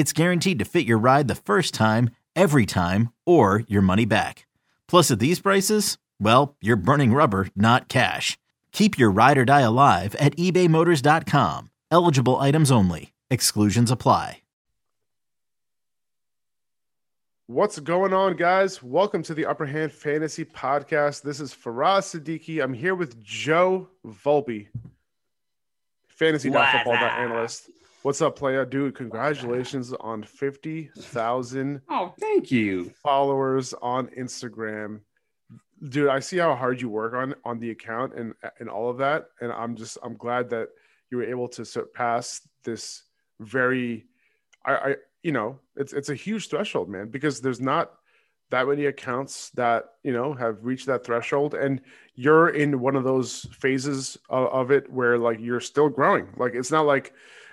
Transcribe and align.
it's 0.00 0.14
guaranteed 0.14 0.58
to 0.58 0.64
fit 0.64 0.86
your 0.86 0.98
ride 0.98 1.28
the 1.28 1.34
first 1.34 1.74
time, 1.74 2.08
every 2.34 2.64
time, 2.64 3.12
or 3.26 3.64
your 3.68 3.82
money 3.82 4.06
back. 4.06 4.46
Plus, 4.88 5.10
at 5.10 5.18
these 5.18 5.40
prices, 5.40 5.98
well, 6.18 6.56
you're 6.62 6.76
burning 6.76 7.12
rubber, 7.12 7.48
not 7.54 7.88
cash. 7.88 8.38
Keep 8.72 8.98
your 8.98 9.10
ride 9.10 9.36
or 9.36 9.44
die 9.44 9.60
alive 9.60 10.14
at 10.14 10.34
ebaymotors.com. 10.36 11.70
Eligible 11.90 12.38
items 12.38 12.70
only. 12.72 13.12
Exclusions 13.30 13.90
apply. 13.90 14.38
What's 17.46 17.80
going 17.80 18.12
on, 18.12 18.36
guys? 18.36 18.80
Welcome 18.80 19.24
to 19.24 19.34
the 19.34 19.44
Upper 19.44 19.66
Hand 19.66 19.90
Fantasy 19.90 20.44
Podcast. 20.44 21.22
This 21.22 21.40
is 21.40 21.52
Faraz 21.52 22.14
Siddiqi. 22.14 22.62
I'm 22.62 22.72
here 22.72 22.94
with 22.94 23.20
Joe 23.22 23.88
Volpe, 24.06 24.68
fantasy.football 26.06 26.94
analyst. 26.94 27.70
What's 28.02 28.22
up, 28.22 28.36
player? 28.36 28.64
Dude, 28.64 28.94
congratulations 28.94 29.92
on 29.92 30.22
50,000 30.22 31.82
Oh, 31.90 32.14
thank 32.18 32.50
you. 32.50 32.90
followers 33.02 33.74
on 33.82 34.06
Instagram. 34.08 35.00
Dude, 35.86 36.08
I 36.08 36.20
see 36.20 36.38
how 36.38 36.54
hard 36.54 36.80
you 36.80 36.88
work 36.88 37.12
on 37.14 37.34
on 37.44 37.58
the 37.58 37.70
account 37.70 38.14
and 38.14 38.34
and 38.58 38.68
all 38.68 38.88
of 38.90 38.98
that 38.98 39.26
and 39.40 39.52
I'm 39.52 39.76
just 39.76 39.98
I'm 40.02 40.16
glad 40.16 40.48
that 40.50 40.68
you 41.10 41.18
were 41.18 41.24
able 41.24 41.48
to 41.48 41.64
surpass 41.64 42.40
this 42.64 43.02
very 43.38 44.06
I, 44.64 44.72
I 44.74 44.96
you 45.22 45.32
know, 45.32 45.58
it's 45.76 45.92
it's 45.92 46.08
a 46.08 46.14
huge 46.14 46.48
threshold, 46.48 46.88
man, 46.88 47.08
because 47.08 47.40
there's 47.40 47.60
not 47.60 47.92
that 48.50 48.66
many 48.66 48.86
accounts 48.86 49.50
that, 49.50 49.84
you 50.02 50.12
know, 50.12 50.32
have 50.34 50.64
reached 50.64 50.86
that 50.86 51.04
threshold 51.04 51.54
and 51.54 51.80
you're 52.14 52.48
in 52.48 52.80
one 52.80 52.96
of 52.96 53.04
those 53.04 53.46
phases 53.52 54.16
of, 54.28 54.48
of 54.48 54.70
it 54.70 54.90
where 54.90 55.18
like 55.18 55.38
you're 55.38 55.60
still 55.60 55.88
growing. 55.90 56.28
Like 56.36 56.54
it's 56.54 56.70
not 56.70 56.86
like 56.86 57.12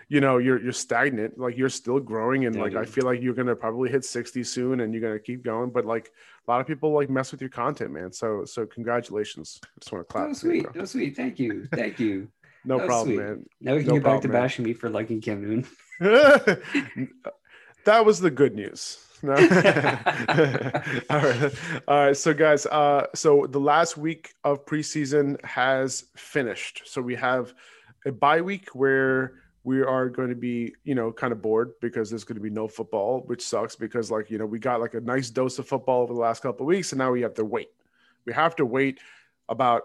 you 0.10 0.22
know 0.22 0.38
you're 0.38 0.62
you're 0.62 0.72
stagnant 0.72 1.38
like 1.38 1.58
you're 1.58 1.68
still 1.70 2.00
growing 2.00 2.46
and 2.46 2.56
Yeah, 2.56 2.62
like 2.62 2.76
i 2.76 2.86
feel 2.86 3.04
like 3.06 3.22
you're 3.22 3.34
gonna 3.34 3.56
probably 3.56 3.90
hit 3.90 4.06
60 4.06 4.44
soon 4.44 4.80
and 4.82 4.94
you're 4.94 5.02
gonna 5.02 5.20
keep 5.20 5.44
going 5.44 5.70
but 5.70 5.86
like 5.86 6.12
a 6.48 6.52
lot 6.52 6.62
of 6.62 6.68
people 6.68 6.92
like 6.94 7.10
mess 7.10 7.32
with 7.32 7.42
your 7.42 7.50
content 7.50 7.92
man 7.92 8.12
so 8.14 8.46
so 8.46 8.66
congratulations 8.66 9.60
i 9.64 9.68
just 9.80 9.92
want 9.92 10.08
to 10.08 10.12
clap 10.14 10.26
Oh, 10.26 10.30
you, 10.30 10.34
sweet. 10.36 10.66
Oh, 10.80 10.86
sweet. 10.86 11.16
Thank 11.18 11.40
you. 11.40 11.68
Thank 11.74 12.00
you. 12.00 12.30
no 12.64 12.78
problem 12.80 13.08
sweet. 13.08 13.18
man 13.20 13.46
Now 13.60 13.74
we 13.76 13.80
can 13.80 13.88
No 13.90 13.94
get 13.96 14.04
back 14.04 14.22
to 14.22 14.28
problem, 14.28 14.32
man. 14.32 14.42
bashing 14.44 14.66
me 14.66 14.74
for 14.74 14.90
liking 14.90 15.20
Cam 15.22 15.42
Newton. 15.42 15.66
that 17.86 18.06
was 18.06 18.20
the 18.20 18.32
good 18.32 18.56
news 18.56 19.00
no. 19.24 19.34
all 21.10 21.18
right 21.20 21.54
all 21.88 22.06
right 22.06 22.18
so 22.18 22.34
guys 22.34 22.66
uh 22.68 23.08
so 23.16 23.48
the 23.50 23.60
last 23.60 23.98
week 23.98 24.34
of 24.44 24.64
preseason 24.66 25.44
has 25.44 26.06
finished 26.16 26.84
so 26.86 27.02
we 27.02 27.16
have 27.16 27.54
a 28.06 28.12
bye 28.12 28.42
week 28.42 28.70
where 28.76 29.34
we 29.68 29.82
are 29.82 30.08
going 30.08 30.30
to 30.30 30.36
be 30.36 30.74
you 30.86 30.96
know 30.96 31.12
kind 31.12 31.34
of 31.34 31.42
bored 31.42 31.74
because 31.82 32.10
there's 32.10 32.24
going 32.24 32.38
to 32.38 32.42
be 32.42 32.50
no 32.50 32.70
football 32.70 33.24
which 33.26 33.42
sucks 33.42 33.76
because 33.76 34.10
like 34.10 34.32
you 34.32 34.38
know 34.38 34.46
we 34.46 34.58
got 34.58 34.80
like 34.80 34.94
a 34.94 35.02
nice 35.02 35.30
dose 35.30 35.60
of 35.60 35.68
football 35.68 36.04
over 36.04 36.14
the 36.14 36.20
last 36.20 36.42
couple 36.42 36.62
of 36.62 36.68
weeks 36.68 36.94
and 36.94 37.00
now 37.00 37.12
we 37.12 37.22
have 37.22 37.34
to 37.34 37.44
wait. 37.44 37.70
We 38.26 38.32
have 38.32 38.56
to 38.56 38.66
wait 38.66 39.00
about 39.50 39.84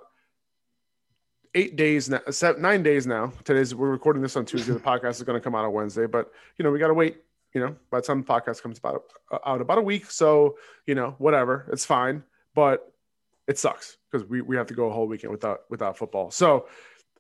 eight 1.57 1.75
days 1.75 2.09
now 2.09 2.21
seven, 2.31 2.63
nine 2.63 2.85
days 2.85 3.09
now. 3.09 3.33
Today's 3.43 3.75
we're 3.75 3.91
recording 3.91 4.23
this 4.23 4.37
on 4.37 4.45
tuesday. 4.45 4.73
The 4.73 4.79
podcast 4.93 5.17
is 5.17 5.25
going 5.25 5.41
to 5.41 5.43
come 5.43 5.57
out 5.57 5.65
on 5.65 5.73
wednesday 5.73 6.07
but 6.07 6.31
you 6.59 6.63
know 6.63 6.71
we 6.71 6.79
got 6.79 6.89
to 6.89 6.95
wait 6.95 7.17
you 7.53 7.61
know 7.61 7.75
by 7.91 7.99
the 7.99 8.07
time 8.07 8.23
the 8.23 8.33
podcast 8.33 8.63
comes 8.63 8.79
about 8.79 9.03
uh, 9.33 9.39
out 9.45 9.61
about 9.61 9.79
a 9.79 9.83
week 9.83 10.09
so 10.09 10.57
you 10.87 10.95
know 10.95 11.17
whatever 11.19 11.67
it's 11.73 11.85
fine 11.85 12.23
but 12.55 12.93
it 13.49 13.59
sucks 13.59 13.97
because 14.11 14.29
we, 14.29 14.41
we 14.43 14.57
have 14.57 14.69
to 14.69 14.75
go 14.75 14.87
a 14.87 14.93
whole 14.93 15.09
weekend 15.09 15.33
without 15.33 15.63
without 15.69 15.99
football. 15.99 16.31
So 16.31 16.69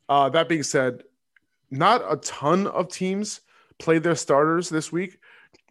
uh, 0.09 0.29
that 0.31 0.49
being 0.49 0.63
said 0.63 1.03
not 1.73 2.05
a 2.09 2.17
ton 2.19 2.67
of 2.69 2.89
teams 2.89 3.41
played 3.79 4.03
their 4.03 4.15
starters 4.15 4.69
this 4.69 4.93
week. 4.93 5.19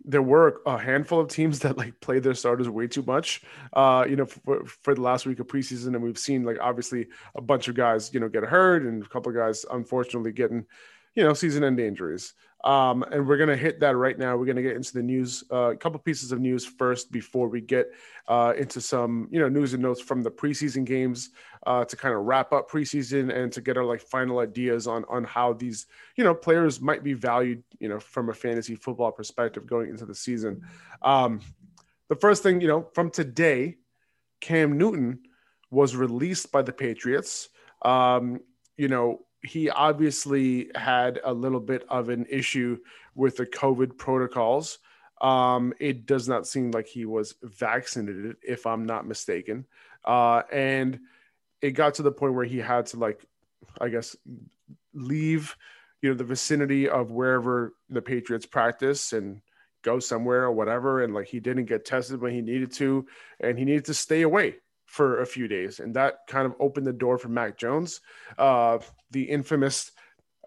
There 0.04 0.24
were 0.24 0.62
a 0.66 0.80
handful 0.80 1.20
of 1.20 1.28
teams 1.28 1.60
that 1.60 1.78
like 1.78 2.00
played 2.02 2.24
their 2.24 2.34
starters 2.34 2.68
way 2.68 2.88
too 2.88 3.04
much, 3.04 3.44
uh, 3.74 4.06
you 4.10 4.16
know, 4.16 4.26
for, 4.26 4.66
for 4.66 4.96
the 4.96 5.02
last 5.02 5.28
week 5.28 5.40
of 5.40 5.48
preseason, 5.48 5.94
and 5.94 6.02
we've 6.02 6.18
seen 6.18 6.44
like 6.44 6.58
obviously 6.60 7.08
a 7.36 7.42
bunch 7.42 7.68
of 7.68 7.76
guys, 7.76 8.12
you 8.14 8.20
know, 8.20 8.28
get 8.28 8.44
hurt, 8.44 8.82
and 8.82 9.04
a 9.04 9.08
couple 9.08 9.30
of 9.30 9.38
guys 9.38 9.64
unfortunately 9.72 10.32
getting, 10.32 10.66
you 11.14 11.24
know, 11.24 11.34
season-end 11.34 11.80
injuries. 11.80 12.34
Um, 12.64 13.04
and 13.12 13.28
we're 13.28 13.38
gonna 13.38 13.56
hit 13.56 13.80
that 13.80 13.96
right 13.96 14.18
now. 14.18 14.38
We're 14.38 14.46
gonna 14.46 14.62
get 14.62 14.76
into 14.76 14.94
the 14.94 15.02
news, 15.02 15.44
uh, 15.52 15.72
a 15.72 15.76
couple 15.76 16.00
pieces 16.00 16.32
of 16.32 16.40
news 16.40 16.66
first 16.66 17.12
before 17.12 17.48
we 17.48 17.62
get 17.62 17.88
uh, 18.28 18.54
into 18.58 18.80
some, 18.80 19.28
you 19.32 19.40
know, 19.40 19.50
news 19.50 19.74
and 19.74 19.82
notes 19.82 20.00
from 20.00 20.22
the 20.22 20.30
preseason 20.30 20.86
games 20.86 21.32
uh, 21.66 21.86
to 21.86 21.96
kind 21.96 22.14
of 22.16 22.22
wrap 22.22 22.54
up 22.54 22.70
preseason 22.70 23.34
and 23.36 23.52
to 23.54 23.62
get 23.62 23.78
our 23.78 23.84
like 23.84 24.02
final 24.02 24.40
ideas 24.40 24.88
on 24.88 25.06
on 25.10 25.24
how 25.24 25.54
these 25.54 25.88
you 26.16 26.24
know 26.24 26.34
players 26.34 26.82
might 26.82 27.04
be 27.04 27.14
valued 27.14 27.64
you 27.80 27.90
know 27.90 28.00
from 28.00 28.30
a 28.30 28.34
fantasy 28.34 28.76
football 28.76 29.12
perspective 29.12 29.66
going 29.66 29.90
into 29.90 30.06
the 30.06 30.16
season. 30.16 30.62
Um, 31.02 31.42
the 32.10 32.16
first 32.16 32.44
thing 32.44 32.62
you 32.62 32.68
know 32.68 32.90
from 32.94 33.10
today, 33.10 33.78
Cam 34.40 34.78
Newton 34.78 35.20
was 35.70 35.96
released 35.96 36.52
by 36.52 36.62
the 36.62 36.74
Patriots. 36.74 37.50
Um, 37.84 38.42
you 38.78 38.88
know 38.88 39.22
he 39.44 39.70
obviously 39.70 40.70
had 40.76 41.20
a 41.24 41.34
little 41.34 41.60
bit 41.60 41.84
of 41.90 42.10
an 42.10 42.26
issue 42.30 42.78
with 43.16 43.38
the 43.38 43.46
COVID 43.46 43.98
protocols. 43.98 44.80
Um, 45.20 45.74
it 45.80 46.06
does 46.06 46.28
not 46.28 46.48
seem 46.48 46.72
like 46.72 46.88
he 46.88 47.06
was 47.06 47.36
vaccinated, 47.44 48.38
if 48.42 48.66
I'm 48.66 48.86
not 48.86 49.08
mistaken. 49.08 49.66
Uh, 50.04 50.42
and 50.52 51.00
it 51.62 51.72
got 51.72 51.96
to 51.96 52.04
the 52.04 52.12
point 52.12 52.34
where 52.34 52.46
he 52.46 52.58
had 52.58 52.88
to 52.88 52.98
like 52.98 53.24
i 53.80 53.88
guess 53.88 54.16
leave 54.94 55.56
you 56.02 56.10
know 56.10 56.16
the 56.16 56.24
vicinity 56.24 56.90
of 56.90 57.12
wherever 57.12 57.74
the 57.90 58.02
patriots 58.02 58.46
practice 58.46 59.14
and 59.14 59.42
go 59.84 60.00
somewhere 60.00 60.44
or 60.44 60.52
whatever 60.52 61.04
and 61.04 61.14
like 61.14 61.28
he 61.28 61.40
didn't 61.40 61.66
get 61.66 61.86
tested 61.86 62.22
when 62.22 62.34
he 62.34 62.42
needed 62.42 62.72
to 62.72 63.06
and 63.40 63.58
he 63.58 63.66
needed 63.66 63.86
to 63.86 63.94
stay 63.94 64.22
away 64.22 64.56
for 64.92 65.22
a 65.22 65.26
few 65.26 65.48
days 65.48 65.80
and 65.80 65.96
that 65.96 66.20
kind 66.28 66.46
of 66.46 66.54
opened 66.60 66.86
the 66.86 66.94
door 66.94 67.18
for 67.18 67.30
mac 67.30 67.58
jones 67.58 68.02
uh 68.38 68.78
the 69.12 69.24
infamous 69.24 69.92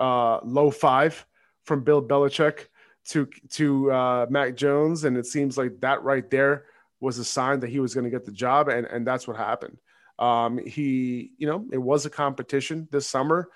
uh 0.01 0.39
low 0.45 0.71
five 0.71 1.27
from 1.65 1.83
bill 1.83 2.03
belichick 2.03 2.67
to 3.07 3.27
to 3.49 3.91
uh 3.91 4.27
mac 4.29 4.55
jones 4.55 5.05
and 5.05 5.17
it 5.17 5.27
seems 5.27 5.57
like 5.57 5.81
that 5.81 6.03
right 6.03 6.31
there 6.31 6.67
was 7.01 7.19
a 7.19 7.25
sign 7.25 7.59
that 7.61 7.71
he 7.71 7.81
was 7.81 7.95
going 7.95 8.05
to 8.05 8.11
get 8.11 8.25
the 8.25 8.33
job 8.33 8.69
and 8.69 8.87
and 8.87 9.07
that's 9.07 9.27
what 9.27 9.37
happened 9.37 9.79
um, 10.19 10.59
he, 10.59 11.33
you 11.39 11.47
know, 11.47 11.67
it 11.73 11.79
was 11.79 12.07
a 12.07 12.11
competition 12.11 12.89
this 12.91 13.07
summer, 13.07 13.49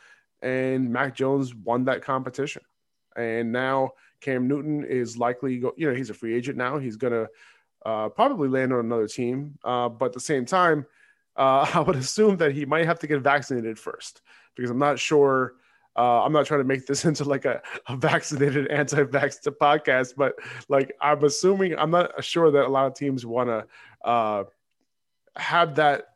and 0.42 0.90
Mac 0.90 1.14
Jones 1.14 1.54
won 1.54 1.84
that 1.84 2.02
competition. 2.02 2.62
And 3.16 3.52
now 3.52 3.92
Cam 4.20 4.48
Newton 4.48 4.84
is 4.84 5.16
likely, 5.16 5.58
go, 5.58 5.72
you 5.76 5.88
know, 5.88 5.94
he's 5.94 6.10
a 6.10 6.14
free 6.14 6.34
agent 6.34 6.56
now. 6.56 6.78
He's 6.78 6.96
gonna 6.96 7.26
uh, 7.88 8.08
probably 8.10 8.48
land 8.48 8.70
on 8.70 8.80
another 8.80 9.08
team, 9.08 9.58
uh, 9.64 9.88
but 9.88 10.06
at 10.06 10.12
the 10.12 10.20
same 10.20 10.44
time, 10.44 10.84
uh, 11.36 11.66
I 11.74 11.80
would 11.80 11.96
assume 11.96 12.36
that 12.36 12.52
he 12.52 12.66
might 12.66 12.84
have 12.84 12.98
to 13.00 13.06
get 13.06 13.22
vaccinated 13.22 13.78
first 13.78 14.20
because 14.54 14.70
I'm 14.70 14.78
not 14.78 14.98
sure. 14.98 15.54
Uh, 15.96 16.22
I'm 16.22 16.32
not 16.32 16.44
trying 16.44 16.60
to 16.60 16.64
make 16.64 16.86
this 16.86 17.04
into 17.06 17.24
like 17.24 17.46
a, 17.46 17.62
a 17.88 17.96
vaccinated 17.96 18.66
anti-vax 18.70 19.48
podcast, 19.60 20.14
but 20.16 20.34
like 20.68 20.92
I'm 21.00 21.24
assuming 21.24 21.78
I'm 21.78 21.90
not 21.90 22.22
sure 22.22 22.50
that 22.50 22.66
a 22.66 22.68
lot 22.68 22.86
of 22.86 22.94
teams 22.94 23.24
want 23.24 23.48
to 23.48 24.06
uh, 24.06 24.44
have 25.36 25.76
that 25.76 26.08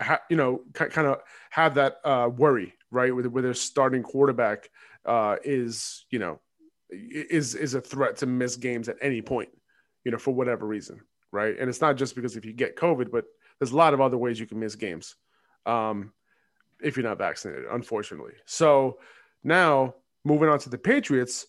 ha- 0.00 0.22
you 0.28 0.36
know 0.36 0.62
kind 0.72 1.06
of 1.06 1.20
have 1.50 1.76
that 1.76 1.98
uh, 2.04 2.28
worry 2.36 2.74
right 2.90 3.14
with 3.14 3.26
where 3.26 3.42
their 3.44 3.54
starting 3.54 4.02
quarterback 4.02 4.68
is 5.44 6.04
you 6.10 6.18
know 6.18 6.40
is 6.90 7.54
is 7.54 7.74
a 7.74 7.80
threat 7.80 8.16
to 8.16 8.26
miss 8.26 8.56
games 8.56 8.88
at 8.88 8.96
any 9.00 9.22
point 9.22 9.50
you 10.04 10.10
know, 10.10 10.18
for 10.18 10.32
whatever 10.32 10.66
reason, 10.66 11.00
right? 11.32 11.58
And 11.58 11.68
it's 11.68 11.80
not 11.80 11.96
just 11.96 12.14
because 12.14 12.36
if 12.36 12.44
you 12.44 12.52
get 12.52 12.76
COVID, 12.76 13.10
but 13.10 13.24
there's 13.58 13.72
a 13.72 13.76
lot 13.76 13.94
of 13.94 14.00
other 14.00 14.18
ways 14.18 14.38
you 14.38 14.46
can 14.46 14.60
miss 14.60 14.76
games 14.76 15.16
um, 15.66 16.12
if 16.80 16.96
you're 16.96 17.06
not 17.06 17.18
vaccinated, 17.18 17.64
unfortunately. 17.70 18.34
So 18.44 18.98
now 19.42 19.94
moving 20.24 20.48
on 20.48 20.58
to 20.60 20.68
the 20.68 20.78
Patriots, 20.78 21.46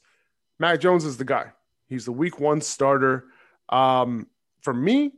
Mac 0.60 0.80
Jones 0.80 1.06
is 1.06 1.18
the 1.18 1.26
guy. 1.26 1.52
He's 1.88 2.06
the 2.06 2.12
week 2.12 2.40
one 2.40 2.62
starter. 2.62 3.26
Um, 3.70 4.28
for 4.62 4.74
me, 4.74 5.12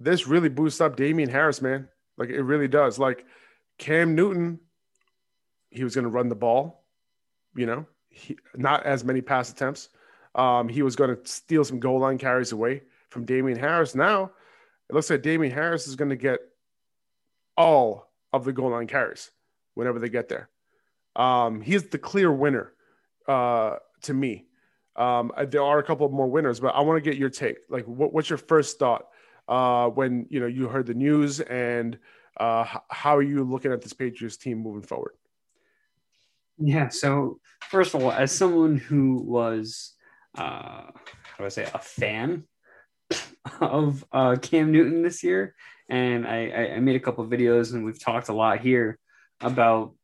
this 0.00 0.26
really 0.26 0.48
boosts 0.48 0.80
up 0.80 0.96
Damien 0.96 1.30
Harris, 1.30 1.62
man. 1.62 1.88
Like 2.16 2.30
it 2.30 2.42
really 2.42 2.68
does. 2.68 2.98
Like 2.98 3.24
Cam 3.78 4.14
Newton, 4.14 4.58
he 5.70 5.84
was 5.84 5.94
going 5.94 6.04
to 6.04 6.10
run 6.10 6.28
the 6.28 6.34
ball, 6.34 6.84
you 7.54 7.66
know, 7.66 7.86
he, 8.08 8.36
not 8.56 8.84
as 8.84 9.04
many 9.04 9.20
pass 9.20 9.50
attempts. 9.50 9.90
Um, 10.34 10.68
he 10.68 10.82
was 10.82 10.96
going 10.96 11.14
to 11.14 11.20
steal 11.26 11.64
some 11.64 11.80
goal 11.80 12.00
line 12.00 12.18
carries 12.18 12.52
away 12.52 12.82
from 13.10 13.24
Damien 13.24 13.58
Harris. 13.58 13.94
Now 13.94 14.32
it 14.88 14.94
looks 14.94 15.10
like 15.10 15.22
Damien 15.22 15.52
Harris 15.52 15.86
is 15.86 15.96
going 15.96 16.10
to 16.10 16.16
get 16.16 16.40
all 17.56 18.10
of 18.32 18.44
the 18.44 18.52
goal 18.52 18.70
line 18.70 18.86
carries 18.86 19.30
whenever 19.74 19.98
they 19.98 20.08
get 20.08 20.28
there. 20.28 20.48
Um, 21.16 21.60
he's 21.60 21.84
the 21.84 21.98
clear 21.98 22.32
winner 22.32 22.72
uh, 23.26 23.76
to 24.02 24.14
me. 24.14 24.46
Um, 24.96 25.32
there 25.48 25.62
are 25.62 25.78
a 25.78 25.82
couple 25.82 26.08
more 26.08 26.28
winners, 26.28 26.60
but 26.60 26.74
I 26.74 26.80
want 26.80 27.02
to 27.02 27.10
get 27.10 27.18
your 27.18 27.30
take. 27.30 27.58
Like, 27.68 27.84
what, 27.84 28.12
what's 28.12 28.28
your 28.28 28.38
first 28.38 28.78
thought 28.78 29.06
uh, 29.46 29.88
when 29.88 30.26
you 30.28 30.40
know 30.40 30.46
you 30.46 30.68
heard 30.68 30.86
the 30.86 30.94
news, 30.94 31.40
and 31.40 31.98
uh, 32.38 32.64
how 32.88 33.16
are 33.16 33.22
you 33.22 33.44
looking 33.44 33.72
at 33.72 33.80
this 33.80 33.92
Patriots 33.92 34.36
team 34.36 34.58
moving 34.58 34.82
forward? 34.82 35.12
Yeah. 36.58 36.88
So 36.88 37.40
first 37.70 37.94
of 37.94 38.02
all, 38.02 38.10
as 38.10 38.32
someone 38.32 38.76
who 38.76 39.22
was, 39.22 39.94
uh, 40.36 40.90
how 40.90 41.38
do 41.38 41.44
I 41.44 41.48
say, 41.48 41.68
a 41.72 41.78
fan 41.78 42.44
of 43.60 44.04
uh, 44.12 44.36
Cam 44.40 44.72
Newton 44.72 45.02
this 45.02 45.22
year, 45.22 45.54
and 45.88 46.26
I, 46.26 46.72
I 46.76 46.80
made 46.80 46.96
a 46.96 47.00
couple 47.00 47.26
videos, 47.26 47.72
and 47.72 47.84
we've 47.84 48.00
talked 48.00 48.28
a 48.28 48.34
lot 48.34 48.60
here 48.60 48.98
about 49.40 49.94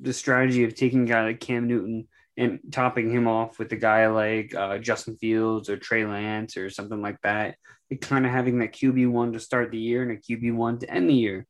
the 0.00 0.12
strategy 0.12 0.64
of 0.64 0.74
taking 0.74 1.04
a 1.04 1.06
guy 1.06 1.24
like 1.24 1.40
Cam 1.40 1.66
Newton 1.66 2.06
and 2.36 2.60
topping 2.70 3.10
him 3.10 3.26
off 3.26 3.58
with 3.58 3.72
a 3.72 3.76
guy 3.76 4.06
like 4.06 4.54
uh, 4.54 4.78
Justin 4.78 5.16
Fields 5.16 5.68
or 5.68 5.76
Trey 5.76 6.06
Lance 6.06 6.56
or 6.56 6.70
something 6.70 7.02
like 7.02 7.20
that. 7.22 7.56
And 7.90 8.00
kind 8.00 8.24
of 8.24 8.30
having 8.30 8.60
that 8.60 8.72
QB 8.72 9.10
one 9.10 9.32
to 9.32 9.40
start 9.40 9.72
the 9.72 9.78
year 9.78 10.02
and 10.02 10.12
a 10.12 10.16
QB 10.16 10.54
one 10.54 10.78
to 10.78 10.90
end 10.90 11.10
the 11.10 11.14
year. 11.14 11.46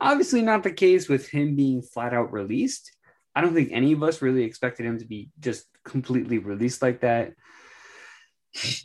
Obviously, 0.00 0.42
not 0.42 0.62
the 0.62 0.72
case 0.72 1.08
with 1.08 1.28
him 1.28 1.56
being 1.56 1.80
flat 1.80 2.12
out 2.12 2.32
released. 2.32 2.92
I 3.34 3.40
don't 3.40 3.54
think 3.54 3.70
any 3.72 3.92
of 3.92 4.02
us 4.02 4.20
really 4.20 4.42
expected 4.42 4.84
him 4.84 4.98
to 4.98 5.06
be 5.06 5.30
just 5.40 5.64
completely 5.84 6.38
released 6.38 6.82
like 6.82 7.00
that. 7.00 7.32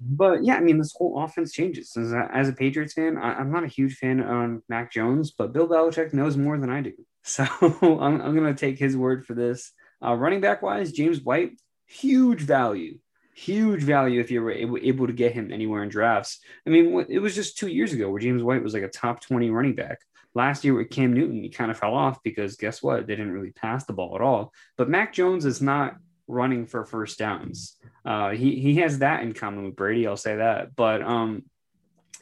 But 0.02 0.44
yeah, 0.44 0.56
I 0.56 0.60
mean, 0.60 0.78
this 0.78 0.94
whole 0.98 1.24
offense 1.24 1.52
changes. 1.52 1.96
As 1.98 2.12
a, 2.12 2.30
as 2.34 2.50
a 2.50 2.54
Patriots 2.54 2.94
fan, 2.94 3.18
I, 3.18 3.40
am 3.40 3.52
not 3.52 3.64
a 3.64 3.68
huge 3.68 3.96
fan 3.96 4.22
on 4.22 4.62
Mac 4.70 4.92
Jones, 4.92 5.32
but 5.32 5.54
Bill 5.54 5.68
Belichick 5.68 6.14
knows 6.14 6.38
more 6.38 6.58
than 6.58 6.70
I 6.70 6.82
do. 6.82 6.94
So 7.26 7.46
I'm, 7.72 8.20
I'm 8.22 8.36
going 8.36 8.54
to 8.54 8.60
take 8.60 8.78
his 8.78 8.98
word 8.98 9.26
for 9.26 9.34
this. 9.34 9.72
Uh, 10.04 10.14
running 10.14 10.42
back 10.42 10.62
wise, 10.62 10.92
James 10.92 11.22
White, 11.22 11.52
huge 11.86 12.42
value, 12.42 13.00
huge 13.34 13.82
value 13.82 14.20
if 14.20 14.30
you 14.30 14.42
were 14.42 14.52
able, 14.52 14.78
able 14.82 15.08
to 15.08 15.14
get 15.14 15.32
him 15.32 15.50
anywhere 15.50 15.84
in 15.84 15.90
drafts. 15.90 16.40
I 16.68 16.70
mean, 16.70 17.06
it 17.08 17.20
was 17.20 17.34
just 17.34 17.58
two 17.58 17.70
years 17.70 17.94
ago 17.94 18.10
where 18.10 18.20
James 18.20 18.44
White 18.44 18.62
was 18.62 18.74
like 18.74 18.84
a 18.84 18.90
top 18.90 19.22
20 19.22 19.52
running 19.52 19.74
back. 19.74 20.00
Last 20.36 20.66
year 20.66 20.74
with 20.74 20.90
Cam 20.90 21.14
Newton, 21.14 21.44
he 21.44 21.50
kind 21.50 21.72
of 21.72 21.78
fell 21.78 21.94
off 21.94 22.22
because 22.24 22.58
guess 22.58 22.84
what? 22.84 23.08
They 23.08 23.16
didn't 23.16 23.32
really 23.32 23.52
pass 23.52 23.86
the 23.86 23.94
ball 23.94 24.16
at 24.16 24.22
all. 24.22 24.52
But 24.76 24.90
Mac 24.90 25.14
Jones 25.14 25.46
is 25.46 25.62
not 25.62 25.96
running 26.28 26.66
for 26.66 26.86
first 26.86 27.20
downs. 27.20 27.78
Uh, 28.06 28.32
he 28.32 28.60
he 28.60 28.76
has 28.76 29.00
that 29.00 29.24
in 29.24 29.34
common 29.34 29.66
with 29.66 29.76
Brady. 29.76 30.08
I'll 30.08 30.18
say 30.18 30.38
that. 30.38 30.76
But 30.76 31.02
um, 31.02 31.44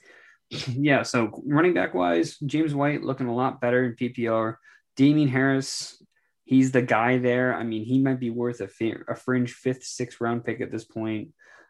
yeah. 0.50 1.04
So 1.04 1.42
running 1.45 1.74
back 1.74 1.94
wise, 1.94 2.38
James 2.38 2.75
White 2.75 3.04
looking 3.04 3.28
a 3.28 3.36
lot 3.36 3.62
better 3.62 3.83
in 3.83 3.95
PPR. 3.95 4.56
Damien 4.98 5.30
Harris, 5.30 6.04
he's 6.44 6.72
the 6.72 6.81
guy 6.81 7.18
there. 7.18 7.56
I 7.56 7.63
mean, 7.63 7.86
he 7.86 8.00
might 8.00 8.19
be 8.19 8.30
worth 8.30 8.62
a, 8.62 8.69
a 9.07 9.16
fringe 9.16 9.54
fifth, 9.54 9.83
sixth 9.83 10.19
round 10.19 10.44
pick 10.44 10.62
at 10.62 10.72
this 10.72 10.83
point. 10.83 11.30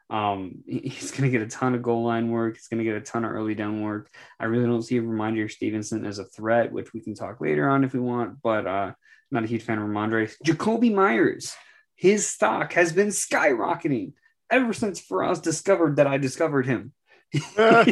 Um, 0.10 0.62
he's 0.68 1.12
going 1.12 1.24
to 1.24 1.30
get 1.30 1.46
a 1.46 1.50
ton 1.50 1.76
of 1.76 1.82
goal 1.82 2.04
line 2.04 2.30
work. 2.30 2.56
He's 2.56 2.68
going 2.68 2.80
to 2.80 2.84
get 2.84 2.96
a 2.96 3.02
ton 3.02 3.24
of 3.24 3.32
early 3.32 3.56
down 3.56 3.82
work. 3.82 4.10
I 4.40 4.46
really 4.46 4.66
don't 4.66 4.82
see 4.82 5.00
Rhamondre 5.00 5.50
Stevenson 5.50 6.06
as 6.06 6.20
a 6.20 6.26
threat, 6.26 6.72
which 6.72 6.94
we 6.94 7.00
can 7.00 7.16
talk 7.16 7.42
later 7.42 7.70
on 7.70 7.84
if 7.84 7.94
we 7.94 8.00
want, 8.00 8.42
but 8.42 8.68
uh, 8.68 8.92
not 9.32 9.44
a 9.44 9.48
huge 9.48 9.64
fan 9.64 9.78
of 9.78 9.88
Rhamondre. 9.88 10.34
Jakobi 10.44 10.94
Meyers, 10.94 11.54
his 12.02 12.28
stock 12.28 12.74
has 12.74 12.92
been 12.92 13.10
skyrocketing 13.10 14.14
ever 14.50 14.74
since 14.74 15.00
Faraz 15.00 15.40
discovered 15.40 15.98
that 15.98 16.08
I 16.08 16.18
discovered 16.18 16.66
him. 16.66 16.94
He's 17.32 17.44
been 17.54 17.86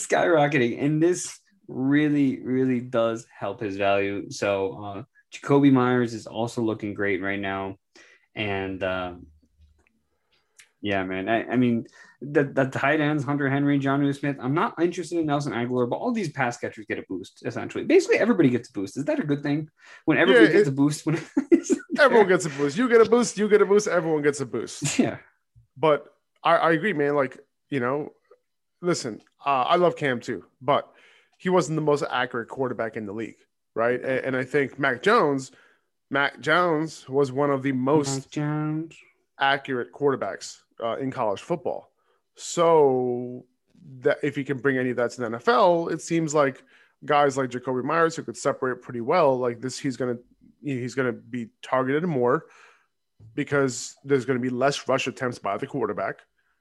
skyrocketing, 0.00 0.82
and 0.82 1.02
this 1.02 1.38
really, 1.68 2.40
really 2.40 2.80
does 2.80 3.26
help 3.38 3.60
his 3.60 3.76
value. 3.76 4.30
So 4.30 4.82
uh, 4.82 5.02
Jakobi 5.34 5.70
Meyers 5.70 6.14
is 6.14 6.26
also 6.26 6.62
looking 6.62 6.94
great 6.94 7.20
right 7.20 7.38
now, 7.38 7.76
and 8.34 8.82
uh, 8.82 9.12
yeah, 10.82 11.04
man. 11.04 11.28
I, 11.28 11.44
I 11.44 11.56
mean, 11.56 11.86
the, 12.20 12.42
the 12.42 12.64
tight 12.64 13.00
ends, 13.00 13.22
Hunter 13.24 13.48
Henry, 13.48 13.78
Jonnu 13.78 14.14
Smith. 14.18 14.36
I'm 14.40 14.52
not 14.52 14.74
interested 14.82 15.18
in 15.18 15.26
Nelson 15.26 15.52
Agholor, 15.52 15.88
but 15.88 15.96
all 15.96 16.12
these 16.12 16.30
pass 16.30 16.58
catchers 16.58 16.86
get 16.86 16.98
a 16.98 17.04
boost. 17.08 17.44
Essentially, 17.46 17.84
basically 17.84 18.18
everybody 18.18 18.50
gets 18.50 18.68
a 18.68 18.72
boost. 18.72 18.96
Is 18.96 19.04
that 19.04 19.20
a 19.20 19.22
good 19.22 19.44
thing? 19.44 19.70
When 20.04 20.18
everybody 20.18 20.46
yeah, 20.46 20.52
gets 20.52 20.68
a 20.68 20.72
boost, 20.72 21.06
when 21.06 21.20
everyone 21.98 22.26
gets 22.28 22.46
a 22.46 22.50
boost. 22.50 22.76
You 22.76 22.88
get 22.88 23.00
a 23.00 23.08
boost. 23.08 23.38
You 23.38 23.48
get 23.48 23.62
a 23.62 23.66
boost. 23.66 23.86
Everyone 23.86 24.22
gets 24.22 24.40
a 24.40 24.46
boost. 24.46 24.98
Yeah. 25.02 25.18
But 25.76 26.04
I, 26.44 26.56
I 26.56 26.72
agree, 26.72 26.92
man. 26.92 27.14
Like 27.14 27.38
you 27.70 27.80
know, 27.80 28.10
listen, 28.82 29.20
uh, 29.46 29.62
I 29.62 29.76
love 29.76 29.96
Cam 29.96 30.20
too, 30.20 30.44
but 30.60 30.92
he 31.38 31.48
wasn't 31.48 31.76
the 31.76 31.82
most 31.82 32.04
accurate 32.10 32.48
quarterback 32.48 32.96
in 32.96 33.06
the 33.06 33.12
league, 33.12 33.38
right? 33.74 34.00
And, 34.00 34.26
and 34.26 34.36
I 34.36 34.44
think 34.44 34.78
Mac 34.78 35.02
Jones, 35.02 35.52
Mac 36.10 36.40
Jones 36.40 37.08
was 37.08 37.32
one 37.32 37.50
of 37.50 37.62
the 37.62 37.72
most 37.72 38.30
accurate 39.42 39.92
quarterbacks 39.92 40.58
uh, 40.82 40.96
in 40.96 41.10
college 41.10 41.42
football. 41.42 41.90
So 42.36 43.44
that 43.98 44.18
if 44.22 44.36
he 44.36 44.44
can 44.44 44.58
bring 44.58 44.78
any 44.78 44.90
of 44.90 44.96
that 44.96 45.10
to 45.12 45.20
the 45.20 45.28
NFL, 45.28 45.92
it 45.92 46.00
seems 46.00 46.34
like 46.34 46.62
guys 47.04 47.36
like 47.36 47.50
Jakobi 47.50 47.84
Meyers 47.84 48.16
who 48.16 48.22
could 48.22 48.36
separate 48.36 48.80
pretty 48.80 49.00
well, 49.00 49.36
like 49.36 49.60
this, 49.60 49.78
he's 49.78 49.96
gonna 49.96 50.16
he's 50.62 50.94
gonna 50.94 51.12
be 51.12 51.48
targeted 51.62 52.04
more 52.04 52.46
because 53.34 53.96
there's 54.04 54.24
to 54.24 54.38
be 54.38 54.50
less 54.50 54.88
rush 54.88 55.06
attempts 55.06 55.38
by 55.38 55.56
the 55.56 55.66
quarterback. 55.66 56.20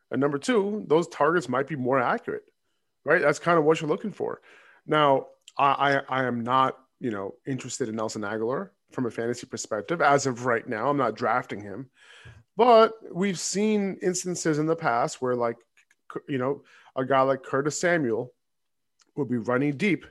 And 0.10 0.20
number 0.20 0.38
two, 0.38 0.84
those 0.88 1.08
targets 1.08 1.48
might 1.48 1.68
be 1.68 1.76
more 1.76 2.00
accurate, 2.00 2.44
right? 3.06 3.22
That's 3.22 3.40
kind 3.40 3.58
of 3.58 3.64
what 3.64 3.80
you're 3.80 3.90
looking 3.90 4.12
for. 4.12 4.42
Now, 4.86 5.28
I, 5.58 6.02
I, 6.10 6.22
I 6.22 6.24
am 6.26 6.42
not, 6.44 6.78
you 7.00 7.12
know, 7.12 7.36
interested 7.48 7.88
in 7.88 7.96
Nelson 7.96 8.24
Agholor 8.24 8.70
from 8.92 9.06
a 9.06 9.12
fantasy 9.12 9.48
perspective 9.48 10.02
as 10.02 10.26
of 10.26 10.46
right 10.46 10.68
now. 10.68 10.90
I'm 10.90 10.98
not 10.98 11.16
drafting 11.16 11.62
him, 11.62 11.90
but 12.62 12.94
we've 13.12 13.40
seen 13.40 13.98
instances 14.04 14.60
in 14.60 14.68
the 14.68 14.76
past 14.76 15.20
where, 15.20 15.36
like, 15.36 15.58
you 16.30 16.38
know, 16.38 16.62
a 16.96 17.04
guy 17.04 17.22
like 17.22 17.42
Curtis 17.42 17.82
Samuel 17.82 18.32
would 19.16 19.30
be 19.30 19.38
running 19.38 19.78
deep, 19.78 20.06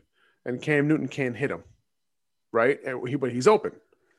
and 0.44 0.60
Cam 0.60 0.88
Newton 0.88 1.06
can't 1.06 1.36
hit 1.36 1.52
him, 1.52 1.62
right? 2.50 2.82
And 2.84 3.08
he, 3.08 3.14
but 3.14 3.30
he's 3.30 3.46
open, 3.46 3.70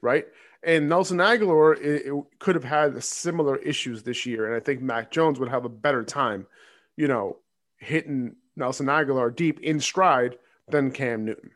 right? 0.02 0.28
And 0.64 0.88
Nelson 0.88 1.18
Agholor 1.18 1.78
it, 1.78 2.06
it 2.06 2.14
could 2.40 2.56
have 2.56 2.64
had 2.64 3.04
similar 3.04 3.58
issues 3.58 4.02
this 4.02 4.26
year, 4.26 4.46
and 4.46 4.56
I 4.56 4.62
think 4.62 4.82
Mac 4.82 5.12
Jones 5.12 5.38
would 5.38 5.50
have 5.50 5.66
a 5.66 5.70
better 5.70 6.06
time, 6.06 6.48
you 6.96 7.10
know, 7.10 7.36
hitting 7.80 8.38
Nelson 8.56 8.86
Agholor 8.86 9.36
deep 9.36 9.60
in 9.60 9.82
stride 9.82 10.38
than 10.70 10.92
Cam 10.92 11.26
Newton. 11.26 11.52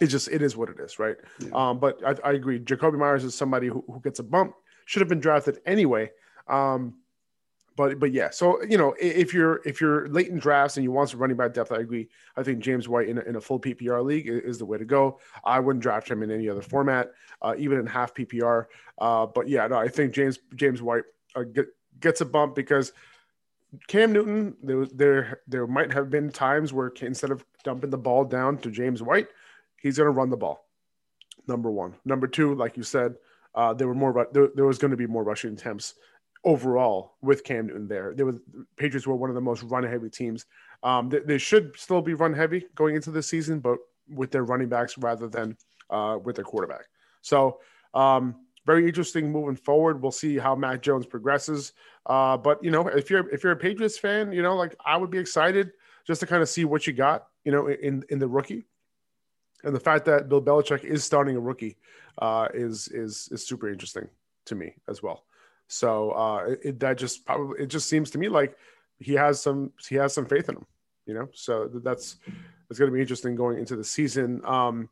It 0.00 0.06
just 0.06 0.28
it 0.28 0.40
is 0.40 0.56
what 0.56 0.70
it 0.70 0.80
is, 0.80 0.98
right? 0.98 1.16
Yeah. 1.38 1.50
Um, 1.52 1.80
but 1.80 2.00
I, 2.02 2.30
I, 2.30 2.32
agree. 2.32 2.60
Jakobi 2.60 2.96
Meyers 2.96 3.24
is 3.24 3.34
somebody 3.34 3.66
who, 3.66 3.84
who 3.86 4.00
gets 4.00 4.20
a 4.20 4.22
bump, 4.22 4.54
should 4.86 5.02
have 5.02 5.08
been 5.08 5.20
drafted 5.20 5.60
anyway. 5.66 6.10
Um, 6.48 6.94
but 7.76 8.00
but 8.00 8.10
yeah, 8.10 8.30
so 8.30 8.62
you 8.62 8.78
know 8.78 8.94
if 8.98 9.34
you're 9.34 9.60
if 9.66 9.82
you're 9.82 10.08
late 10.08 10.28
in 10.28 10.38
drafts 10.38 10.78
and 10.78 10.84
you 10.84 10.90
want 10.90 11.10
some 11.10 11.20
running 11.20 11.36
back 11.36 11.52
depth, 11.52 11.70
I 11.70 11.76
agree. 11.76 12.08
I 12.34 12.42
think 12.42 12.60
James 12.60 12.88
White 12.88 13.08
in 13.08 13.18
a, 13.18 13.20
in 13.22 13.36
a 13.36 13.40
full 13.40 13.60
PPR 13.60 14.02
league 14.02 14.28
is, 14.28 14.58
the 14.58 14.64
way 14.64 14.78
to 14.78 14.86
go. 14.86 15.20
I 15.44 15.60
wouldn't 15.60 15.82
draft 15.82 16.10
him 16.10 16.22
in 16.22 16.30
any 16.30 16.48
other 16.48 16.62
format, 16.62 17.10
uh, 17.42 17.54
even 17.58 17.78
in 17.78 17.86
half 17.86 18.14
PPR. 18.14 18.64
Uh, 18.98 19.26
but 19.26 19.46
yeah, 19.48 19.66
no, 19.66 19.76
I 19.76 19.88
think 19.88 20.14
James 20.14 20.38
James 20.54 20.80
White 20.80 21.04
uh, 21.34 21.42
get, 21.42 21.66
gets 22.00 22.22
a 22.22 22.24
bump 22.24 22.54
because 22.54 22.92
Cam 23.88 24.10
Newton, 24.10 24.56
there, 24.62 24.86
there 24.86 25.40
there 25.46 25.66
might 25.66 25.92
have 25.92 26.08
been 26.08 26.30
times 26.30 26.72
where 26.72 26.90
instead 27.02 27.30
of 27.30 27.44
dumping 27.62 27.90
the 27.90 27.98
ball 27.98 28.24
down 28.24 28.56
to 28.58 28.70
James 28.70 29.02
White, 29.02 29.28
he's 29.76 29.98
going 29.98 30.06
to 30.06 30.12
run 30.12 30.30
the 30.30 30.36
ball. 30.38 30.64
Number 31.46 31.70
one. 31.70 31.94
Number 32.06 32.26
two, 32.26 32.54
like 32.54 32.78
you 32.78 32.82
said, 32.82 33.16
uh, 33.56 33.72
there 33.74 33.88
were 33.88 33.94
more. 33.94 34.28
There, 34.32 34.48
there 34.54 34.66
was 34.66 34.78
going 34.78 34.90
to 34.90 34.96
be 34.96 35.06
more 35.06 35.24
rushing 35.24 35.54
attempts 35.54 35.94
overall 36.44 37.16
with 37.22 37.42
Cam 37.42 37.66
Newton 37.66 37.88
there. 37.88 38.14
There 38.14 38.26
was 38.26 38.38
Patriots 38.76 39.06
were 39.06 39.16
one 39.16 39.30
of 39.30 39.34
the 39.34 39.40
most 39.40 39.62
run 39.64 39.82
heavy 39.82 40.10
teams. 40.10 40.46
Um, 40.82 41.08
they, 41.08 41.20
they, 41.20 41.38
should 41.38 41.76
still 41.76 42.02
be 42.02 42.14
run 42.14 42.34
heavy 42.34 42.66
going 42.74 42.94
into 42.94 43.10
the 43.10 43.22
season, 43.22 43.58
but 43.58 43.78
with 44.08 44.30
their 44.30 44.44
running 44.44 44.68
backs 44.68 44.96
rather 44.98 45.26
than 45.26 45.56
uh, 45.90 46.18
with 46.22 46.36
their 46.36 46.44
quarterback. 46.44 46.84
So 47.22 47.58
um, 47.94 48.36
very 48.66 48.86
interesting 48.86 49.32
moving 49.32 49.56
forward. 49.56 50.00
We'll 50.02 50.12
see 50.12 50.38
how 50.38 50.54
Mac 50.54 50.82
Jones 50.82 51.06
progresses. 51.06 51.72
Uh, 52.04 52.36
but 52.36 52.62
you 52.62 52.70
know, 52.70 52.86
if 52.86 53.10
you're 53.10 53.28
if 53.30 53.42
you're 53.42 53.52
a 53.52 53.56
Patriots 53.56 53.98
fan, 53.98 54.32
you 54.32 54.42
know, 54.42 54.54
like 54.54 54.76
I 54.84 54.96
would 54.96 55.10
be 55.10 55.18
excited 55.18 55.72
just 56.06 56.20
to 56.20 56.26
kind 56.26 56.42
of 56.42 56.48
see 56.48 56.64
what 56.64 56.86
you 56.86 56.92
got, 56.92 57.26
you 57.44 57.52
know, 57.52 57.68
in 57.68 58.04
in 58.10 58.18
the 58.18 58.28
rookie. 58.28 58.66
And 59.66 59.74
the 59.74 59.80
fact 59.80 60.04
that 60.06 60.28
Bill 60.28 60.40
Belichick 60.40 60.84
is 60.84 61.04
starting 61.04 61.36
a 61.36 61.40
rookie 61.40 61.76
uh, 62.18 62.48
is 62.54 62.88
is 62.88 63.28
is 63.30 63.46
super 63.46 63.68
interesting 63.68 64.08
to 64.46 64.54
me 64.54 64.74
as 64.88 65.02
well. 65.02 65.24
So 65.68 66.12
uh, 66.12 66.54
it, 66.62 66.80
that 66.80 66.96
just 66.96 67.26
probably 67.26 67.62
it 67.62 67.66
just 67.66 67.88
seems 67.88 68.10
to 68.12 68.18
me 68.18 68.28
like 68.28 68.56
he 68.98 69.12
has 69.14 69.42
some 69.42 69.72
he 69.88 69.96
has 69.96 70.14
some 70.14 70.24
faith 70.24 70.48
in 70.48 70.56
him, 70.56 70.66
you 71.04 71.14
know. 71.14 71.28
So 71.34 71.68
that's 71.68 72.16
it's 72.70 72.78
going 72.78 72.90
to 72.90 72.94
be 72.94 73.00
interesting 73.00 73.34
going 73.34 73.58
into 73.58 73.76
the 73.76 73.84
season. 73.84 74.40
Um, 74.44 74.88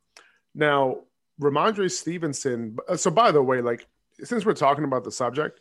now 0.54 0.98
Rhamondre 1.40 1.90
Stevenson. 1.90 2.76
Uh, 2.88 2.96
so, 2.96 3.10
by 3.10 3.30
the 3.30 3.42
way, 3.42 3.60
like 3.60 3.86
since 4.22 4.44
we're 4.44 4.54
talking 4.54 4.84
about 4.84 5.04
the 5.04 5.12
subject, 5.12 5.60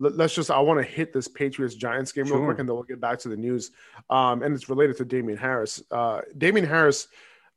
let, 0.00 0.18
us 0.20 0.34
just 0.34 0.50
I 0.50 0.60
want 0.60 0.80
to 0.80 0.84
hit 0.84 1.12
this 1.12 1.28
Patriots 1.28 1.74
Giants 1.74 2.12
game 2.12 2.26
sure. 2.26 2.38
real 2.38 2.46
quick, 2.46 2.58
and 2.58 2.68
then 2.68 2.74
we'll 2.74 2.84
get 2.84 3.00
back 3.00 3.18
to 3.20 3.28
the 3.28 3.36
news. 3.36 3.70
Um, 4.10 4.42
and 4.42 4.54
it's 4.54 4.68
related 4.68 4.96
to 4.98 5.04
Damien 5.04 5.38
Harris. 5.38 5.82
Uh, 5.90 6.20
Damien 6.36 6.66
Harris. 6.66 7.08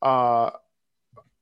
Uh, 0.02 0.52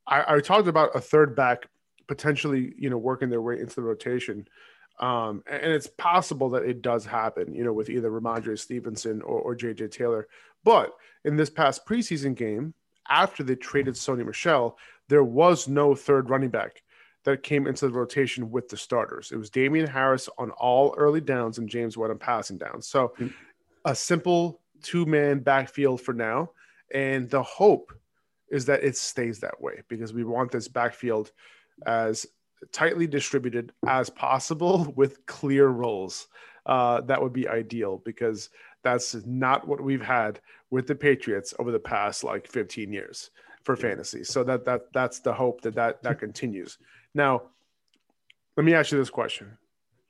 I, 0.08 0.36
I 0.36 0.40
talked 0.40 0.68
about 0.68 0.96
a 0.96 1.02
third 1.02 1.36
back 1.36 1.68
potentially, 2.08 2.74
you 2.78 2.90
know, 2.90 2.98
working 2.98 3.30
their 3.30 3.42
way 3.42 3.60
into 3.60 3.76
the 3.76 3.82
rotation. 3.82 4.48
Um, 5.00 5.44
and 5.50 5.72
it's 5.72 5.88
possible 5.88 6.50
that 6.52 6.64
it 6.64 6.82
does 6.82 7.06
happen, 7.06 7.54
you 7.54 7.64
know, 7.64 7.74
with 7.74 7.90
either 7.90 8.10
Rhamondre 8.10 8.58
Stevenson 8.58 9.22
or, 9.22 9.40
or 9.40 9.56
JJ 9.56 9.92
Taylor. 9.92 10.28
But 10.64 10.94
in 11.26 11.36
this 11.36 11.50
past 11.50 11.86
preseason 11.86 12.36
game, 12.36 12.74
after 13.10 13.44
they 13.44 13.56
traded 13.56 13.96
Sony 13.96 14.26
Michel, 14.26 14.78
there 15.10 15.24
was 15.24 15.68
no 15.68 15.96
third 15.96 16.30
running 16.30 16.50
back 16.50 16.82
that 17.24 17.44
came 17.44 17.68
into 17.68 17.88
the 17.88 17.94
rotation 17.94 18.52
with 18.52 18.70
the 18.70 18.78
starters. 18.78 19.32
It 19.32 19.38
was 19.38 19.50
Damien 19.50 19.88
Harris 19.88 20.30
on 20.38 20.52
all 20.52 20.94
early 20.98 21.22
downs 21.22 21.58
and 21.58 21.68
James 21.68 21.98
White 21.98 22.12
on 22.12 22.20
passing 22.20 22.58
downs. 22.58 22.88
So 22.88 23.10
mm-hmm. 23.20 23.28
a 23.84 23.96
simple 23.96 24.62
two 24.82 25.06
man 25.06 25.40
backfield 25.40 26.02
for 26.02 26.14
now. 26.14 26.52
And 26.94 27.30
the 27.30 27.42
hope 27.42 27.92
is 28.50 28.66
that 28.66 28.84
it 28.84 28.96
stays 28.98 29.40
that 29.40 29.60
way 29.62 29.82
because 29.88 30.14
we 30.14 30.24
want 30.24 30.52
this 30.52 30.68
backfield 30.68 31.32
as 31.86 32.26
tightly 32.72 33.08
distributed 33.08 33.72
as 33.88 34.10
possible 34.10 34.94
with 34.96 35.26
clear 35.26 35.68
roles. 35.68 36.28
Uh, 36.66 37.02
that 37.02 37.22
would 37.22 37.34
be 37.34 37.48
ideal 37.48 38.02
because 38.06 38.50
that's 38.84 39.16
not 39.26 39.68
what 39.68 39.82
we've 39.82 40.02
had 40.02 40.40
with 40.72 40.88
the 40.88 40.96
Patriots 40.96 41.54
over 41.60 41.72
the 41.72 41.80
past 41.80 42.24
like 42.24 42.48
15 42.48 42.92
years 42.92 43.30
for 43.64 43.76
fantasy. 43.76 44.24
So 44.24 44.44
that 44.44 44.66
that 44.66 44.94
that's 44.94 45.20
the 45.20 45.34
hope 45.34 45.62
that 45.62 45.76
that 45.76 46.02
that 46.04 46.20
continues. 46.20 46.78
Now, 47.14 47.44
let 48.58 48.66
me 48.66 48.74
ask 48.74 48.92
you 48.92 48.98
this 48.98 49.10
question: 49.10 49.58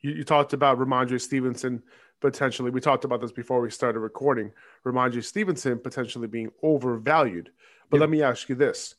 You, 0.02 0.12
you 0.12 0.24
talked 0.24 0.54
about 0.54 0.78
Rhamondre 0.78 1.20
Stevenson 1.20 1.82
potentially. 2.22 2.72
We 2.72 2.82
talked 2.82 3.06
about 3.06 3.22
this 3.22 3.32
before 3.32 3.62
we 3.62 3.70
started 3.70 4.00
recording. 4.00 4.52
Rhamondre 4.86 5.24
Stevenson 5.24 5.80
potentially 5.80 6.28
being 6.28 6.52
overvalued. 6.64 7.52
But 7.90 8.00
let 8.00 8.10
me 8.10 8.22
ask 8.22 8.50
you 8.50 8.56
this: 8.56 8.96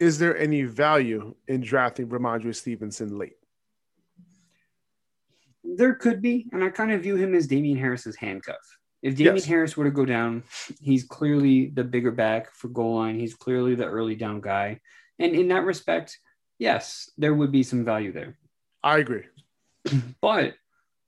Is 0.00 0.18
there 0.18 0.36
any 0.36 0.62
value 0.62 1.34
in 1.48 1.60
drafting 1.60 2.08
Rhamondre 2.08 2.54
Stevenson 2.54 3.18
late? 3.18 3.36
There 5.64 5.94
could 5.94 6.20
be, 6.20 6.48
and 6.52 6.62
I 6.62 6.70
kind 6.70 6.92
of 6.92 7.02
view 7.02 7.16
him 7.16 7.34
as 7.34 7.46
Damien 7.46 7.78
Harris's 7.78 8.16
handcuff. 8.16 8.78
If 9.02 9.16
Damien 9.16 9.36
yes. 9.36 9.44
Harris 9.44 9.76
were 9.76 9.84
to 9.84 9.90
go 9.90 10.04
down, 10.04 10.44
he's 10.80 11.04
clearly 11.04 11.66
the 11.66 11.82
bigger 11.82 12.12
back 12.12 12.54
for 12.54 12.68
goal 12.68 12.96
line. 12.96 13.18
He's 13.18 13.34
clearly 13.34 13.74
the 13.74 13.86
early 13.86 14.14
down 14.14 14.40
guy. 14.40 14.80
And 15.18 15.34
in 15.34 15.48
that 15.48 15.64
respect, 15.64 16.18
yes, 16.58 17.10
there 17.18 17.34
would 17.34 17.50
be 17.50 17.64
some 17.64 17.84
value 17.84 18.12
there. 18.12 18.38
I 18.82 18.98
agree. 18.98 19.24
But 20.20 20.54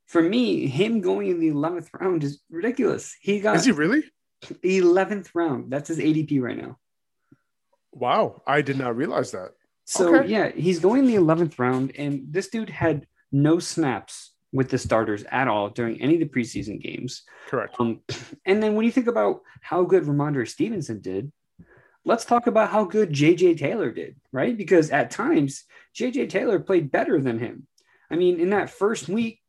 for 0.06 0.22
me, 0.22 0.66
him 0.66 1.00
going 1.00 1.28
in 1.28 1.40
the 1.40 1.50
11th 1.50 1.88
round 1.98 2.24
is 2.24 2.40
ridiculous. 2.50 3.16
He 3.20 3.40
got 3.40 3.56
Is 3.56 3.64
he 3.64 3.72
really? 3.72 4.02
11th 4.42 5.30
round. 5.34 5.72
That's 5.72 5.88
his 5.88 5.98
ADP 5.98 6.40
right 6.40 6.56
now. 6.56 6.78
Wow, 7.94 8.42
I 8.46 8.60
did 8.60 8.78
not 8.78 8.96
realize 8.96 9.30
that. 9.30 9.52
So 9.84 10.16
okay. 10.16 10.28
yeah, 10.28 10.50
he's 10.50 10.80
going 10.80 11.06
the 11.06 11.14
11th 11.14 11.58
round 11.58 11.92
and 11.96 12.26
this 12.30 12.48
dude 12.48 12.70
had 12.70 13.06
no 13.30 13.58
snaps 13.58 14.32
with 14.52 14.70
the 14.70 14.78
starters 14.78 15.24
at 15.30 15.48
all 15.48 15.68
during 15.68 16.00
any 16.00 16.14
of 16.14 16.20
the 16.20 16.26
preseason 16.26 16.80
games. 16.80 17.22
Correct. 17.48 17.74
Um, 17.78 18.00
and 18.46 18.62
then 18.62 18.74
when 18.74 18.84
you 18.84 18.92
think 18.92 19.08
about 19.08 19.42
how 19.60 19.84
good 19.84 20.04
Rhamondre 20.04 20.48
Stevenson 20.48 21.00
did, 21.00 21.32
let's 22.04 22.24
talk 22.24 22.46
about 22.46 22.70
how 22.70 22.84
good 22.84 23.10
JJ 23.10 23.58
Taylor 23.58 23.90
did, 23.90 24.16
right? 24.32 24.56
Because 24.56 24.90
at 24.90 25.10
times 25.10 25.64
JJ 25.96 26.28
Taylor 26.30 26.60
played 26.60 26.90
better 26.90 27.20
than 27.20 27.38
him. 27.38 27.66
I 28.10 28.16
mean, 28.16 28.40
in 28.40 28.50
that 28.50 28.70
first 28.70 29.08
week, 29.08 29.40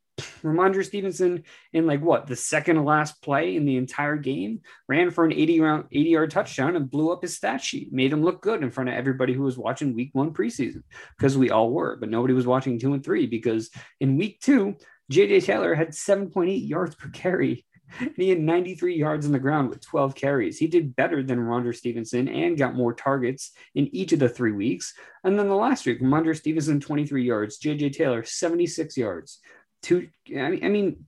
Rhamondre 0.42 0.84
Stevenson, 0.84 1.44
in 1.72 1.86
like 1.86 2.02
what 2.02 2.26
the 2.26 2.36
second 2.36 2.76
to 2.76 2.82
last 2.82 3.22
play 3.22 3.56
in 3.56 3.64
the 3.64 3.76
entire 3.76 4.16
game, 4.16 4.60
ran 4.88 5.10
for 5.10 5.24
an 5.24 5.32
80 5.32 5.60
round, 5.60 5.84
80 5.92 6.10
yard 6.10 6.30
touchdown 6.30 6.76
and 6.76 6.90
blew 6.90 7.12
up 7.12 7.22
his 7.22 7.36
stat 7.36 7.60
sheet, 7.60 7.92
made 7.92 8.12
him 8.12 8.22
look 8.22 8.42
good 8.42 8.62
in 8.62 8.70
front 8.70 8.88
of 8.88 8.96
everybody 8.96 9.32
who 9.32 9.42
was 9.42 9.58
watching 9.58 9.94
week 9.94 10.10
one 10.12 10.32
preseason 10.32 10.82
because 11.16 11.36
we 11.36 11.50
all 11.50 11.70
were, 11.70 11.96
but 11.96 12.10
nobody 12.10 12.34
was 12.34 12.46
watching 12.46 12.78
two 12.78 12.94
and 12.94 13.04
three 13.04 13.26
because 13.26 13.70
in 14.00 14.16
week 14.16 14.40
two, 14.40 14.76
JJ 15.12 15.44
Taylor 15.44 15.74
had 15.74 15.90
7.8 15.90 16.68
yards 16.68 16.94
per 16.94 17.08
carry. 17.10 17.64
And 18.00 18.12
he 18.16 18.30
had 18.30 18.40
93 18.40 18.96
yards 18.96 19.26
on 19.26 19.32
the 19.32 19.38
ground 19.38 19.68
with 19.68 19.80
12 19.80 20.14
carries. 20.14 20.58
He 20.58 20.66
did 20.66 20.96
better 20.96 21.22
than 21.22 21.38
Rhamondre 21.38 21.74
Stevenson 21.74 22.28
and 22.28 22.58
got 22.58 22.74
more 22.74 22.92
targets 22.92 23.52
in 23.74 23.94
each 23.94 24.12
of 24.12 24.18
the 24.18 24.28
three 24.28 24.52
weeks. 24.52 24.94
And 25.24 25.38
then 25.38 25.48
the 25.48 25.54
last 25.54 25.86
week, 25.86 26.00
Rhamondre 26.00 26.36
Stevenson, 26.36 26.80
23 26.80 27.24
yards, 27.24 27.58
JJ 27.58 27.92
Taylor, 27.92 28.24
76 28.24 28.96
yards. 28.96 29.40
Two, 29.82 30.08
I 30.36 30.50
mean, 30.50 30.64
I 30.64 30.68
mean, 30.68 31.06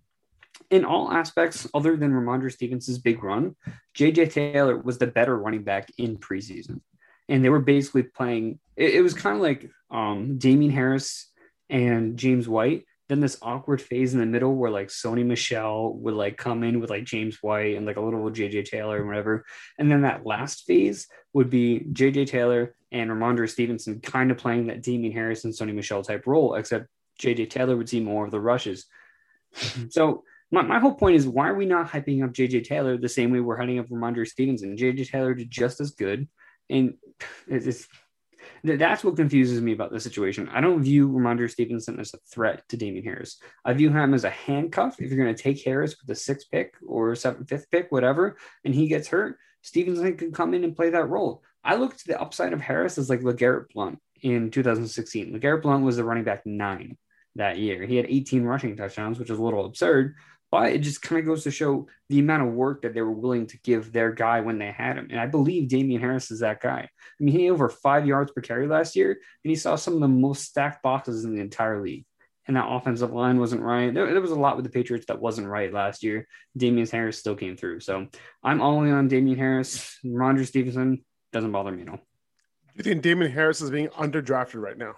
in 0.70 0.84
all 0.84 1.10
aspects 1.10 1.66
other 1.74 1.96
than 1.96 2.12
Rhamondre 2.12 2.52
Stevenson's 2.52 2.98
big 2.98 3.22
run, 3.22 3.56
JJ 3.96 4.32
Taylor 4.32 4.76
was 4.76 4.98
the 4.98 5.06
better 5.06 5.36
running 5.36 5.62
back 5.62 5.90
in 5.98 6.18
preseason. 6.18 6.80
And 7.28 7.44
they 7.44 7.48
were 7.48 7.60
basically 7.60 8.04
playing, 8.04 8.58
it, 8.76 8.96
it 8.96 9.00
was 9.02 9.14
kind 9.14 9.36
of 9.36 9.42
like 9.42 9.70
um, 9.90 10.38
Damien 10.38 10.72
Harris 10.72 11.30
and 11.70 12.16
James 12.16 12.48
White 12.48 12.84
then 13.08 13.20
this 13.20 13.38
awkward 13.40 13.80
phase 13.80 14.12
in 14.12 14.20
the 14.20 14.26
middle 14.26 14.54
where 14.54 14.70
like 14.70 14.88
Sony 14.88 15.24
Michel 15.24 15.94
would 15.94 16.14
like 16.14 16.36
come 16.36 16.62
in 16.62 16.78
with 16.78 16.90
like 16.90 17.04
James 17.04 17.38
White 17.42 17.76
and 17.76 17.86
like 17.86 17.96
a 17.96 18.00
little 18.00 18.30
JJ 18.30 18.66
Taylor 18.66 18.98
and 18.98 19.06
whatever. 19.06 19.44
And 19.78 19.90
then 19.90 20.02
that 20.02 20.26
last 20.26 20.66
phase 20.66 21.08
would 21.32 21.48
be 21.48 21.86
JJ 21.92 22.26
Taylor 22.26 22.74
and 22.92 23.10
Rhamondre 23.10 23.48
Stevenson 23.48 24.00
kind 24.00 24.30
of 24.30 24.36
playing 24.36 24.66
that 24.66 24.82
Damien 24.82 25.12
Harris 25.12 25.44
and 25.44 25.54
Sony 25.54 25.74
Michel 25.74 26.02
type 26.02 26.26
role, 26.26 26.54
except 26.54 26.86
JJ 27.20 27.50
Taylor 27.50 27.76
would 27.76 27.88
see 27.88 28.00
more 28.00 28.24
of 28.24 28.30
the 28.30 28.40
rushes. 28.40 28.86
Mm-hmm. 29.56 29.88
so 29.90 30.24
my, 30.50 30.62
my 30.62 30.78
whole 30.78 30.94
point 30.94 31.16
is 31.16 31.26
why 31.26 31.48
are 31.48 31.54
we 31.54 31.66
not 31.66 31.90
hyping 31.90 32.24
up 32.24 32.32
JJ 32.32 32.64
Taylor 32.64 32.96
the 32.96 33.08
same 33.08 33.30
way 33.30 33.40
we're 33.40 33.58
hyping 33.58 33.80
up 33.80 33.88
Rhamondre 33.88 34.26
Stevenson? 34.26 34.76
JJ 34.76 35.10
Taylor 35.10 35.34
did 35.34 35.50
just 35.50 35.80
as 35.80 35.92
good. 35.92 36.28
And 36.70 36.94
it's 37.46 37.88
that's 38.64 39.04
what 39.04 39.16
confuses 39.16 39.60
me 39.60 39.72
about 39.72 39.92
the 39.92 40.00
situation. 40.00 40.48
I 40.48 40.60
don't 40.60 40.82
view 40.82 41.08
Rhamondre 41.08 41.50
Stevenson 41.50 42.00
as 42.00 42.12
a 42.14 42.18
threat 42.32 42.62
to 42.68 42.76
Damien 42.76 43.04
Harris. 43.04 43.38
I 43.64 43.72
view 43.72 43.90
him 43.90 44.14
as 44.14 44.24
a 44.24 44.30
handcuff. 44.30 45.00
If 45.00 45.10
you're 45.10 45.22
going 45.22 45.34
to 45.34 45.42
take 45.42 45.62
Harris 45.62 45.96
with 45.98 46.06
the 46.06 46.14
sixth 46.14 46.50
pick 46.50 46.74
or 46.86 47.14
seventh, 47.14 47.48
fifth 47.48 47.70
pick, 47.70 47.92
whatever, 47.92 48.36
and 48.64 48.74
he 48.74 48.88
gets 48.88 49.08
hurt, 49.08 49.38
Stevenson 49.62 50.16
can 50.16 50.32
come 50.32 50.54
in 50.54 50.64
and 50.64 50.76
play 50.76 50.90
that 50.90 51.08
role. 51.08 51.42
I 51.62 51.76
look 51.76 51.96
to 51.96 52.06
the 52.06 52.20
upside 52.20 52.52
of 52.52 52.60
Harris 52.60 52.98
as 52.98 53.10
like 53.10 53.20
LeGarrette 53.20 53.70
Blunt 53.72 53.98
in 54.22 54.50
2016. 54.50 55.32
LeGarrette 55.32 55.62
Blunt 55.62 55.84
was 55.84 55.96
the 55.96 56.04
running 56.04 56.24
back 56.24 56.46
nine 56.46 56.96
that 57.38 57.58
year. 57.58 57.86
He 57.86 57.96
had 57.96 58.06
18 58.06 58.44
rushing 58.44 58.76
touchdowns, 58.76 59.18
which 59.18 59.30
is 59.30 59.38
a 59.38 59.42
little 59.42 59.64
absurd, 59.64 60.14
but 60.50 60.72
it 60.72 60.78
just 60.78 61.02
kind 61.02 61.20
of 61.20 61.26
goes 61.26 61.44
to 61.44 61.50
show 61.50 61.88
the 62.08 62.18
amount 62.18 62.46
of 62.46 62.54
work 62.54 62.82
that 62.82 62.94
they 62.94 63.02
were 63.02 63.10
willing 63.10 63.46
to 63.46 63.58
give 63.58 63.92
their 63.92 64.12
guy 64.12 64.40
when 64.40 64.58
they 64.58 64.70
had 64.70 64.96
him. 64.96 65.08
And 65.10 65.20
I 65.20 65.26
believe 65.26 65.68
Damien 65.68 66.00
Harris 66.00 66.30
is 66.30 66.40
that 66.40 66.60
guy. 66.60 66.88
I 66.88 67.24
mean, 67.24 67.34
he 67.34 67.44
had 67.44 67.52
over 67.52 67.68
five 67.68 68.06
yards 68.06 68.32
per 68.32 68.40
carry 68.40 68.66
last 68.66 68.96
year, 68.96 69.10
and 69.10 69.50
he 69.50 69.56
saw 69.56 69.76
some 69.76 69.94
of 69.94 70.00
the 70.00 70.08
most 70.08 70.44
stacked 70.44 70.82
boxes 70.82 71.24
in 71.24 71.34
the 71.34 71.40
entire 71.40 71.82
league. 71.82 72.04
And 72.46 72.56
that 72.56 72.66
offensive 72.66 73.12
line 73.12 73.38
wasn't 73.38 73.60
right. 73.60 73.92
There, 73.92 74.10
there 74.10 74.22
was 74.22 74.30
a 74.30 74.38
lot 74.38 74.56
with 74.56 74.64
the 74.64 74.70
Patriots 74.70 75.04
that 75.08 75.20
wasn't 75.20 75.48
right 75.48 75.70
last 75.70 76.02
year. 76.02 76.26
Damien 76.56 76.88
Harris 76.90 77.18
still 77.18 77.36
came 77.36 77.58
through. 77.58 77.80
So 77.80 78.06
I'm 78.42 78.62
all 78.62 78.82
in 78.84 78.92
on 78.92 79.08
Damien 79.08 79.38
Harris. 79.38 79.98
Roger 80.02 80.46
Stevenson 80.46 81.04
doesn't 81.30 81.52
bother 81.52 81.70
me 81.70 81.82
at 81.82 81.90
all. 81.90 81.96
Do 81.96 82.02
you 82.76 82.84
think 82.84 83.02
Damien 83.02 83.30
Harris 83.30 83.60
is 83.60 83.70
being 83.70 83.88
underdrafted 83.88 84.62
right 84.62 84.78
now? 84.78 84.94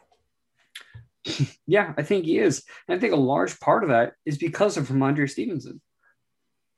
yeah, 1.66 1.94
I 1.96 2.02
think 2.02 2.24
he 2.24 2.38
is. 2.38 2.64
And 2.88 2.96
I 2.96 3.00
think 3.00 3.12
a 3.12 3.16
large 3.16 3.58
part 3.60 3.82
of 3.82 3.90
that 3.90 4.14
is 4.24 4.38
because 4.38 4.76
of 4.76 4.88
Rhamondre 4.88 5.28
Stevenson. 5.28 5.80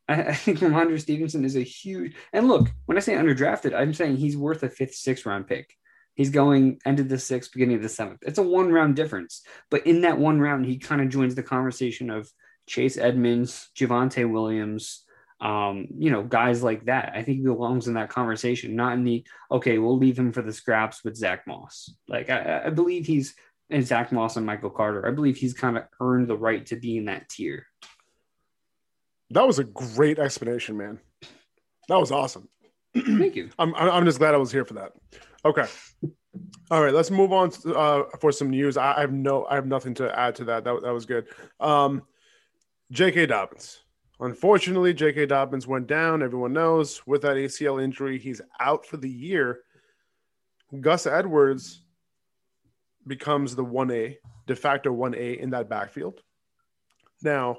I, 0.09 0.23
I 0.23 0.35
think 0.35 0.59
Rhamondre 0.59 1.01
Stevenson 1.01 1.45
is 1.45 1.57
a 1.57 1.63
huge 1.63 2.15
and 2.33 2.49
look, 2.49 2.71
when 2.87 2.97
I 2.97 3.01
say 3.01 3.15
underdrafted, 3.15 3.75
I'm 3.75 3.95
saying 3.95 4.17
he's 4.17 4.37
worth 4.37 4.63
a 4.63 4.69
fifth, 4.69 4.95
sixth 4.95 5.27
round 5.27 5.47
pick. 5.47 5.75
He's 6.15 6.31
going 6.31 6.79
end 6.85 7.01
of 7.01 7.09
the 7.09 7.19
sixth, 7.19 7.53
beginning 7.53 7.77
of 7.77 7.83
the 7.83 7.89
seventh. 7.89 8.19
It's 8.23 8.39
a 8.39 8.43
one 8.43 8.71
round 8.71 8.97
difference. 8.97 9.43
But 9.71 9.87
in 9.87 10.03
that 10.03 10.19
one 10.19 10.41
round, 10.41 10.67
he 10.67 10.79
kind 10.79 11.01
of 11.01 11.09
joins 11.09 11.35
the 11.35 11.43
conversation 11.43 12.11
of 12.11 12.31
Chase 12.67 12.99
Edmonds, 12.99 13.71
Javonte 13.75 14.31
Williams, 14.31 15.05
um, 15.43 15.89
you 15.99 16.11
know, 16.11 16.23
guys 16.23 16.63
like 16.63 16.85
that. 16.85 17.13
I 17.15 17.23
think 17.23 17.39
he 17.39 17.45
belongs 17.45 17.89
in 17.89 17.95
that 17.95 18.11
conversation, 18.11 18.77
not 18.77 18.93
in 18.93 19.03
the 19.03 19.27
okay, 19.51 19.79
we'll 19.79 19.99
leave 19.99 20.19
him 20.19 20.33
for 20.33 20.41
the 20.41 20.53
scraps 20.53 21.03
with 21.03 21.17
Zach 21.17 21.47
Moss. 21.49 21.93
Like 22.07 22.31
I, 22.31 22.63
I 22.67 22.71
believe 22.71 23.07
he's 23.07 23.35
and 23.73 23.87
Zach 23.87 24.13
Moss 24.13 24.37
and 24.37 24.47
Michael 24.47 24.71
Carter. 24.71 25.07
I 25.07 25.11
believe 25.11 25.37
he's 25.37 25.55
kind 25.55 25.77
of 25.77 25.85
earned 26.01 26.29
the 26.29 26.37
right 26.37 26.65
to 26.67 26.77
be 26.77 26.97
in 26.97 27.07
that 27.07 27.29
tier. 27.29 27.67
That 29.31 29.47
was 29.47 29.59
a 29.59 29.65
great 29.65 30.19
explanation, 30.19 30.77
man. 30.77 31.01
That 31.89 31.99
was 31.99 32.13
awesome. 32.13 32.49
Thank 32.95 33.37
you. 33.37 33.51
I'm 33.59 33.75
I'm 33.75 34.05
just 34.05 34.19
glad 34.19 34.35
I 34.35 34.39
was 34.39 34.53
here 34.53 34.65
for 34.65 34.75
that. 34.75 34.93
Okay. 35.45 35.67
All 36.71 36.83
right, 36.83 36.95
let's 36.95 37.11
move 37.11 37.33
on 37.33 37.51
to, 37.51 37.75
uh, 37.75 38.05
for 38.21 38.33
some 38.33 38.49
news. 38.49 38.77
I, 38.77 38.95
I 38.97 39.01
have 39.01 39.13
no, 39.13 39.45
I 39.47 39.55
have 39.55 39.67
nothing 39.67 39.93
to 39.95 40.19
add 40.19 40.35
to 40.37 40.45
that. 40.45 40.65
That, 40.65 40.83
that 40.83 40.93
was 40.93 41.05
good. 41.05 41.27
Um, 41.61 42.03
J.K. 42.91 43.27
Dobbins. 43.27 43.81
Unfortunately, 44.21 44.95
J.K. 44.95 45.27
Dobbins 45.27 45.67
went 45.67 45.87
down. 45.87 46.23
Everyone 46.23 46.53
knows 46.53 47.07
with 47.07 47.23
that 47.23 47.37
ACL 47.37 47.83
injury, 47.83 48.19
he's 48.19 48.41
out 48.61 48.87
for 48.87 48.97
the 48.97 49.11
year. 49.11 49.61
Gus 50.81 51.07
Edwards 51.07 51.82
becomes 53.07 53.55
the 53.55 53.65
1A, 53.65 54.17
de 54.47 54.57
facto 54.57 54.95
1A 54.95 55.39
in 55.39 55.51
that 55.51 55.69
backfield. 55.69 56.23
Now, 57.23 57.59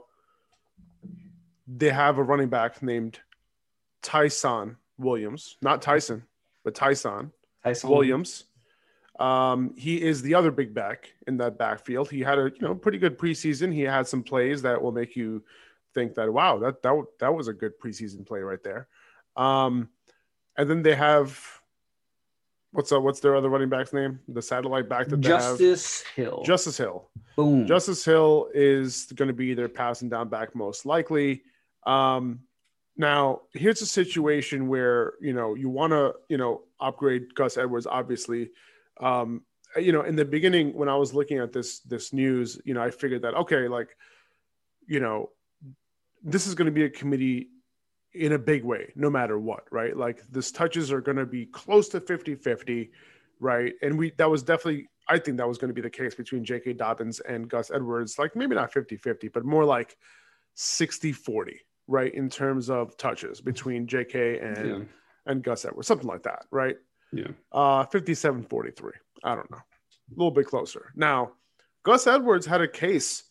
they 1.67 1.89
have 1.89 2.17
a 2.17 2.23
running 2.23 2.49
back 2.49 2.81
named 2.81 3.19
Tyson 4.01 4.77
Williams, 4.97 5.57
not 5.61 5.81
Tyson, 5.81 6.23
but 6.63 6.75
Tyson, 6.75 7.31
Tyson 7.63 7.89
Williams. 7.89 8.45
Um, 9.19 9.73
he 9.77 10.01
is 10.01 10.21
the 10.21 10.35
other 10.35 10.51
big 10.51 10.73
back 10.73 11.13
in 11.27 11.37
that 11.37 11.57
backfield. 11.57 12.09
He 12.09 12.21
had 12.21 12.39
a 12.39 12.51
you 12.53 12.61
know 12.61 12.75
pretty 12.75 12.97
good 12.97 13.17
preseason. 13.17 13.73
He 13.73 13.81
had 13.81 14.07
some 14.07 14.23
plays 14.23 14.61
that 14.63 14.81
will 14.81 14.91
make 14.91 15.15
you 15.15 15.43
think 15.93 16.15
that 16.15 16.33
wow 16.33 16.57
that 16.57 16.81
that 16.81 17.05
that 17.19 17.33
was 17.33 17.47
a 17.47 17.53
good 17.53 17.79
preseason 17.79 18.25
play 18.25 18.39
right 18.41 18.63
there. 18.63 18.87
Um, 19.35 19.89
and 20.57 20.69
then 20.69 20.81
they 20.81 20.95
have 20.95 21.39
what's 22.73 22.91
uh, 22.91 22.99
what's 22.99 23.19
their 23.19 23.35
other 23.35 23.49
running 23.49 23.69
back's 23.69 23.93
name? 23.93 24.19
The 24.27 24.41
satellite 24.41 24.89
back 24.89 25.07
that 25.07 25.21
they 25.21 25.29
have. 25.29 25.57
Justice 25.57 26.03
Hill. 26.15 26.43
Justice 26.43 26.77
Hill. 26.77 27.09
Boom. 27.37 27.65
Justice 27.65 28.03
Hill 28.03 28.49
is 28.53 29.05
going 29.15 29.27
to 29.27 29.33
be 29.33 29.53
their 29.53 29.69
passing 29.69 30.09
down 30.09 30.27
back 30.27 30.55
most 30.55 30.85
likely. 30.85 31.43
Um, 31.85 32.41
now, 32.97 33.41
here's 33.53 33.81
a 33.81 33.85
situation 33.85 34.67
where 34.67 35.13
you 35.21 35.33
know 35.33 35.55
you 35.55 35.69
want 35.69 35.91
to 35.91 36.13
you 36.27 36.37
know 36.37 36.63
upgrade 36.79 37.33
Gus 37.35 37.57
Edwards. 37.57 37.87
Obviously, 37.87 38.49
um, 38.99 39.43
you 39.77 39.91
know 39.91 40.01
in 40.01 40.15
the 40.15 40.25
beginning 40.25 40.73
when 40.73 40.89
I 40.89 40.95
was 40.95 41.13
looking 41.13 41.37
at 41.37 41.53
this 41.53 41.79
this 41.79 42.11
news, 42.11 42.59
you 42.65 42.73
know 42.73 42.81
I 42.81 42.91
figured 42.91 43.21
that 43.21 43.35
okay, 43.35 43.67
like 43.67 43.95
you 44.87 44.99
know 44.99 45.29
this 46.23 46.47
is 46.47 46.55
going 46.55 46.65
to 46.65 46.71
be 46.71 46.85
a 46.85 46.89
committee 46.89 47.49
in 48.13 48.33
a 48.33 48.39
big 48.39 48.63
way, 48.63 48.91
no 48.95 49.09
matter 49.09 49.39
what, 49.39 49.63
right? 49.71 49.95
Like 49.95 50.21
this 50.29 50.51
touches 50.51 50.91
are 50.91 51.01
going 51.01 51.17
to 51.17 51.25
be 51.25 51.45
close 51.47 51.89
to 51.89 51.99
50 51.99 52.35
50, 52.35 52.91
right? 53.39 53.73
And 53.81 53.97
we 53.97 54.11
that 54.17 54.29
was 54.29 54.43
definitely 54.43 54.87
I 55.09 55.19
think 55.19 55.37
that 55.37 55.47
was 55.47 55.57
going 55.57 55.69
to 55.69 55.73
be 55.73 55.81
the 55.81 55.89
case 55.89 56.15
between 56.15 56.45
J.K. 56.45 56.73
Dobbins 56.73 57.19
and 57.19 57.49
Gus 57.49 57.71
Edwards, 57.71 58.17
like 58.17 58.35
maybe 58.35 58.55
not 58.55 58.71
50 58.71 58.97
50, 58.97 59.27
but 59.29 59.43
more 59.45 59.65
like 59.65 59.97
60 60.55 61.11
40 61.11 61.59
right, 61.87 62.13
in 62.13 62.29
terms 62.29 62.69
of 62.69 62.95
touches 62.97 63.41
between 63.41 63.87
J.K. 63.87 64.39
and 64.39 64.67
Yeah. 64.69 64.79
and 65.25 65.43
Gus 65.43 65.65
Edwards, 65.65 65.87
something 65.87 66.07
like 66.07 66.23
that, 66.23 66.45
right? 66.51 66.77
Yeah. 67.11 67.27
Uh, 67.51 67.85
57 67.85 68.43
43. 68.43 68.91
I 69.23 69.35
don't 69.35 69.49
know. 69.51 69.57
A 69.57 70.15
little 70.15 70.31
bit 70.31 70.47
closer. 70.47 70.91
Now, 70.95 71.33
Gus 71.83 72.07
Edwards 72.07 72.45
had 72.45 72.61
a 72.61 72.67
case 72.67 73.23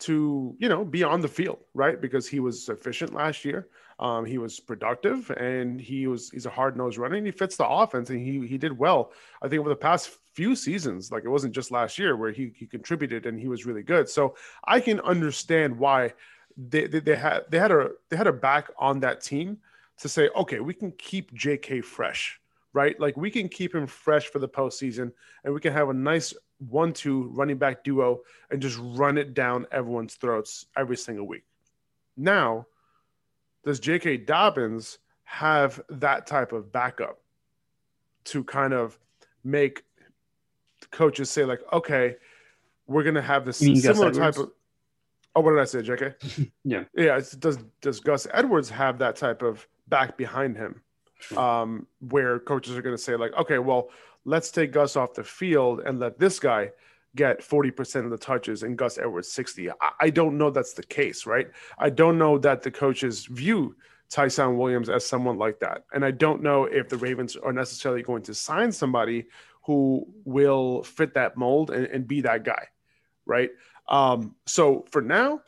to, 0.00 0.56
you 0.58 0.68
know, 0.68 0.84
be 0.84 1.02
on 1.04 1.20
the 1.20 1.28
field, 1.28 1.60
right? 1.74 2.00
Because 2.00 2.26
he 2.26 2.40
was 2.40 2.68
efficient 2.68 3.14
last 3.14 3.44
year. 3.44 3.68
Um, 4.00 4.24
he 4.24 4.38
was 4.38 4.58
productive 4.58 5.30
and 5.32 5.78
he 5.78 6.06
was 6.06 6.30
he's 6.30 6.46
a 6.46 6.50
hard 6.50 6.74
nosed 6.74 6.96
runner 6.96 7.16
and 7.16 7.26
he 7.26 7.32
fits 7.32 7.56
the 7.56 7.68
offense 7.68 8.08
and 8.08 8.18
he 8.18 8.46
he 8.46 8.56
did 8.56 8.76
well. 8.76 9.12
I 9.42 9.48
think 9.48 9.60
over 9.60 9.68
the 9.68 9.76
past 9.76 10.10
few 10.32 10.56
seasons, 10.56 11.12
like 11.12 11.24
it 11.24 11.28
wasn't 11.28 11.54
just 11.54 11.70
last 11.70 11.98
year 11.98 12.16
where 12.16 12.32
he 12.32 12.50
he 12.56 12.66
contributed 12.66 13.26
and 13.26 13.38
he 13.38 13.46
was 13.46 13.66
really 13.66 13.82
good. 13.82 14.08
So 14.08 14.36
I 14.64 14.80
can 14.80 15.00
understand 15.00 15.78
why 15.78 16.14
they, 16.56 16.86
they, 16.86 17.00
they 17.00 17.14
had 17.14 17.44
they 17.50 17.58
had 17.58 17.70
a 17.70 17.90
they 18.08 18.16
had 18.16 18.26
a 18.26 18.32
back 18.32 18.70
on 18.78 19.00
that 19.00 19.20
team 19.20 19.58
to 19.98 20.08
say, 20.08 20.30
okay, 20.34 20.60
we 20.60 20.72
can 20.72 20.92
keep 20.92 21.34
JK 21.34 21.84
fresh, 21.84 22.40
right? 22.72 22.98
Like 22.98 23.18
we 23.18 23.30
can 23.30 23.50
keep 23.50 23.74
him 23.74 23.86
fresh 23.86 24.28
for 24.28 24.38
the 24.38 24.48
postseason, 24.48 25.12
and 25.44 25.52
we 25.52 25.60
can 25.60 25.74
have 25.74 25.90
a 25.90 25.94
nice 25.94 26.32
one-two 26.68 27.24
running 27.34 27.58
back 27.58 27.84
duo 27.84 28.20
and 28.50 28.62
just 28.62 28.78
run 28.80 29.18
it 29.18 29.34
down 29.34 29.66
everyone's 29.72 30.14
throats 30.14 30.66
every 30.76 30.96
single 30.96 31.26
week. 31.26 31.44
Now, 32.16 32.66
does 33.64 33.80
J.K. 33.80 34.18
Dobbins 34.18 34.98
have 35.24 35.80
that 35.88 36.26
type 36.26 36.52
of 36.52 36.72
backup 36.72 37.20
to 38.24 38.44
kind 38.44 38.72
of 38.72 38.98
make 39.44 39.84
coaches 40.90 41.30
say, 41.30 41.44
like, 41.44 41.60
okay, 41.72 42.16
we're 42.86 43.04
gonna 43.04 43.22
have 43.22 43.44
this 43.44 43.60
You 43.60 43.72
mean 43.72 43.82
Gus 43.82 43.96
similar 43.96 44.12
type 44.12 44.36
of. 44.36 44.50
Oh, 45.36 45.40
what 45.42 45.52
did 45.52 45.60
I 45.60 45.64
say, 45.64 45.82
J.K.? 45.82 46.14
Yeah. 46.64 46.84
Yeah, 46.94 47.18
it's, 47.18 47.32
does 47.32 47.58
does 47.80 48.00
Gus 48.00 48.26
Edwards 48.32 48.68
have 48.70 48.98
that 48.98 49.16
type 49.16 49.42
of 49.42 49.66
back 49.88 50.16
behind 50.16 50.56
him, 50.56 50.82
um, 51.36 51.86
where 52.08 52.38
coaches 52.38 52.76
are 52.76 52.82
going 52.82 52.96
to 52.96 53.02
say 53.02 53.16
like, 53.16 53.32
okay, 53.34 53.58
well, 53.58 53.90
let's 54.24 54.50
take 54.50 54.72
Gus 54.72 54.96
off 54.96 55.14
the 55.14 55.24
field 55.24 55.80
and 55.80 56.00
let 56.00 56.18
this 56.18 56.38
guy 56.40 56.70
get 57.16 57.42
forty 57.42 57.70
percent 57.70 58.04
of 58.04 58.10
the 58.10 58.18
touches 58.18 58.62
and 58.62 58.76
Gus 58.76 58.98
Edwards 58.98 59.32
sixty. 59.32 59.70
I, 59.70 59.74
I 60.00 60.10
don't 60.10 60.38
know 60.38 60.50
that's 60.50 60.74
the 60.74 60.82
case, 60.82 61.26
right? 61.26 61.48
I 61.78 61.90
don't 61.90 62.18
know 62.18 62.38
that 62.38 62.62
the 62.62 62.70
coaches 62.70 63.26
view 63.26 63.76
Ty'Son 64.08 64.56
Williams 64.56 64.88
as 64.88 65.06
someone 65.06 65.38
like 65.38 65.60
that, 65.60 65.84
and 65.92 66.04
I 66.04 66.10
don't 66.10 66.42
know 66.42 66.64
if 66.64 66.88
the 66.88 66.96
Ravens 66.96 67.36
are 67.36 67.52
necessarily 67.52 68.02
going 68.02 68.22
to 68.24 68.34
sign 68.34 68.72
somebody 68.72 69.26
who 69.62 70.06
will 70.24 70.82
fit 70.82 71.14
that 71.14 71.36
mold 71.36 71.70
and, 71.70 71.86
and 71.86 72.06
be 72.08 72.20
that 72.22 72.44
guy, 72.44 72.66
right? 73.26 73.50
Um, 73.88 74.34
so 74.46 74.86
for 74.90 75.02
now, 75.02 75.42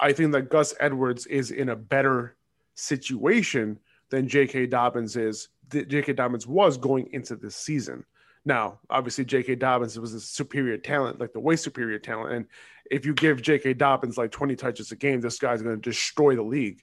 I 0.00 0.12
think 0.12 0.32
that 0.32 0.50
Gus 0.50 0.74
Edwards 0.80 1.26
is 1.26 1.50
in 1.50 1.68
a 1.68 1.76
better 1.76 2.36
situation 2.74 3.78
than 4.10 4.28
J.K. 4.28 4.66
Dobbins 4.66 5.16
is. 5.16 5.48
J.K. 5.70 6.12
Dobbins 6.12 6.46
was 6.46 6.76
going 6.76 7.08
into 7.12 7.36
this 7.36 7.56
season. 7.56 8.04
Now, 8.44 8.80
obviously, 8.90 9.24
J.K. 9.24 9.54
Dobbins 9.56 9.98
was 9.98 10.12
a 10.12 10.20
superior 10.20 10.76
talent, 10.76 11.18
like 11.18 11.32
the 11.32 11.40
way 11.40 11.56
superior 11.56 11.98
talent. 11.98 12.34
And 12.34 12.46
if 12.90 13.06
you 13.06 13.14
give 13.14 13.40
J.K. 13.40 13.74
Dobbins 13.74 14.18
like 14.18 14.30
20 14.30 14.54
touches 14.56 14.92
a 14.92 14.96
game, 14.96 15.20
this 15.20 15.38
guy's 15.38 15.62
going 15.62 15.74
to 15.74 15.80
destroy 15.80 16.36
the 16.36 16.42
league. 16.42 16.82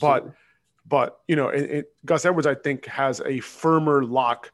But, 0.00 0.32
but 0.86 1.20
you 1.28 1.36
know, 1.36 1.48
it, 1.48 1.70
it, 1.70 1.92
Gus 2.06 2.24
Edwards, 2.24 2.46
I 2.46 2.54
think, 2.54 2.86
has 2.86 3.20
a 3.26 3.40
firmer 3.40 4.04
lock 4.04 4.52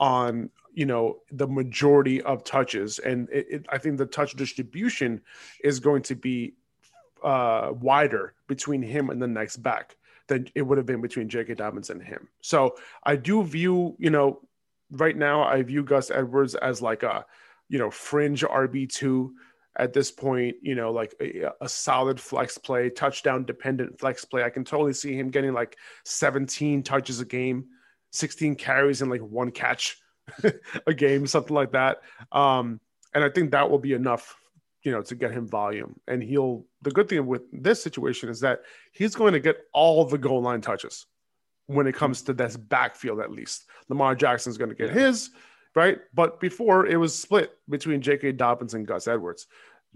on 0.00 0.50
you 0.78 0.86
know 0.86 1.18
the 1.32 1.48
majority 1.48 2.22
of 2.22 2.44
touches, 2.44 3.00
and 3.00 3.28
it, 3.30 3.66
I 3.68 3.78
think 3.78 3.98
the 3.98 4.06
touch 4.06 4.34
distribution 4.36 5.20
is 5.64 5.80
going 5.80 6.02
to 6.02 6.14
be 6.14 6.54
uh, 7.24 7.72
wider 7.72 8.34
between 8.46 8.80
him 8.82 9.10
and 9.10 9.20
the 9.20 9.26
next 9.26 9.56
back 9.56 9.96
than 10.28 10.48
it 10.54 10.62
would 10.62 10.78
have 10.78 10.86
been 10.86 11.00
between 11.00 11.28
J.K. 11.28 11.54
Dobbins 11.54 11.90
and 11.90 12.00
him. 12.00 12.28
So 12.42 12.76
I 13.02 13.16
do 13.16 13.42
view, 13.42 13.96
you 13.98 14.10
know, 14.10 14.40
right 14.90 15.16
now 15.16 15.42
I 15.42 15.62
view 15.62 15.82
Gus 15.82 16.10
Edwards 16.10 16.54
as 16.54 16.82
like 16.82 17.02
a, 17.02 17.24
you 17.68 17.78
know, 17.78 17.90
fringe 17.90 18.42
RB 18.42 18.88
two 18.88 19.34
at 19.76 19.92
this 19.92 20.10
point. 20.10 20.56
You 20.62 20.74
know, 20.74 20.92
like 20.92 21.14
a, 21.20 21.50
a 21.60 21.68
solid 21.68 22.20
flex 22.20 22.58
play, 22.58 22.90
touchdown 22.90 23.44
dependent 23.44 23.98
flex 23.98 24.24
play. 24.24 24.42
I 24.42 24.50
can 24.50 24.64
totally 24.64 24.92
see 24.92 25.16
him 25.16 25.30
getting 25.30 25.52
like 25.52 25.76
17 26.04 26.82
touches 26.82 27.20
a 27.20 27.24
game, 27.24 27.66
16 28.12 28.56
carries 28.56 29.02
and 29.02 29.10
like 29.10 29.22
one 29.22 29.50
catch 29.50 29.98
a 30.86 30.94
game, 30.94 31.26
something 31.26 31.54
like 31.54 31.72
that. 31.72 31.98
Um, 32.32 32.80
and 33.14 33.24
I 33.24 33.28
think 33.28 33.52
that 33.52 33.70
will 33.70 33.78
be 33.78 33.94
enough 33.94 34.36
you 34.84 34.92
know, 34.92 35.02
to 35.02 35.14
get 35.14 35.32
him 35.32 35.46
volume. 35.46 35.98
And 36.06 36.22
he'll, 36.22 36.64
the 36.82 36.90
good 36.90 37.08
thing 37.08 37.26
with 37.26 37.42
this 37.52 37.82
situation 37.82 38.28
is 38.28 38.40
that 38.40 38.60
he's 38.92 39.14
going 39.14 39.32
to 39.32 39.40
get 39.40 39.58
all 39.72 40.04
the 40.04 40.18
goal 40.18 40.40
line 40.40 40.60
touches 40.60 41.06
when 41.68 41.86
it 41.86 41.94
comes 41.94 42.22
to 42.22 42.32
this 42.32 42.56
backfield, 42.56 43.20
at 43.20 43.30
least. 43.30 43.66
Lamar 43.88 44.14
Jackson's 44.14 44.58
going 44.58 44.70
to 44.70 44.74
get 44.74 44.90
his, 44.90 45.30
right? 45.74 45.98
But 46.14 46.40
before 46.40 46.86
it 46.86 46.96
was 46.96 47.16
split 47.16 47.52
between 47.68 48.00
J.K. 48.00 48.32
Dobbins 48.32 48.74
and 48.74 48.86
Gus 48.86 49.06
Edwards, 49.06 49.46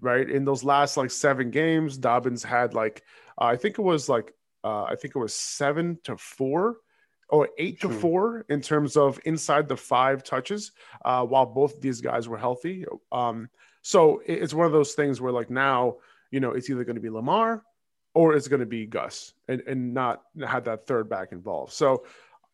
right? 0.01 0.29
In 0.31 0.45
those 0.45 0.63
last 0.63 0.97
like 0.97 1.11
seven 1.11 1.51
games, 1.51 1.97
Dobbins 1.97 2.43
had 2.45 2.75
like, 2.75 3.03
uh, 3.41 3.47
I 3.47 3.57
think 3.57 3.79
it 3.79 3.83
was 3.83 4.09
like, 4.09 4.33
uh, 4.63 4.85
I 4.85 4.95
think 4.95 5.17
it 5.17 5.19
was 5.19 5.35
seven 5.35 5.99
to 6.05 6.17
four 6.17 6.77
or 7.31 7.49
eight 7.57 7.81
to 7.81 7.89
Hmm. 7.89 7.99
four 7.99 8.45
in 8.51 8.61
terms 8.61 8.97
of 8.97 9.19
inside 9.25 9.67
the 9.67 9.77
five 9.77 10.23
touches, 10.23 10.73
uh, 11.07 11.25
while 11.25 11.47
both 11.47 11.81
these 11.81 12.03
guys 12.03 12.29
were 12.29 12.37
healthy. 12.39 12.85
Um, 13.11 13.49
so 13.81 14.21
it's 14.27 14.53
one 14.55 14.67
of 14.67 14.73
those 14.73 14.93
things 14.93 15.21
where 15.21 15.33
like 15.33 15.49
now, 15.51 15.97
you 16.31 16.41
know, 16.41 16.51
it's 16.51 16.69
either 16.69 16.85
going 16.85 16.97
to 16.97 17.03
be 17.03 17.11
Lamar 17.11 17.65
or 18.15 18.35
it's 18.35 18.49
going 18.49 18.61
to 18.61 18.67
be 18.67 18.87
Gus 18.87 19.33
and, 19.49 19.63
and 19.67 19.95
not 19.95 20.23
have 20.47 20.65
that 20.65 20.87
third 20.87 21.09
back 21.09 21.33
involved. 21.33 21.73
So 21.73 22.05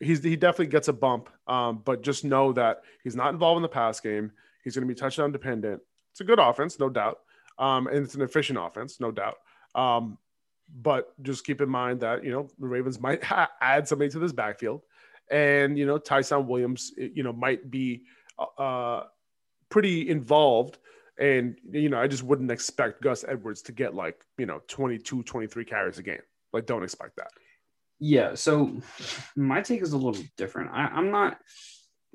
he's, 0.01 0.23
he 0.23 0.37
definitely 0.37 0.67
gets 0.67 0.89
a 0.89 0.93
bump. 0.93 1.29
Um, 1.47 1.83
but 1.85 2.03
just 2.03 2.25
know 2.25 2.53
that 2.53 2.83
he's 3.03 3.17
not 3.17 3.33
involved 3.33 3.59
in 3.59 3.63
the 3.63 3.69
pass 3.69 4.01
game. 4.01 4.31
He's 4.63 4.75
going 4.75 4.87
to 4.87 4.95
be 4.95 4.99
touchdown 4.99 5.33
dependent. 5.33 5.81
It's 6.13 6.21
a 6.21 6.25
good 6.25 6.39
offense, 6.39 6.79
no 6.79 6.89
doubt. 6.89 7.19
Um, 7.59 7.87
and 7.89 7.99
it's 7.99 8.15
an 8.15 8.23
efficient 8.23 8.59
offense, 8.61 9.01
no 9.01 9.11
doubt. 9.11 9.37
Um, 9.75 10.19
but 10.81 11.13
just 11.23 11.45
keep 11.45 11.61
in 11.61 11.69
mind 11.69 12.01
that, 12.01 12.25
you 12.25 12.31
know, 12.31 12.49
the 12.59 12.67
Ravens 12.67 13.01
might 13.01 13.25
ha- 13.25 13.51
add 13.61 13.89
somebody 13.89 14.11
to 14.11 14.19
this 14.19 14.33
backfield 14.33 14.83
and, 15.31 15.79
you 15.79 15.87
know, 15.87 15.99
Ty'Son 15.99 16.47
Williams, 16.47 16.93
you 16.97 17.23
know, 17.23 17.33
might 17.33 17.71
be, 17.71 18.03
uh, 18.59 19.03
pretty 19.71 20.09
involved 20.09 20.79
And, 21.19 21.59
you 21.71 21.89
know, 21.89 22.01
I 22.01 22.07
just 22.07 22.23
wouldn't 22.23 22.51
expect 22.51 23.03
Gus 23.03 23.25
Edwards 23.27 23.63
to 23.63 23.73
get 23.73 23.95
like, 23.95 24.25
you 24.39 24.47
know, 24.47 24.61
22, 24.69 25.23
23 25.25 25.65
carries 25.65 25.99
a 25.99 26.03
game. 26.03 26.21
Like, 26.53 26.67
don't 26.67 26.85
expect 26.85 27.17
that. 27.17 27.31
Yeah. 27.99 28.35
So 28.35 28.81
my 29.37 29.61
take 29.61 29.83
is 29.83 29.93
a 29.93 29.99
little 29.99 30.23
different. 30.37 30.71
I, 30.73 30.87
I'm 30.87 31.11
not, 31.11 31.39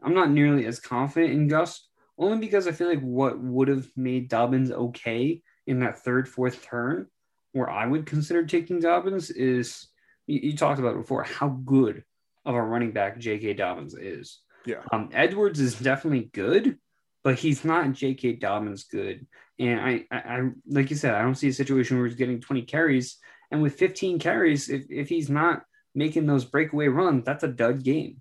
I'm 0.01 0.13
not 0.13 0.29
nearly 0.29 0.65
as 0.65 0.79
confident 0.79 1.33
in 1.33 1.47
Gus 1.47 1.85
only 2.17 2.37
because 2.37 2.67
I 2.67 2.71
feel 2.71 2.87
like 2.87 3.01
what 3.01 3.39
would 3.39 3.67
have 3.67 3.87
made 3.95 4.29
Dobbins 4.29 4.71
okay 4.71 5.41
in 5.67 5.79
that 5.79 5.99
third, 5.99 6.27
fourth 6.27 6.63
turn, 6.63 7.07
where 7.53 7.69
I 7.69 7.85
would 7.85 8.05
consider 8.05 8.45
taking 8.45 8.79
Dobbins, 8.79 9.29
is 9.31 9.87
you, 10.27 10.39
you 10.43 10.57
talked 10.57 10.79
about 10.79 10.95
before 10.95 11.23
how 11.23 11.49
good 11.49 12.03
of 12.45 12.55
a 12.55 12.61
running 12.61 12.91
back 12.91 13.19
J.K. 13.19 13.53
Dobbins 13.53 13.95
is. 13.95 14.39
Yeah. 14.65 14.81
Um, 14.91 15.09
Edwards 15.13 15.59
is 15.59 15.75
definitely 15.75 16.29
good, 16.33 16.77
but 17.23 17.39
he's 17.39 17.63
not 17.63 17.93
J.K. 17.93 18.33
Dobbins 18.33 18.83
good. 18.83 19.25
And 19.59 19.79
I, 19.79 20.05
I, 20.11 20.17
I, 20.17 20.49
like 20.67 20.89
you 20.89 20.95
said, 20.95 21.13
I 21.13 21.21
don't 21.21 21.35
see 21.35 21.47
a 21.47 21.53
situation 21.53 21.97
where 21.97 22.07
he's 22.07 22.15
getting 22.15 22.41
20 22.41 22.63
carries. 22.63 23.17
And 23.51 23.61
with 23.61 23.75
15 23.75 24.19
carries, 24.19 24.69
if, 24.69 24.85
if 24.89 25.09
he's 25.09 25.29
not 25.29 25.63
making 25.95 26.25
those 26.25 26.45
breakaway 26.45 26.87
runs, 26.87 27.23
that's 27.23 27.43
a 27.43 27.47
dud 27.47 27.83
game. 27.83 28.17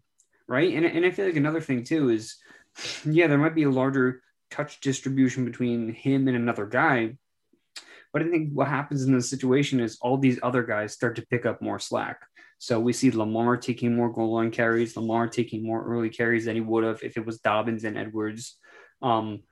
Right. 0.47 0.75
And, 0.75 0.85
and 0.85 1.07
I 1.07 1.11
feel 1.11 1.27
like 1.27 1.37
another 1.37 1.61
thing 1.61 1.85
too 1.85 2.11
is, 2.11 2.37
yeah, 3.05 3.27
there 3.27 3.39
might 3.39 3.55
be 3.55 3.65
a 3.65 3.71
larger 3.71 4.23
touch 4.51 4.81
distribution 4.81 5.45
between 5.45 5.93
him 5.93 6.29
and 6.29 6.37
another 6.37 6.67
guy. 6.67 7.17
But 8.13 8.23
I 8.23 8.29
think 8.29 8.53
what 8.53 8.69
happens 8.69 9.05
in 9.05 9.15
this 9.15 9.31
situation 9.31 9.81
is 9.81 9.99
all 10.03 10.19
these 10.19 10.39
other 10.43 10.63
guys 10.63 10.93
start 10.93 11.17
to 11.17 11.27
pick 11.27 11.47
up 11.47 11.63
more 11.63 11.79
slack. 11.79 12.21
So 12.59 12.79
we 12.79 12.93
see 12.93 13.11
Lamar 13.11 13.57
taking 13.57 13.97
more 13.97 14.13
goal 14.13 14.35
line 14.35 14.51
carries, 14.51 14.97
Lamar 14.97 15.27
taking 15.27 15.65
more 15.65 15.85
early 15.85 16.11
carries 16.11 16.45
than 16.45 16.55
he 16.55 16.61
would 16.61 16.85
have 16.85 17.03
if 17.03 17.17
it 17.17 17.27
was 17.27 17.41
Dobbins 17.41 17.85
and 17.85 17.97
Edwards. 17.97 18.59
Um, 19.03 19.43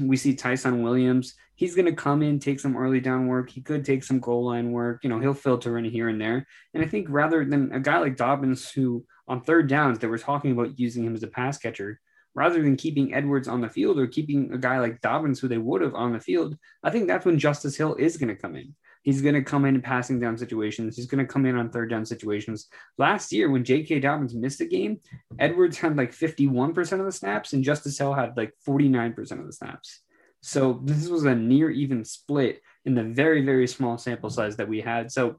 we 0.00 0.16
see 0.16 0.34
Ty'Son 0.34 0.82
Williams. 0.82 1.34
He's 1.54 1.74
going 1.74 1.86
to 1.86 1.92
come 1.92 2.22
in, 2.22 2.38
take 2.38 2.60
some 2.60 2.76
early 2.76 3.00
down 3.00 3.26
work. 3.26 3.50
He 3.50 3.60
could 3.60 3.84
take 3.84 4.04
some 4.04 4.20
goal 4.20 4.46
line 4.46 4.72
work. 4.72 5.02
You 5.02 5.10
know, 5.10 5.20
he'll 5.20 5.34
filter 5.34 5.78
in 5.78 5.84
here 5.84 6.08
and 6.08 6.20
there. 6.20 6.46
And 6.74 6.84
I 6.84 6.86
think 6.86 7.06
rather 7.08 7.44
than 7.44 7.72
a 7.72 7.80
guy 7.80 7.98
like 7.98 8.16
Dobbins, 8.16 8.70
who 8.70 9.04
on 9.28 9.40
third 9.40 9.68
downs, 9.68 9.98
they 9.98 10.06
were 10.06 10.18
talking 10.18 10.52
about 10.52 10.78
using 10.78 11.04
him 11.04 11.14
as 11.14 11.22
a 11.22 11.28
pass 11.28 11.58
catcher, 11.58 12.00
rather 12.34 12.62
than 12.62 12.76
keeping 12.76 13.14
Edwards 13.14 13.48
on 13.48 13.62
the 13.62 13.68
field 13.68 13.98
or 13.98 14.06
keeping 14.06 14.52
a 14.52 14.58
guy 14.58 14.78
like 14.78 15.00
Dobbins, 15.00 15.40
who 15.40 15.48
they 15.48 15.56
would 15.56 15.80
have 15.80 15.94
on 15.94 16.12
the 16.12 16.20
field, 16.20 16.56
I 16.82 16.90
think 16.90 17.08
that's 17.08 17.24
when 17.24 17.38
Justice 17.38 17.76
Hill 17.76 17.94
is 17.94 18.18
going 18.18 18.28
to 18.28 18.40
come 18.40 18.56
in. 18.56 18.74
He's 19.06 19.22
going 19.22 19.36
to 19.36 19.42
come 19.42 19.64
in 19.66 19.80
passing 19.80 20.18
down 20.18 20.36
situations. 20.36 20.96
He's 20.96 21.06
going 21.06 21.24
to 21.24 21.32
come 21.32 21.46
in 21.46 21.56
on 21.56 21.70
third 21.70 21.88
down 21.88 22.04
situations. 22.04 22.66
Last 22.98 23.30
year, 23.32 23.48
when 23.48 23.62
J.K. 23.62 24.00
Dobbins 24.00 24.34
missed 24.34 24.60
a 24.60 24.66
game, 24.66 24.98
Edwards 25.38 25.78
had 25.78 25.96
like 25.96 26.10
51% 26.10 26.98
of 26.98 27.04
the 27.04 27.12
snaps 27.12 27.52
and 27.52 27.62
Justice 27.62 27.96
Hill 27.96 28.14
had 28.14 28.36
like 28.36 28.52
49% 28.66 29.16
of 29.38 29.46
the 29.46 29.52
snaps. 29.52 30.00
So 30.42 30.80
this 30.82 31.06
was 31.06 31.24
a 31.24 31.36
near 31.36 31.70
even 31.70 32.04
split 32.04 32.60
in 32.84 32.96
the 32.96 33.04
very, 33.04 33.44
very 33.44 33.68
small 33.68 33.96
sample 33.96 34.28
size 34.28 34.56
that 34.56 34.68
we 34.68 34.80
had. 34.80 35.12
So 35.12 35.38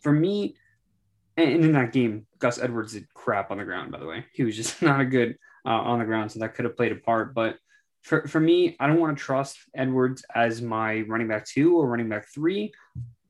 for 0.00 0.10
me, 0.10 0.56
and 1.36 1.62
in 1.62 1.72
that 1.72 1.92
game, 1.92 2.26
Gus 2.38 2.58
Edwards 2.58 2.94
did 2.94 3.12
crap 3.12 3.50
on 3.50 3.58
the 3.58 3.64
ground, 3.64 3.92
by 3.92 3.98
the 3.98 4.06
way. 4.06 4.24
He 4.32 4.44
was 4.44 4.56
just 4.56 4.80
not 4.82 5.00
a 5.00 5.04
good 5.04 5.36
uh, 5.66 5.72
on 5.72 5.98
the 5.98 6.06
ground, 6.06 6.32
so 6.32 6.38
that 6.38 6.54
could 6.54 6.64
have 6.64 6.76
played 6.78 6.92
a 6.92 6.96
part. 6.96 7.34
But 7.34 7.58
for, 8.04 8.28
for 8.28 8.38
me, 8.38 8.76
I 8.78 8.86
don't 8.86 9.00
want 9.00 9.16
to 9.16 9.24
trust 9.24 9.58
Edwards 9.74 10.24
as 10.34 10.62
my 10.62 11.00
running 11.08 11.26
back 11.26 11.46
two 11.46 11.78
or 11.78 11.86
running 11.86 12.08
back 12.08 12.28
three, 12.28 12.72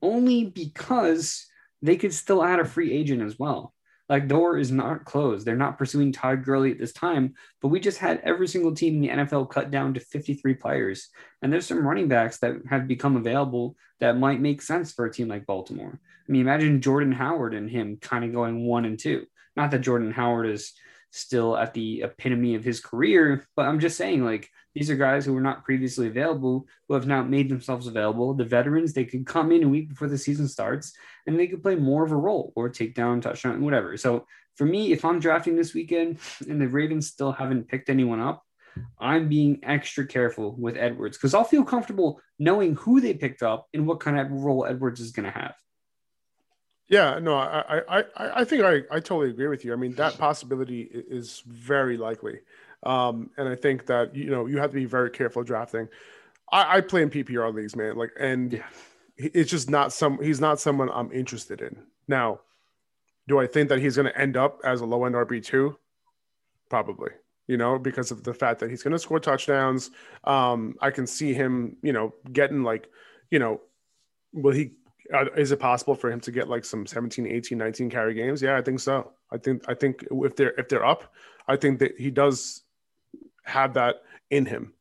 only 0.02 0.46
because 0.46 1.46
they 1.80 1.96
could 1.96 2.12
still 2.12 2.42
add 2.44 2.58
a 2.58 2.64
free 2.64 2.92
agent 2.92 3.22
as 3.22 3.38
well. 3.38 3.72
Like 4.08 4.28
door 4.28 4.58
is 4.58 4.70
not 4.70 5.04
closed. 5.04 5.46
They're 5.46 5.56
not 5.56 5.78
pursuing 5.78 6.12
Todd 6.12 6.44
Gurley 6.44 6.72
at 6.72 6.78
this 6.78 6.92
time, 6.92 7.34
but 7.62 7.68
we 7.68 7.80
just 7.80 7.98
had 7.98 8.20
every 8.22 8.48
single 8.48 8.74
team 8.74 8.96
in 8.96 9.00
the 9.00 9.24
NFL 9.24 9.48
cut 9.48 9.70
down 9.70 9.94
to 9.94 10.00
53 10.00 10.54
players. 10.54 11.08
And 11.40 11.50
there's 11.52 11.66
some 11.66 11.86
running 11.86 12.08
backs 12.08 12.38
that 12.38 12.54
have 12.68 12.86
become 12.86 13.16
available 13.16 13.76
that 14.00 14.18
might 14.18 14.40
make 14.40 14.60
sense 14.60 14.92
for 14.92 15.06
a 15.06 15.12
team 15.12 15.28
like 15.28 15.46
Baltimore. 15.46 15.98
I 16.28 16.32
mean, 16.32 16.42
imagine 16.42 16.82
Jordan 16.82 17.12
Howard 17.12 17.54
and 17.54 17.70
him 17.70 17.96
kind 17.96 18.24
of 18.24 18.32
going 18.32 18.66
one 18.66 18.84
and 18.84 18.98
two. 18.98 19.24
Not 19.56 19.70
that 19.70 19.80
Jordan 19.80 20.10
Howard 20.10 20.48
is 20.48 20.72
still 21.14 21.56
at 21.56 21.72
the 21.74 22.02
epitome 22.02 22.56
of 22.56 22.64
his 22.64 22.80
career, 22.80 23.46
but 23.54 23.66
I'm 23.66 23.78
just 23.78 23.96
saying, 23.96 24.24
like, 24.24 24.50
these 24.74 24.90
are 24.90 24.96
guys 24.96 25.24
who 25.24 25.32
were 25.32 25.40
not 25.40 25.64
previously 25.64 26.08
available 26.08 26.66
who 26.88 26.94
have 26.94 27.06
now 27.06 27.22
made 27.22 27.48
themselves 27.48 27.86
available. 27.86 28.34
The 28.34 28.44
veterans, 28.44 28.92
they 28.92 29.04
could 29.04 29.24
come 29.24 29.52
in 29.52 29.62
a 29.62 29.68
week 29.68 29.88
before 29.88 30.08
the 30.08 30.18
season 30.18 30.48
starts 30.48 30.92
and 31.26 31.38
they 31.38 31.46
could 31.46 31.62
play 31.62 31.76
more 31.76 32.04
of 32.04 32.10
a 32.10 32.16
role 32.16 32.52
or 32.56 32.68
take 32.68 32.96
down, 32.96 33.20
touchdown, 33.20 33.62
whatever. 33.62 33.96
So 33.96 34.26
for 34.56 34.64
me, 34.64 34.90
if 34.90 35.04
I'm 35.04 35.20
drafting 35.20 35.54
this 35.54 35.72
weekend 35.72 36.18
and 36.48 36.60
the 36.60 36.66
Ravens 36.66 37.06
still 37.06 37.30
haven't 37.30 37.68
picked 37.68 37.88
anyone 37.88 38.20
up, 38.20 38.42
I'm 38.98 39.28
being 39.28 39.60
extra 39.62 40.04
careful 40.04 40.56
with 40.58 40.76
Edwards 40.76 41.16
because 41.16 41.32
I'll 41.32 41.44
feel 41.44 41.64
comfortable 41.64 42.20
knowing 42.40 42.74
who 42.74 43.00
they 43.00 43.14
picked 43.14 43.44
up 43.44 43.68
and 43.72 43.86
what 43.86 44.00
kind 44.00 44.18
of 44.18 44.32
role 44.32 44.66
Edwards 44.66 45.00
is 45.00 45.12
going 45.12 45.26
to 45.26 45.38
have. 45.38 45.54
Yeah, 46.88 47.18
no, 47.18 47.34
I, 47.34 47.80
I, 47.88 47.98
I, 47.98 48.04
I 48.40 48.44
think 48.44 48.62
I, 48.62 48.82
I 48.90 49.00
totally 49.00 49.30
agree 49.30 49.48
with 49.48 49.64
you. 49.64 49.72
I 49.72 49.76
mean, 49.76 49.94
that 49.94 50.18
possibility 50.18 50.82
is 50.92 51.42
very 51.46 51.96
likely, 51.96 52.40
um, 52.82 53.30
and 53.36 53.48
I 53.48 53.54
think 53.54 53.86
that 53.86 54.14
you 54.14 54.30
know 54.30 54.46
you 54.46 54.58
have 54.58 54.70
to 54.70 54.76
be 54.76 54.84
very 54.84 55.10
careful 55.10 55.42
drafting. 55.42 55.88
I, 56.52 56.76
I 56.76 56.80
play 56.82 57.02
in 57.02 57.10
PPR 57.10 57.54
leagues, 57.54 57.74
man. 57.74 57.96
Like, 57.96 58.10
and 58.18 58.52
yeah. 58.52 58.66
it's 59.16 59.50
just 59.50 59.70
not 59.70 59.92
some. 59.92 60.18
He's 60.22 60.40
not 60.40 60.60
someone 60.60 60.90
I'm 60.92 61.10
interested 61.12 61.62
in. 61.62 61.76
Now, 62.06 62.40
do 63.28 63.38
I 63.40 63.46
think 63.46 63.70
that 63.70 63.78
he's 63.78 63.96
going 63.96 64.06
to 64.06 64.18
end 64.18 64.36
up 64.36 64.60
as 64.64 64.80
a 64.80 64.86
low 64.86 65.04
end 65.04 65.14
RB 65.14 65.42
two? 65.42 65.78
Probably. 66.68 67.10
You 67.46 67.58
know, 67.58 67.78
because 67.78 68.10
of 68.10 68.24
the 68.24 68.32
fact 68.32 68.60
that 68.60 68.70
he's 68.70 68.82
going 68.82 68.92
to 68.92 68.98
score 68.98 69.20
touchdowns. 69.20 69.90
Um, 70.24 70.76
I 70.80 70.90
can 70.90 71.06
see 71.06 71.34
him, 71.34 71.76
you 71.82 71.92
know, 71.92 72.14
getting 72.32 72.62
like, 72.62 72.88
you 73.30 73.38
know, 73.38 73.60
will 74.32 74.54
he 74.54 74.72
is 75.36 75.52
it 75.52 75.60
possible 75.60 75.94
for 75.94 76.10
him 76.10 76.20
to 76.20 76.30
get 76.30 76.48
like 76.48 76.64
some 76.64 76.86
17 76.86 77.26
18 77.26 77.58
19 77.58 77.90
carry 77.90 78.14
games? 78.14 78.42
Yeah 78.42 78.56
i 78.56 78.62
think 78.62 78.80
so. 78.80 79.12
I 79.30 79.38
think 79.38 79.64
i 79.68 79.74
think 79.74 80.06
if 80.10 80.36
they're 80.36 80.54
if 80.58 80.68
they're 80.68 80.84
up 80.84 81.12
i 81.48 81.56
think 81.56 81.78
that 81.80 81.98
he 81.98 82.10
does 82.10 82.62
have 83.44 83.74
that 83.74 84.02
in 84.30 84.46
him. 84.46 84.72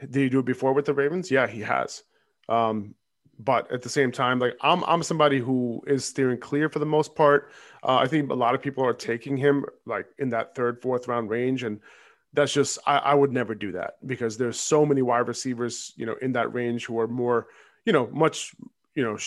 Did 0.00 0.14
he 0.14 0.28
do 0.28 0.40
it 0.40 0.44
before 0.44 0.72
with 0.72 0.84
the 0.84 0.94
ravens? 0.94 1.30
Yeah 1.30 1.46
he 1.46 1.60
has. 1.60 2.02
Um, 2.48 2.94
but 3.38 3.70
at 3.72 3.82
the 3.82 3.88
same 3.88 4.12
time 4.12 4.38
like 4.38 4.56
i'm 4.60 4.84
i'm 4.84 5.02
somebody 5.02 5.40
who 5.40 5.82
is 5.88 6.04
steering 6.04 6.38
clear 6.38 6.68
for 6.68 6.78
the 6.78 6.86
most 6.86 7.14
part. 7.14 7.50
Uh, 7.82 7.96
i 7.96 8.06
think 8.06 8.30
a 8.30 8.34
lot 8.34 8.54
of 8.54 8.62
people 8.62 8.84
are 8.84 8.94
taking 8.94 9.36
him 9.36 9.64
like 9.86 10.06
in 10.18 10.28
that 10.30 10.54
third 10.54 10.80
fourth 10.80 11.08
round 11.08 11.30
range 11.30 11.64
and 11.64 11.80
that's 12.34 12.52
just 12.52 12.78
I, 12.86 12.98
I 12.98 13.14
would 13.14 13.32
never 13.32 13.54
do 13.54 13.72
that 13.72 13.94
because 14.06 14.36
there's 14.36 14.58
so 14.58 14.84
many 14.84 15.02
wide 15.02 15.28
receivers 15.28 15.92
you 15.96 16.04
know 16.04 16.16
in 16.20 16.32
that 16.32 16.52
range 16.52 16.84
who 16.84 16.98
are 17.00 17.08
more 17.08 17.46
you 17.84 17.92
know 17.92 18.08
much 18.12 18.54
you 18.94 19.04
know 19.04 19.18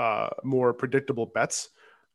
uh, 0.00 0.30
more 0.44 0.72
predictable 0.72 1.26
bets 1.26 1.70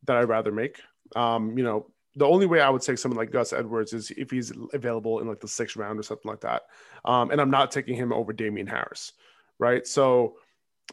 that 0.05 0.17
I'd 0.17 0.29
rather 0.29 0.51
make. 0.51 0.79
Um, 1.15 1.57
you 1.57 1.63
know, 1.63 1.87
the 2.15 2.25
only 2.25 2.45
way 2.45 2.61
I 2.61 2.69
would 2.69 2.81
take 2.81 2.97
someone 2.97 3.17
like 3.17 3.31
Gus 3.31 3.53
Edwards 3.53 3.93
is 3.93 4.11
if 4.11 4.29
he's 4.31 4.51
available 4.73 5.19
in 5.19 5.27
like 5.27 5.39
the 5.39 5.47
sixth 5.47 5.75
round 5.75 5.99
or 5.99 6.03
something 6.03 6.29
like 6.29 6.41
that. 6.41 6.63
Um, 7.05 7.31
and 7.31 7.41
I'm 7.41 7.49
not 7.49 7.71
taking 7.71 7.95
him 7.95 8.13
over 8.13 8.33
Damien 8.33 8.67
Harris, 8.67 9.13
right? 9.59 9.85
So 9.87 10.35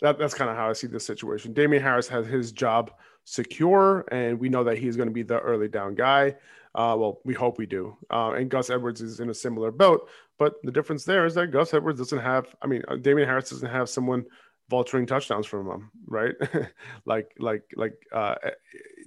that, 0.01 0.19
that's 0.19 0.35
kind 0.35 0.51
of 0.51 0.57
how 0.57 0.71
I 0.71 0.73
see 0.73 0.87
this 0.87 1.05
situation. 1.05 1.53
Damien 1.53 1.83
Harris 1.83 2.09
has 2.09 2.27
his 2.27 2.53
job 2.53 2.93
secure, 3.25 4.05
and 4.11 4.39
we 4.39 4.49
know 4.49 4.65
that 4.65 4.79
he's 4.79 4.97
going 4.97 5.09
to 5.09 5.15
be 5.15 5.23
the 5.23 5.39
early 5.41 5.69
down 5.69 5.95
guy. 5.95 6.37
Uh, 6.75 6.95
well, 6.97 7.21
we 7.25 7.35
hope 7.35 7.59
we 7.59 7.67
do. 7.67 7.97
Uh, 8.11 8.33
and 8.33 8.49
Gus 8.49 8.71
Edwards 8.71 9.01
is 9.01 9.21
in 9.21 9.29
a 9.29 9.35
similar 9.35 9.73
boat, 9.73 10.09
but 10.39 10.55
the 10.63 10.71
difference 10.71 11.05
there 11.05 11.27
is 11.27 11.35
that 11.35 11.49
Gus 11.49 11.75
Edwards 11.75 11.99
doesn't 11.99 12.21
have. 12.21 12.55
I 12.63 12.67
mean, 12.67 12.83
uh, 12.89 12.97
Damien 12.97 13.29
Harris 13.29 13.51
doesn't 13.51 13.69
have 13.69 13.89
someone 13.89 14.25
vulturing 14.71 15.07
touchdowns 15.07 15.47
from 15.47 15.69
him, 15.69 15.91
right? 16.07 16.35
like 17.05 17.33
like 17.39 17.65
like 17.77 17.95
uh, 18.13 18.37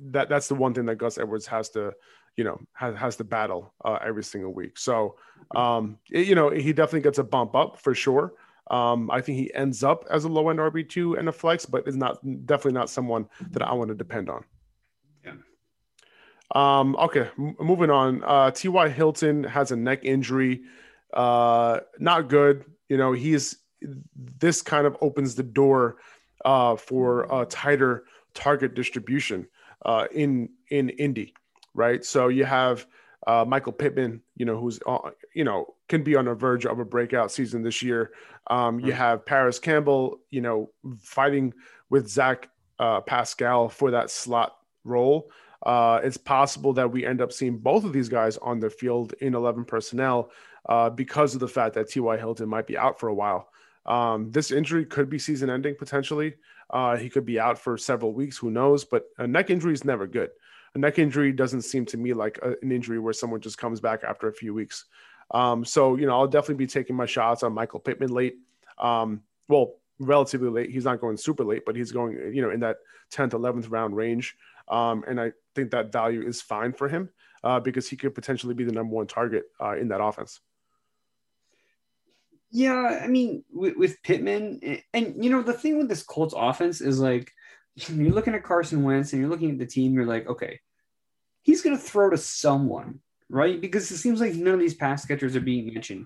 that 0.01 0.29
that's 0.29 0.47
the 0.47 0.55
one 0.55 0.73
thing 0.73 0.85
that 0.85 0.97
Gus 0.97 1.17
Edwards 1.17 1.47
has 1.47 1.69
to, 1.69 1.93
you 2.35 2.43
know, 2.43 2.59
has 2.73 2.95
has 2.95 3.15
to 3.17 3.23
battle 3.23 3.73
uh, 3.85 3.97
every 4.03 4.23
single 4.23 4.53
week. 4.53 4.77
So 4.77 5.15
um, 5.55 5.97
it, 6.11 6.27
you 6.27 6.35
know, 6.35 6.49
he 6.49 6.73
definitely 6.73 7.01
gets 7.01 7.17
a 7.17 7.23
bump 7.23 7.55
up 7.55 7.79
for 7.79 7.95
sure. 7.95 8.33
Um, 8.69 9.11
I 9.11 9.21
think 9.21 9.37
he 9.37 9.53
ends 9.53 9.83
up 9.83 10.05
as 10.09 10.25
a 10.25 10.29
low 10.29 10.49
end 10.49 10.59
RB 10.59 10.87
two 10.87 11.15
and 11.15 11.27
a 11.27 11.31
flex, 11.31 11.65
but 11.65 11.87
is 11.87 11.95
not 11.95 12.19
definitely 12.45 12.73
not 12.73 12.89
someone 12.89 13.27
that 13.51 13.63
I 13.63 13.73
want 13.73 13.89
to 13.89 13.95
depend 13.95 14.29
on. 14.29 14.43
Yeah. 15.23 15.33
Um, 16.53 16.95
okay, 16.97 17.29
M- 17.37 17.55
moving 17.59 17.89
on. 17.89 18.23
Uh, 18.23 18.51
T.Y. 18.51 18.89
Hilton 18.89 19.43
has 19.43 19.71
a 19.71 19.75
neck 19.75 20.03
injury. 20.03 20.61
Uh, 21.13 21.79
not 21.99 22.29
good. 22.29 22.65
You 22.89 22.97
know, 22.97 23.11
he's 23.11 23.57
this 24.15 24.61
kind 24.61 24.87
of 24.87 24.97
opens 25.01 25.35
the 25.35 25.43
door 25.43 25.97
uh, 26.45 26.75
for 26.75 27.27
a 27.31 27.45
tighter 27.45 28.05
target 28.33 28.73
distribution 28.73 29.47
uh, 29.85 30.07
in 30.11 30.49
in 30.69 30.89
Indy, 30.89 31.33
right? 31.73 32.03
So 32.03 32.27
you 32.27 32.45
have 32.45 32.85
uh, 33.27 33.45
Michael 33.47 33.71
Pittman, 33.73 34.21
you 34.35 34.45
know, 34.45 34.57
who's 34.59 34.79
uh, 34.85 35.11
you 35.33 35.43
know 35.43 35.75
can 35.87 36.03
be 36.03 36.15
on 36.15 36.25
the 36.25 36.33
verge 36.33 36.65
of 36.65 36.79
a 36.79 36.85
breakout 36.85 37.31
season 37.31 37.63
this 37.63 37.81
year. 37.81 38.11
Um, 38.47 38.79
you 38.79 38.91
have 38.91 39.25
Parris 39.25 39.59
Campbell, 39.59 40.19
you 40.29 40.41
know, 40.41 40.69
fighting 40.99 41.53
with 41.89 42.09
Zach 42.09 42.49
uh, 42.79 43.01
Pascal 43.01 43.69
for 43.69 43.91
that 43.91 44.09
slot 44.09 44.57
role. 44.83 45.29
Uh, 45.65 46.01
it's 46.03 46.17
possible 46.17 46.73
that 46.73 46.91
we 46.91 47.05
end 47.05 47.21
up 47.21 47.31
seeing 47.31 47.57
both 47.57 47.85
of 47.85 47.93
these 47.93 48.09
guys 48.09 48.37
on 48.37 48.59
the 48.59 48.69
field 48.69 49.13
in 49.21 49.33
11 49.33 49.63
personnel. 49.63 50.29
uh, 50.67 50.89
because 50.89 51.33
of 51.33 51.39
the 51.39 51.47
fact 51.47 51.75
that 51.75 51.89
T.Y. 51.89 52.17
Hilton 52.17 52.47
might 52.49 52.67
be 52.67 52.77
out 52.77 52.99
for 52.99 53.09
a 53.09 53.13
while. 53.13 53.49
Um, 53.85 54.31
this 54.31 54.51
injury 54.51 54.85
could 54.85 55.09
be 55.09 55.19
season 55.19 55.49
ending 55.49 55.75
potentially. 55.77 56.35
Uh, 56.69 56.97
he 56.97 57.09
could 57.09 57.25
be 57.25 57.39
out 57.39 57.57
for 57.57 57.77
several 57.77 58.13
weeks, 58.13 58.37
who 58.37 58.49
knows? 58.49 58.83
But 58.83 59.05
a 59.17 59.27
neck 59.27 59.49
injury 59.49 59.73
is 59.73 59.83
never 59.83 60.07
good. 60.07 60.29
A 60.75 60.79
neck 60.79 60.97
injury 60.97 61.31
doesn't 61.31 61.61
seem 61.61 61.85
to 61.87 61.97
me 61.97 62.13
like 62.13 62.39
a, 62.41 62.55
an 62.61 62.71
injury 62.71 62.99
where 62.99 63.13
someone 63.13 63.41
just 63.41 63.57
comes 63.57 63.79
back 63.79 64.03
after 64.03 64.27
a 64.27 64.33
few 64.33 64.53
weeks. 64.53 64.85
Um, 65.31 65.65
so, 65.65 65.95
you 65.95 66.05
know, 66.05 66.13
I'll 66.13 66.27
definitely 66.27 66.65
be 66.65 66.67
taking 66.67 66.95
my 66.95 67.05
shots 67.05 67.43
on 67.43 67.53
Michael 67.53 67.79
Pittman 67.79 68.11
late. 68.11 68.37
Um, 68.77 69.21
well, 69.47 69.75
relatively 69.99 70.49
late. 70.49 70.71
He's 70.71 70.85
not 70.85 70.99
going 70.99 71.17
super 71.17 71.43
late, 71.43 71.63
but 71.65 71.75
he's 71.75 71.91
going, 71.91 72.13
you 72.33 72.41
know, 72.41 72.49
in 72.49 72.59
that 72.61 72.77
10th, 73.11 73.31
11th 73.31 73.69
round 73.69 73.95
range. 73.95 74.35
Um, 74.67 75.03
and 75.07 75.19
I 75.19 75.31
think 75.55 75.71
that 75.71 75.91
value 75.91 76.25
is 76.25 76.41
fine 76.41 76.73
for 76.73 76.87
him 76.87 77.09
uh, 77.43 77.59
because 77.59 77.87
he 77.89 77.97
could 77.97 78.15
potentially 78.15 78.53
be 78.53 78.63
the 78.63 78.71
number 78.71 78.95
one 78.95 79.07
target 79.07 79.45
uh, 79.61 79.75
in 79.75 79.89
that 79.89 80.01
offense. 80.01 80.39
Yeah, 82.55 82.99
I 83.01 83.07
mean, 83.07 83.43
with, 83.51 83.75
with 83.75 84.03
Pittman, 84.03 84.79
and 84.93 85.23
you 85.23 85.31
know, 85.31 85.41
the 85.41 85.53
thing 85.53 85.79
with 85.79 85.89
this 85.89 86.03
Colts 86.03 86.35
offense 86.37 86.81
is 86.81 86.99
like, 86.99 87.31
you're 87.75 88.13
looking 88.13 88.35
at 88.35 88.43
Carson 88.43 88.83
Wentz 88.83 89.11
and 89.11 89.19
you're 89.19 89.31
looking 89.31 89.49
at 89.49 89.57
the 89.57 89.65
team, 89.65 89.95
you're 89.95 90.05
like, 90.05 90.27
okay, 90.27 90.59
he's 91.41 91.63
going 91.63 91.75
to 91.75 91.81
throw 91.81 92.11
to 92.11 92.17
someone, 92.17 92.99
right? 93.27 93.59
Because 93.59 93.89
it 93.89 93.97
seems 93.97 94.21
like 94.21 94.35
none 94.35 94.53
of 94.53 94.59
these 94.59 94.75
pass 94.75 95.03
catchers 95.03 95.35
are 95.35 95.41
being 95.41 95.73
mentioned. 95.73 96.05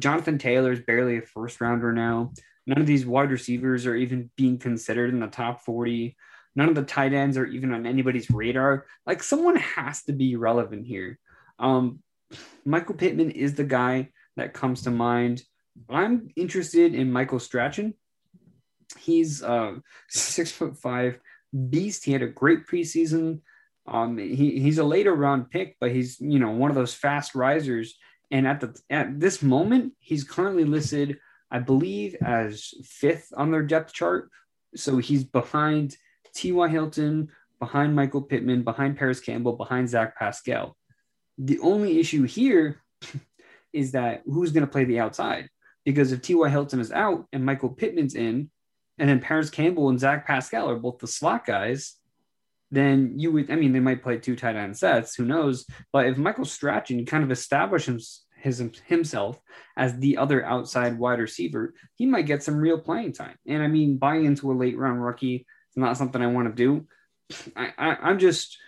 Jonathan 0.00 0.36
Taylor 0.36 0.72
is 0.72 0.80
barely 0.80 1.18
a 1.18 1.22
first 1.22 1.60
rounder 1.60 1.92
now. 1.92 2.32
None 2.66 2.80
of 2.80 2.86
these 2.86 3.06
wide 3.06 3.30
receivers 3.30 3.86
are 3.86 3.94
even 3.94 4.30
being 4.36 4.58
considered 4.58 5.10
in 5.10 5.20
the 5.20 5.28
top 5.28 5.62
40. 5.62 6.16
None 6.56 6.68
of 6.68 6.74
the 6.74 6.82
tight 6.82 7.12
ends 7.12 7.38
are 7.38 7.46
even 7.46 7.72
on 7.72 7.86
anybody's 7.86 8.30
radar. 8.32 8.86
Like 9.06 9.22
someone 9.22 9.56
has 9.56 10.02
to 10.04 10.12
be 10.12 10.34
relevant 10.34 10.86
here. 10.86 11.20
Um, 11.60 12.00
Michael 12.64 12.96
Pittman 12.96 13.30
is 13.30 13.54
the 13.54 13.62
guy 13.62 14.10
that 14.36 14.54
comes 14.54 14.82
to 14.82 14.90
mind. 14.90 15.42
I'm 15.88 16.30
interested 16.36 16.94
in 16.94 17.12
Michael 17.12 17.40
Strachan. 17.40 17.94
He's 18.98 19.42
uh, 19.42 19.74
six 20.08 20.52
foot 20.52 20.76
five 20.78 21.18
beast. 21.70 22.04
He 22.04 22.12
had 22.12 22.22
a 22.22 22.28
great 22.28 22.66
preseason. 22.66 23.40
Um, 23.86 24.16
he, 24.16 24.60
he's 24.60 24.78
a 24.78 24.84
later 24.84 25.14
round 25.14 25.50
pick, 25.50 25.76
but 25.80 25.90
he's 25.90 26.20
you 26.20 26.38
know 26.38 26.50
one 26.50 26.70
of 26.70 26.76
those 26.76 26.94
fast 26.94 27.34
risers. 27.34 27.96
And 28.30 28.46
at 28.46 28.60
the 28.60 28.78
at 28.90 29.20
this 29.20 29.42
moment, 29.42 29.92
he's 29.98 30.24
currently 30.24 30.64
listed, 30.64 31.18
I 31.50 31.58
believe, 31.58 32.16
as 32.24 32.72
fifth 32.84 33.28
on 33.36 33.50
their 33.50 33.62
depth 33.62 33.92
chart. 33.92 34.30
So 34.74 34.98
he's 34.98 35.24
behind 35.24 35.96
T.Y. 36.34 36.68
Hilton, 36.68 37.28
behind 37.60 37.94
Michael 37.94 38.22
Pittman, 38.22 38.62
behind 38.62 38.96
Parris 38.96 39.20
Campbell, 39.20 39.56
behind 39.56 39.88
Zach 39.88 40.18
Pascal. 40.18 40.76
The 41.38 41.58
only 41.60 42.00
issue 42.00 42.24
here 42.24 42.80
is 43.72 43.92
that 43.92 44.22
who's 44.24 44.52
going 44.52 44.66
to 44.66 44.72
play 44.72 44.84
the 44.84 45.00
outside? 45.00 45.48
Because 45.84 46.12
if 46.12 46.22
T.Y. 46.22 46.48
Hilton 46.48 46.80
is 46.80 46.92
out 46.92 47.26
and 47.32 47.44
Michael 47.44 47.70
Pittman's 47.70 48.14
in, 48.14 48.50
and 48.98 49.08
then 49.08 49.20
Parris 49.20 49.50
Campbell 49.50 49.88
and 49.88 49.98
Zach 49.98 50.26
Pascal 50.26 50.70
are 50.70 50.76
both 50.76 50.98
the 50.98 51.06
slot 51.06 51.44
guys, 51.44 51.94
then 52.70 53.18
you 53.18 53.32
would, 53.32 53.50
I 53.50 53.56
mean, 53.56 53.72
they 53.72 53.80
might 53.80 54.02
play 54.02 54.18
two 54.18 54.36
tight 54.36 54.56
end 54.56 54.76
sets, 54.76 55.14
who 55.14 55.24
knows? 55.24 55.66
But 55.92 56.06
if 56.06 56.16
Michael 56.16 56.44
Strachan 56.44 57.04
kind 57.06 57.24
of 57.24 57.30
establishes 57.30 58.24
his, 58.36 58.62
himself 58.86 59.40
as 59.76 59.98
the 59.98 60.18
other 60.18 60.44
outside 60.44 60.98
wide 60.98 61.18
receiver, 61.18 61.74
he 61.96 62.06
might 62.06 62.26
get 62.26 62.42
some 62.42 62.56
real 62.56 62.78
playing 62.78 63.12
time. 63.12 63.36
And 63.46 63.62
I 63.62 63.68
mean, 63.68 63.98
buying 63.98 64.24
into 64.24 64.50
a 64.50 64.54
late 64.54 64.78
round 64.78 65.02
rookie 65.02 65.46
is 65.70 65.76
not 65.76 65.96
something 65.96 66.22
I 66.22 66.26
want 66.28 66.48
to 66.48 66.54
do. 66.54 66.86
I, 67.56 67.72
I, 67.78 67.96
I'm 68.02 68.18
just 68.18 68.58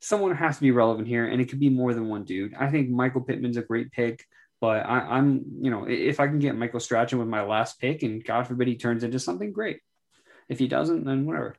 someone 0.00 0.34
has 0.34 0.56
to 0.56 0.62
be 0.62 0.70
relevant 0.70 1.06
here, 1.06 1.26
and 1.26 1.40
it 1.40 1.48
could 1.48 1.60
be 1.60 1.70
more 1.70 1.94
than 1.94 2.08
one 2.08 2.24
dude. 2.24 2.54
I 2.54 2.70
think 2.70 2.88
Michael 2.90 3.20
Pittman's 3.20 3.56
a 3.56 3.62
great 3.62 3.92
pick, 3.92 4.24
but 4.60 4.86
I, 4.86 5.18
am 5.18 5.44
you 5.60 5.70
know, 5.70 5.86
if 5.88 6.20
I 6.20 6.26
can 6.26 6.38
get 6.38 6.56
Michael 6.56 6.80
Strachan 6.80 7.18
with 7.18 7.28
my 7.28 7.42
last 7.42 7.80
pick, 7.80 8.02
and 8.02 8.24
God 8.24 8.46
forbid 8.46 8.68
he 8.68 8.76
turns 8.76 9.04
into 9.04 9.18
something 9.18 9.52
great. 9.52 9.80
If 10.48 10.58
he 10.58 10.68
doesn't, 10.68 11.04
then 11.04 11.26
whatever. 11.26 11.56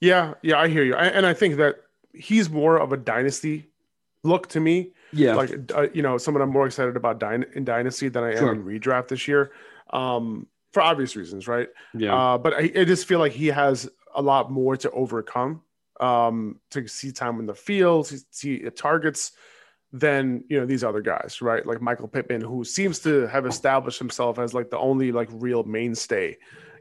Yeah, 0.00 0.34
yeah, 0.42 0.60
I 0.60 0.68
hear 0.68 0.84
you, 0.84 0.94
I, 0.94 1.06
and 1.06 1.26
I 1.26 1.34
think 1.34 1.56
that 1.56 1.76
he's 2.12 2.48
more 2.48 2.78
of 2.78 2.92
a 2.92 2.96
dynasty 2.96 3.66
look 4.22 4.48
to 4.48 4.60
me. 4.60 4.92
Yeah, 5.12 5.34
like 5.34 5.72
uh, 5.74 5.88
you 5.92 6.02
know, 6.02 6.18
someone 6.18 6.42
I'm 6.42 6.50
more 6.50 6.66
excited 6.66 6.96
about 6.96 7.22
in 7.22 7.64
dynasty 7.64 8.08
than 8.08 8.22
I 8.22 8.34
am 8.34 8.48
in 8.48 8.64
redraft 8.64 9.08
this 9.08 9.26
year. 9.26 9.52
Um, 9.90 10.46
for 10.72 10.82
obvious 10.82 11.16
reasons, 11.16 11.48
right? 11.48 11.68
Yeah. 11.94 12.14
Uh, 12.14 12.38
but 12.38 12.54
I, 12.54 12.70
I, 12.76 12.84
just 12.84 13.06
feel 13.06 13.18
like 13.18 13.32
he 13.32 13.46
has 13.46 13.88
a 14.14 14.20
lot 14.20 14.50
more 14.50 14.76
to 14.76 14.90
overcome 14.90 15.62
um, 15.98 16.60
to 16.70 16.86
see 16.86 17.10
time 17.10 17.40
in 17.40 17.46
the 17.46 17.54
field, 17.54 18.06
to 18.06 18.20
see 18.30 18.60
targets 18.70 19.32
than 19.92 20.44
you 20.48 20.58
know 20.58 20.66
these 20.66 20.84
other 20.84 21.00
guys, 21.00 21.40
right? 21.40 21.64
Like 21.64 21.80
Michael 21.80 22.08
Pittman, 22.08 22.40
who 22.40 22.64
seems 22.64 22.98
to 23.00 23.26
have 23.28 23.46
established 23.46 23.98
himself 23.98 24.38
as 24.38 24.54
like 24.54 24.70
the 24.70 24.78
only 24.78 25.12
like 25.12 25.28
real 25.32 25.64
mainstay, 25.64 26.36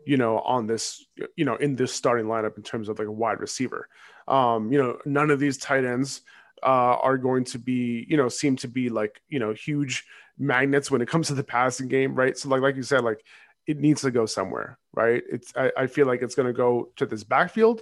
you 0.06 0.18
know, 0.18 0.40
on 0.40 0.68
this, 0.68 1.06
you 1.36 1.46
know, 1.46 1.56
in 1.56 1.76
this 1.76 1.94
starting 1.94 2.26
lineup 2.26 2.58
in 2.58 2.64
terms 2.64 2.90
of 2.90 3.00
like 3.00 3.08
a 3.08 3.12
wide 3.12 3.40
receiver. 3.40 3.88
Um, 4.28 4.72
you 4.72 4.82
know, 4.82 4.98
none 5.06 5.32
of 5.32 5.40
these 5.40 5.58
tight 5.58 5.86
ends 5.86 6.22
uh, 6.64 6.98
are 7.02 7.18
going 7.18 7.46
to 7.46 7.60
be, 7.60 8.06
you 8.10 8.18
know, 8.18 8.28
seem 8.28 8.58
to 8.58 8.68
be 8.68 8.90
like 8.90 9.22
you 9.30 9.40
know 9.40 9.54
huge 9.54 10.06
magnets 10.38 10.92
when 10.92 11.02
it 11.02 11.08
comes 11.08 11.28
to 11.28 11.34
the 11.34 11.44
passing 11.44 11.88
game, 11.88 12.14
right? 12.14 12.38
So 12.38 12.50
like 12.50 12.62
like 12.62 12.76
you 12.76 12.84
said, 12.84 13.04
like 13.04 13.24
it 13.68 13.80
needs 13.80 14.02
to 14.02 14.12
go 14.12 14.26
somewhere, 14.26 14.78
right? 14.94 15.24
It's 15.30 15.54
I, 15.56 15.72
I 15.78 15.88
feel 15.88 16.08
like 16.08 16.22
it's 16.22 16.36
going 16.36 16.48
to 16.48 16.54
go 16.54 16.90
to 16.98 17.06
this 17.06 17.24
backfield, 17.24 17.82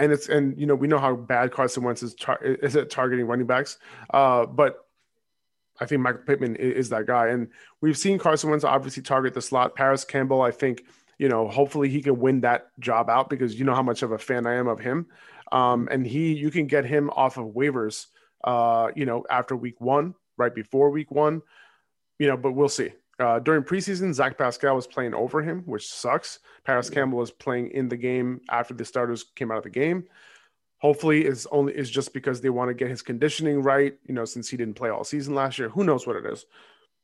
and 0.00 0.12
it's 0.12 0.28
and 0.28 0.58
you 0.58 0.66
know 0.66 0.74
we 0.74 0.88
know 0.88 0.98
how 0.98 1.14
bad 1.14 1.52
Carson 1.52 1.84
Wentz 1.84 2.02
is 2.02 2.14
tar- 2.14 2.42
is 2.42 2.74
at 2.74 2.90
targeting 2.90 3.26
running 3.26 3.46
backs, 3.46 3.78
uh, 4.12 4.46
but 4.46 4.86
I 5.78 5.86
think 5.86 6.00
Michael 6.00 6.22
Pittman 6.26 6.56
is, 6.56 6.86
is, 6.86 6.88
that 6.88 7.06
guy, 7.06 7.28
and 7.28 7.48
we've 7.80 7.96
seen 7.96 8.18
Carson 8.18 8.50
Wentz 8.50 8.64
obviously 8.64 9.02
target 9.02 9.34
the 9.34 9.42
slot. 9.42 9.74
Parris 9.76 10.04
Campbell, 10.04 10.40
I 10.40 10.50
think 10.50 10.84
you 11.18 11.28
know 11.28 11.48
hopefully 11.48 11.90
he 11.90 12.00
can 12.02 12.18
win 12.18 12.40
that 12.40 12.70
job 12.80 13.10
out 13.10 13.28
because 13.28 13.58
you 13.58 13.64
know 13.64 13.74
how 13.74 13.82
much 13.82 14.02
of 14.02 14.12
a 14.12 14.18
fan 14.18 14.46
I 14.46 14.54
am 14.54 14.68
of 14.68 14.80
him, 14.80 15.06
um, 15.52 15.86
and 15.90 16.06
he 16.06 16.32
you 16.32 16.50
can 16.50 16.66
get 16.66 16.86
him 16.86 17.10
off 17.10 17.36
of 17.36 17.48
waivers, 17.48 18.06
uh, 18.42 18.88
you 18.96 19.04
know 19.04 19.24
after 19.30 19.54
week 19.54 19.80
one, 19.80 20.14
right 20.38 20.54
before 20.54 20.90
week 20.90 21.10
one, 21.10 21.42
you 22.18 22.26
know, 22.26 22.38
but 22.38 22.52
we'll 22.52 22.70
see. 22.70 22.90
Uh, 23.20 23.38
during 23.38 23.62
preseason, 23.62 24.14
Zach 24.14 24.38
Pascal 24.38 24.74
was 24.74 24.86
playing 24.86 25.12
over 25.12 25.42
him, 25.42 25.62
which 25.66 25.86
sucks. 25.86 26.38
Parris 26.64 26.88
Campbell 26.88 27.18
was 27.18 27.30
playing 27.30 27.70
in 27.72 27.88
the 27.88 27.96
game 27.96 28.40
after 28.50 28.72
the 28.72 28.84
starters 28.84 29.24
came 29.36 29.50
out 29.50 29.58
of 29.58 29.62
the 29.62 29.70
game. 29.70 30.04
Hopefully, 30.78 31.26
is 31.26 31.46
only 31.52 31.74
is 31.74 31.90
just 31.90 32.14
because 32.14 32.40
they 32.40 32.48
want 32.48 32.70
to 32.70 32.74
get 32.74 32.88
his 32.88 33.02
conditioning 33.02 33.62
right. 33.62 33.94
You 34.06 34.14
know, 34.14 34.24
since 34.24 34.48
he 34.48 34.56
didn't 34.56 34.76
play 34.76 34.88
all 34.88 35.04
season 35.04 35.34
last 35.34 35.58
year, 35.58 35.68
who 35.68 35.84
knows 35.84 36.06
what 36.06 36.16
it 36.16 36.24
is? 36.24 36.46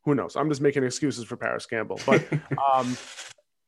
Who 0.04 0.14
knows? 0.14 0.36
I'm 0.36 0.48
just 0.48 0.62
making 0.62 0.84
excuses 0.84 1.24
for 1.24 1.36
Parris 1.36 1.66
Campbell, 1.66 2.00
but 2.06 2.26
um, 2.74 2.96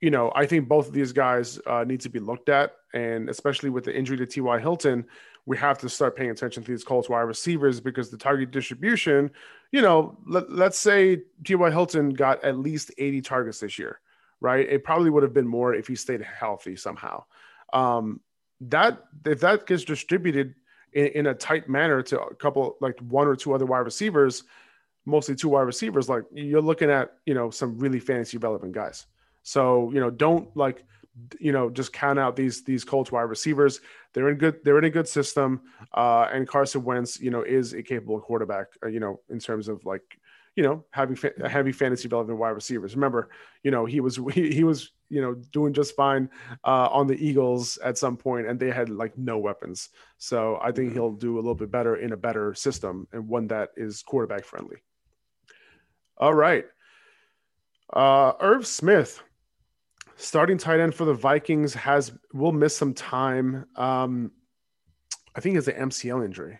you 0.00 0.10
know, 0.10 0.32
I 0.34 0.46
think 0.46 0.68
both 0.68 0.88
of 0.88 0.94
these 0.94 1.12
guys 1.12 1.58
uh, 1.66 1.84
need 1.84 2.00
to 2.00 2.08
be 2.08 2.20
looked 2.20 2.48
at, 2.48 2.72
and 2.94 3.28
especially 3.28 3.68
with 3.68 3.84
the 3.84 3.94
injury 3.94 4.16
to 4.16 4.26
T.Y. 4.26 4.58
Hilton, 4.58 5.04
we 5.48 5.56
have 5.56 5.78
to 5.78 5.88
start 5.88 6.14
paying 6.14 6.28
attention 6.28 6.62
to 6.62 6.70
these 6.70 6.84
Colts 6.84 7.08
wide 7.08 7.22
receivers 7.22 7.80
because 7.80 8.10
the 8.10 8.18
target 8.18 8.50
distribution, 8.50 9.30
you 9.72 9.80
know, 9.80 10.14
let, 10.26 10.50
let's 10.50 10.76
say 10.76 11.22
T.Y. 11.42 11.70
Hilton 11.70 12.10
got 12.10 12.44
at 12.44 12.58
least 12.58 12.92
80 12.98 13.22
targets 13.22 13.60
this 13.60 13.78
year, 13.78 13.98
right? 14.42 14.68
It 14.68 14.84
probably 14.84 15.08
would 15.08 15.22
have 15.22 15.32
been 15.32 15.48
more 15.48 15.74
if 15.74 15.86
he 15.86 15.94
stayed 15.94 16.20
healthy 16.20 16.76
somehow. 16.76 17.24
Um, 17.72 18.20
that 18.60 19.02
if 19.24 19.40
that 19.40 19.66
gets 19.66 19.84
distributed 19.84 20.54
in, 20.92 21.06
in 21.06 21.26
a 21.28 21.34
tight 21.34 21.66
manner 21.66 22.02
to 22.02 22.20
a 22.20 22.34
couple, 22.34 22.76
like 22.82 23.00
one 23.00 23.26
or 23.26 23.34
two 23.34 23.54
other 23.54 23.64
wide 23.64 23.78
receivers, 23.78 24.44
mostly 25.06 25.34
two 25.34 25.48
wide 25.48 25.62
receivers, 25.62 26.10
like 26.10 26.24
you're 26.30 26.60
looking 26.60 26.90
at, 26.90 27.14
you 27.24 27.32
know, 27.32 27.48
some 27.48 27.78
really 27.78 28.00
fantasy 28.00 28.36
relevant 28.36 28.72
guys. 28.72 29.06
So, 29.44 29.90
you 29.94 30.00
know, 30.00 30.10
don't 30.10 30.54
like– 30.54 30.84
you 31.38 31.52
know, 31.52 31.70
just 31.70 31.92
count 31.92 32.18
out 32.18 32.36
these 32.36 32.62
these 32.64 32.84
Colts 32.84 33.12
wide 33.12 33.22
receivers. 33.22 33.80
They're 34.12 34.28
in 34.28 34.36
good. 34.36 34.64
They're 34.64 34.78
in 34.78 34.84
a 34.84 34.90
good 34.90 35.08
system. 35.08 35.60
Uh, 35.94 36.28
and 36.32 36.46
Carson 36.46 36.84
Wentz, 36.84 37.20
you 37.20 37.30
know, 37.30 37.42
is 37.42 37.72
a 37.72 37.82
capable 37.82 38.20
quarterback. 38.20 38.66
Uh, 38.82 38.88
you 38.88 39.00
know, 39.00 39.20
in 39.28 39.38
terms 39.38 39.68
of 39.68 39.84
like, 39.84 40.02
you 40.56 40.62
know, 40.62 40.84
having 40.90 41.16
fa- 41.16 41.48
heavy 41.48 41.72
fantasy 41.72 42.08
relevant 42.08 42.38
wide 42.38 42.50
receivers. 42.50 42.94
Remember, 42.94 43.30
you 43.62 43.70
know, 43.70 43.84
he 43.84 44.00
was 44.00 44.18
he, 44.32 44.52
he 44.52 44.64
was 44.64 44.92
you 45.08 45.20
know 45.20 45.34
doing 45.52 45.72
just 45.72 45.96
fine 45.96 46.28
uh, 46.64 46.88
on 46.90 47.06
the 47.06 47.16
Eagles 47.24 47.78
at 47.78 47.98
some 47.98 48.16
point, 48.16 48.46
and 48.46 48.58
they 48.58 48.70
had 48.70 48.88
like 48.88 49.16
no 49.16 49.38
weapons. 49.38 49.90
So 50.18 50.58
I 50.62 50.72
think 50.72 50.88
mm-hmm. 50.88 50.94
he'll 50.94 51.12
do 51.12 51.36
a 51.36 51.40
little 51.40 51.54
bit 51.54 51.70
better 51.70 51.96
in 51.96 52.12
a 52.12 52.16
better 52.16 52.54
system 52.54 53.06
and 53.12 53.28
one 53.28 53.46
that 53.48 53.70
is 53.76 54.02
quarterback 54.02 54.44
friendly. 54.44 54.78
All 56.16 56.34
right. 56.34 56.64
Uh, 57.92 58.32
Irv 58.40 58.66
Smith 58.66 59.22
starting 60.18 60.58
tight 60.58 60.80
end 60.80 60.94
for 60.94 61.04
the 61.04 61.14
Vikings 61.14 61.72
has 61.74 62.12
will 62.34 62.52
miss 62.52 62.76
some 62.76 62.92
time. 62.92 63.64
Um, 63.76 64.32
I 65.34 65.40
think 65.40 65.56
it's 65.56 65.68
an 65.68 65.88
MCL 65.88 66.24
injury, 66.24 66.58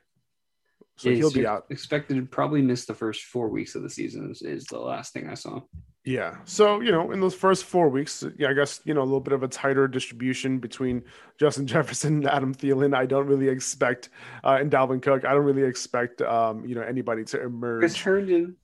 so 0.96 1.10
he'll 1.10 1.32
be 1.32 1.46
out. 1.46 1.66
Expected 1.68 2.14
to 2.14 2.22
probably 2.22 2.62
miss 2.62 2.86
the 2.86 2.94
first 2.94 3.24
four 3.24 3.48
weeks 3.48 3.74
of 3.74 3.82
the 3.82 3.90
season. 3.90 4.30
Is, 4.30 4.42
is, 4.42 4.64
the 4.64 4.78
last 4.78 5.12
thing 5.12 5.28
I 5.28 5.34
saw. 5.34 5.60
Yeah, 6.04 6.36
so 6.44 6.80
you 6.80 6.92
know, 6.92 7.10
in 7.10 7.20
those 7.20 7.34
first 7.34 7.64
four 7.64 7.88
weeks, 7.88 8.24
yeah, 8.38 8.48
I 8.48 8.52
guess 8.54 8.80
you 8.84 8.94
know 8.94 9.02
a 9.02 9.04
little 9.04 9.20
bit 9.20 9.34
of 9.34 9.42
a 9.42 9.48
tighter 9.48 9.88
distribution 9.88 10.58
between 10.58 11.02
Justin 11.38 11.66
Jefferson 11.72 12.14
and 12.14 12.28
Adam 12.28 12.54
Thielen. 12.54 12.96
I 12.96 13.04
don't 13.04 13.26
really 13.26 13.48
expect, 13.48 14.10
uh, 14.44 14.58
and 14.60 14.70
Dalvin 14.70 15.02
Cook. 15.02 15.24
I 15.24 15.34
don't 15.34 15.44
really 15.44 15.64
expect, 15.64 16.22
um, 16.22 16.64
you 16.64 16.76
know, 16.76 16.82
anybody 16.82 17.24
to 17.24 17.42
emerge. 17.42 17.80
Chris 17.80 17.96
Herndon 17.96 18.56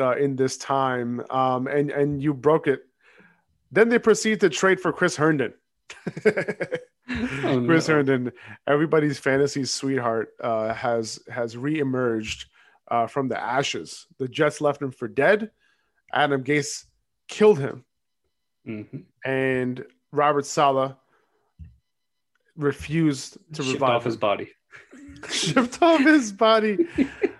uh, 0.00 0.16
in 0.16 0.34
this 0.34 0.56
time, 0.58 1.22
um, 1.30 1.68
and 1.68 1.90
and 1.90 2.20
you 2.20 2.34
broke 2.34 2.66
it. 2.66 2.86
Then 3.72 3.88
they 3.88 3.98
proceed 3.98 4.40
to 4.40 4.50
trade 4.50 4.80
for 4.80 4.92
Chris 4.92 5.16
Herndon. 5.16 5.54
Oh, 7.44 7.62
Chris 7.66 7.88
no. 7.88 7.96
Herndon, 7.96 8.32
everybody's 8.66 9.18
fantasy 9.18 9.64
sweetheart, 9.64 10.30
uh, 10.40 10.72
has 10.72 11.18
has 11.30 11.56
reemerged 11.56 12.46
uh, 12.88 13.06
from 13.08 13.28
the 13.28 13.38
ashes. 13.38 14.06
The 14.18 14.28
Jets 14.28 14.60
left 14.60 14.80
him 14.80 14.92
for 14.92 15.08
dead. 15.08 15.50
Adam 16.14 16.42
Gase 16.44 16.84
killed 17.28 17.58
him, 17.58 17.84
Mhm. 18.66 19.02
and 19.26 19.84
Robert 20.12 20.46
Saleh 20.46 20.94
refused 22.56 23.36
to 23.54 23.62
Shipped 23.62 23.74
revive 23.74 23.90
off 23.96 24.04
his 24.04 24.16
body. 24.16 24.48
shipped 25.28 25.82
off 25.82 26.00
his 26.00 26.32
body 26.32 26.86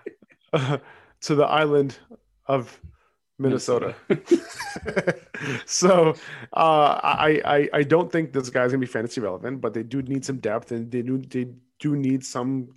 uh, 0.53 0.77
to 1.21 1.35
the 1.35 1.45
island 1.45 1.97
of 2.47 2.79
Minnesota. 3.43 3.95
so 5.65 6.15
uh, 6.53 6.99
I, 7.03 7.41
I 7.45 7.69
I 7.79 7.83
don't 7.83 8.11
think 8.11 8.33
this 8.33 8.49
guy's 8.49 8.71
gonna 8.71 8.79
be 8.79 8.85
fantasy 8.87 9.21
relevant, 9.21 9.61
but 9.61 9.73
they 9.73 9.83
do 9.83 10.01
need 10.01 10.25
some 10.25 10.37
depth 10.37 10.71
and 10.71 10.89
they 10.91 11.01
do 11.01 11.17
they 11.19 11.47
do 11.79 11.95
need 11.95 12.25
some 12.25 12.69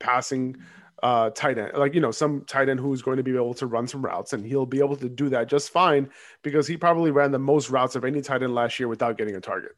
passing 0.00 0.56
uh 1.02 1.28
tight 1.30 1.58
end 1.58 1.72
like 1.76 1.92
you 1.94 2.00
know 2.00 2.10
some 2.10 2.42
tight 2.46 2.68
end 2.68 2.78
who's 2.78 3.02
going 3.02 3.16
to 3.16 3.22
be 3.22 3.34
able 3.34 3.52
to 3.54 3.66
run 3.66 3.86
some 3.86 4.02
routes 4.04 4.32
and 4.32 4.46
he'll 4.46 4.64
be 4.66 4.78
able 4.78 4.96
to 4.96 5.08
do 5.08 5.28
that 5.28 5.48
just 5.48 5.70
fine 5.70 6.08
because 6.42 6.66
he 6.66 6.76
probably 6.76 7.10
ran 7.10 7.30
the 7.32 7.38
most 7.38 7.68
routes 7.68 7.96
of 7.96 8.04
any 8.04 8.20
tight 8.20 8.42
end 8.42 8.54
last 8.54 8.78
year 8.78 8.88
without 8.88 9.18
getting 9.18 9.34
a 9.36 9.40
target 9.40 9.72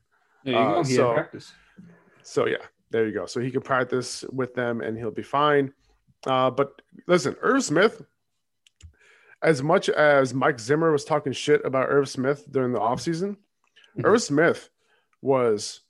There 0.44 0.54
you 0.54 0.58
Uh. 0.60 0.84
So- 0.84 1.14
practice. 1.14 1.52
so 2.22 2.46
yeah, 2.46 2.58
there 2.90 3.06
you 3.06 3.12
go. 3.12 3.24
So 3.26 3.40
he 3.40 3.50
can 3.50 3.62
practice 3.62 4.24
with 4.30 4.54
them 4.54 4.80
and 4.82 4.96
he'll 4.96 5.10
be 5.10 5.22
fine. 5.22 5.72
Uh, 6.26 6.50
but 6.50 6.82
listen, 7.06 7.34
Irv 7.40 7.62
Smith, 7.64 8.02
as 9.42 9.62
much 9.62 9.88
as 9.88 10.32
Mike 10.34 10.58
Zimmer 10.58 10.90
was 10.92 11.04
talking 11.04 11.32
shit 11.32 11.64
about 11.64 11.88
Irv 11.88 12.08
Smith 12.08 12.44
during 12.50 12.72
the 12.72 12.80
offseason, 12.80 13.36
Mhm. 13.96 14.04
Irv 14.04 14.22
Smith 14.22 14.70
was 15.22 15.80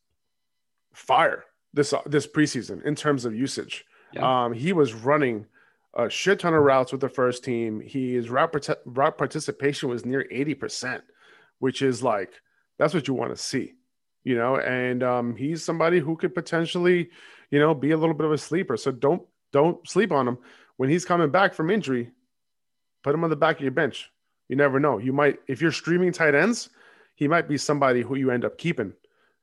fire 0.92 1.44
this 1.72 1.92
this 2.06 2.26
preseason 2.26 2.82
in 2.84 2.94
terms 2.94 3.24
of 3.24 3.34
usage. 3.34 3.84
Yeah. 4.12 4.44
Um, 4.44 4.52
he 4.52 4.72
was 4.72 4.94
running 4.94 5.46
a 5.94 6.08
shit 6.08 6.38
ton 6.40 6.54
of 6.54 6.62
routes 6.62 6.92
with 6.92 7.00
the 7.00 7.08
first 7.08 7.44
team. 7.44 7.80
His 7.80 8.30
route, 8.30 8.52
parti- 8.52 8.74
route 8.84 9.18
participation 9.18 9.88
was 9.88 10.04
near 10.06 10.26
80%, 10.30 11.02
which 11.58 11.82
is 11.82 12.02
like, 12.02 12.32
that's 12.78 12.94
what 12.94 13.08
you 13.08 13.14
want 13.14 13.30
to 13.34 13.36
see, 13.42 13.74
you 14.22 14.36
know? 14.36 14.56
And 14.56 15.02
um, 15.02 15.36
he's 15.36 15.64
somebody 15.64 15.98
who 15.98 16.16
could 16.16 16.34
potentially, 16.34 17.10
you 17.50 17.58
know, 17.58 17.74
be 17.74 17.90
a 17.92 17.96
little 17.96 18.14
bit 18.14 18.26
of 18.26 18.32
a 18.32 18.38
sleeper. 18.38 18.76
So 18.76 18.90
don't, 18.92 19.22
don't 19.52 19.86
sleep 19.88 20.12
on 20.12 20.28
him. 20.28 20.38
When 20.76 20.88
he's 20.90 21.04
coming 21.06 21.30
back 21.30 21.54
from 21.54 21.70
injury, 21.70 22.10
put 23.06 23.14
him 23.14 23.22
on 23.22 23.30
the 23.30 23.36
back 23.36 23.54
of 23.54 23.62
your 23.62 23.70
bench. 23.70 24.10
You 24.48 24.56
never 24.56 24.80
know. 24.80 24.98
You 24.98 25.12
might, 25.12 25.38
if 25.46 25.62
you're 25.62 25.70
streaming 25.70 26.10
tight 26.10 26.34
ends, 26.34 26.70
he 27.14 27.28
might 27.28 27.48
be 27.48 27.56
somebody 27.56 28.02
who 28.02 28.16
you 28.16 28.32
end 28.32 28.44
up 28.44 28.58
keeping, 28.58 28.92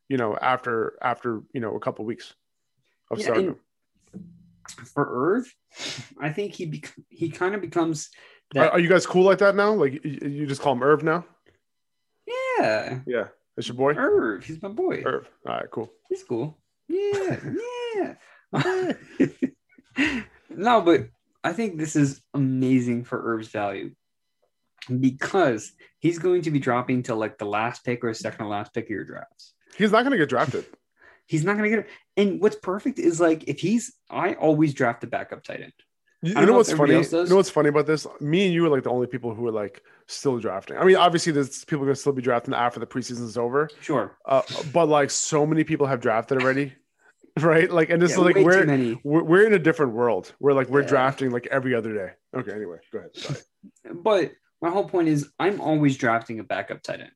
you 0.10 0.18
know, 0.18 0.36
after, 0.42 0.98
after, 1.02 1.42
you 1.54 1.62
know, 1.62 1.74
a 1.74 1.80
couple 1.80 2.04
weeks 2.04 2.34
of 3.10 3.20
Yeah, 3.20 3.24
starting. 3.24 3.56
For 4.94 5.36
Irv, 5.38 5.56
I 6.20 6.30
think 6.30 6.54
he 6.54 6.66
bec- 6.66 6.94
he 7.10 7.30
kind 7.30 7.56
of 7.56 7.62
becomes 7.62 8.10
Are, 8.56 8.64
that. 8.64 8.72
are 8.74 8.80
you 8.80 8.90
guys 8.90 9.06
cool 9.06 9.24
like 9.24 9.38
that 9.40 9.56
now? 9.56 9.74
Like 9.74 9.94
you, 10.04 10.20
you 10.30 10.46
just 10.46 10.62
call 10.62 10.74
him 10.74 10.84
Irv 10.84 11.04
now? 11.04 11.26
yeah, 12.28 13.00
Yeah, 13.06 13.28
that's 13.56 13.68
your 13.70 13.76
boy, 13.78 13.94
Irv. 13.94 14.44
He's 14.44 14.62
my 14.62 14.70
boy. 14.70 15.04
Irv. 15.06 15.30
All 15.48 15.54
right, 15.56 15.72
cool. 15.72 15.90
He's 16.10 16.24
cool. 16.24 16.58
Yeah, 16.90 17.40
yeah. 18.54 18.94
no, 20.50 20.82
but 20.82 21.08
I 21.44 21.54
think 21.54 21.78
this 21.78 21.96
is 21.96 22.22
amazing 22.34 23.04
for 23.04 23.22
Irv's 23.34 23.50
value 23.50 23.92
because 25.00 25.72
he's 26.00 26.20
going 26.20 26.44
to 26.44 26.52
be 26.52 26.60
dropping 26.60 27.04
to 27.04 27.16
like 27.16 27.38
the 27.38 27.46
last 27.46 27.84
pick 27.84 28.04
or 28.04 28.14
second 28.14 28.46
to 28.46 28.48
last 28.48 28.74
pick 28.74 28.86
of 28.86 28.90
your 28.92 29.06
drafts. 29.06 29.54
He's 29.78 29.92
not 29.92 30.04
gonna 30.04 30.18
get 30.18 30.30
drafted. 30.30 30.66
He's 31.26 31.46
not 31.46 31.58
going 31.58 31.64
to 31.64 31.78
get 31.78 31.86
it. 31.86 31.92
And 32.18 32.42
what's 32.42 32.58
perfect 32.58 33.00
is 33.00 33.22
like 33.22 33.46
if 33.48 33.60
he's, 33.60 33.94
I 34.10 34.34
always 34.34 34.74
draft 34.74 35.06
a 35.06 35.08
backup 35.08 35.42
tight 35.42 35.62
end. 35.62 35.74
You, 36.22 36.34
know 36.36 36.46
know 36.46 36.54
what's 36.54 36.72
funny? 36.72 36.94
You 36.94 37.26
know 37.26 37.36
what's 37.36 37.50
funny 37.50 37.68
about 37.68 37.86
this? 37.86 38.08
Me 38.22 38.46
and 38.46 38.54
you 38.54 38.66
are 38.66 38.70
like 38.70 38.84
the 38.84 38.90
only 38.90 39.08
people 39.08 39.34
who 39.34 39.46
are 39.48 39.52
like 39.52 39.84
still 40.08 40.40
drafting. 40.40 40.78
I 40.78 40.86
mean, 40.86 40.96
obviously, 40.96 41.34
there's 41.34 41.66
people 41.66 41.84
gonna 41.84 41.98
still 41.98 42.14
be 42.14 42.22
drafting 42.22 42.54
after 42.54 42.80
the 42.80 42.86
preseason 42.86 43.24
is 43.24 43.38
over. 43.38 43.70
Sure. 43.82 44.18
Uh, 44.26 44.42
but 44.72 44.88
like, 44.88 45.12
so 45.12 45.46
many 45.46 45.66
people 45.66 45.86
have 45.86 46.00
drafted 46.00 46.42
already, 46.42 46.74
right? 47.42 47.70
Like, 47.72 47.90
and 47.90 48.02
this 48.02 48.12
Yeah, 48.12 48.18
is 48.18 48.24
like 48.24 48.36
we're, 48.38 48.66
many. 48.66 49.00
we're 49.04 49.24
we're 49.24 49.46
in 49.48 49.54
a 49.54 49.60
different 49.60 49.94
world. 49.94 50.34
We're 50.40 50.54
like 50.54 50.70
we're 50.70 50.82
Yeah. 50.82 50.88
drafting 50.88 51.32
like 51.32 51.48
every 51.48 51.74
other 51.74 51.94
day. 51.94 52.12
Okay, 52.36 52.52
anyway, 52.52 52.78
go 52.92 53.00
ahead. 53.00 53.16
Sorry. 53.16 53.40
But 54.04 54.34
my 54.62 54.70
whole 54.70 54.88
point 54.88 55.08
is 55.08 55.30
I'm 55.40 55.62
always 55.62 55.98
drafting 55.98 56.40
a 56.40 56.44
backup 56.44 56.82
tight 56.84 57.00
end 57.02 57.12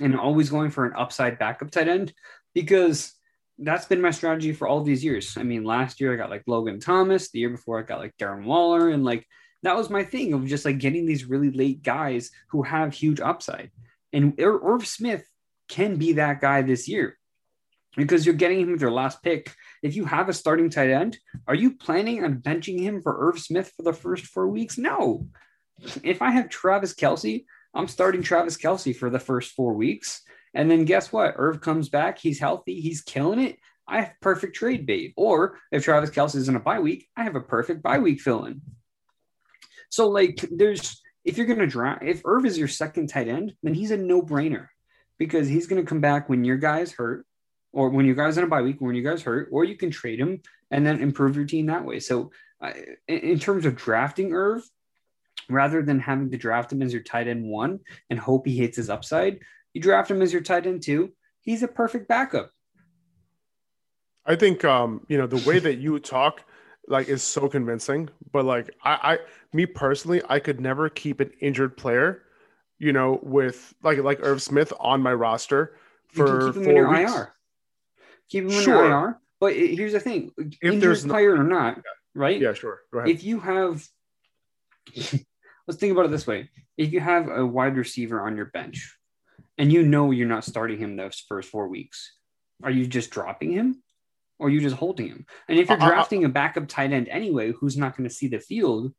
and 0.00 0.18
always 0.18 0.48
going 0.50 0.70
for 0.70 0.84
an 0.86 0.92
upside 0.96 1.38
backup 1.38 1.70
tight 1.70 1.88
end 1.88 2.12
because 2.54 3.12
that's 3.58 3.86
been 3.86 4.00
my 4.00 4.12
strategy 4.12 4.52
for 4.52 4.68
all 4.68 4.82
these 4.84 5.02
years. 5.02 5.36
I 5.36 5.42
mean, 5.42 5.64
last 5.64 6.00
year 6.00 6.12
I 6.12 6.16
got 6.16 6.30
like 6.30 6.44
Logan 6.46 6.78
Thomas, 6.78 7.30
the 7.30 7.40
year 7.40 7.50
before 7.50 7.78
I 7.80 7.82
got 7.82 7.98
like 7.98 8.16
Darren 8.16 8.44
Waller, 8.44 8.90
and 8.90 9.04
like 9.04 9.26
that 9.64 9.76
was 9.76 9.90
my 9.90 10.04
thing 10.04 10.32
of 10.32 10.46
just 10.46 10.64
like 10.64 10.78
getting 10.78 11.04
these 11.04 11.24
really 11.24 11.50
late 11.50 11.82
guys 11.82 12.30
who 12.50 12.62
have 12.62 12.94
huge 12.94 13.20
upside. 13.20 13.72
And 14.12 14.38
Ir- 14.38 14.60
Irv 14.62 14.86
Smith 14.86 15.26
can 15.68 15.96
be 15.96 16.12
that 16.14 16.40
guy 16.40 16.62
this 16.62 16.86
year 16.88 17.18
because 17.98 18.24
you're 18.24 18.34
getting 18.36 18.60
him 18.60 18.70
with 18.70 18.80
your 18.80 18.92
last 18.92 19.24
pick. 19.24 19.52
If 19.82 19.96
you 19.96 20.04
have 20.04 20.28
a 20.28 20.32
starting 20.32 20.70
tight 20.70 20.90
end, 20.90 21.18
are 21.48 21.54
you 21.54 21.74
planning 21.74 22.22
on 22.22 22.38
benching 22.38 22.80
him 22.80 23.02
for 23.02 23.28
Irv 23.28 23.40
Smith 23.40 23.72
for 23.76 23.82
the 23.82 23.92
first 23.92 24.26
four 24.26 24.46
weeks? 24.46 24.78
No. 24.78 25.26
If 26.04 26.22
I 26.22 26.30
have 26.30 26.48
Travis 26.48 26.94
Kelce, 26.94 27.44
I'm 27.74 27.88
starting 27.88 28.22
Travis 28.22 28.56
Kelce 28.56 28.94
for 28.94 29.10
the 29.10 29.18
first 29.18 29.50
four 29.50 29.74
weeks. 29.74 30.22
And 30.54 30.70
then 30.70 30.84
guess 30.84 31.12
what? 31.12 31.34
Irv 31.36 31.60
comes 31.60 31.88
back. 31.88 32.18
He's 32.18 32.38
healthy. 32.38 32.80
He's 32.80 33.02
killing 33.02 33.40
it. 33.40 33.56
I 33.88 34.02
have 34.02 34.12
perfect 34.22 34.54
trade 34.54 34.86
bait. 34.86 35.12
Or 35.16 35.58
if 35.72 35.82
Travis 35.82 36.10
Kelce 36.10 36.36
is 36.36 36.48
in 36.48 36.54
a 36.54 36.60
bye 36.60 36.78
week, 36.78 37.08
I 37.16 37.24
have 37.24 37.34
a 37.34 37.40
perfect 37.40 37.82
bye 37.82 37.98
week 37.98 38.20
fill 38.20 38.44
in. 38.44 38.62
So, 39.90 40.08
like, 40.08 40.48
there's 40.52 41.02
if 41.24 41.36
you're 41.36 41.46
going 41.46 41.58
to 41.58 41.66
draft, 41.66 42.04
if 42.04 42.22
Irv 42.24 42.46
is 42.46 42.56
your 42.58 42.68
second 42.68 43.08
tight 43.08 43.26
end, 43.26 43.54
then 43.64 43.74
he's 43.74 43.90
a 43.90 43.96
no 43.96 44.22
brainer 44.22 44.68
because 45.18 45.48
he's 45.48 45.66
going 45.66 45.82
to 45.82 45.88
come 45.88 46.00
back 46.00 46.28
when 46.28 46.44
your 46.44 46.58
guy's 46.58 46.92
hurt 46.92 47.26
or 47.78 47.90
when 47.90 48.06
your 48.06 48.16
guy's 48.16 48.36
in 48.36 48.42
a 48.42 48.48
bye 48.48 48.60
week, 48.60 48.80
when 48.80 48.96
your 48.96 49.08
guy's 49.08 49.22
hurt, 49.22 49.48
or 49.52 49.62
you 49.62 49.76
can 49.76 49.88
trade 49.88 50.18
him 50.18 50.42
and 50.72 50.84
then 50.84 51.00
improve 51.00 51.36
your 51.36 51.44
team 51.44 51.66
that 51.66 51.84
way. 51.84 52.00
So, 52.00 52.32
uh, 52.60 52.72
in, 53.06 53.38
terms 53.38 53.66
of 53.66 53.76
drafting 53.76 54.32
Irv, 54.32 54.68
rather 55.48 55.80
than 55.80 56.00
having 56.00 56.28
to 56.32 56.36
draft 56.36 56.72
him 56.72 56.82
as 56.82 56.92
your 56.92 57.04
tight 57.04 57.28
end 57.28 57.44
one 57.44 57.78
and 58.10 58.18
hope 58.18 58.48
he 58.48 58.56
hits 58.56 58.76
his 58.76 58.90
upside, 58.90 59.38
you 59.74 59.80
draft 59.80 60.10
him 60.10 60.22
as 60.22 60.32
your 60.32 60.42
tight 60.42 60.66
end 60.66 60.82
two. 60.82 61.12
He's 61.40 61.62
a 61.62 61.68
perfect 61.68 62.08
backup. 62.08 62.50
I 64.26 64.34
think 64.34 64.64
um, 64.64 65.06
you 65.06 65.16
know, 65.16 65.28
the 65.28 65.48
way 65.48 65.60
that 65.60 65.76
you 65.76 66.00
talk 66.00 66.42
like 66.88 67.08
is 67.08 67.22
so 67.22 67.48
convincing, 67.48 68.08
but 68.32 68.44
like 68.44 68.74
I, 68.82 68.90
I 68.90 69.18
me 69.52 69.66
personally, 69.66 70.20
I 70.28 70.40
could 70.40 70.60
never 70.60 70.88
keep 70.88 71.20
an 71.20 71.30
injured 71.40 71.76
player, 71.76 72.22
you 72.80 72.92
know, 72.92 73.20
with 73.22 73.72
like 73.84 73.98
like 73.98 74.18
Irv 74.20 74.42
Smith 74.42 74.72
on 74.80 75.00
my 75.00 75.14
roster 75.14 75.76
for 76.08 76.52
four 76.52 76.90
weeks. 76.90 77.12
IR. 77.12 77.34
Keep 78.28 78.44
him 78.44 78.50
in 78.50 78.62
Sure. 78.62 78.84
your 78.86 78.90
IR. 79.08 79.20
But 79.40 79.54
here's 79.54 79.92
the 79.92 80.00
thing: 80.00 80.32
injured 80.62 80.80
there's 80.80 81.04
no- 81.06 81.12
player 81.14 81.34
or 81.34 81.44
not, 81.44 81.80
right? 82.14 82.40
Yeah, 82.40 82.52
sure. 82.54 82.80
Go 82.92 82.98
ahead. 83.00 83.10
if 83.10 83.22
you 83.24 83.40
have 83.40 83.86
let's 85.66 85.78
think 85.78 85.92
about 85.92 86.06
it 86.06 86.10
this 86.10 86.26
way 86.26 86.48
if 86.76 86.92
you 86.92 87.00
have 87.00 87.28
a 87.28 87.44
wide 87.44 87.76
receiver 87.76 88.26
on 88.26 88.36
your 88.36 88.46
bench 88.46 88.96
and 89.58 89.70
you 89.72 89.82
know 89.82 90.10
you're 90.10 90.26
not 90.28 90.44
starting 90.44 90.78
him 90.78 90.96
those 90.96 91.22
first 91.28 91.50
four 91.50 91.68
weeks 91.68 92.12
are 92.62 92.70
you 92.70 92.86
just 92.86 93.10
dropping 93.10 93.52
him 93.52 93.82
or 94.38 94.46
are 94.46 94.50
you 94.50 94.60
just 94.60 94.76
holding 94.76 95.06
him 95.08 95.26
and 95.48 95.58
if 95.58 95.68
you're 95.68 95.80
I- 95.80 95.84
I- 95.84 95.88
drafting 95.90 96.24
a 96.24 96.28
backup 96.30 96.68
tight 96.68 96.92
end 96.92 97.08
anyway 97.08 97.52
who's 97.52 97.76
not 97.76 97.96
going 97.96 98.08
to 98.08 98.14
see 98.14 98.28
the 98.28 98.38
field 98.40 98.94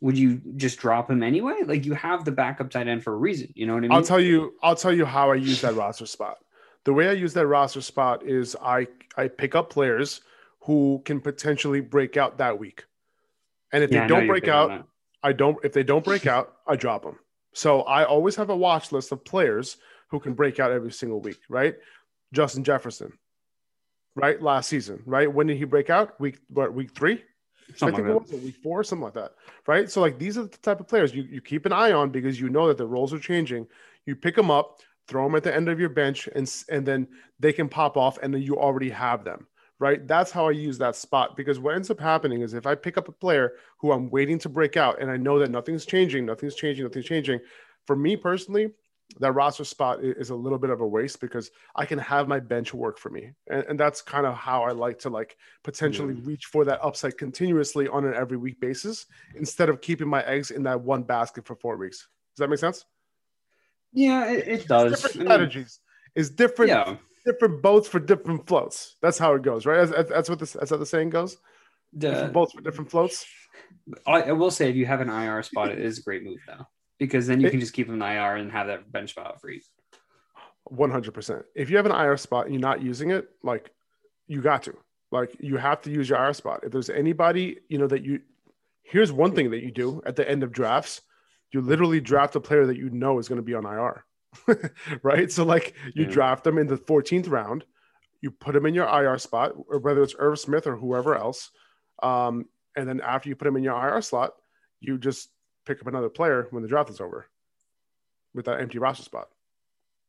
would 0.00 0.16
you 0.16 0.40
just 0.56 0.78
drop 0.78 1.10
him 1.10 1.22
anyway 1.24 1.56
like 1.66 1.84
you 1.84 1.94
have 1.94 2.24
the 2.24 2.30
backup 2.32 2.70
tight 2.70 2.86
end 2.86 3.02
for 3.02 3.12
a 3.12 3.16
reason 3.16 3.50
you 3.56 3.66
know 3.66 3.72
what 3.74 3.78
i 3.80 3.88
mean 3.88 3.92
I'll 3.92 4.02
tell 4.02 4.20
you. 4.20 4.54
I'll 4.62 4.76
tell 4.76 4.92
you 4.92 5.04
how 5.04 5.32
I 5.32 5.34
use 5.34 5.60
that 5.62 5.74
roster 5.74 6.06
spot. 6.06 6.36
The 6.84 6.92
way 6.92 7.08
I 7.08 7.12
use 7.12 7.34
that 7.34 7.46
roster 7.46 7.80
spot 7.80 8.24
is 8.24 8.56
I 8.62 8.86
I 9.16 9.28
pick 9.28 9.54
up 9.54 9.70
players 9.70 10.20
who 10.60 11.02
can 11.04 11.20
potentially 11.20 11.80
break 11.80 12.16
out 12.16 12.38
that 12.38 12.58
week, 12.58 12.84
and 13.72 13.82
if 13.82 13.90
Yeah, 13.90 14.02
they 14.02 14.08
don't 14.08 14.26
break 14.26 14.48
out. 14.48 14.86
I 15.22 15.32
don't. 15.32 15.58
If 15.64 15.72
they 15.72 15.82
don't 15.82 16.04
break 16.04 16.26
out, 16.26 16.54
I 16.66 16.76
drop 16.76 17.02
them. 17.02 17.18
So 17.52 17.82
I 17.82 18.04
always 18.04 18.36
have 18.36 18.50
a 18.50 18.56
watch 18.56 18.92
list 18.92 19.10
of 19.10 19.24
players 19.24 19.78
who 20.10 20.20
can 20.20 20.34
break 20.34 20.60
out 20.60 20.70
every 20.70 20.92
single 20.92 21.20
week. 21.20 21.40
Right? 21.48 21.76
Justin 22.32 22.64
Jefferson. 22.64 23.12
Right, 24.14 24.40
last 24.42 24.68
season. 24.68 25.02
Right, 25.06 25.32
when 25.32 25.46
did 25.46 25.58
he 25.58 25.64
break 25.64 25.90
out? 25.90 26.20
Week 26.20 26.38
what? 26.48 26.74
Week 26.74 26.92
three. 26.94 27.22
Something 27.76 28.06
I 28.06 28.08
think 28.08 28.22
like 28.22 28.30
it 28.30 28.34
was 28.34 28.42
week 28.44 28.56
four, 28.62 28.82
something 28.82 29.04
like 29.04 29.14
that. 29.14 29.34
Right. 29.66 29.90
So 29.90 30.00
like 30.00 30.18
these 30.18 30.38
are 30.38 30.44
the 30.44 30.56
type 30.58 30.80
of 30.80 30.88
players 30.88 31.14
you, 31.14 31.22
you 31.22 31.40
keep 31.40 31.66
an 31.66 31.72
eye 31.72 31.92
on 31.92 32.10
because 32.10 32.40
you 32.40 32.48
know 32.48 32.68
that 32.68 32.78
the 32.78 32.86
roles 32.86 33.12
are 33.12 33.18
changing. 33.18 33.66
You 34.06 34.16
pick 34.16 34.34
them 34.34 34.50
up, 34.50 34.80
throw 35.08 35.24
them 35.24 35.34
at 35.34 35.42
the 35.42 35.54
end 35.54 35.68
of 35.68 35.80
your 35.80 35.88
bench, 35.88 36.28
and 36.34 36.64
and 36.68 36.86
then 36.86 37.08
they 37.40 37.52
can 37.52 37.68
pop 37.68 37.96
off, 37.96 38.18
and 38.22 38.32
then 38.32 38.42
you 38.42 38.58
already 38.58 38.90
have 38.90 39.24
them. 39.24 39.46
right? 39.78 40.06
That's 40.06 40.30
how 40.30 40.48
I 40.48 40.52
use 40.52 40.78
that 40.78 40.96
spot 40.96 41.36
because 41.36 41.58
what 41.58 41.74
ends 41.74 41.90
up 41.90 42.00
happening 42.00 42.42
is 42.42 42.54
if 42.54 42.66
I 42.66 42.74
pick 42.74 42.98
up 42.98 43.08
a 43.08 43.12
player 43.12 43.52
who 43.78 43.92
I'm 43.92 44.10
waiting 44.10 44.38
to 44.40 44.48
break 44.48 44.76
out 44.76 45.00
and 45.00 45.10
I 45.10 45.16
know 45.16 45.38
that 45.38 45.50
nothing's 45.50 45.86
changing, 45.86 46.26
nothing's 46.26 46.54
changing, 46.54 46.84
nothing's 46.84 47.06
changing. 47.06 47.40
For 47.86 47.96
me 47.96 48.16
personally, 48.16 48.70
that 49.20 49.32
roster 49.32 49.64
spot 49.64 50.00
is 50.02 50.30
a 50.30 50.34
little 50.34 50.58
bit 50.58 50.70
of 50.70 50.80
a 50.82 50.86
waste 50.86 51.20
because 51.20 51.50
I 51.74 51.86
can 51.86 51.98
have 51.98 52.28
my 52.28 52.40
bench 52.40 52.74
work 52.74 52.98
for 52.98 53.08
me. 53.08 53.32
And, 53.48 53.64
and 53.68 53.80
that's 53.80 54.02
kind 54.02 54.26
of 54.26 54.34
how 54.34 54.64
I 54.64 54.72
like 54.72 54.98
to 55.00 55.10
like 55.10 55.36
potentially 55.64 56.14
yeah. 56.14 56.20
reach 56.24 56.46
for 56.46 56.64
that 56.66 56.84
upside 56.84 57.16
continuously 57.16 57.88
on 57.88 58.04
an 58.04 58.14
every 58.14 58.36
week 58.36 58.60
basis 58.60 59.06
instead 59.34 59.68
of 59.70 59.80
keeping 59.80 60.08
my 60.08 60.22
eggs 60.24 60.50
in 60.50 60.62
that 60.64 60.80
one 60.80 61.04
basket 61.04 61.46
for 61.46 61.54
four 61.54 61.76
weeks. 61.76 62.08
Does 62.36 62.40
that 62.40 62.50
make 62.50 62.58
sense? 62.58 62.84
Yeah, 63.92 64.30
it, 64.30 64.48
it 64.48 64.68
does. 64.68 65.02
Different 65.02 65.26
strategies 65.26 65.80
is 66.14 66.30
different. 66.30 66.70
Yeah. 66.70 66.96
Different 67.24 67.62
boats 67.62 67.88
for 67.88 67.98
different 67.98 68.46
floats. 68.46 68.96
That's 69.02 69.18
how 69.18 69.34
it 69.34 69.42
goes, 69.42 69.66
right? 69.66 69.86
That's, 69.86 70.08
that's 70.08 70.30
what 70.30 70.38
this, 70.38 70.52
that's 70.54 70.70
how 70.70 70.78
the 70.78 70.86
saying 70.86 71.10
goes. 71.10 71.36
The, 71.92 72.30
boats 72.32 72.52
for 72.52 72.62
different 72.62 72.90
floats. 72.90 73.26
I, 74.06 74.22
I 74.22 74.32
will 74.32 74.50
say, 74.50 74.70
if 74.70 74.76
you 74.76 74.86
have 74.86 75.00
an 75.00 75.10
IR 75.10 75.42
spot, 75.42 75.70
it 75.70 75.78
is 75.78 75.98
a 75.98 76.02
great 76.02 76.22
move 76.22 76.38
though 76.46 76.66
because 76.98 77.26
then 77.26 77.40
you 77.40 77.46
it, 77.46 77.50
can 77.50 77.60
just 77.60 77.72
keep 77.72 77.86
them 77.86 78.00
in 78.00 78.02
IR 78.02 78.36
and 78.36 78.50
have 78.52 78.66
that 78.66 78.90
bench 78.90 79.10
spot 79.10 79.40
free. 79.40 79.62
One 80.64 80.90
hundred 80.90 81.14
percent. 81.14 81.44
If 81.54 81.70
you 81.70 81.76
have 81.76 81.86
an 81.86 81.92
IR 81.92 82.16
spot 82.16 82.44
and 82.44 82.54
you're 82.54 82.60
not 82.60 82.82
using 82.82 83.10
it, 83.10 83.28
like 83.42 83.70
you 84.26 84.42
got 84.42 84.64
to, 84.64 84.76
like 85.10 85.34
you 85.40 85.56
have 85.56 85.80
to 85.82 85.90
use 85.90 86.08
your 86.08 86.22
IR 86.22 86.34
spot. 86.34 86.60
If 86.64 86.72
there's 86.72 86.90
anybody, 86.90 87.58
you 87.68 87.78
know 87.78 87.86
that 87.86 88.04
you, 88.04 88.20
here's 88.82 89.10
one 89.10 89.34
thing 89.34 89.50
that 89.52 89.62
you 89.62 89.70
do 89.70 90.02
at 90.04 90.16
the 90.16 90.28
end 90.28 90.42
of 90.42 90.52
drafts, 90.52 91.00
you 91.52 91.60
literally 91.60 92.00
draft 92.00 92.36
a 92.36 92.40
player 92.40 92.66
that 92.66 92.76
you 92.76 92.90
know 92.90 93.18
is 93.18 93.28
going 93.28 93.38
to 93.38 93.42
be 93.42 93.54
on 93.54 93.64
IR, 93.64 94.04
right? 95.02 95.30
So 95.30 95.44
like 95.44 95.74
you 95.94 96.04
yeah. 96.04 96.10
draft 96.10 96.44
them 96.44 96.58
in 96.58 96.66
the 96.66 96.76
14th 96.76 97.30
round, 97.30 97.64
you 98.20 98.30
put 98.30 98.54
them 98.54 98.66
in 98.66 98.74
your 98.74 98.88
IR 98.88 99.18
spot, 99.18 99.52
or 99.68 99.78
whether 99.78 100.02
it's 100.02 100.14
Irv 100.18 100.38
Smith 100.38 100.66
or 100.66 100.76
whoever 100.76 101.16
else, 101.16 101.50
um, 102.02 102.46
and 102.76 102.88
then 102.88 103.00
after 103.00 103.28
you 103.28 103.36
put 103.36 103.46
them 103.46 103.56
in 103.56 103.64
your 103.64 103.74
IR 103.74 104.00
slot, 104.02 104.34
you 104.80 104.98
just 104.98 105.30
pick 105.66 105.80
up 105.80 105.86
another 105.86 106.08
player 106.08 106.46
when 106.50 106.62
the 106.62 106.68
draft 106.68 106.90
is 106.90 107.00
over 107.00 107.26
with 108.34 108.46
that 108.46 108.60
empty 108.60 108.78
roster 108.78 109.02
spot. 109.02 109.28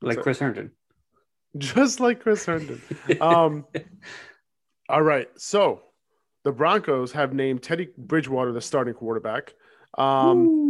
That's 0.01 0.09
like 0.09 0.17
it. 0.19 0.23
Chris 0.23 0.39
Herndon. 0.39 0.71
Just 1.57 1.99
like 1.99 2.21
Chris 2.21 2.45
Herndon. 2.45 2.79
um, 3.19 3.65
all 4.89 5.01
right. 5.01 5.27
So 5.35 5.81
the 6.43 6.51
Broncos 6.51 7.11
have 7.13 7.33
named 7.33 7.63
Teddy 7.63 7.89
Bridgewater 7.97 8.51
the 8.51 8.61
starting 8.61 8.93
quarterback. 8.93 9.55
Um, 9.97 10.68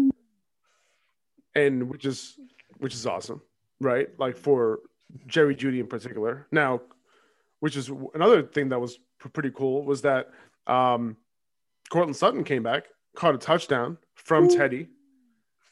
and 1.66 1.90
which 1.90 2.06
is 2.06 2.38
which 2.78 2.94
is 2.94 3.06
awesome, 3.06 3.42
right? 3.80 4.08
Like 4.18 4.38
for 4.38 4.80
Jerry 5.28 5.56
Jeudy 5.56 5.80
in 5.80 5.88
particular. 5.88 6.48
Now, 6.52 6.82
which 7.60 7.76
is 7.76 7.92
another 8.14 8.44
thing 8.44 8.70
that 8.70 8.80
was 8.80 9.00
pretty 9.34 9.52
cool 9.52 9.84
was 9.84 10.02
that 10.02 10.30
um 10.68 11.18
Courtland 11.90 12.16
Sutton 12.16 12.44
came 12.44 12.64
back, 12.64 12.86
caught 13.16 13.36
a 13.36 13.38
touchdown, 13.38 13.98
from 14.16 14.46
Ooh. 14.46 14.58
Teddy. 14.58 14.88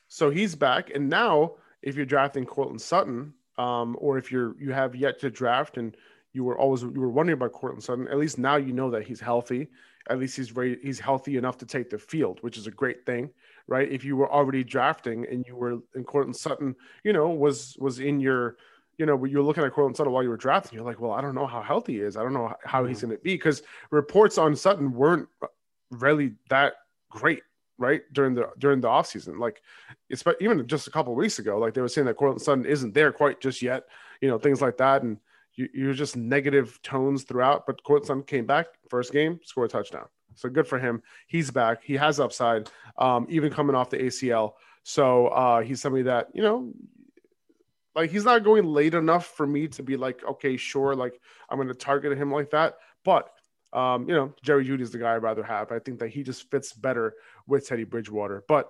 So 0.08 0.30
he's 0.30 0.56
back. 0.56 0.90
And 0.94 1.10
now, 1.10 1.54
if 1.82 1.96
you're 1.96 2.06
drafting 2.06 2.46
Courtland 2.46 2.82
Sutton, 2.82 3.34
um, 3.58 3.96
or 4.00 4.18
if 4.18 4.32
you're 4.32 4.56
you 4.60 4.72
have 4.72 4.96
yet 4.96 5.20
to 5.20 5.30
draft 5.30 5.78
and 5.78 5.96
you 6.38 6.44
were 6.44 6.58
always 6.60 6.84
you 6.84 7.02
were 7.02 7.10
wondering 7.10 7.34
about 7.34 7.52
Courtland 7.52 7.84
Sutton, 7.84 8.08
at 8.10 8.20
least 8.20 8.38
now 8.38 8.58
you 8.58 8.72
know 8.72 8.92
that 8.92 9.08
he's 9.08 9.20
healthy. 9.20 9.70
At 10.08 10.20
least 10.20 10.38
he's 10.38 10.56
ready, 10.56 10.78
he's 10.84 11.00
healthy 11.00 11.36
enough 11.36 11.58
to 11.58 11.66
take 11.66 11.90
the 11.90 11.98
field, 11.98 12.38
which 12.42 12.60
is 12.60 12.68
a 12.68 12.72
great 12.72 13.08
thing, 13.08 13.32
right? 13.68 13.92
If 13.92 14.06
you 14.06 14.16
were 14.16 14.32
already 14.32 14.64
drafting 14.64 15.26
and 15.30 15.44
you 15.48 15.56
were 15.56 15.80
in 15.96 16.04
Courtland 16.04 16.36
Sutton, 16.36 16.76
you 17.04 17.12
know, 17.12 17.30
was 17.30 17.76
was 17.80 18.00
in 18.00 18.20
your 18.20 18.58
you 19.00 19.08
know, 19.08 19.26
you're 19.26 19.42
looking 19.42 19.64
at 19.64 19.74
Courtland 19.74 19.98
Sutton 19.98 20.14
while 20.14 20.24
you 20.24 20.30
were 20.30 20.38
drafting, 20.38 20.78
you're 20.78 20.86
like, 20.86 21.00
well, 21.00 21.12
I 21.12 21.22
don't 21.22 21.36
know 21.36 21.48
how 21.48 21.64
healthy 21.64 21.94
he 21.94 22.02
is. 22.02 22.18
I 22.18 22.24
don't 22.24 22.34
know 22.34 22.54
how 22.64 22.86
he's 22.86 22.98
mm-hmm. 22.98 23.08
going 23.08 23.18
to 23.18 23.24
be 23.24 23.34
because 23.34 23.64
reports 23.90 24.38
on 24.38 24.56
Sutton 24.56 24.92
weren't 24.92 25.28
really 25.90 26.34
that 26.50 26.74
great 27.10 27.42
right 27.80 28.02
during 28.12 28.34
the 28.34 28.50
during 28.58 28.82
the 28.82 28.88
offseason 28.88 29.40
like 29.40 29.62
it's 30.10 30.24
even 30.42 30.66
just 30.68 30.88
a 30.88 30.92
couple 30.92 31.14
weeks 31.16 31.40
ago 31.40 31.60
like 31.60 31.74
they 31.74 31.82
were 31.82 31.88
saying 31.88 32.08
that 32.08 32.18
Courtland 32.18 32.42
Sutton 32.42 32.66
isn't 32.66 32.94
there 32.94 33.12
quite 33.12 33.40
just 33.40 33.62
yet 33.62 33.84
you 34.20 34.28
know 34.28 34.38
things 34.38 34.62
like 34.62 34.78
that 34.78 35.04
and 35.04 35.12
you, 35.12 35.20
you're 35.58 35.94
just 35.94 36.16
negative 36.16 36.80
tones 36.84 37.24
throughout 37.24 37.66
but 37.66 37.84
Courtland 37.84 38.08
Sutton 38.08 38.24
came 38.24 38.46
back 38.46 38.68
first 38.90 39.12
game 39.12 39.40
scored 39.44 39.70
a 39.70 39.72
touchdown. 39.72 40.08
So 40.36 40.50
good 40.50 40.68
for 40.68 40.78
him. 40.78 41.02
He's 41.26 41.50
back. 41.50 41.84
He 41.84 41.96
has 41.96 42.20
upside 42.20 42.70
um, 43.00 43.26
even 43.30 43.52
coming 43.52 43.76
off 43.76 43.90
the 43.90 43.98
ACL 43.98 44.54
so 44.84 45.28
uh, 45.28 45.62
he's 45.62 45.82
somebody 45.82 46.04
that 46.04 46.30
you 46.34 46.42
know 46.42 46.72
like 47.96 48.12
he's 48.12 48.24
not 48.24 48.44
going 48.44 48.66
late 48.66 48.94
enough 48.94 49.26
for 49.26 49.46
me 49.46 49.68
to 49.68 49.84
be 49.84 49.98
like 49.98 50.24
okay 50.24 50.56
sure 50.56 50.96
like 50.96 51.20
I'm 51.50 51.58
going 51.58 51.68
to 51.68 51.74
target 51.74 52.18
him 52.18 52.32
like 52.32 52.52
that. 52.52 52.78
But 53.04 53.32
um, 53.74 54.08
you 54.08 54.16
know, 54.16 54.34
Jerry 54.44 54.66
Jeudy 54.66 54.82
is 54.82 54.92
the 54.92 54.98
guy 54.98 55.16
I'd 55.16 55.24
rather 55.24 55.44
have. 55.44 55.72
I 55.72 55.80
think 55.80 56.00
that 56.00 56.10
he 56.10 56.24
just 56.24 56.50
fits 56.50 56.74
better 56.74 57.16
with 57.48 57.68
Teddy 57.68 57.84
Bridgewater. 57.84 58.44
But 58.48 58.70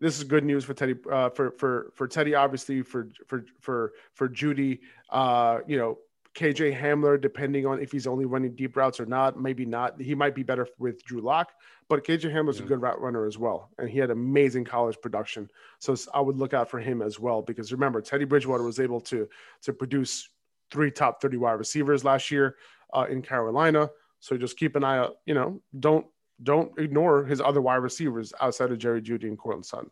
this 0.00 0.18
is 0.18 0.24
good 0.24 0.44
news 0.44 0.64
for 0.64 0.74
Teddy 0.74 0.94
uh, 1.10 1.30
for 1.30 1.50
for 1.52 1.92
for 1.94 2.06
Teddy, 2.06 2.34
obviously 2.34 2.82
for 2.82 3.08
for 3.26 3.44
for 3.60 3.92
for 4.14 4.28
Jeudy. 4.28 4.80
Uh, 5.10 5.58
you 5.66 5.76
know, 5.76 5.98
KJ 6.34 6.78
Hamler, 6.78 7.20
depending 7.20 7.66
on 7.66 7.80
if 7.80 7.90
he's 7.90 8.06
only 8.06 8.24
running 8.24 8.54
deep 8.54 8.76
routes 8.76 9.00
or 9.00 9.06
not, 9.06 9.40
maybe 9.40 9.64
not. 9.64 10.00
He 10.00 10.14
might 10.14 10.34
be 10.34 10.42
better 10.42 10.68
with 10.78 11.02
Drew 11.04 11.20
Lock, 11.20 11.52
but 11.88 12.04
KJ 12.04 12.32
Hamler's 12.32 12.58
yeah. 12.58 12.64
a 12.64 12.68
good 12.68 12.80
route 12.80 13.00
runner 13.00 13.26
as 13.26 13.38
well, 13.38 13.70
and 13.78 13.88
he 13.88 13.98
had 13.98 14.10
amazing 14.10 14.64
college 14.64 14.96
production. 15.02 15.50
So 15.80 15.96
I 16.14 16.20
would 16.20 16.36
look 16.36 16.54
out 16.54 16.70
for 16.70 16.78
him 16.78 17.02
as 17.02 17.18
well 17.18 17.42
because 17.42 17.72
remember, 17.72 18.00
Teddy 18.00 18.24
Bridgewater 18.24 18.62
was 18.62 18.78
able 18.78 19.00
to 19.02 19.28
to 19.62 19.72
produce 19.72 20.28
three 20.70 20.92
top 20.92 21.20
thirty 21.20 21.38
wide 21.38 21.52
receivers 21.52 22.04
last 22.04 22.30
year 22.30 22.56
uh, 22.94 23.06
in 23.10 23.20
Carolina. 23.20 23.90
So 24.20 24.36
just 24.36 24.56
keep 24.56 24.76
an 24.76 24.84
eye 24.84 24.98
out. 24.98 25.16
You 25.26 25.34
know, 25.34 25.60
don't 25.78 26.06
don't 26.42 26.78
ignore 26.78 27.24
his 27.24 27.40
other 27.40 27.60
wide 27.60 27.76
receivers 27.76 28.32
outside 28.40 28.70
of 28.70 28.78
Jerry 28.78 29.02
Jeudy 29.02 29.28
and 29.28 29.38
Courtland 29.38 29.66
Sutton. 29.66 29.90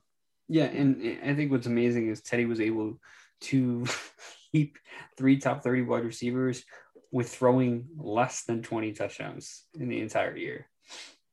Yeah, 0.49 0.65
and 0.65 1.19
I 1.25 1.35
think 1.35 1.51
what's 1.51 1.67
amazing 1.67 2.09
is 2.09 2.21
Teddy 2.21 2.45
was 2.45 2.61
able 2.61 3.01
to 3.43 3.85
keep 4.53 4.79
three 5.17 5.39
top 5.39 5.63
30 5.63 5.83
wide 5.83 6.05
receivers 6.05 6.65
with 7.11 7.29
throwing 7.29 7.87
less 7.97 8.45
than 8.45 8.63
20 8.63 8.93
touchdowns 8.93 9.65
in 9.79 9.89
the 9.89 10.01
entire 10.01 10.37
year. 10.37 10.69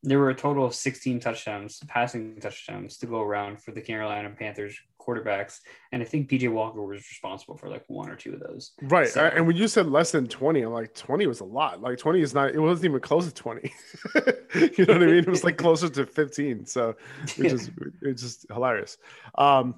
There 0.02 0.20
were 0.20 0.32
a 0.32 0.36
total 0.36 0.66
of 0.66 0.76
16 0.76 1.20
touchdowns, 1.20 1.80
passing 1.88 2.38
touchdowns 2.42 2.98
to 2.98 3.06
go 3.06 3.22
around 3.22 3.62
for 3.62 3.72
the 3.72 3.82
Carolina 3.82 4.30
Panthers 4.38 4.78
quarterbacks, 5.06 5.60
and 5.92 6.02
I 6.02 6.06
think 6.06 6.30
PJ 6.30 6.52
Walker 6.52 6.82
was 6.82 6.98
responsible 6.98 7.58
for 7.58 7.70
like 7.70 7.84
one 7.88 8.10
or 8.10 8.16
two 8.16 8.34
of 8.34 8.40
those. 8.40 8.72
Right, 8.82 9.08
so, 9.08 9.26
and 9.26 9.46
when 9.48 9.56
you 9.56 9.68
said 9.68 9.88
less 9.88 10.12
than 10.12 10.28
twenty, 10.28 10.62
I'm 10.62 10.72
like 10.72 10.94
twenty 10.94 11.28
was 11.28 11.40
a 11.40 11.46
lot. 11.46 11.82
Like 11.82 11.98
twenty 11.98 12.22
is 12.22 12.34
not. 12.34 12.52
It 12.52 12.60
wasn't 12.60 12.86
even 12.86 13.00
close 13.02 13.26
to 13.28 13.34
twenty. 13.34 13.74
you 14.56 14.86
know 14.86 14.94
what 14.94 15.04
I 15.04 15.06
mean? 15.06 15.16
It 15.16 15.30
was 15.30 15.44
like 15.44 15.58
closer 15.58 15.90
to 15.90 16.06
fifteen. 16.06 16.66
So 16.66 16.96
which 17.38 17.52
is 17.52 17.72
it's 18.02 18.22
just 18.22 18.46
hilarious. 18.52 18.98
Um, 19.36 19.76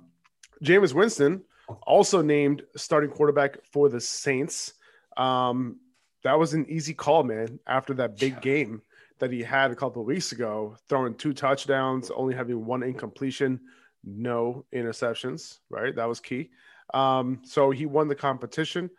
Jameis 0.64 0.94
Winston 0.94 1.44
also 1.84 2.22
named 2.22 2.64
starting 2.76 3.10
quarterback 3.10 3.64
for 3.66 3.90
the 3.90 4.00
Saints. 4.00 4.74
Um, 5.18 5.80
that 6.24 6.38
was 6.40 6.54
an 6.54 6.66
easy 6.70 6.94
call, 6.94 7.24
man. 7.24 7.60
After 7.68 7.94
that 7.96 8.18
big 8.18 8.34
yeah. 8.34 8.40
game 8.40 8.82
that 9.20 9.32
he 9.32 9.42
had 9.42 9.72
a 9.72 9.76
couple 9.76 10.02
of 10.02 10.08
weeks 10.08 10.32
ago, 10.32 10.76
throwing 10.90 11.16
two 11.16 11.34
touchdowns, 11.34 12.12
only 12.12 12.36
having 12.36 12.66
one 12.66 12.84
incompletion 12.84 13.60
no 14.06 14.66
interceptions, 14.74 15.60
right? 15.70 15.96
That 15.96 16.08
was 16.08 16.20
key. 16.20 16.52
Um, 16.94 17.42
so 17.44 17.72
he 17.72 17.86
won 17.86 18.08
the 18.08 18.16
competition. 18.16 18.90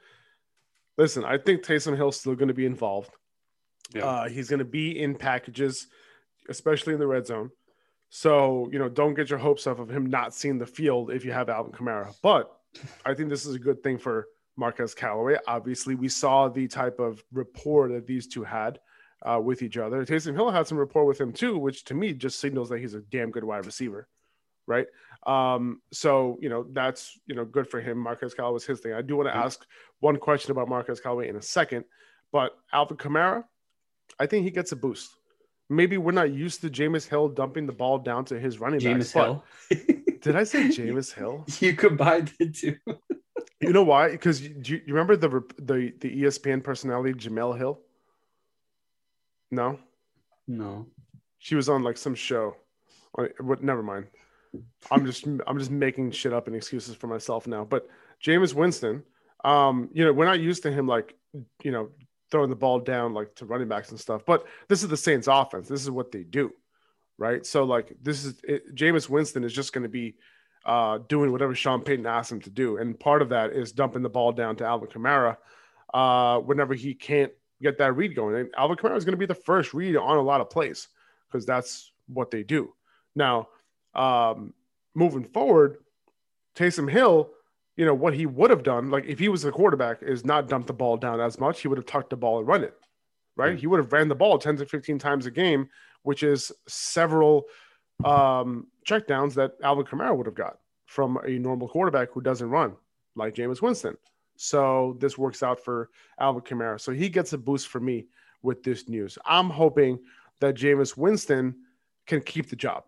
Listen, 0.99 1.25
I 1.25 1.39
think 1.39 1.63
Taysom 1.63 1.97
Hill's 1.97 2.19
still 2.19 2.35
going 2.35 2.49
to 2.49 2.55
be 2.55 2.67
involved. 2.67 3.11
Yeah. 3.95 4.05
Uh, 4.05 4.29
he's 4.29 4.49
going 4.49 4.59
to 4.59 4.65
be 4.65 5.01
in 5.01 5.15
packages, 5.15 5.87
especially 6.49 6.95
in 6.95 7.01
the 7.01 7.07
red 7.07 7.27
zone. 7.27 7.51
So, 8.09 8.69
you 8.73 8.79
know, 8.79 8.89
don't 8.89 9.15
get 9.15 9.31
your 9.31 9.39
hopes 9.39 9.67
up 9.67 9.79
of 9.79 9.91
him 9.91 10.07
not 10.07 10.35
seeing 10.35 10.59
the 10.59 10.67
field 10.67 11.11
if 11.11 11.25
you 11.25 11.33
have 11.33 11.49
Alvin 11.49 11.73
Kamara. 11.73 12.15
But 12.23 12.51
I 13.05 13.15
think 13.15 13.29
this 13.29 13.47
is 13.47 13.55
a 13.55 13.59
good 13.59 13.83
thing 13.83 13.99
for 13.99 14.27
Marquez 14.57 14.95
Callaway. 14.95 15.37
Obviously, 15.47 15.95
we 15.95 16.09
saw 16.09 16.49
the 16.49 16.67
type 16.67 16.99
of 16.99 17.23
rapport 17.33 17.89
that 17.91 18.07
these 18.07 18.27
two 18.27 18.45
had 18.45 18.81
uh, 19.23 19.41
with 19.43 19.63
each 19.63 19.77
other. 19.77 20.05
Taysom 20.05 20.35
Hill 20.35 20.51
had 20.51 20.67
some 20.67 20.79
rapport 20.79 21.05
with 21.05 21.21
him 21.21 21.33
too, 21.33 21.59
which 21.59 21.85
to 21.85 21.95
me 21.95 22.13
just 22.13 22.39
signals 22.39 22.69
that 22.71 22.79
he's 22.79 22.95
a 22.95 23.01
damn 23.01 23.31
good 23.31 23.45
wide 23.45 23.67
receiver 23.67 24.09
right? 24.67 24.87
Um, 25.27 25.81
so 25.93 26.39
you 26.41 26.49
know 26.49 26.67
that's 26.73 27.19
you 27.27 27.35
know 27.35 27.45
good 27.45 27.69
for 27.69 27.81
him. 27.81 27.99
Marquez 27.99 28.35
Callaway 28.35 28.55
was 28.55 28.65
his 28.65 28.81
thing. 28.81 28.93
I 28.93 29.03
do 29.03 29.17
want 29.17 29.29
to 29.29 29.33
mm-hmm. 29.33 29.47
ask 29.47 29.65
one 30.01 30.17
question 30.19 30.53
about 30.53 30.69
Marquez 30.69 31.01
Callaway 31.01 31.29
in 31.29 31.37
a 31.37 31.43
second, 31.43 31.85
but 32.33 32.57
Alvin 32.73 32.97
Kamara, 32.97 33.45
I 34.19 34.27
think 34.27 34.45
he 34.45 34.51
gets 34.51 34.73
a 34.73 34.77
boost. 34.77 35.11
Maybe 35.69 35.99
we're 35.99 36.13
not 36.13 36.33
used 36.33 36.61
to 36.61 36.71
Jameis 36.71 37.09
Hill 37.09 37.29
dumping 37.29 37.67
the 37.67 37.73
ball 37.73 37.99
down 37.99 38.25
to 38.27 38.39
his 38.39 38.61
running 38.61 38.79
back. 38.79 38.97
Jameis 38.97 39.13
Hill. 39.13 39.45
did 40.21 40.37
I 40.37 40.45
say 40.45 40.65
Jameis 40.69 41.13
Hill? 41.13 41.45
You 41.59 41.75
combined 41.75 42.33
the 42.39 42.51
two. 42.51 42.77
you 43.61 43.73
know 43.73 43.83
why? 43.83 44.11
Because 44.11 44.41
you, 44.43 44.55
you 44.65 44.83
remember 44.87 45.17
the 45.17 45.43
the 45.59 45.93
the 46.01 46.23
ESPN 46.23 46.63
personality 46.63 47.15
Jemele 47.15 47.59
Hill? 47.59 47.81
No. 49.51 49.79
No. 50.47 50.87
She 51.39 51.55
was 51.55 51.69
on 51.69 51.83
like 51.83 51.97
some 51.97 52.15
show. 52.15 52.57
What? 53.41 53.63
Never 53.63 53.83
mind. 53.83 54.07
I'm 54.91 55.07
just 55.07 55.27
I'm 55.47 55.59
just 55.59 55.71
making 55.71 56.11
shit 56.13 56.33
up 56.33 56.47
and 56.47 56.57
excuses 56.57 56.95
for 56.95 57.07
myself 57.07 57.47
now. 57.47 57.65
But 57.65 57.89
Jameis 58.25 58.55
Winston, 58.55 59.03
um, 59.45 59.89
you 59.93 60.05
know, 60.05 60.13
we're 60.13 60.27
not 60.27 60.41
used 60.41 60.63
to 60.65 60.73
him 60.73 60.87
like 60.87 61.15
you 61.63 61.73
know 61.73 61.91
throwing 62.31 62.51
the 62.51 62.57
ball 62.57 62.81
down 62.81 63.15
like 63.15 63.35
to 63.37 63.47
running 63.47 63.69
backs 63.69 63.91
and 63.91 64.01
stuff. 64.01 64.23
But 64.27 64.47
this 64.69 64.83
is 64.83 64.89
the 64.89 64.97
Saints 64.97 65.29
offense. 65.29 65.69
This 65.69 65.83
is 65.83 65.91
what 65.91 66.13
they 66.13 66.23
do. 66.23 66.53
Right. 67.19 67.47
So 67.47 67.65
like 67.65 67.97
this 68.03 68.25
is 68.25 68.41
it, 68.45 68.75
Jameis 68.75 69.09
Winston 69.09 69.45
is 69.45 69.53
just 69.53 69.73
going 69.73 69.85
to 69.85 69.89
be 69.89 70.17
uh, 70.67 70.99
doing 71.09 71.33
whatever 71.33 71.55
Sean 71.55 71.81
Payton 71.81 72.07
asked 72.07 72.33
him 72.33 72.41
to 72.41 72.51
do. 72.51 72.77
And 72.79 72.99
part 72.99 73.23
of 73.23 73.31
that 73.31 73.53
is 73.53 73.73
dumping 73.73 74.03
the 74.03 74.11
ball 74.11 74.33
down 74.33 74.57
to 74.57 74.67
Alvin 74.67 74.89
Kamara 74.89 75.37
uh, 75.95 76.41
whenever 76.41 76.75
he 76.75 76.93
can't 76.93 77.33
get 77.63 77.79
that 77.79 77.97
read 77.97 78.15
going. 78.15 78.35
And 78.37 78.51
Alvin 78.57 78.77
Kamara 78.77 78.97
is 78.97 79.05
going 79.05 79.13
to 79.13 79.19
be 79.19 79.27
the 79.27 79.35
first 79.35 79.73
read 79.73 79.97
on 79.97 80.19
a 80.19 80.23
lot 80.23 80.41
of 80.41 80.51
plays 80.51 80.89
because 81.29 81.47
that's 81.47 81.93
what 82.09 82.31
they 82.31 82.43
do. 82.43 82.75
Now, 83.15 83.49
um, 83.97 84.53
moving 84.95 85.25
forward, 85.25 85.79
Taysom 86.55 86.91
Hill, 86.91 87.31
you 87.77 87.85
know, 87.85 87.95
what 87.95 88.15
he 88.15 88.27
would 88.27 88.51
have 88.51 88.63
done, 88.63 88.91
like 88.91 89.05
if 89.07 89.19
he 89.19 89.29
was 89.29 89.43
the 89.43 89.51
quarterback, 89.51 90.03
is 90.03 90.25
not 90.25 90.49
dump 90.49 90.67
the 90.67 90.73
ball 90.73 90.97
down 90.97 91.21
as 91.21 91.39
much. 91.41 91.61
He 91.61 91.69
would 91.69 91.79
have 91.79 91.87
tucked 91.87 92.11
the 92.11 92.17
ball 92.17 92.39
and 92.39 92.47
run 92.47 92.65
it, 92.65 92.75
right? 93.37 93.51
Mm-hmm. 93.51 93.59
He 93.59 93.67
would 93.67 93.79
have 93.79 93.93
ran 93.93 94.09
the 94.09 94.15
ball 94.15 94.39
10 94.39 94.57
to 94.59 94.67
15 94.67 94.99
times 94.99 95.27
a 95.27 95.31
game, 95.31 95.69
which 96.03 96.23
is 96.23 96.53
several 96.69 97.45
um, 98.05 98.69
checkdowns 98.87 99.35
that 99.35 99.53
Alvin 99.63 99.85
Kamara 99.85 100.17
would 100.17 100.27
have 100.27 100.35
got 100.35 100.59
from 100.87 101.19
a 101.27 101.39
normal 101.39 101.69
quarterback 101.69 102.11
who 102.13 102.21
doesn't 102.21 102.49
run, 102.49 102.75
like 103.15 103.35
Jameis 103.35 103.61
Winston. 103.61 103.97
So 104.37 104.97
this 105.01 105.19
works 105.19 105.43
out 105.43 105.63
for 105.63 105.91
Alvin 106.21 106.43
Kamara. 106.43 106.81
So 106.81 106.93
he 106.93 107.09
gets 107.09 107.33
a 107.33 107.39
boost 107.39 107.69
for 107.69 107.81
me 107.81 108.07
with 108.43 108.63
this 108.63 108.89
news. 108.89 109.19
I'm 109.25 109.51
hoping 109.51 109.99
that 110.41 110.55
Jameis 110.55 110.97
Winston 110.97 111.57
can 112.07 112.21
keep 112.21 112.49
the 112.49 112.57
job. 112.57 112.85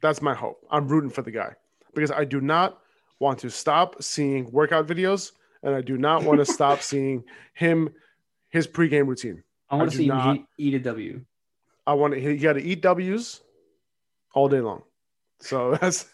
That's 0.00 0.22
my 0.22 0.34
hope. 0.34 0.64
I'm 0.70 0.88
rooting 0.88 1.10
for 1.10 1.22
the 1.22 1.30
guy 1.30 1.54
because 1.94 2.10
I 2.10 2.24
do 2.24 2.40
not 2.40 2.80
want 3.18 3.38
to 3.40 3.50
stop 3.50 4.02
seeing 4.02 4.50
workout 4.52 4.86
videos 4.86 5.32
and 5.62 5.74
I 5.74 5.80
do 5.80 5.98
not 5.98 6.24
want 6.24 6.38
to 6.38 6.46
stop 6.52 6.82
seeing 6.82 7.24
him 7.54 7.90
his 8.48 8.66
pregame 8.66 9.06
routine. 9.06 9.42
I 9.70 9.76
want 9.76 9.88
I 9.88 9.90
to 9.90 9.96
see 9.96 10.06
not, 10.06 10.36
him 10.36 10.46
eat 10.56 10.74
a 10.74 10.78
W. 10.80 11.24
I 11.86 11.94
want 11.94 12.14
to. 12.14 12.20
He 12.20 12.36
got 12.36 12.54
to 12.54 12.62
eat 12.62 12.80
W's 12.82 13.40
all 14.34 14.48
day 14.48 14.60
long. 14.60 14.82
So 15.40 15.74
that's 15.80 16.06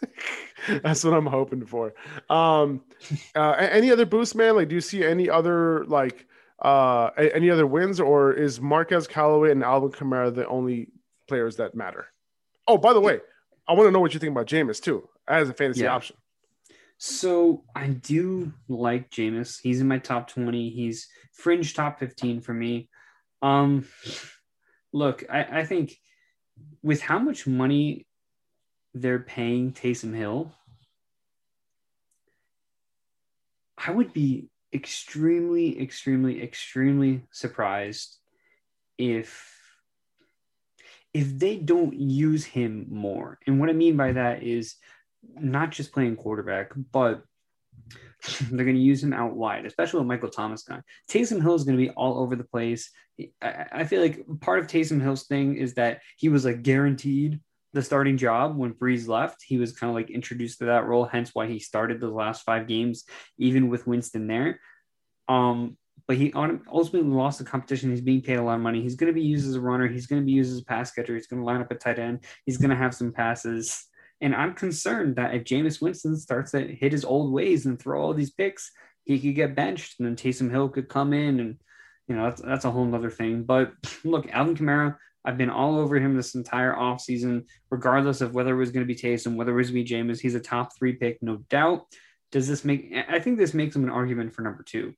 that's 0.82 1.04
what 1.04 1.14
I'm 1.14 1.26
hoping 1.26 1.64
for. 1.66 1.94
Um, 2.30 2.82
uh, 3.34 3.52
any 3.58 3.90
other 3.90 4.06
boost, 4.06 4.34
man? 4.34 4.56
Like, 4.56 4.68
do 4.68 4.74
you 4.74 4.80
see 4.80 5.04
any 5.04 5.28
other 5.28 5.84
like 5.86 6.26
uh, 6.60 7.10
any 7.16 7.50
other 7.50 7.66
wins, 7.66 8.00
or 8.00 8.32
is 8.32 8.60
Marquez 8.60 9.06
Callaway 9.06 9.50
and 9.50 9.62
Alvin 9.62 9.90
Kamara 9.90 10.34
the 10.34 10.46
only 10.46 10.88
players 11.28 11.56
that 11.56 11.74
matter? 11.74 12.06
Oh, 12.66 12.78
by 12.78 12.92
the 12.92 13.00
way, 13.00 13.20
I 13.66 13.72
want 13.72 13.88
to 13.88 13.90
know 13.90 14.00
what 14.00 14.14
you 14.14 14.20
think 14.20 14.32
about 14.32 14.46
Jameis 14.46 14.80
too, 14.80 15.08
as 15.26 15.48
a 15.48 15.54
fantasy 15.54 15.82
yeah. 15.82 15.94
option. 15.94 16.16
So 16.98 17.64
I 17.74 17.88
do 17.88 18.52
like 18.68 19.10
Jameis. 19.10 19.60
He's 19.60 19.80
in 19.80 19.88
my 19.88 19.98
top 19.98 20.28
20. 20.28 20.70
He's 20.70 21.08
fringe 21.32 21.74
top 21.74 21.98
15 21.98 22.40
for 22.40 22.54
me. 22.54 22.88
Um, 23.42 23.86
look, 24.92 25.24
I, 25.30 25.60
I 25.60 25.64
think 25.64 25.96
with 26.82 27.02
how 27.02 27.18
much 27.18 27.46
money 27.46 28.06
they're 28.94 29.18
paying 29.18 29.72
Taysom 29.72 30.14
Hill, 30.14 30.52
I 33.76 33.90
would 33.90 34.12
be 34.12 34.48
extremely, 34.72 35.80
extremely, 35.82 36.42
extremely 36.42 37.26
surprised 37.30 38.18
if 38.96 39.53
if 41.14 41.38
they 41.38 41.56
don't 41.56 41.94
use 41.94 42.44
him 42.44 42.86
more. 42.90 43.38
And 43.46 43.60
what 43.60 43.70
I 43.70 43.72
mean 43.72 43.96
by 43.96 44.12
that 44.12 44.42
is 44.42 44.74
not 45.22 45.70
just 45.70 45.92
playing 45.92 46.16
quarterback, 46.16 46.72
but 46.92 47.22
they're 48.50 48.64
going 48.64 48.76
to 48.76 48.82
use 48.82 49.02
him 49.02 49.12
out 49.12 49.36
wide, 49.36 49.64
especially 49.64 50.00
with 50.00 50.08
Michael 50.08 50.28
Thomas 50.28 50.64
gone. 50.64 50.82
Taysom 51.10 51.40
Hill 51.40 51.54
is 51.54 51.64
going 51.64 51.78
to 51.78 51.82
be 51.82 51.90
all 51.90 52.18
over 52.18 52.34
the 52.34 52.44
place. 52.44 52.90
I, 53.40 53.84
feel 53.84 54.02
like 54.02 54.24
part 54.40 54.58
of 54.58 54.66
Taysom 54.66 55.00
Hill's 55.00 55.26
thing 55.26 55.56
is 55.56 55.74
that 55.74 56.00
he 56.16 56.28
was 56.28 56.44
like 56.44 56.62
guaranteed 56.62 57.40
the 57.72 57.82
starting 57.82 58.16
job 58.16 58.56
when 58.56 58.74
Brees 58.74 59.06
left. 59.06 59.44
He 59.46 59.56
was 59.56 59.72
kind 59.72 59.90
of 59.90 59.94
like 59.94 60.10
introduced 60.10 60.58
to 60.58 60.64
that 60.66 60.86
role, 60.86 61.04
hence 61.04 61.30
why 61.32 61.46
he 61.46 61.60
started 61.60 62.00
the 62.00 62.08
last 62.08 62.42
five 62.42 62.66
games, 62.66 63.04
even 63.38 63.68
with 63.68 63.86
Winston 63.86 64.26
there. 64.26 64.58
Um, 65.28 65.76
but 66.06 66.16
he 66.16 66.32
ultimately 66.34 67.02
lost 67.02 67.38
the 67.38 67.44
competition. 67.44 67.90
He's 67.90 68.00
being 68.00 68.20
paid 68.20 68.36
a 68.36 68.42
lot 68.42 68.56
of 68.56 68.60
money. 68.60 68.82
He's 68.82 68.96
going 68.96 69.12
to 69.12 69.18
be 69.18 69.26
used 69.26 69.48
as 69.48 69.54
a 69.54 69.60
runner. 69.60 69.88
He's 69.88 70.06
going 70.06 70.20
to 70.20 70.26
be 70.26 70.32
used 70.32 70.52
as 70.52 70.60
a 70.60 70.64
pass 70.64 70.90
catcher. 70.92 71.14
He's 71.14 71.26
going 71.26 71.40
to 71.40 71.46
line 71.46 71.60
up 71.60 71.70
at 71.70 71.80
tight 71.80 71.98
end. 71.98 72.24
He's 72.44 72.58
going 72.58 72.70
to 72.70 72.76
have 72.76 72.94
some 72.94 73.12
passes. 73.12 73.86
And 74.20 74.34
I'm 74.34 74.54
concerned 74.54 75.16
that 75.16 75.34
if 75.34 75.44
Jameis 75.44 75.80
Winston 75.80 76.16
starts 76.16 76.52
to 76.52 76.60
hit 76.60 76.92
his 76.92 77.04
old 77.04 77.32
ways 77.32 77.66
and 77.66 77.80
throw 77.80 78.02
all 78.02 78.14
these 78.14 78.30
picks, 78.30 78.70
he 79.04 79.18
could 79.18 79.34
get 79.34 79.54
benched, 79.54 79.98
and 79.98 80.06
then 80.06 80.16
Taysom 80.16 80.50
Hill 80.50 80.68
could 80.68 80.88
come 80.88 81.12
in, 81.12 81.40
and 81.40 81.56
you 82.08 82.16
know 82.16 82.24
that's 82.24 82.40
that's 82.40 82.64
a 82.64 82.70
whole 82.70 82.92
other 82.94 83.10
thing. 83.10 83.44
But 83.44 83.72
look, 84.04 84.30
Alvin 84.30 84.56
Kamara, 84.56 84.96
I've 85.24 85.38
been 85.38 85.50
all 85.50 85.78
over 85.78 85.96
him 85.96 86.16
this 86.16 86.34
entire 86.34 86.74
offseason, 86.74 87.44
regardless 87.70 88.20
of 88.20 88.34
whether 88.34 88.54
it 88.54 88.58
was 88.58 88.70
going 88.70 88.86
to 88.86 88.92
be 88.92 88.98
Taysom, 88.98 89.36
whether 89.36 89.52
it 89.52 89.56
was 89.56 89.70
going 89.70 89.84
to 89.84 89.90
be 89.90 89.96
Jameis. 89.96 90.20
He's 90.20 90.34
a 90.34 90.40
top 90.40 90.76
three 90.76 90.94
pick, 90.94 91.22
no 91.22 91.38
doubt. 91.50 91.86
Does 92.32 92.48
this 92.48 92.64
make? 92.64 92.92
I 93.08 93.18
think 93.18 93.38
this 93.38 93.54
makes 93.54 93.76
him 93.76 93.84
an 93.84 93.90
argument 93.90 94.34
for 94.34 94.42
number 94.42 94.62
two. 94.62 94.94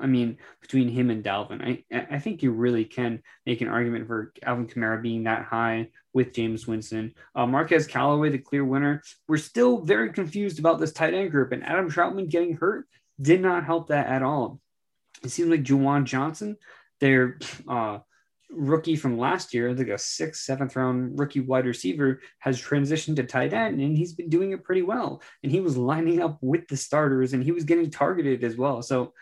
I 0.00 0.06
mean, 0.06 0.38
between 0.60 0.88
him 0.88 1.10
and 1.10 1.24
Dalvin, 1.24 1.84
I 1.92 2.06
I 2.14 2.18
think 2.18 2.42
you 2.42 2.50
really 2.50 2.84
can 2.84 3.22
make 3.46 3.60
an 3.60 3.68
argument 3.68 4.06
for 4.06 4.32
Alvin 4.42 4.66
Kamara 4.66 5.02
being 5.02 5.24
that 5.24 5.44
high 5.44 5.88
with 6.12 6.32
James 6.32 6.66
Winston. 6.66 7.14
Uh, 7.34 7.46
Marquez 7.46 7.86
Callaway, 7.86 8.30
the 8.30 8.38
clear 8.38 8.64
winner. 8.64 9.02
We're 9.28 9.36
still 9.38 9.78
very 9.78 10.12
confused 10.12 10.58
about 10.58 10.78
this 10.78 10.92
tight 10.92 11.14
end 11.14 11.30
group, 11.30 11.52
and 11.52 11.64
Adam 11.64 11.90
Trautman 11.90 12.30
getting 12.30 12.56
hurt 12.56 12.86
did 13.20 13.40
not 13.40 13.64
help 13.64 13.88
that 13.88 14.06
at 14.06 14.22
all. 14.22 14.60
It 15.22 15.30
seems 15.30 15.50
like 15.50 15.62
Juwan 15.62 16.04
Johnson, 16.04 16.56
their 17.00 17.38
uh, 17.68 17.98
rookie 18.50 18.96
from 18.96 19.18
last 19.18 19.54
year, 19.54 19.74
like 19.74 19.88
a 19.88 19.98
sixth, 19.98 20.42
seventh 20.42 20.76
round 20.76 21.18
rookie 21.18 21.40
wide 21.40 21.66
receiver, 21.66 22.20
has 22.38 22.60
transitioned 22.60 23.16
to 23.16 23.24
tight 23.24 23.52
end, 23.52 23.80
and 23.80 23.96
he's 23.96 24.12
been 24.12 24.28
doing 24.28 24.52
it 24.52 24.64
pretty 24.64 24.82
well. 24.82 25.22
And 25.42 25.50
he 25.50 25.60
was 25.60 25.76
lining 25.76 26.22
up 26.22 26.38
with 26.40 26.68
the 26.68 26.76
starters, 26.76 27.32
and 27.32 27.42
he 27.42 27.52
was 27.52 27.64
getting 27.64 27.90
targeted 27.90 28.44
as 28.44 28.56
well. 28.56 28.82
So 28.82 29.12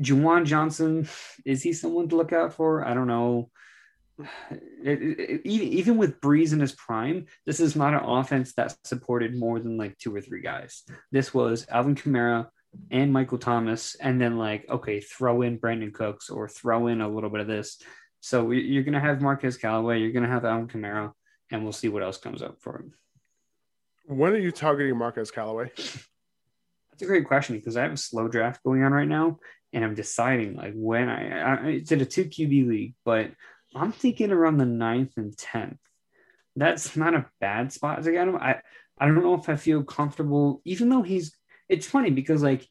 Juwan 0.00 0.44
Johnson, 0.44 1.08
is 1.44 1.62
he 1.62 1.72
someone 1.72 2.08
to 2.08 2.16
look 2.16 2.32
out 2.32 2.54
for? 2.54 2.86
I 2.86 2.94
don't 2.94 3.08
know. 3.08 3.50
It, 4.82 5.00
it, 5.02 5.46
even 5.46 5.96
with 5.96 6.20
Brees 6.20 6.52
in 6.52 6.60
his 6.60 6.72
prime, 6.72 7.26
this 7.46 7.60
is 7.60 7.76
not 7.76 7.94
an 7.94 8.04
offense 8.04 8.54
that 8.54 8.76
supported 8.84 9.36
more 9.36 9.60
than 9.60 9.76
like 9.76 9.96
two 9.98 10.14
or 10.14 10.20
three 10.20 10.42
guys. 10.42 10.82
This 11.12 11.32
was 11.32 11.66
Alvin 11.68 11.94
Kamara 11.94 12.48
and 12.90 13.12
Michael 13.12 13.38
Thomas, 13.38 13.94
and 13.96 14.20
then 14.20 14.36
like 14.36 14.68
okay, 14.68 15.00
throw 15.00 15.42
in 15.42 15.58
Brandin 15.58 15.94
Cooks 15.94 16.30
or 16.30 16.48
throw 16.48 16.88
in 16.88 17.00
a 17.00 17.08
little 17.08 17.30
bit 17.30 17.40
of 17.40 17.46
this. 17.46 17.80
So 18.20 18.50
you're 18.50 18.82
gonna 18.82 19.00
have 19.00 19.20
Marquez 19.20 19.56
Callaway, 19.56 20.00
you're 20.00 20.12
gonna 20.12 20.28
have 20.28 20.44
Alvin 20.44 20.68
Kamara, 20.68 21.12
and 21.50 21.62
we'll 21.62 21.72
see 21.72 21.88
what 21.88 22.02
else 22.02 22.18
comes 22.18 22.42
up 22.42 22.60
for 22.60 22.78
him. 22.78 22.94
When 24.06 24.32
are 24.32 24.38
you 24.38 24.50
targeting 24.50 24.96
Marquez 24.96 25.30
Callaway? 25.30 25.70
That's 26.90 27.02
a 27.02 27.06
great 27.06 27.28
question 27.28 27.56
because 27.56 27.76
I 27.76 27.82
have 27.82 27.92
a 27.92 27.96
slow 27.96 28.26
draft 28.26 28.62
going 28.64 28.82
on 28.82 28.92
right 28.92 29.06
now, 29.06 29.38
and 29.72 29.84
I'm 29.84 29.94
deciding 29.94 30.56
like 30.56 30.72
when 30.74 31.08
I, 31.08 31.38
I 31.38 31.68
it's 31.68 31.92
in 31.92 32.00
a 32.00 32.04
two 32.04 32.24
QB 32.24 32.68
league, 32.68 32.94
but 33.04 33.30
I'm 33.74 33.92
thinking 33.92 34.30
around 34.30 34.58
the 34.58 34.66
ninth 34.66 35.12
and 35.16 35.36
tenth. 35.36 35.78
That's 36.56 36.96
not 36.96 37.14
a 37.14 37.26
bad 37.40 37.72
spot 37.72 38.02
to 38.02 38.12
get 38.12 38.28
him. 38.28 38.36
I 38.36 38.60
I 38.98 39.06
don't 39.06 39.22
know 39.22 39.34
if 39.34 39.48
I 39.48 39.56
feel 39.56 39.82
comfortable, 39.82 40.60
even 40.64 40.88
though 40.88 41.02
he's. 41.02 41.34
It's 41.68 41.86
funny 41.86 42.10
because 42.10 42.42
like 42.42 42.66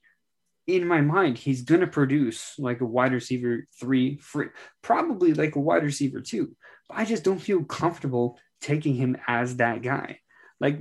in 0.66 0.86
my 0.86 1.02
mind 1.02 1.38
he's 1.38 1.62
gonna 1.62 1.88
produce 1.88 2.56
like 2.58 2.82
a 2.82 2.86
wide 2.86 3.14
receiver 3.14 3.66
three, 3.80 4.18
free, 4.18 4.48
probably 4.82 5.34
like 5.34 5.56
a 5.56 5.60
wide 5.60 5.84
receiver 5.84 6.20
two. 6.20 6.56
But 6.90 6.98
I 6.98 7.06
just 7.06 7.24
don't 7.24 7.40
feel 7.40 7.64
comfortable 7.64 8.40
taking 8.60 8.96
him 8.96 9.18
as 9.28 9.58
that 9.58 9.84
guy. 9.84 10.20
Like 10.60 10.80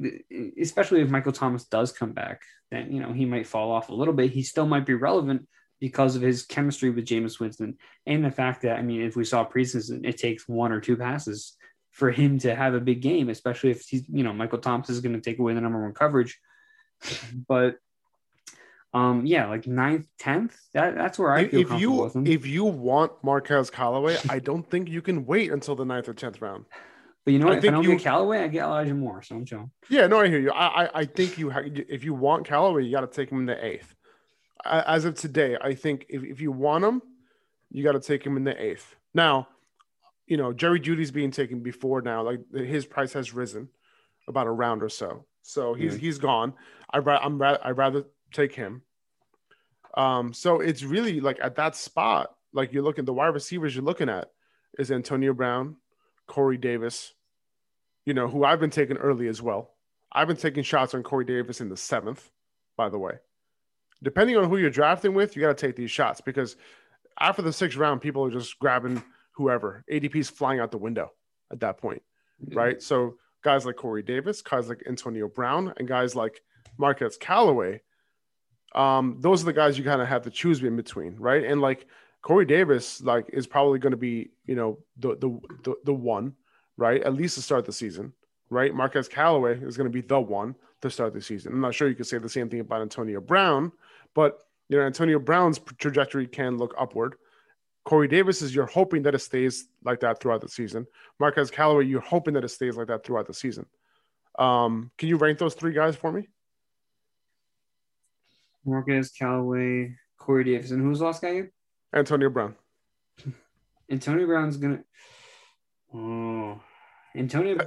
especially 0.60 1.02
if 1.02 1.10
Michael 1.10 1.32
Thomas 1.32 1.66
does 1.66 1.92
come 1.92 2.12
back, 2.12 2.40
then 2.70 2.90
you 2.90 3.00
know 3.00 3.12
he 3.12 3.26
might 3.26 3.46
fall 3.46 3.70
off 3.70 3.90
a 3.90 3.94
little 3.94 4.14
bit. 4.14 4.30
He 4.30 4.42
still 4.42 4.66
might 4.66 4.86
be 4.86 4.94
relevant, 4.94 5.46
because 5.80 6.16
of 6.16 6.22
his 6.22 6.44
chemistry 6.44 6.90
with 6.90 7.06
Jameis 7.06 7.38
Winston 7.38 7.76
and 8.06 8.24
the 8.24 8.30
fact 8.30 8.62
that 8.62 8.78
I 8.78 8.82
mean, 8.82 9.02
if 9.02 9.16
we 9.16 9.24
saw 9.24 9.46
preseason, 9.46 10.06
it 10.06 10.18
takes 10.18 10.48
one 10.48 10.72
or 10.72 10.80
two 10.80 10.96
passes 10.96 11.56
for 11.90 12.10
him 12.10 12.38
to 12.40 12.54
have 12.54 12.74
a 12.74 12.80
big 12.80 13.00
game, 13.00 13.28
especially 13.28 13.70
if 13.70 13.82
he's 13.82 14.04
you 14.08 14.22
know 14.22 14.32
Michael 14.32 14.58
Thompson 14.58 14.94
is 14.94 15.00
going 15.00 15.14
to 15.14 15.20
take 15.20 15.38
away 15.38 15.54
the 15.54 15.60
number 15.60 15.82
one 15.82 15.94
coverage. 15.94 16.38
But 17.48 17.76
um, 18.94 19.26
yeah, 19.26 19.48
like 19.48 19.66
ninth, 19.66 20.06
tenth. 20.18 20.56
That 20.72 20.94
that's 20.94 21.18
where 21.18 21.32
I 21.32 21.48
feel 21.48 21.60
if 21.60 21.80
you 21.80 22.10
if 22.24 22.46
you 22.46 22.64
want 22.64 23.12
Marquez 23.22 23.70
Callaway, 23.70 24.16
I 24.30 24.38
don't 24.38 24.68
think 24.68 24.88
you 24.88 25.02
can 25.02 25.26
wait 25.26 25.52
until 25.52 25.74
the 25.74 25.84
ninth 25.84 26.08
or 26.08 26.14
tenth 26.14 26.40
round. 26.40 26.64
But 27.24 27.32
you 27.32 27.38
know 27.38 27.46
what? 27.46 27.56
I 27.56 27.58
if 27.58 27.64
I 27.64 27.70
don't 27.72 27.82
you, 27.82 27.90
get 27.90 28.02
Callaway, 28.02 28.38
I 28.38 28.48
get 28.48 28.64
Elijah 28.64 28.94
Moore. 28.94 29.20
So 29.22 29.34
I'm 29.34 29.44
chill. 29.44 29.70
Yeah, 29.90 30.06
no, 30.06 30.20
I 30.20 30.28
hear 30.28 30.38
you. 30.38 30.52
I 30.52 30.84
I, 30.84 30.90
I 31.00 31.04
think 31.04 31.36
you 31.36 31.50
ha- 31.50 31.62
if 31.64 32.04
you 32.04 32.14
want 32.14 32.46
Callaway, 32.46 32.84
you 32.84 32.92
got 32.92 33.00
to 33.00 33.08
take 33.08 33.30
him 33.30 33.40
in 33.40 33.46
the 33.46 33.62
eighth 33.62 33.95
as 34.70 35.04
of 35.04 35.14
today, 35.14 35.56
I 35.60 35.74
think 35.74 36.06
if, 36.08 36.22
if 36.22 36.40
you 36.40 36.52
want 36.52 36.84
him, 36.84 37.02
you 37.70 37.82
got 37.82 37.92
to 37.92 38.00
take 38.00 38.24
him 38.24 38.36
in 38.36 38.44
the 38.44 38.60
eighth. 38.62 38.94
Now, 39.14 39.48
you 40.26 40.36
know, 40.36 40.52
Jerry 40.52 40.80
Jeudy's 40.80 41.10
being 41.10 41.30
taken 41.30 41.60
before 41.60 42.02
now. 42.02 42.22
Like 42.22 42.40
his 42.52 42.86
price 42.86 43.12
has 43.12 43.32
risen 43.32 43.68
about 44.28 44.46
a 44.46 44.50
round 44.50 44.82
or 44.82 44.88
so. 44.88 45.24
So 45.42 45.74
he's 45.74 45.92
mm-hmm. 45.92 46.00
he's 46.00 46.18
gone. 46.18 46.54
I 46.90 46.98
I'm 46.98 47.40
I 47.42 47.70
rather 47.70 48.04
take 48.32 48.54
him. 48.54 48.82
Um, 49.96 50.32
so 50.32 50.60
it's 50.60 50.82
really 50.82 51.20
like 51.20 51.38
at 51.40 51.56
that 51.56 51.76
spot, 51.76 52.34
like 52.52 52.72
you're 52.72 52.82
looking 52.82 53.04
the 53.04 53.12
wide 53.12 53.28
receivers 53.28 53.74
you're 53.74 53.84
looking 53.84 54.08
at 54.08 54.30
is 54.78 54.90
Antonio 54.90 55.32
Brown, 55.32 55.76
Corey 56.26 56.58
Davis, 56.58 57.14
you 58.04 58.12
know, 58.12 58.28
who 58.28 58.44
I've 58.44 58.60
been 58.60 58.70
taking 58.70 58.96
early 58.96 59.28
as 59.28 59.40
well. 59.40 59.70
I've 60.12 60.28
been 60.28 60.36
taking 60.36 60.62
shots 60.62 60.94
on 60.94 61.02
Corey 61.02 61.24
Davis 61.24 61.60
in 61.60 61.68
the 61.68 61.76
seventh, 61.76 62.30
by 62.76 62.88
the 62.88 62.98
way. 62.98 63.14
Depending 64.02 64.36
on 64.36 64.48
who 64.48 64.58
you're 64.58 64.70
drafting 64.70 65.14
with, 65.14 65.34
you 65.34 65.42
got 65.42 65.56
to 65.56 65.66
take 65.66 65.76
these 65.76 65.90
shots 65.90 66.20
because 66.20 66.56
after 67.18 67.42
the 67.42 67.52
sixth 67.52 67.78
round, 67.78 68.00
people 68.00 68.24
are 68.24 68.30
just 68.30 68.58
grabbing 68.58 69.02
whoever. 69.32 69.84
ADP's 69.90 70.28
flying 70.28 70.60
out 70.60 70.70
the 70.70 70.78
window 70.78 71.12
at 71.50 71.60
that 71.60 71.78
point, 71.78 72.02
right? 72.52 72.82
So 72.82 73.14
guys 73.42 73.64
like 73.64 73.76
Corey 73.76 74.02
Davis, 74.02 74.42
guys 74.42 74.68
like 74.68 74.82
Antonio 74.86 75.28
Brown, 75.28 75.72
and 75.76 75.88
guys 75.88 76.14
like 76.14 76.42
Marquez 76.78 77.16
Callaway, 77.16 77.80
um, 78.74 79.16
those 79.20 79.42
are 79.42 79.46
the 79.46 79.52
guys 79.52 79.78
you 79.78 79.84
kind 79.84 80.02
of 80.02 80.08
have 80.08 80.22
to 80.22 80.30
choose 80.30 80.62
in 80.62 80.76
between, 80.76 81.16
right? 81.16 81.44
And 81.44 81.60
like 81.60 81.86
Corey 82.22 82.44
Davis, 82.44 83.00
like 83.00 83.30
is 83.32 83.46
probably 83.46 83.78
going 83.78 83.92
to 83.92 83.96
be, 83.96 84.30
you 84.44 84.54
know, 84.54 84.78
the, 84.98 85.16
the 85.16 85.38
the 85.62 85.74
the 85.84 85.94
one, 85.94 86.34
right? 86.76 87.02
At 87.02 87.14
least 87.14 87.36
to 87.36 87.42
start 87.42 87.64
the 87.64 87.72
season, 87.72 88.12
right? 88.50 88.74
Marquez 88.74 89.08
Callaway 89.08 89.58
is 89.60 89.76
going 89.76 89.90
to 89.90 89.92
be 89.92 90.06
the 90.06 90.20
one 90.20 90.54
to 90.82 90.90
start 90.90 91.14
the 91.14 91.22
season. 91.22 91.52
I'm 91.52 91.60
not 91.60 91.74
sure 91.74 91.88
you 91.88 91.94
could 91.94 92.06
say 92.06 92.18
the 92.18 92.28
same 92.28 92.50
thing 92.50 92.60
about 92.60 92.82
Antonio 92.82 93.20
Brown, 93.20 93.72
but 94.16 94.38
you 94.68 94.78
know, 94.78 94.82
Antonio 94.82 95.20
Brown's 95.20 95.60
trajectory 95.78 96.26
can 96.26 96.56
look 96.56 96.74
upward. 96.76 97.14
Corey 97.84 98.08
Davis 98.08 98.42
is 98.42 98.52
you're 98.52 98.66
hoping 98.66 99.02
that 99.02 99.14
it 99.14 99.20
stays 99.20 99.68
like 99.84 100.00
that 100.00 100.18
throughout 100.18 100.40
the 100.40 100.48
season. 100.48 100.88
Marquez 101.20 101.52
Callaway, 101.52 101.84
you're 101.84 102.00
hoping 102.00 102.34
that 102.34 102.42
it 102.42 102.48
stays 102.48 102.76
like 102.76 102.88
that 102.88 103.04
throughout 103.04 103.28
the 103.28 103.34
season. 103.34 103.66
Um, 104.40 104.90
can 104.98 105.08
you 105.08 105.18
rank 105.18 105.38
those 105.38 105.54
three 105.54 105.72
guys 105.72 105.94
for 105.94 106.10
me? 106.10 106.28
Marquez 108.64 109.12
Callaway, 109.12 109.94
Corey 110.18 110.42
Davis, 110.42 110.72
and 110.72 110.82
who's 110.82 110.98
the 110.98 111.04
last 111.04 111.22
guy? 111.22 111.28
Again? 111.28 111.50
Antonio 111.94 112.28
Brown. 112.28 112.56
Antonio 113.90 114.26
Brown's 114.26 114.56
gonna. 114.56 114.82
Oh, 115.94 116.60
Antonio. 117.14 117.58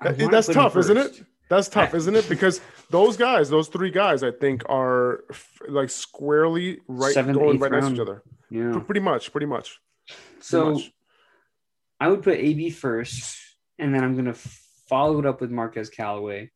Uh, 0.00 0.12
that's 0.30 0.48
tough, 0.48 0.76
isn't 0.76 0.98
it? 0.98 1.24
That's 1.52 1.68
tough, 1.68 1.92
isn't 1.92 2.16
it? 2.16 2.30
Because 2.30 2.62
those 2.88 3.18
guys, 3.18 3.50
those 3.50 3.68
three 3.68 3.90
guys, 3.90 4.22
I 4.22 4.30
think 4.30 4.62
are 4.70 5.24
f- 5.28 5.60
like 5.68 5.90
squarely 5.90 6.78
right, 6.88 7.12
Seventh, 7.12 7.36
going 7.38 7.56
eighth 7.56 7.60
right 7.60 7.72
next 7.72 7.88
to 7.88 7.92
each 7.92 8.00
other. 8.00 8.22
Yeah. 8.48 8.78
Pretty 8.86 9.02
much, 9.02 9.30
pretty 9.32 9.44
much. 9.44 9.78
So 10.40 10.72
much. 10.72 10.90
I 12.00 12.08
would 12.08 12.22
put 12.22 12.38
AB 12.38 12.70
first, 12.70 13.38
and 13.78 13.94
then 13.94 14.02
I'm 14.02 14.16
gonna 14.16 14.32
follow 14.88 15.18
it 15.18 15.26
up 15.26 15.42
with 15.42 15.50
Marquez 15.50 15.90
Callaway. 15.90 16.50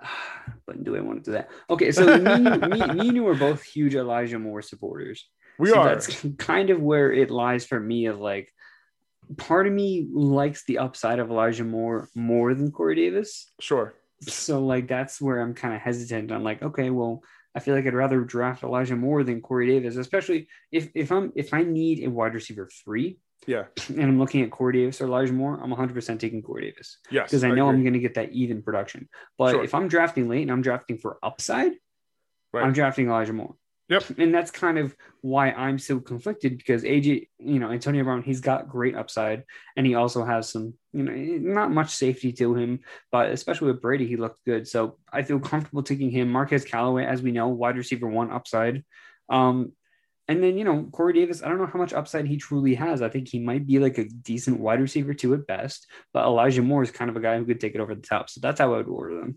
But 0.66 0.84
do 0.84 0.94
I 0.94 1.00
want 1.00 1.24
to 1.24 1.30
do 1.30 1.32
that? 1.32 1.48
Okay, 1.68 1.90
so 1.90 2.16
me, 2.16 2.38
me, 2.38 2.58
me 2.68 2.80
and 2.80 3.16
you 3.16 3.26
are 3.26 3.34
both 3.34 3.60
huge 3.64 3.96
Elijah 3.96 4.38
Moore 4.38 4.62
supporters. 4.62 5.28
We 5.58 5.70
So 5.70 5.80
are. 5.80 5.88
That's 5.88 6.24
kind 6.38 6.70
of 6.70 6.80
where 6.80 7.12
it 7.12 7.28
lies 7.28 7.66
for 7.66 7.80
me. 7.80 8.06
Of 8.06 8.20
like, 8.20 8.52
part 9.36 9.66
of 9.66 9.72
me 9.72 10.08
likes 10.12 10.64
the 10.64 10.78
upside 10.78 11.18
of 11.18 11.30
Elijah 11.30 11.64
Moore 11.64 12.08
more 12.14 12.54
than 12.54 12.70
Corey 12.72 12.96
Davis. 12.96 13.50
Sure. 13.60 13.94
So 14.22 14.64
like 14.64 14.88
that's 14.88 15.20
where 15.20 15.40
I'm 15.40 15.54
kind 15.54 15.74
of 15.74 15.80
hesitant. 15.80 16.30
I'm 16.32 16.44
like, 16.44 16.62
okay, 16.62 16.90
well, 16.90 17.22
I 17.54 17.60
feel 17.60 17.74
like 17.74 17.86
I'd 17.86 17.94
rather 17.94 18.20
draft 18.20 18.62
Elijah 18.62 18.96
Moore 18.96 19.24
than 19.24 19.40
Corey 19.40 19.66
Davis, 19.66 19.96
especially 19.96 20.48
if 20.70 20.90
if 20.94 21.10
I'm 21.10 21.32
if 21.34 21.52
I 21.54 21.62
need 21.62 22.04
a 22.04 22.10
wide 22.10 22.34
receiver 22.34 22.68
three 22.84 23.18
Yeah. 23.46 23.64
and 23.88 24.02
I'm 24.02 24.18
looking 24.18 24.42
at 24.42 24.50
Corey 24.50 24.74
Davis 24.74 25.00
or 25.00 25.06
Elijah 25.06 25.32
Moore, 25.32 25.58
I'm 25.62 25.70
100 25.70 25.94
percent 25.94 26.20
taking 26.20 26.42
Corey 26.42 26.70
Davis 26.70 26.98
Yes. 27.10 27.30
because 27.30 27.42
I 27.44 27.50
know 27.50 27.68
I'm 27.68 27.82
going 27.82 27.94
to 27.94 27.98
get 27.98 28.14
that 28.14 28.32
even 28.32 28.62
production. 28.62 29.08
But 29.38 29.52
Sure. 29.52 29.64
if 29.64 29.74
I'm 29.74 29.88
drafting 29.88 30.28
late 30.28 30.42
and 30.42 30.50
I'm 30.52 30.62
drafting 30.62 30.98
for 30.98 31.18
upside, 31.22 31.72
Right. 32.52 32.64
I'm 32.64 32.72
drafting 32.72 33.06
Elijah 33.08 33.32
Moore. 33.32 33.54
Yep. 33.90 34.18
And 34.18 34.32
that's 34.32 34.52
kind 34.52 34.78
of 34.78 34.94
why 35.20 35.50
I'm 35.50 35.76
so 35.76 35.98
conflicted 35.98 36.56
because 36.56 36.84
AJ, 36.84 37.28
you 37.40 37.58
know, 37.58 37.72
Antonio 37.72 38.04
Brown, 38.04 38.22
he's 38.22 38.40
got 38.40 38.68
great 38.68 38.94
upside 38.94 39.42
and 39.76 39.84
he 39.84 39.96
also 39.96 40.24
has 40.24 40.48
some, 40.48 40.74
you 40.92 41.02
know, 41.02 41.12
not 41.52 41.72
much 41.72 41.90
safety 41.90 42.32
to 42.34 42.54
him, 42.54 42.80
but 43.10 43.30
especially 43.30 43.72
with 43.72 43.82
Brady, 43.82 44.06
he 44.06 44.16
looked 44.16 44.44
good. 44.44 44.68
So 44.68 44.98
I 45.12 45.22
feel 45.22 45.40
comfortable 45.40 45.82
taking 45.82 46.12
him. 46.12 46.30
Marquez 46.30 46.64
Callaway, 46.64 47.04
as 47.04 47.20
we 47.20 47.32
know, 47.32 47.48
wide 47.48 47.76
receiver 47.76 48.06
one 48.06 48.30
upside. 48.30 48.84
Um, 49.28 49.72
and 50.28 50.40
then, 50.40 50.56
you 50.56 50.62
know, 50.62 50.84
Corey 50.92 51.12
Davis, 51.12 51.42
I 51.42 51.48
don't 51.48 51.58
know 51.58 51.66
how 51.66 51.80
much 51.80 51.92
upside 51.92 52.28
he 52.28 52.36
truly 52.36 52.76
has. 52.76 53.02
I 53.02 53.08
think 53.08 53.26
he 53.26 53.40
might 53.40 53.66
be 53.66 53.80
like 53.80 53.98
a 53.98 54.04
decent 54.04 54.60
wide 54.60 54.80
receiver 54.80 55.14
two 55.14 55.34
at 55.34 55.48
best, 55.48 55.88
but 56.12 56.24
Elijah 56.24 56.62
Moore 56.62 56.84
is 56.84 56.92
kind 56.92 57.10
of 57.10 57.16
a 57.16 57.20
guy 57.20 57.36
who 57.36 57.44
could 57.44 57.58
take 57.58 57.74
it 57.74 57.80
over 57.80 57.96
the 57.96 58.02
top. 58.02 58.30
So 58.30 58.40
that's 58.40 58.60
how 58.60 58.72
I 58.72 58.76
would 58.76 58.86
order 58.86 59.18
them. 59.18 59.34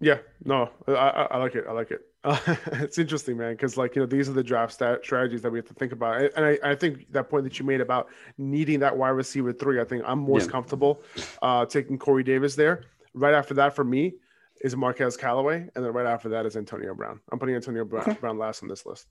Yeah, 0.00 0.18
no, 0.44 0.70
I, 0.86 0.92
I, 0.92 1.22
I 1.32 1.36
like 1.38 1.56
it. 1.56 1.64
I 1.68 1.72
like 1.72 1.90
it. 1.90 2.02
Uh, 2.24 2.36
it's 2.72 2.98
interesting, 2.98 3.36
man, 3.36 3.52
because 3.52 3.76
like 3.76 3.94
you 3.94 4.02
know 4.02 4.06
these 4.06 4.28
are 4.28 4.32
the 4.32 4.42
draft 4.42 4.72
stat 4.72 5.00
strategies 5.04 5.42
that 5.42 5.50
we 5.50 5.58
have 5.58 5.66
to 5.68 5.74
think 5.74 5.92
about, 5.92 6.20
and 6.36 6.44
I, 6.44 6.58
I 6.62 6.74
think 6.74 7.10
that 7.12 7.30
point 7.30 7.44
that 7.44 7.58
you 7.58 7.64
made 7.64 7.80
about 7.80 8.08
needing 8.38 8.80
that 8.80 8.96
wide 8.96 9.10
receiver 9.10 9.52
three, 9.52 9.80
I 9.80 9.84
think 9.84 10.02
I'm 10.06 10.20
most 10.28 10.46
Yeah. 10.46 10.50
comfortable 10.52 11.02
uh, 11.42 11.64
taking 11.66 11.98
Corey 11.98 12.24
Davis 12.24 12.54
there. 12.54 12.82
Right 13.14 13.34
after 13.34 13.54
that, 13.54 13.74
for 13.74 13.84
me, 13.84 14.14
is 14.62 14.76
Marquez 14.76 15.16
Callaway, 15.16 15.68
and 15.74 15.84
then 15.84 15.92
right 15.92 16.06
after 16.06 16.28
that 16.30 16.44
is 16.46 16.56
Antonio 16.56 16.94
Brown. 16.94 17.20
I'm 17.30 17.38
putting 17.38 17.54
Antonio 17.54 17.84
Brown, 17.84 18.02
Okay. 18.08 18.18
Brown 18.20 18.36
last 18.38 18.62
on 18.62 18.68
this 18.68 18.84
list. 18.84 19.06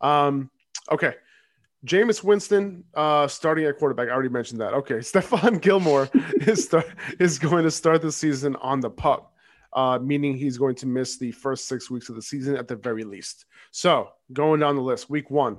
Um, 0.00 0.50
okay. 0.90 1.14
Jameis 1.84 2.22
Winston 2.22 2.84
uh, 2.94 3.26
starting 3.26 3.64
at 3.64 3.76
quarterback. 3.76 4.08
I 4.08 4.12
already 4.12 4.28
mentioned 4.28 4.60
that. 4.60 4.72
Okay, 4.74 4.94
Stephon 4.98 5.60
Gilmore 5.60 6.08
is 6.42 6.64
start, 6.64 6.86
is 7.18 7.38
going 7.40 7.64
to 7.64 7.70
start 7.72 8.02
the 8.02 8.12
season 8.12 8.54
on 8.56 8.78
the 8.80 8.90
pup, 8.90 9.31
uh, 9.74 9.98
meaning 10.02 10.36
he's 10.36 10.58
going 10.58 10.74
to 10.76 10.86
miss 10.86 11.18
the 11.18 11.32
first 11.32 11.66
six 11.66 11.90
weeks 11.90 12.08
of 12.08 12.14
the 12.14 12.22
season 12.22 12.56
at 12.56 12.68
the 12.68 12.76
very 12.76 13.04
least. 13.04 13.46
So 13.70 14.10
going 14.32 14.60
down 14.60 14.76
the 14.76 14.82
list, 14.82 15.08
week 15.08 15.30
one, 15.30 15.56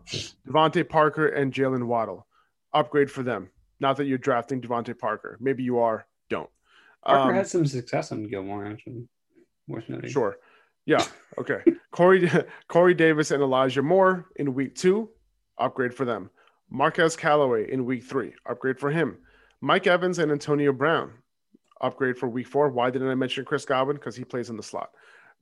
DeVante 0.47 0.87
Parker 0.87 1.27
and 1.27 1.51
Jaylen 1.53 1.85
Waddle, 1.85 2.27
upgrade 2.73 3.09
for 3.09 3.23
them. 3.23 3.49
Not 3.79 3.97
that 3.97 4.05
you're 4.05 4.17
drafting 4.17 4.61
DeVante 4.61 4.97
Parker. 4.97 5.37
Maybe 5.41 5.63
you 5.63 5.79
are. 5.79 6.05
Don't. 6.29 6.49
Parker 7.05 7.29
Um, 7.31 7.35
had 7.35 7.47
some 7.47 7.65
success 7.65 8.11
on 8.11 8.23
Gilmore, 8.23 8.65
actually. 8.65 9.07
Worth 9.67 9.89
noting. 9.89 10.09
Sure. 10.09 10.37
Yeah. 10.85 11.05
Okay. 11.37 11.61
Corey 11.91 12.29
Corey 12.67 12.93
Davis 12.93 13.31
and 13.31 13.41
Elijah 13.41 13.81
Moore 13.81 14.27
in 14.35 14.53
week 14.53 14.75
two, 14.75 15.09
upgrade 15.57 15.93
for 15.93 16.05
them. 16.05 16.29
Marquez 16.69 17.15
Callaway 17.15 17.71
in 17.71 17.85
week 17.85 18.03
three, 18.03 18.33
upgrade 18.45 18.79
for 18.79 18.89
him. 18.91 19.17
Mike 19.61 19.87
Evans 19.87 20.19
and 20.19 20.31
Antonio 20.31 20.73
Brown, 20.73 21.11
upgrade 21.81 22.17
for 22.17 22.27
week 22.29 22.47
four. 22.47 22.69
Why 22.69 22.89
didn't 22.89 23.09
I 23.09 23.15
mention 23.15 23.45
Chris 23.45 23.65
Godwin? 23.65 23.95
Because 23.97 24.15
he 24.15 24.23
plays 24.23 24.49
in 24.49 24.57
the 24.57 24.63
slot. 24.63 24.91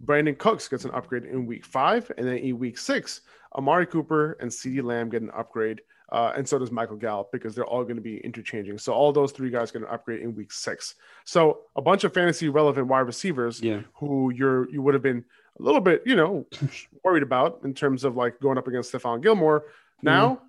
Brandin 0.03 0.37
Cooks 0.37 0.67
gets 0.67 0.85
an 0.85 0.91
upgrade 0.91 1.25
in 1.25 1.45
week 1.45 1.65
five. 1.65 2.11
And 2.17 2.27
then 2.27 2.37
in 2.37 2.57
week 2.57 2.77
six, 2.77 3.21
Amari 3.55 3.85
Cooper 3.85 4.33
and 4.39 4.49
CeeDee 4.49 4.83
Lamb 4.83 5.09
get 5.09 5.21
an 5.21 5.31
upgrade. 5.35 5.81
Uh, 6.11 6.33
and 6.35 6.47
so 6.47 6.59
does 6.59 6.71
Michael 6.71 6.97
Gallup 6.97 7.31
because 7.31 7.55
they're 7.55 7.65
all 7.65 7.83
going 7.83 7.95
to 7.95 8.01
be 8.01 8.17
interchanging. 8.17 8.77
So 8.77 8.91
all 8.93 9.13
those 9.13 9.31
three 9.31 9.49
guys 9.49 9.71
get 9.71 9.83
an 9.83 9.87
upgrade 9.89 10.21
in 10.21 10.35
week 10.35 10.51
six. 10.51 10.95
So 11.23 11.61
a 11.75 11.81
bunch 11.81 12.03
of 12.03 12.13
fantasy 12.13 12.49
relevant 12.49 12.87
wide 12.87 13.01
receivers 13.01 13.61
Yeah. 13.61 13.81
who 13.93 14.29
you're 14.31 14.69
you 14.69 14.81
would 14.81 14.93
have 14.93 15.03
been 15.03 15.23
a 15.59 15.63
little 15.63 15.79
bit, 15.79 16.01
you 16.05 16.15
know, 16.15 16.45
worried 17.03 17.23
about 17.23 17.61
in 17.63 17.73
terms 17.73 18.03
of 18.03 18.17
like 18.17 18.39
going 18.41 18.57
up 18.57 18.67
against 18.67 18.91
Stephon 18.91 19.21
Gilmore. 19.21 19.65
Now, 20.01 20.41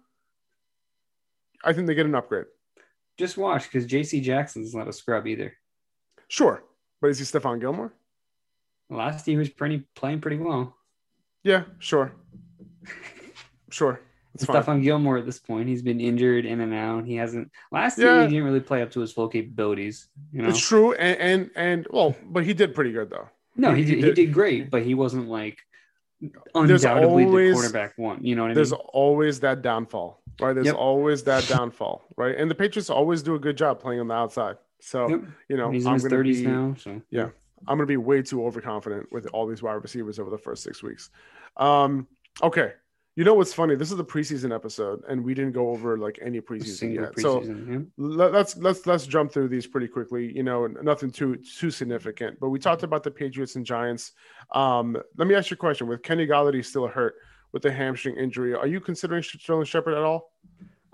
I 1.64 1.72
think 1.72 1.86
they 1.86 1.94
get 1.94 2.06
an 2.06 2.14
upgrade. 2.14 2.46
Just 3.18 3.36
watch 3.36 3.64
because 3.64 3.86
JC 3.86 4.20
Jackson's 4.22 4.74
not 4.74 4.88
a 4.88 4.92
scrub 4.92 5.26
either. 5.26 5.52
Sure, 6.28 6.62
but 7.00 7.10
is 7.10 7.18
he 7.18 7.24
Stephon 7.24 7.60
Gilmore? 7.60 7.92
Last 8.90 9.26
year 9.26 9.34
he 9.34 9.38
was 9.38 9.48
pretty 9.50 9.84
playing 9.94 10.20
pretty 10.20 10.38
well. 10.38 10.76
Yeah, 11.44 11.64
sure, 11.78 12.12
sure. 13.70 14.00
It's. 14.34 14.46
Stephon 14.46 14.82
Gilmore 14.82 15.18
at 15.18 15.26
this 15.26 15.38
point, 15.38 15.68
he's 15.68 15.82
been 15.82 16.00
injured 16.00 16.46
in 16.46 16.60
and 16.60 16.72
out. 16.72 17.04
He 17.04 17.16
hasn't 17.16 17.50
last 17.70 17.98
year 17.98 18.14
Yeah. 18.14 18.22
he 18.22 18.28
didn't 18.30 18.44
really 18.44 18.60
play 18.60 18.80
up 18.80 18.90
to 18.92 19.00
his 19.00 19.12
full 19.12 19.28
capabilities. 19.28 20.08
You 20.32 20.42
know, 20.42 20.48
It's 20.48 20.66
true, 20.66 20.94
and, 20.94 21.18
and 21.20 21.50
and 21.54 21.86
well, 21.90 22.16
but 22.24 22.44
he 22.44 22.54
did 22.54 22.74
pretty 22.74 22.92
good 22.92 23.10
though. 23.10 23.28
no, 23.56 23.74
he 23.74 23.82
he 23.82 23.90
did, 23.90 23.96
he 23.96 24.02
did- 24.02 24.14
did 24.14 24.32
great, 24.32 24.70
but 24.70 24.82
he 24.82 24.94
wasn't 24.94 25.28
like 25.28 25.58
There's 26.20 26.32
undoubtedly 26.84 27.24
always- 27.26 27.50
the 27.56 27.60
quarterback 27.60 27.98
one. 27.98 28.24
You 28.24 28.36
know 28.36 28.42
what 28.42 28.52
I 28.52 28.54
There's 28.54 28.72
mean? 28.72 28.80
always 28.94 29.40
that 29.40 29.60
downfall, 29.60 30.22
right? 30.40 30.54
There's 30.54 30.66
Yep. 30.66 30.76
always 30.76 31.24
that 31.24 31.46
downfall, 31.48 32.02
right? 32.16 32.34
And 32.34 32.50
the 32.50 32.54
Patriots 32.54 32.88
always 32.88 33.22
do 33.22 33.34
a 33.34 33.38
good 33.38 33.56
job 33.58 33.80
playing 33.80 34.00
on 34.00 34.08
the 34.08 34.14
outside. 34.14 34.56
So 34.84 35.08
Yep. 35.08 35.20
you 35.48 35.56
know, 35.56 35.70
he's 35.70 35.84
in 35.84 35.88
I'm 35.88 35.94
his 35.94 36.02
gonna 36.02 36.10
thirties 36.16 36.40
be- 36.40 36.46
now, 36.48 36.74
so 36.76 37.00
Yeah. 37.10 37.28
I'm 37.68 37.76
going 37.78 37.86
to 37.86 37.86
be 37.86 37.96
way 37.96 38.20
too 38.22 38.44
overconfident 38.44 39.12
with 39.12 39.26
all 39.26 39.46
these 39.46 39.62
wide 39.62 39.74
receivers 39.74 40.18
over 40.18 40.28
the 40.30 40.36
first 40.38 40.64
six 40.64 40.82
weeks. 40.82 41.10
Um, 41.56 42.08
okay. 42.42 42.72
You 43.14 43.22
know 43.22 43.34
what's 43.34 43.52
funny? 43.54 43.76
This 43.76 43.92
is 43.92 43.96
the 43.96 44.04
preseason 44.04 44.52
episode, 44.52 45.04
and 45.08 45.22
we 45.22 45.32
didn't 45.34 45.52
go 45.52 45.68
over 45.68 45.96
like 45.98 46.18
any 46.20 46.40
preseason 46.40 46.94
yet. 46.94 47.20
So 47.20 47.42
yeah. 47.42 47.78
let, 47.98 48.32
let's 48.32 48.56
let's 48.56 48.86
let's 48.86 49.06
jump 49.06 49.30
through 49.30 49.48
these 49.48 49.66
pretty 49.66 49.86
quickly. 49.86 50.34
You 50.34 50.42
know, 50.42 50.66
nothing 50.66 51.10
too 51.12 51.36
too 51.36 51.70
significant. 51.70 52.40
But 52.40 52.48
we 52.48 52.58
talked 52.58 52.82
about 52.84 53.02
the 53.04 53.10
Patriots 53.10 53.54
and 53.54 53.64
Giants. 53.66 54.12
Um, 54.52 54.96
let 55.18 55.28
me 55.28 55.34
ask 55.34 55.50
you 55.50 55.54
a 55.54 55.58
question: 55.58 55.86
With 55.88 56.02
Kenny 56.02 56.26
Golladay 56.26 56.64
still 56.64 56.88
hurt 56.88 57.16
with 57.52 57.64
a 57.66 57.70
hamstring 57.70 58.16
injury, 58.16 58.54
are 58.54 58.66
you 58.66 58.80
considering 58.80 59.22
Sterling 59.22 59.66
Shepard 59.66 59.92
at 59.94 60.02
all? 60.02 60.32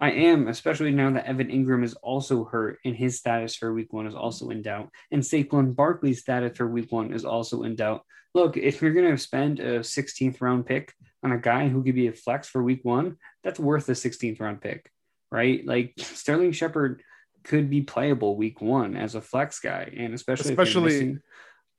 I 0.01 0.13
am, 0.13 0.47
especially 0.47 0.93
now 0.93 1.11
that 1.13 1.27
Evan 1.27 1.49
Engram 1.49 1.83
is 1.83 1.95
also 1.95 2.45
hurt 2.45 2.79
and 2.85 2.95
his 2.95 3.19
status 3.19 3.57
for 3.57 3.73
week 3.73 3.93
one 3.93 4.07
is 4.07 4.15
also 4.15 4.51
in 4.51 4.63
doubt. 4.63 4.91
And 5.11 5.23
Saquon 5.23 5.75
Barkley's 5.75 6.21
status 6.21 6.57
for 6.57 6.69
week 6.69 6.93
one 6.93 7.13
is 7.13 7.25
also 7.25 7.65
in 7.65 7.75
doubt. 7.75 8.05
Look, 8.35 8.57
if 8.57 8.81
you're 8.81 8.93
going 8.93 9.11
to 9.11 9.19
spend 9.19 9.59
a 9.59 9.81
16th 9.81 10.41
round 10.41 10.67
pick 10.67 10.93
on 11.25 11.33
a 11.33 11.39
guy 11.39 11.69
who 11.69 11.83
could 11.83 11.97
be 11.97 12.07
a 12.07 12.13
flex 12.13 12.49
for 12.49 12.63
week 12.63 12.85
one, 12.85 13.17
that's 13.43 13.59
worth 13.59 13.89
a 13.89 13.93
16th 13.93 14.41
round 14.41 14.61
pick, 14.61 14.91
right? 15.33 15.67
Like 15.67 15.95
Sterling 15.97 16.53
Shepard 16.53 17.03
could 17.43 17.69
be 17.69 17.81
playable 17.81 18.37
week 18.37 18.61
one 18.61 18.97
as 18.97 19.17
a 19.17 19.21
flex 19.21 19.59
guy, 19.59 19.93
and 19.97 20.15
especially 20.15 20.51
especially 20.51 21.19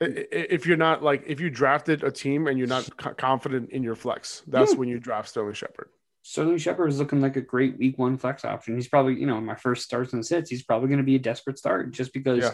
if 0.01 0.65
you're 0.65 0.77
not 0.77 1.03
like 1.03 1.23
if 1.27 1.39
you 1.39 1.49
drafted 1.49 2.03
a 2.03 2.11
team 2.11 2.47
and 2.47 2.57
you're 2.57 2.67
not 2.67 2.89
confident 3.17 3.69
in 3.71 3.83
your 3.83 3.95
flex, 3.95 4.41
that's 4.47 4.71
yeah. 4.71 4.77
when 4.77 4.89
you 4.89 4.99
draft 4.99 5.29
Sterling 5.29 5.53
Shepard. 5.53 5.89
Sterling 6.21 6.57
Shepard 6.57 6.89
is 6.89 6.99
looking 6.99 7.21
like 7.21 7.37
a 7.37 7.41
great 7.41 7.77
week 7.77 7.97
one 7.97 8.17
flex 8.17 8.45
option. 8.45 8.75
He's 8.75 8.87
probably, 8.87 9.15
you 9.15 9.25
know, 9.25 9.39
my 9.41 9.55
first 9.55 9.83
starts 9.83 10.13
and 10.13 10.25
sits, 10.25 10.49
he's 10.49 10.63
probably 10.63 10.89
going 10.89 10.99
to 10.99 11.03
be 11.03 11.15
a 11.15 11.19
desperate 11.19 11.57
start 11.57 11.91
just 11.91 12.13
because. 12.13 12.43
Yeah. 12.43 12.53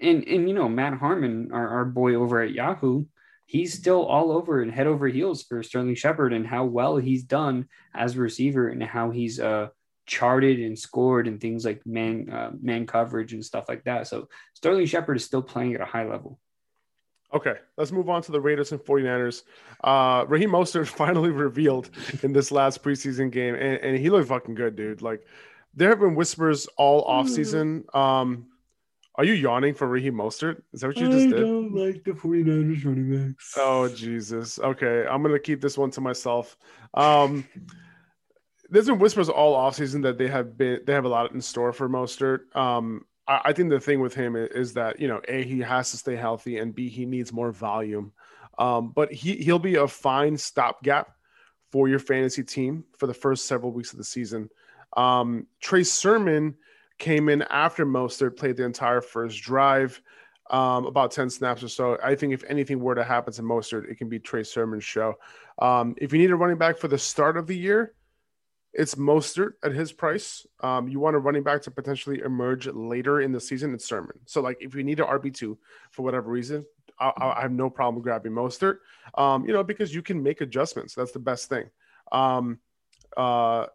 And, 0.00 0.26
and, 0.26 0.48
you 0.48 0.54
know, 0.54 0.68
Matt 0.68 0.94
Harmon, 0.94 1.50
our, 1.52 1.68
our 1.68 1.84
boy 1.84 2.14
over 2.14 2.40
at 2.40 2.52
Yahoo, 2.52 3.04
he's 3.46 3.74
still 3.74 4.04
all 4.04 4.32
over 4.32 4.60
and 4.60 4.72
head 4.72 4.86
over 4.86 5.06
heels 5.06 5.42
for 5.42 5.62
Sterling 5.62 5.94
Shepard 5.94 6.32
and 6.32 6.46
how 6.46 6.64
well 6.64 6.96
he's 6.96 7.22
done 7.22 7.68
as 7.94 8.16
a 8.16 8.20
receiver 8.20 8.68
and 8.68 8.82
how 8.82 9.10
he's 9.10 9.38
uh, 9.38 9.68
charted 10.06 10.60
and 10.60 10.78
scored 10.78 11.28
and 11.28 11.40
things 11.40 11.64
like 11.64 11.84
man 11.86 12.30
uh, 12.30 12.50
man 12.60 12.86
coverage 12.86 13.32
and 13.32 13.44
stuff 13.44 13.66
like 13.68 13.84
that. 13.84 14.06
So 14.06 14.28
Sterling 14.54 14.86
Shepard 14.86 15.16
is 15.16 15.24
still 15.24 15.42
playing 15.42 15.74
at 15.74 15.80
a 15.80 15.86
high 15.86 16.08
level. 16.08 16.38
Okay, 17.34 17.56
let's 17.76 17.90
move 17.90 18.08
on 18.08 18.22
to 18.22 18.32
the 18.32 18.40
Raiders 18.40 18.70
and 18.70 18.80
49ers. 18.80 19.42
Uh, 19.82 20.24
Raheem 20.28 20.50
Mostert 20.50 20.86
finally 21.02 21.30
revealed 21.30 21.90
in 22.22 22.32
this 22.32 22.52
last 22.52 22.82
preseason 22.82 23.30
game, 23.30 23.54
and, 23.54 23.78
and 23.78 23.98
he 23.98 24.08
looked 24.08 24.28
fucking 24.28 24.54
good, 24.54 24.76
dude. 24.76 25.02
Like, 25.02 25.26
there 25.74 25.88
have 25.88 25.98
been 25.98 26.14
whispers 26.14 26.66
all 26.76 27.04
offseason. 27.04 27.92
Um, 27.94 28.46
are 29.16 29.24
you 29.24 29.32
yawning 29.32 29.74
for 29.74 29.86
Raheem 29.86 30.14
Mostert? 30.14 30.62
Is 30.72 30.80
that 30.80 30.88
what 30.88 30.96
you 30.96 31.08
just 31.08 31.28
did? 31.28 31.38
I 31.38 31.40
don't 31.40 31.74
like 31.74 32.04
the 32.04 32.12
49ers 32.12 32.84
running 32.84 33.28
backs. 33.28 33.54
Oh, 33.56 33.88
Jesus. 33.88 34.58
Okay, 34.58 35.06
I'm 35.08 35.22
going 35.22 35.34
to 35.34 35.40
keep 35.40 35.60
this 35.60 35.78
one 35.78 35.90
to 35.92 36.00
myself. 36.00 36.56
Um, 36.94 37.46
there's 38.70 38.86
been 38.86 38.98
whispers 38.98 39.28
all 39.28 39.56
offseason 39.56 40.02
that 40.02 40.18
they 40.18 40.26
have 40.28 40.56
been 40.56 40.80
they 40.84 40.92
have 40.92 41.04
a 41.04 41.08
lot 41.08 41.32
in 41.32 41.40
store 41.40 41.72
for 41.72 41.88
Mostert. 41.88 42.54
Um, 42.56 43.04
I, 43.26 43.52
think 43.52 43.70
the 43.70 43.80
thing 43.80 44.00
with 44.00 44.14
him 44.14 44.36
is 44.36 44.74
that 44.74 45.00
you 45.00 45.08
know, 45.08 45.20
a 45.28 45.42
he 45.42 45.60
has 45.60 45.90
to 45.92 45.96
stay 45.96 46.16
healthy, 46.16 46.58
and 46.58 46.74
b 46.74 46.88
he 46.88 47.06
needs 47.06 47.32
more 47.32 47.52
volume. 47.52 48.12
Um, 48.58 48.92
but 48.94 49.12
he 49.12 49.36
he'll 49.36 49.58
be 49.58 49.76
a 49.76 49.88
fine 49.88 50.36
stopgap 50.36 51.08
for 51.72 51.88
your 51.88 51.98
fantasy 51.98 52.44
team 52.44 52.84
for 52.98 53.06
the 53.06 53.14
first 53.14 53.46
several 53.46 53.72
weeks 53.72 53.92
of 53.92 53.98
the 53.98 54.04
season. 54.04 54.48
Um, 54.96 55.46
Trey 55.60 55.82
Sermon 55.82 56.54
came 56.98 57.28
in 57.28 57.42
after 57.42 57.84
Mostert 57.84 58.36
played 58.36 58.56
the 58.56 58.64
entire 58.64 59.00
first 59.00 59.42
drive, 59.42 60.00
um, 60.50 60.86
about 60.86 61.10
10 61.10 61.30
snaps 61.30 61.62
or 61.62 61.68
so. 61.68 61.98
I 62.02 62.14
think 62.14 62.32
if 62.32 62.44
anything 62.48 62.78
were 62.78 62.94
to 62.94 63.02
happen 63.02 63.32
to 63.34 63.42
Mostert, 63.42 63.90
it 63.90 63.96
can 63.96 64.08
be 64.08 64.18
Trey 64.18 64.44
Sermon's 64.44 64.84
show. 64.84 65.14
Um, 65.58 65.94
if 65.98 66.12
you 66.12 66.18
need 66.18 66.30
a 66.30 66.36
running 66.36 66.58
back 66.58 66.78
for 66.78 66.88
the 66.88 66.98
start 66.98 67.36
of 67.36 67.46
the 67.46 67.56
year, 67.56 67.94
it's 68.74 68.96
Mostert 68.96 69.52
at 69.62 69.72
his 69.72 69.92
price. 69.92 70.46
Um, 70.60 70.88
you 70.88 70.98
want 70.98 71.16
a 71.16 71.20
running 71.20 71.44
back 71.44 71.62
to 71.62 71.70
potentially 71.70 72.20
emerge 72.20 72.66
later 72.66 73.20
in 73.20 73.30
the 73.30 73.40
season. 73.40 73.72
It's 73.72 73.84
Sermon. 73.84 74.18
So 74.26 74.40
like 74.40 74.58
if 74.60 74.74
you 74.74 74.82
need 74.82 75.00
an 75.00 75.06
RB 75.06 75.32
two 75.32 75.58
for 75.90 76.02
whatever 76.02 76.28
reason, 76.28 76.64
I, 76.98 77.12
I, 77.16 77.40
have 77.42 77.52
no 77.52 77.70
problem 77.70 78.02
grabbing 78.02 78.32
Mostert. 78.32 78.78
Um, 79.16 79.46
you 79.46 79.52
know 79.52 79.62
because 79.62 79.94
you 79.94 80.02
can 80.02 80.22
make 80.22 80.40
adjustments. 80.40 80.94
That's 80.94 81.12
the 81.12 81.20
best 81.20 81.48
thing. 81.48 81.70
Um, 82.10 82.58
uh, 83.16 83.66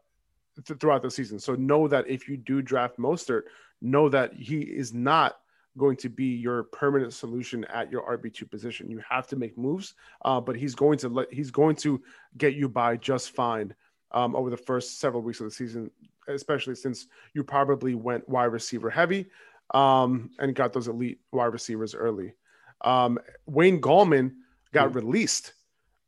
th- 0.68 0.80
throughout 0.80 1.02
the 1.02 1.12
season. 1.12 1.40
So 1.40 1.56
know 1.56 1.88
that 1.88 2.08
if 2.10 2.28
you 2.28 2.38
do 2.38 2.62
draft 2.62 2.98
Mostert, 2.98 3.44
know 3.82 4.10
that 4.10 4.34
he 4.34 4.60
is 4.62 4.94
not 4.94 5.38
going 5.78 5.96
to 5.96 6.10
be 6.10 6.26
your 6.26 6.64
permanent 6.64 7.14
solution 7.14 7.64
at 7.66 7.92
your 7.92 8.02
RB 8.18 8.34
two 8.34 8.46
position. 8.46 8.90
You 8.90 9.02
have 9.10 9.28
to 9.28 9.38
make 9.38 9.58
moves, 9.58 9.94
uh, 10.26 10.42
but 10.42 10.58
he's 10.58 10.76
going 10.76 10.98
to 11.00 11.10
let 11.10 11.34
he's 11.34 11.52
going 11.52 11.78
to 11.78 12.02
get 12.38 12.54
you 12.56 12.68
by 12.68 12.98
just 12.98 13.32
fine 13.32 13.74
um, 14.12 14.36
over 14.36 14.50
the 14.50 14.58
first 14.58 15.00
several 15.00 15.22
weeks 15.22 15.40
of 15.40 15.46
the 15.46 15.52
season, 15.52 15.92
especially 16.28 16.76
since 16.76 17.08
you 17.34 17.44
probably 17.44 17.96
went 17.96 18.28
wide 18.28 18.46
receiver 18.46 18.90
heavy 18.90 19.28
um, 19.74 20.32
and 20.40 20.56
got 20.56 20.74
those 20.74 20.88
elite 20.88 21.20
wide 21.32 21.54
receivers 21.54 21.96
early. 21.96 22.34
Um, 22.82 23.20
Wayne 23.46 23.82
Gallman 23.82 24.34
got 24.74 24.96
released. 24.96 25.54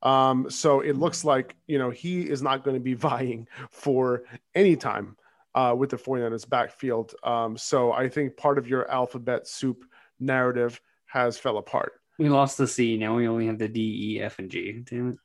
Um, 0.03 0.49
so 0.49 0.79
it 0.79 0.97
looks 0.97 1.23
like, 1.23 1.55
you 1.67 1.77
know, 1.77 1.89
he 1.89 2.21
is 2.21 2.41
not 2.41 2.63
going 2.63 2.75
to 2.75 2.81
be 2.81 2.93
vying 2.95 3.47
for 3.69 4.23
any 4.55 4.75
time 4.75 5.15
uh, 5.53 5.75
with 5.77 5.89
the 5.89 5.97
49ers 5.97 6.47
backfield. 6.47 7.13
Um, 7.23 7.57
so 7.57 7.91
I 7.91 8.09
think 8.09 8.37
part 8.37 8.57
of 8.57 8.67
your 8.67 8.89
alphabet 8.89 9.47
soup 9.47 9.85
narrative 10.19 10.79
has 11.05 11.37
fell 11.37 11.57
apart. 11.57 11.93
We 12.17 12.29
lost 12.29 12.57
the 12.57 12.67
C. 12.67 12.97
Now 12.97 13.15
we 13.15 13.27
only 13.27 13.47
have 13.47 13.57
the 13.57 13.67
D, 13.67 14.15
E, 14.15 14.21
F, 14.21 14.39
and 14.39 14.49
G. 14.49 14.83
Damn 14.85 15.09
it. 15.09 15.17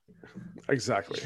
Exactly. 0.68 1.20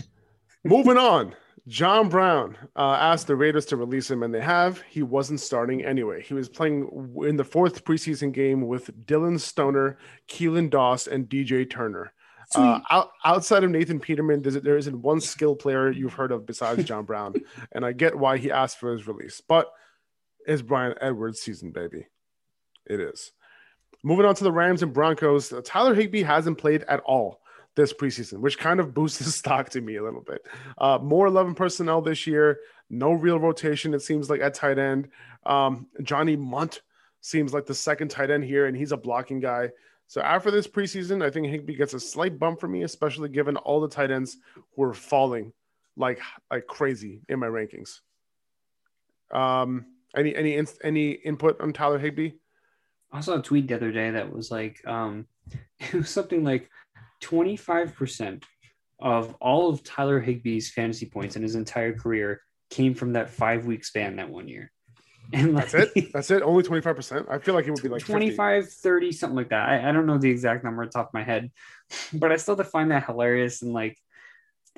Moving 0.64 0.98
on. 0.98 1.34
John 1.68 2.08
Brown 2.08 2.56
uh, 2.74 2.96
asked 3.00 3.26
the 3.26 3.36
Raiders 3.36 3.66
to 3.66 3.76
release 3.76 4.10
him, 4.10 4.22
and 4.22 4.34
they 4.34 4.40
have. 4.40 4.82
He 4.88 5.02
wasn't 5.02 5.40
starting 5.40 5.84
anyway. 5.84 6.22
He 6.22 6.34
was 6.34 6.48
playing 6.48 7.14
in 7.24 7.36
the 7.36 7.44
fourth 7.44 7.84
preseason 7.84 8.32
game 8.32 8.66
with 8.66 9.06
Dillon 9.06 9.38
Stoner, 9.38 9.98
Keelan 10.28 10.70
Doss, 10.70 11.06
and 11.06 11.28
DJ 11.28 11.68
Turner. 11.70 12.12
Uh, 12.56 12.80
out, 12.90 13.10
outside 13.24 13.62
of 13.62 13.70
Nathan 13.70 14.00
Peterman, 14.00 14.42
there 14.42 14.76
isn't 14.76 15.02
one 15.02 15.20
skill 15.20 15.54
player 15.54 15.92
you've 15.92 16.14
heard 16.14 16.32
of 16.32 16.46
besides 16.46 16.82
John 16.84 17.04
Brown, 17.04 17.34
and 17.72 17.84
I 17.84 17.92
get 17.92 18.18
why 18.18 18.38
he 18.38 18.50
asked 18.50 18.78
for 18.78 18.92
his 18.92 19.06
release. 19.06 19.40
But 19.46 19.70
it's 20.46 20.62
Bryan 20.62 20.94
Edwards' 21.00 21.40
season, 21.40 21.70
baby. 21.70 22.08
It 22.86 22.98
is. 22.98 23.30
Moving 24.02 24.26
on 24.26 24.34
to 24.34 24.44
the 24.44 24.50
Rams 24.50 24.82
and 24.82 24.92
Broncos, 24.92 25.52
Tyler 25.64 25.94
Higbee 25.94 26.22
hasn't 26.22 26.58
played 26.58 26.82
at 26.84 27.00
all 27.00 27.39
this 27.76 27.92
preseason, 27.92 28.40
which 28.40 28.58
kind 28.58 28.80
of 28.80 28.94
boosts 28.94 29.18
the 29.18 29.24
stock 29.30 29.70
to 29.70 29.80
me 29.80 29.96
a 29.96 30.02
little 30.02 30.22
bit. 30.22 30.44
Uh, 30.78 30.98
more 31.00 31.26
11 31.26 31.54
personnel 31.54 32.00
this 32.00 32.26
year, 32.26 32.58
no 32.88 33.12
real 33.12 33.38
rotation, 33.38 33.94
it 33.94 34.02
seems 34.02 34.28
like 34.28 34.40
at 34.40 34.54
tight 34.54 34.78
end. 34.78 35.08
Um, 35.46 35.86
Johnny 36.02 36.36
Mundt 36.36 36.82
seems 37.20 37.52
like 37.52 37.66
the 37.66 37.74
second 37.74 38.08
tight 38.08 38.30
end 38.30 38.44
here, 38.44 38.66
and 38.66 38.76
he's 38.76 38.92
a 38.92 38.96
blocking 38.96 39.40
guy. 39.40 39.70
So 40.06 40.20
after 40.20 40.50
this 40.50 40.66
preseason, 40.66 41.24
I 41.24 41.30
think 41.30 41.46
Higbee 41.46 41.76
gets 41.76 41.94
a 41.94 42.00
slight 42.00 42.38
bump 42.38 42.58
for 42.58 42.66
me, 42.66 42.82
especially 42.82 43.28
given 43.28 43.56
all 43.56 43.80
the 43.80 43.88
tight 43.88 44.10
ends 44.10 44.38
who 44.74 44.82
are 44.82 44.94
falling 44.94 45.52
like 45.96 46.20
like 46.50 46.66
crazy 46.66 47.20
in 47.28 47.38
my 47.38 47.46
rankings. 47.46 48.00
Um, 49.30 49.86
any 50.16 50.34
any 50.34 50.60
any 50.82 51.10
input 51.12 51.60
on 51.60 51.72
Tyler 51.72 51.98
Higbee? 51.98 52.32
I 53.12 53.20
saw 53.20 53.38
a 53.38 53.42
tweet 53.42 53.68
the 53.68 53.76
other 53.76 53.92
day 53.92 54.10
that 54.10 54.32
was 54.32 54.50
like, 54.50 54.84
um, 54.86 55.26
it 55.78 55.94
was 55.94 56.10
something 56.10 56.42
like 56.42 56.70
25% 57.20 58.42
of 59.00 59.34
all 59.40 59.70
of 59.70 59.82
Tyler 59.82 60.20
Higbee's 60.20 60.70
fantasy 60.70 61.06
points 61.06 61.36
in 61.36 61.42
his 61.42 61.54
entire 61.54 61.94
career 61.94 62.42
came 62.70 62.94
from 62.94 63.14
that 63.14 63.30
five 63.30 63.66
week 63.66 63.84
span 63.84 64.16
that 64.16 64.30
one 64.30 64.48
year. 64.48 64.70
And 65.32 65.54
like, 65.54 65.70
that's 65.70 65.92
it. 65.94 66.12
That's 66.12 66.30
it. 66.32 66.42
Only 66.42 66.64
25%. 66.64 67.30
I 67.30 67.38
feel 67.38 67.54
like 67.54 67.64
it 67.64 67.70
would 67.70 67.82
be 67.82 67.88
like 67.88 68.04
25, 68.04 68.64
50. 68.64 68.80
30, 68.82 69.12
something 69.12 69.36
like 69.36 69.50
that. 69.50 69.68
I, 69.68 69.88
I 69.88 69.92
don't 69.92 70.06
know 70.06 70.18
the 70.18 70.28
exact 70.28 70.64
number 70.64 70.82
on 70.82 70.90
top 70.90 71.06
of 71.06 71.14
my 71.14 71.22
head, 71.22 71.52
but 72.12 72.32
I 72.32 72.36
still 72.36 72.56
find 72.56 72.90
that 72.90 73.06
hilarious. 73.06 73.62
And 73.62 73.72
like, 73.72 73.96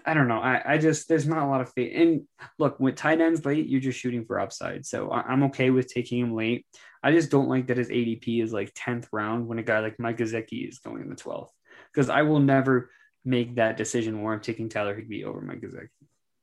I 0.05 0.12
don't 0.12 0.28
know. 0.28 0.40
I, 0.40 0.74
I 0.74 0.76
just, 0.76 1.09
there's 1.09 1.26
not 1.26 1.43
a 1.43 1.47
lot 1.47 1.62
of 1.62 1.72
faith. 1.72 1.93
And 1.97 2.26
look, 2.59 2.78
with 2.78 2.97
tight 2.97 3.22
ends 3.22 3.47
late, 3.47 3.66
you're 3.66 3.80
just 3.80 3.99
shooting 3.99 4.26
for 4.26 4.38
upside. 4.38 4.84
So 4.84 5.09
I, 5.09 5.32
am 5.32 5.45
okay 5.45 5.70
with 5.70 5.86
taking 5.86 6.18
him 6.18 6.34
late. 6.34 6.66
I 7.03 7.12
just 7.12 7.30
don't 7.30 7.49
like 7.49 7.68
that 7.68 7.78
his 7.78 7.88
ADP 7.88 8.43
is 8.43 8.53
like 8.53 8.74
10th 8.74 9.07
round 9.11 9.47
when 9.47 9.59
a 9.59 9.62
guy 9.62 9.80
like 9.80 9.99
Mike 9.99 10.18
Gesicki 10.18 10.68
is 10.68 10.80
going 10.80 11.01
in 11.01 11.09
the 11.09 11.16
12th 11.16 11.49
because 11.93 12.09
I 12.09 12.22
will 12.22 12.40
never 12.40 12.90
make 13.24 13.57
that 13.57 13.76
decision 13.76 14.22
where 14.22 14.32
I'm 14.34 14.40
taking 14.40 14.68
Tyler 14.68 14.95
Higbee 14.95 15.24
over 15.24 15.40
Mike 15.40 15.61
Gesicki. 15.61 15.88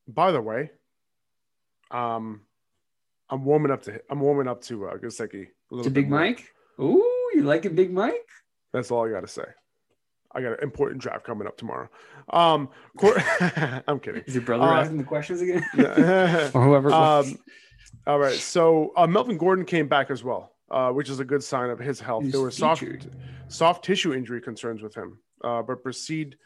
By 0.08 0.32
the 0.32 0.42
way, 0.42 0.72
um, 1.92 2.42
I'm 3.30 3.44
warming 3.44 3.72
up 3.72 3.84
to 3.84 4.02
I'm 4.10 4.20
warming 4.20 4.48
up 4.48 4.62
to 4.64 4.88
uh, 4.88 4.98
Gesicki. 4.98 5.48
To 5.84 5.90
Big 5.90 6.10
more. 6.10 6.20
Mike. 6.20 6.46
Ooh, 6.80 7.32
you 7.34 7.44
like 7.44 7.66
a 7.66 7.70
Big 7.70 7.92
Mike? 7.92 8.28
That's 8.74 8.92
all 8.92 9.08
I 9.08 9.12
got 9.12 9.22
to 9.22 9.28
say. 9.28 9.44
I 10.32 10.42
got 10.42 10.54
an 10.54 10.60
important 10.62 11.02
draft 11.02 11.26
coming 11.26 11.48
up 11.48 11.58
tomorrow. 11.58 11.90
Um, 12.32 12.70
Cor- 12.98 13.18
I'm 13.88 14.00
kidding. 14.00 14.24
Is 14.26 14.36
your 14.36 14.44
brother 14.44 14.64
uh, 14.64 14.82
asking 14.82 14.98
the 14.98 15.04
questions 15.04 15.42
again? 15.42 15.66
or 16.54 16.64
whoever. 16.64 16.92
Um, 16.94 17.38
all 18.06 18.20
right. 18.20 18.38
So 18.38 18.94
uh, 18.96 19.08
Melvin 19.08 19.38
Gordon 19.38 19.66
came 19.66 19.88
back 19.88 20.12
as 20.12 20.24
well, 20.24 20.54
uh, 20.70 20.92
which 20.92 21.10
is 21.10 21.20
a 21.20 21.26
good 21.26 21.44
sign 21.44 21.72
of 21.72 21.80
his 21.80 22.00
health. 22.00 22.24
He's 22.24 22.34
there 22.34 22.42
were 22.42 22.52
soft, 22.52 22.84
soft 23.48 23.84
tissue 23.84 24.14
injury 24.14 24.42
concerns 24.42 24.84
with 24.84 24.94
him 24.94 25.20
uh, 25.44 25.62
but 25.62 25.84
proceed 25.84 26.38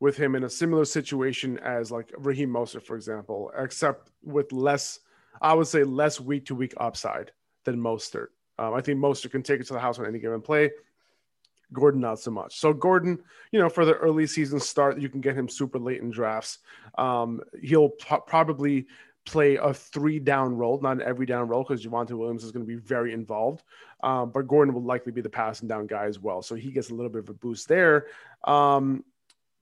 with 0.00 0.16
him 0.16 0.34
in 0.34 0.44
a 0.44 0.50
similar 0.50 0.84
situation 0.84 1.58
as 1.58 1.90
like 1.90 2.12
Raheem 2.16 2.50
Mostert, 2.50 2.82
for 2.82 2.96
example, 2.96 3.52
except 3.56 4.10
with 4.22 4.50
less, 4.52 5.00
I 5.40 5.52
would 5.52 5.66
say, 5.66 5.84
less 5.84 6.20
week 6.20 6.46
to 6.46 6.54
week 6.54 6.74
upside 6.78 7.32
than 7.64 7.78
Mostert. 7.78 8.28
Um, 8.58 8.74
I 8.74 8.80
think 8.80 8.98
Mostert 8.98 9.30
can 9.30 9.42
take 9.42 9.60
it 9.60 9.66
to 9.68 9.74
the 9.74 9.80
house 9.80 9.98
on 9.98 10.06
any 10.06 10.18
given 10.18 10.40
play. 10.40 10.70
Gordon, 11.72 12.00
not 12.00 12.18
so 12.18 12.30
much. 12.30 12.58
So 12.58 12.72
Gordon, 12.72 13.18
you 13.52 13.60
know, 13.60 13.68
for 13.68 13.84
the 13.84 13.94
early 13.94 14.26
season 14.26 14.58
start, 14.58 14.98
you 14.98 15.08
can 15.08 15.20
get 15.20 15.36
him 15.36 15.48
super 15.48 15.78
late 15.78 16.00
in 16.00 16.10
drafts. 16.10 16.58
Um, 16.98 17.40
he'll 17.62 17.90
p- 17.90 18.16
probably 18.26 18.86
play 19.26 19.56
a 19.56 19.72
three 19.72 20.18
down 20.18 20.56
role, 20.56 20.80
not 20.80 21.00
every 21.00 21.26
down 21.26 21.48
role, 21.48 21.62
because 21.62 21.84
Javonte 21.84 22.12
Williams 22.12 22.44
is 22.44 22.52
going 22.52 22.64
to 22.64 22.68
be 22.68 22.80
very 22.80 23.12
involved. 23.12 23.62
Um, 24.02 24.30
but 24.30 24.48
Gordon 24.48 24.74
will 24.74 24.82
likely 24.82 25.12
be 25.12 25.20
the 25.20 25.28
passing 25.28 25.68
down 25.68 25.86
guy 25.86 26.06
as 26.06 26.18
well. 26.18 26.42
So 26.42 26.54
he 26.54 26.70
gets 26.70 26.90
a 26.90 26.94
little 26.94 27.10
bit 27.10 27.24
of 27.24 27.28
a 27.28 27.34
boost 27.34 27.68
there. 27.68 28.06
Um, 28.44 29.04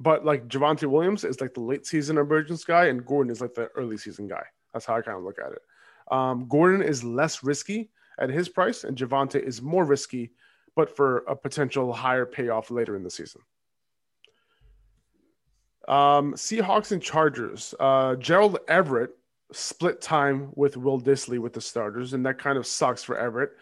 but 0.01 0.25
like 0.25 0.47
Javonte 0.49 0.89
Williams 0.89 1.25
is 1.25 1.41
like 1.41 1.55
the 1.55 1.61
late 1.61 1.87
season 1.87 2.19
emergence 2.19 2.65
guy, 2.65 2.87
and 2.87 3.05
Gordon 3.05 3.33
is 3.33 3.41
like 3.41 3.55
the 3.55 3.69
early 3.75 3.97
season 3.97 4.29
guy. 4.29 4.45
That's 4.73 4.85
how 4.85 4.97
I 4.97 5.03
kind 5.03 5.17
of 5.17 5.25
look 5.25 5.39
at 5.39 5.53
it. 5.53 5.63
Um, 6.11 6.47
Gordon 6.49 6.83
is 6.83 7.03
less 7.03 7.43
risky 7.43 7.91
at 8.19 8.31
his 8.31 8.49
price, 8.49 8.85
and 8.85 8.97
Javonte 8.97 9.43
is 9.43 9.61
more 9.61 9.85
risky, 9.85 10.31
but 10.77 10.95
for 10.95 11.19
a 11.29 11.35
potential 11.35 11.93
higher 11.93 12.27
payoff 12.27 12.71
later 12.71 12.97
in 12.97 13.03
the 13.03 13.11
season. 13.11 13.41
Um, 15.89 16.35
Seahawks 16.35 16.93
and 16.93 17.03
Chargers. 17.03 17.75
Uh, 17.81 18.15
Gerald 18.17 18.59
Everett 18.69 19.18
split 19.53 20.01
time 20.01 20.51
with 20.55 20.77
Will 20.77 21.01
Dissly 21.01 21.39
with 21.39 21.53
the 21.53 21.61
starters, 21.61 22.13
and 22.13 22.25
that 22.27 22.39
kind 22.39 22.59
of 22.59 22.67
sucks 22.67 23.03
for 23.03 23.19
Everett, 23.19 23.53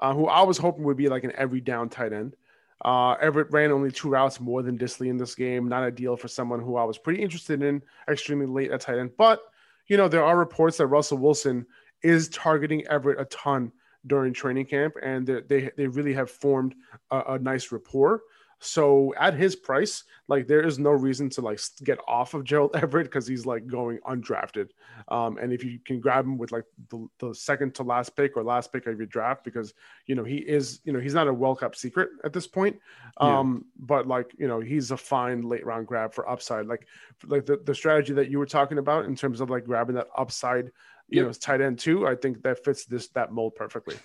uh, 0.00 0.12
who 0.12 0.26
I 0.26 0.42
was 0.42 0.58
hoping 0.58 0.84
would 0.84 0.96
be 0.96 1.08
like 1.08 1.24
an 1.24 1.32
every 1.36 1.60
down 1.60 1.88
tight 1.88 2.12
end. 2.12 2.36
Uh, 2.84 3.12
Everett 3.14 3.50
ran 3.50 3.72
only 3.72 3.90
two 3.90 4.10
routes 4.10 4.38
more 4.38 4.62
than 4.62 4.76
Dissly 4.76 5.08
in 5.08 5.16
this 5.16 5.34
game. 5.34 5.68
Not 5.68 5.82
ideal 5.82 6.16
for 6.16 6.28
someone 6.28 6.60
who 6.60 6.76
I 6.76 6.84
was 6.84 6.98
pretty 6.98 7.22
interested 7.22 7.62
in 7.62 7.82
extremely 8.08 8.46
late 8.46 8.70
at 8.70 8.82
tight 8.82 8.98
end. 8.98 9.12
But, 9.16 9.40
you 9.86 9.96
know, 9.96 10.08
there 10.08 10.24
are 10.24 10.36
reports 10.36 10.76
that 10.76 10.88
Russell 10.88 11.18
Wilson 11.18 11.64
is 12.02 12.28
targeting 12.28 12.86
Everett 12.88 13.20
a 13.20 13.24
ton 13.26 13.72
during 14.06 14.32
training 14.32 14.66
camp, 14.66 14.94
and 15.02 15.26
they, 15.26 15.70
they 15.76 15.86
really 15.86 16.12
have 16.12 16.30
formed 16.30 16.74
a, 17.10 17.20
a 17.28 17.38
nice 17.38 17.72
rapport. 17.72 18.22
So 18.60 19.14
at 19.18 19.34
his 19.34 19.54
price, 19.54 20.04
like 20.28 20.48
there 20.48 20.62
is 20.62 20.78
no 20.78 20.90
reason 20.90 21.28
to 21.30 21.40
like 21.40 21.60
get 21.84 21.98
off 22.08 22.34
of 22.34 22.44
Gerald 22.44 22.74
Everett 22.82 23.06
because 23.06 23.26
he's 23.26 23.44
like 23.44 23.66
going 23.66 23.98
undrafted. 23.98 24.70
Um, 25.08 25.38
and 25.38 25.52
if 25.52 25.62
you 25.62 25.78
can 25.84 26.00
grab 26.00 26.24
him 26.24 26.38
with 26.38 26.52
like 26.52 26.64
the, 26.88 27.06
the, 27.18 27.34
second 27.34 27.74
to 27.76 27.82
last 27.82 28.16
pick 28.16 28.36
or 28.36 28.42
last 28.42 28.72
pick 28.72 28.86
of 28.86 28.96
your 28.96 29.06
draft, 29.06 29.44
because 29.44 29.74
you 30.06 30.14
know 30.14 30.24
he 30.24 30.36
is, 30.36 30.80
you 30.84 30.92
know, 30.92 30.98
he's 30.98 31.14
not 31.14 31.28
a 31.28 31.32
well 31.32 31.54
kept 31.54 31.76
secret 31.76 32.08
at 32.24 32.32
this 32.32 32.46
point. 32.46 32.78
Um, 33.18 33.64
yeah. 33.64 33.86
but 33.86 34.08
like 34.08 34.32
you 34.38 34.48
know, 34.48 34.60
he's 34.60 34.90
a 34.90 34.96
fine 34.96 35.42
late 35.42 35.66
round 35.66 35.86
grab 35.86 36.14
for 36.14 36.28
upside. 36.28 36.66
Like 36.66 36.86
like 37.26 37.44
the, 37.46 37.58
the 37.58 37.74
strategy 37.74 38.14
that 38.14 38.30
you 38.30 38.38
were 38.38 38.46
talking 38.46 38.78
about 38.78 39.04
in 39.04 39.14
terms 39.14 39.40
of 39.40 39.50
like 39.50 39.66
grabbing 39.66 39.96
that 39.96 40.08
upside, 40.16 40.72
you 41.08 41.22
yep. 41.22 41.26
know, 41.26 41.32
tight 41.32 41.60
end 41.60 41.78
too. 41.78 42.06
I 42.06 42.14
think 42.14 42.42
that 42.42 42.64
fits 42.64 42.86
this 42.86 43.08
that 43.08 43.32
mold 43.32 43.54
perfectly. 43.54 43.96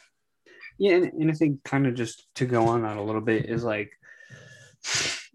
Yeah, 0.78 0.96
and, 0.96 1.14
and 1.14 1.32
I 1.32 1.34
think 1.34 1.64
kind 1.64 1.88
of 1.88 1.96
just 1.96 2.28
to 2.36 2.46
go 2.46 2.68
on 2.68 2.84
that 2.84 2.98
a 2.98 3.02
little 3.02 3.22
bit 3.22 3.46
is 3.46 3.64
like 3.64 3.92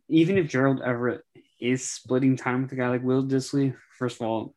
even 0.08 0.38
if 0.38 0.48
Gerald 0.48 0.80
Everett 0.82 1.22
is 1.60 1.88
splitting 1.88 2.36
time 2.36 2.62
with 2.62 2.72
a 2.72 2.76
guy 2.76 2.88
like 2.88 3.02
Will 3.02 3.24
Dissly, 3.24 3.74
first 3.98 4.20
of 4.20 4.26
all, 4.26 4.54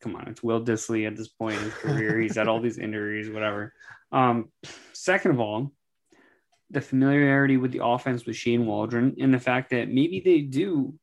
come 0.00 0.16
on, 0.16 0.28
it's 0.28 0.42
Will 0.42 0.64
Dissly 0.64 1.06
at 1.06 1.16
this 1.16 1.28
point 1.28 1.56
in 1.56 1.62
his 1.64 1.74
career. 1.74 2.20
He's 2.20 2.36
had 2.36 2.48
all 2.48 2.60
these 2.60 2.78
injuries, 2.78 3.30
whatever. 3.30 3.72
Um, 4.12 4.50
second 4.92 5.32
of 5.32 5.40
all, 5.40 5.72
the 6.70 6.80
familiarity 6.80 7.56
with 7.56 7.72
the 7.72 7.84
offense 7.84 8.26
with 8.26 8.36
Shane 8.36 8.66
Waldron 8.66 9.16
and 9.20 9.32
the 9.32 9.38
fact 9.38 9.70
that 9.70 9.88
maybe 9.88 10.20
they 10.20 10.40
do, 10.40 10.94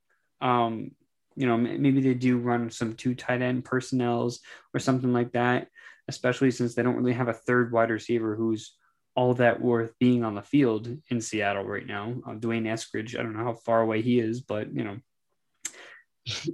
um, 0.42 0.92
you 1.36 1.48
know, 1.48 1.58
maybe 1.58 2.02
they 2.02 2.14
do 2.14 2.38
run 2.38 2.70
some 2.70 2.94
two 2.94 3.16
tight 3.16 3.42
end 3.42 3.66
personnels 3.66 4.42
or 4.74 4.80
something 4.80 5.14
like 5.14 5.32
that, 5.32 5.68
especially 6.08 6.52
since 6.52 6.76
they 6.76 6.84
don't 6.84 6.98
really 6.98 7.14
have 7.14 7.30
a 7.30 7.34
third 7.34 7.72
wide 7.72 7.90
receiver 7.90 8.36
who's 8.36 8.76
all 9.16 9.34
that 9.36 9.62
worth 9.62 9.94
being 10.00 10.24
on 10.24 10.36
the 10.36 10.42
field 10.42 10.88
in 11.10 11.22
Seattle 11.22 11.64
right 11.64 11.86
now. 11.86 12.16
Uh, 12.28 12.34
D'Wayne 12.34 12.66
Eskridge, 12.66 13.18
I 13.18 13.24
don't 13.24 13.38
know 13.38 13.44
how 13.44 13.54
far 13.54 13.82
away 13.82 14.02
he 14.02 14.20
is, 14.20 14.42
but 14.42 14.74
you 14.74 14.84
know. 14.84 14.98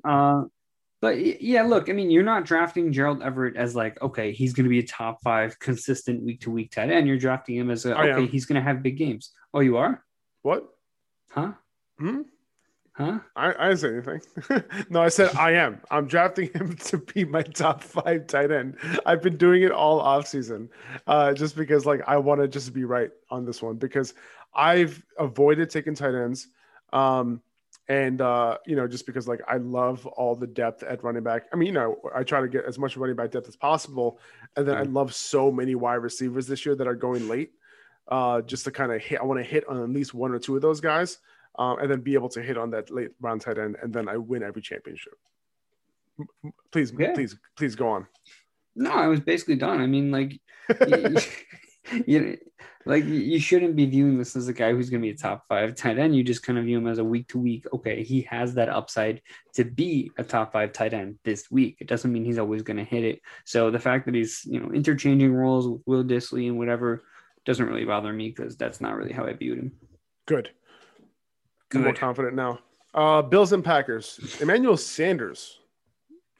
Uh, 0.03 0.43
but 1.01 1.41
yeah, 1.41 1.63
look, 1.63 1.89
I 1.89 1.93
mean, 1.93 2.11
you're 2.11 2.23
not 2.23 2.43
drafting 2.43 2.91
Gerald 2.91 3.21
Everett 3.21 3.55
as 3.55 3.75
like, 3.75 4.01
okay, 4.01 4.33
he's 4.33 4.53
going 4.53 4.65
to 4.65 4.69
be 4.69 4.79
a 4.79 4.85
top 4.85 5.19
five 5.23 5.57
consistent 5.59 6.21
week 6.23 6.41
to 6.41 6.51
week 6.51 6.71
tight 6.71 6.91
end. 6.91 7.07
You're 7.07 7.17
drafting 7.17 7.55
him 7.55 7.69
as 7.69 7.85
a, 7.85 7.97
okay, 7.97 8.25
he's 8.25 8.45
going 8.45 8.61
to 8.61 8.67
have 8.67 8.83
big 8.83 8.97
games. 8.97 9.31
Oh, 9.53 9.61
you 9.61 9.77
are? 9.77 10.03
What? 10.41 10.67
Huh? 11.31 11.53
Hmm? 11.97 12.21
Huh? 12.99 13.19
I, 13.33 13.53
I 13.57 13.69
didn't 13.69 13.77
say 13.77 13.93
anything. 13.93 14.63
no, 14.89 15.01
I 15.01 15.07
said 15.07 15.33
I 15.37 15.51
am. 15.53 15.79
I'm 15.89 16.05
drafting 16.05 16.51
him 16.51 16.75
to 16.87 16.97
be 16.97 17.23
my 17.23 17.43
top 17.43 17.81
five 17.81 18.27
tight 18.27 18.51
end. 18.51 18.75
I've 19.05 19.21
been 19.21 19.37
doing 19.37 19.63
it 19.63 19.71
all 19.71 20.01
off 20.01 20.27
season, 20.27 20.69
uh, 21.07 21.31
just 21.31 21.55
because 21.55 21.85
like 21.85 22.01
I 22.07 22.17
want 22.17 22.41
to 22.41 22.47
just 22.49 22.73
be 22.73 22.83
right 22.83 23.09
on 23.29 23.45
this 23.45 23.61
one 23.61 23.77
because 23.77 24.15
I've 24.53 25.01
avoided 25.17 25.69
taking 25.69 25.95
tight 25.95 26.13
ends. 26.13 26.49
Um, 26.91 27.41
and 27.87 28.19
uh, 28.19 28.57
you 28.65 28.75
know, 28.75 28.85
just 28.85 29.05
because 29.05 29.29
like 29.29 29.39
I 29.47 29.57
love 29.57 30.05
all 30.05 30.35
the 30.35 30.47
depth 30.47 30.83
at 30.83 31.01
running 31.01 31.23
back. 31.23 31.43
I 31.53 31.55
mean, 31.55 31.67
you 31.67 31.73
know, 31.73 31.99
I 32.13 32.23
try 32.23 32.41
to 32.41 32.49
get 32.49 32.65
as 32.65 32.77
much 32.77 32.97
running 32.97 33.15
back 33.15 33.31
depth 33.31 33.47
as 33.47 33.55
possible, 33.55 34.19
and 34.57 34.67
then 34.67 34.75
I 34.75 34.83
mm-hmm. 34.83 34.93
love 34.93 35.15
so 35.15 35.51
many 35.53 35.73
wide 35.73 35.95
receivers 35.95 36.47
this 36.47 36.65
year 36.65 36.75
that 36.75 36.87
are 36.87 36.95
going 36.95 37.29
late. 37.29 37.53
Uh, 38.09 38.41
just 38.41 38.65
to 38.65 38.71
kind 38.71 38.91
of 38.91 39.01
hit, 39.01 39.21
I 39.21 39.23
want 39.23 39.39
to 39.39 39.43
hit 39.43 39.69
on 39.69 39.81
at 39.81 39.89
least 39.89 40.13
one 40.15 40.31
or 40.31 40.39
two 40.39 40.55
of 40.55 40.61
those 40.61 40.81
guys 40.81 41.19
um, 41.59 41.77
and 41.79 41.91
then 41.91 41.99
be 41.99 42.13
able 42.13 42.29
to 42.29 42.41
hit 42.41 42.57
on 42.57 42.71
that 42.71 42.89
late 42.89 43.11
round 43.19 43.41
tight 43.41 43.59
end, 43.59 43.75
and 43.83 43.93
then 43.93 44.07
I 44.07 44.17
win 44.17 44.41
every 44.41 44.61
championship. 44.61 45.13
Please, 46.71 46.91
please, 46.91 47.35
please 47.57 47.75
go 47.75 47.89
on. 47.89 48.07
No, 48.75 48.91
I 48.91 49.07
was 49.07 49.19
basically 49.19 49.55
done. 49.55 49.81
I 49.81 49.85
mean, 49.85 50.09
like, 50.09 50.39
you, 50.87 51.17
you, 52.07 52.37
like 52.85 53.03
you 53.03 53.39
shouldn't 53.39 53.75
be 53.75 53.85
viewing 53.85 54.17
this 54.17 54.37
as 54.37 54.47
a 54.47 54.53
guy 54.53 54.71
who's 54.71 54.89
going 54.89 55.01
to 55.01 55.05
be 55.05 55.13
a 55.13 55.17
top 55.17 55.45
five 55.49 55.75
tight 55.75 55.99
end. 55.99 56.15
You 56.15 56.23
just 56.23 56.43
kind 56.43 56.57
of 56.57 56.63
view 56.63 56.77
him 56.77 56.87
as 56.87 56.97
a 56.97 57.03
week 57.03 57.27
to 57.29 57.37
week. 57.37 57.65
Okay, 57.73 58.03
he 58.03 58.21
has 58.21 58.53
that 58.53 58.69
upside 58.69 59.21
to 59.55 59.65
be 59.65 60.11
a 60.17 60.23
top 60.23 60.53
five 60.53 60.71
tight 60.71 60.93
end 60.93 61.19
this 61.25 61.51
week. 61.51 61.77
It 61.81 61.87
doesn't 61.87 62.11
mean 62.11 62.23
he's 62.23 62.39
always 62.39 62.61
going 62.61 62.77
to 62.77 62.85
hit 62.85 63.03
it. 63.03 63.21
So 63.43 63.69
the 63.69 63.79
fact 63.79 64.05
that 64.05 64.15
he's 64.15 64.45
you 64.45 64.61
know 64.61 64.71
interchanging 64.71 65.33
roles 65.33 65.67
with 65.67 65.81
Will 65.85 66.03
Dissly 66.05 66.47
and 66.47 66.57
whatever 66.57 67.03
doesn't 67.45 67.65
really 67.65 67.85
bother 67.85 68.13
me 68.13 68.29
because 68.29 68.55
that's 68.55 68.79
not 68.79 68.95
really 68.95 69.13
how 69.13 69.25
I 69.25 69.33
viewed 69.33 69.59
him. 69.59 69.71
Good. 70.25 70.51
Good. 71.69 71.83
more 71.83 71.93
confident 71.93 72.35
now. 72.35 72.59
Uh, 72.93 73.21
Bills 73.21 73.53
and 73.53 73.63
Packers. 73.63 74.37
Emmanuel 74.41 74.77
Sanders 74.77 75.59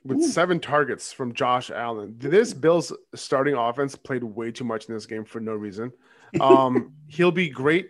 with 0.04 0.18
Ooh. 0.20 0.28
seven 0.28 0.60
targets 0.60 1.12
from 1.12 1.34
Josh 1.34 1.70
Allen. 1.70 2.16
This 2.18 2.54
Bills 2.54 2.92
starting 3.16 3.56
offense 3.56 3.96
played 3.96 4.24
way 4.24 4.52
too 4.52 4.64
much 4.64 4.88
in 4.88 4.94
this 4.94 5.06
game 5.06 5.26
for 5.26 5.40
no 5.40 5.54
reason. 5.54 5.92
Um, 6.40 6.94
he'll 7.08 7.32
be 7.32 7.50
great. 7.50 7.90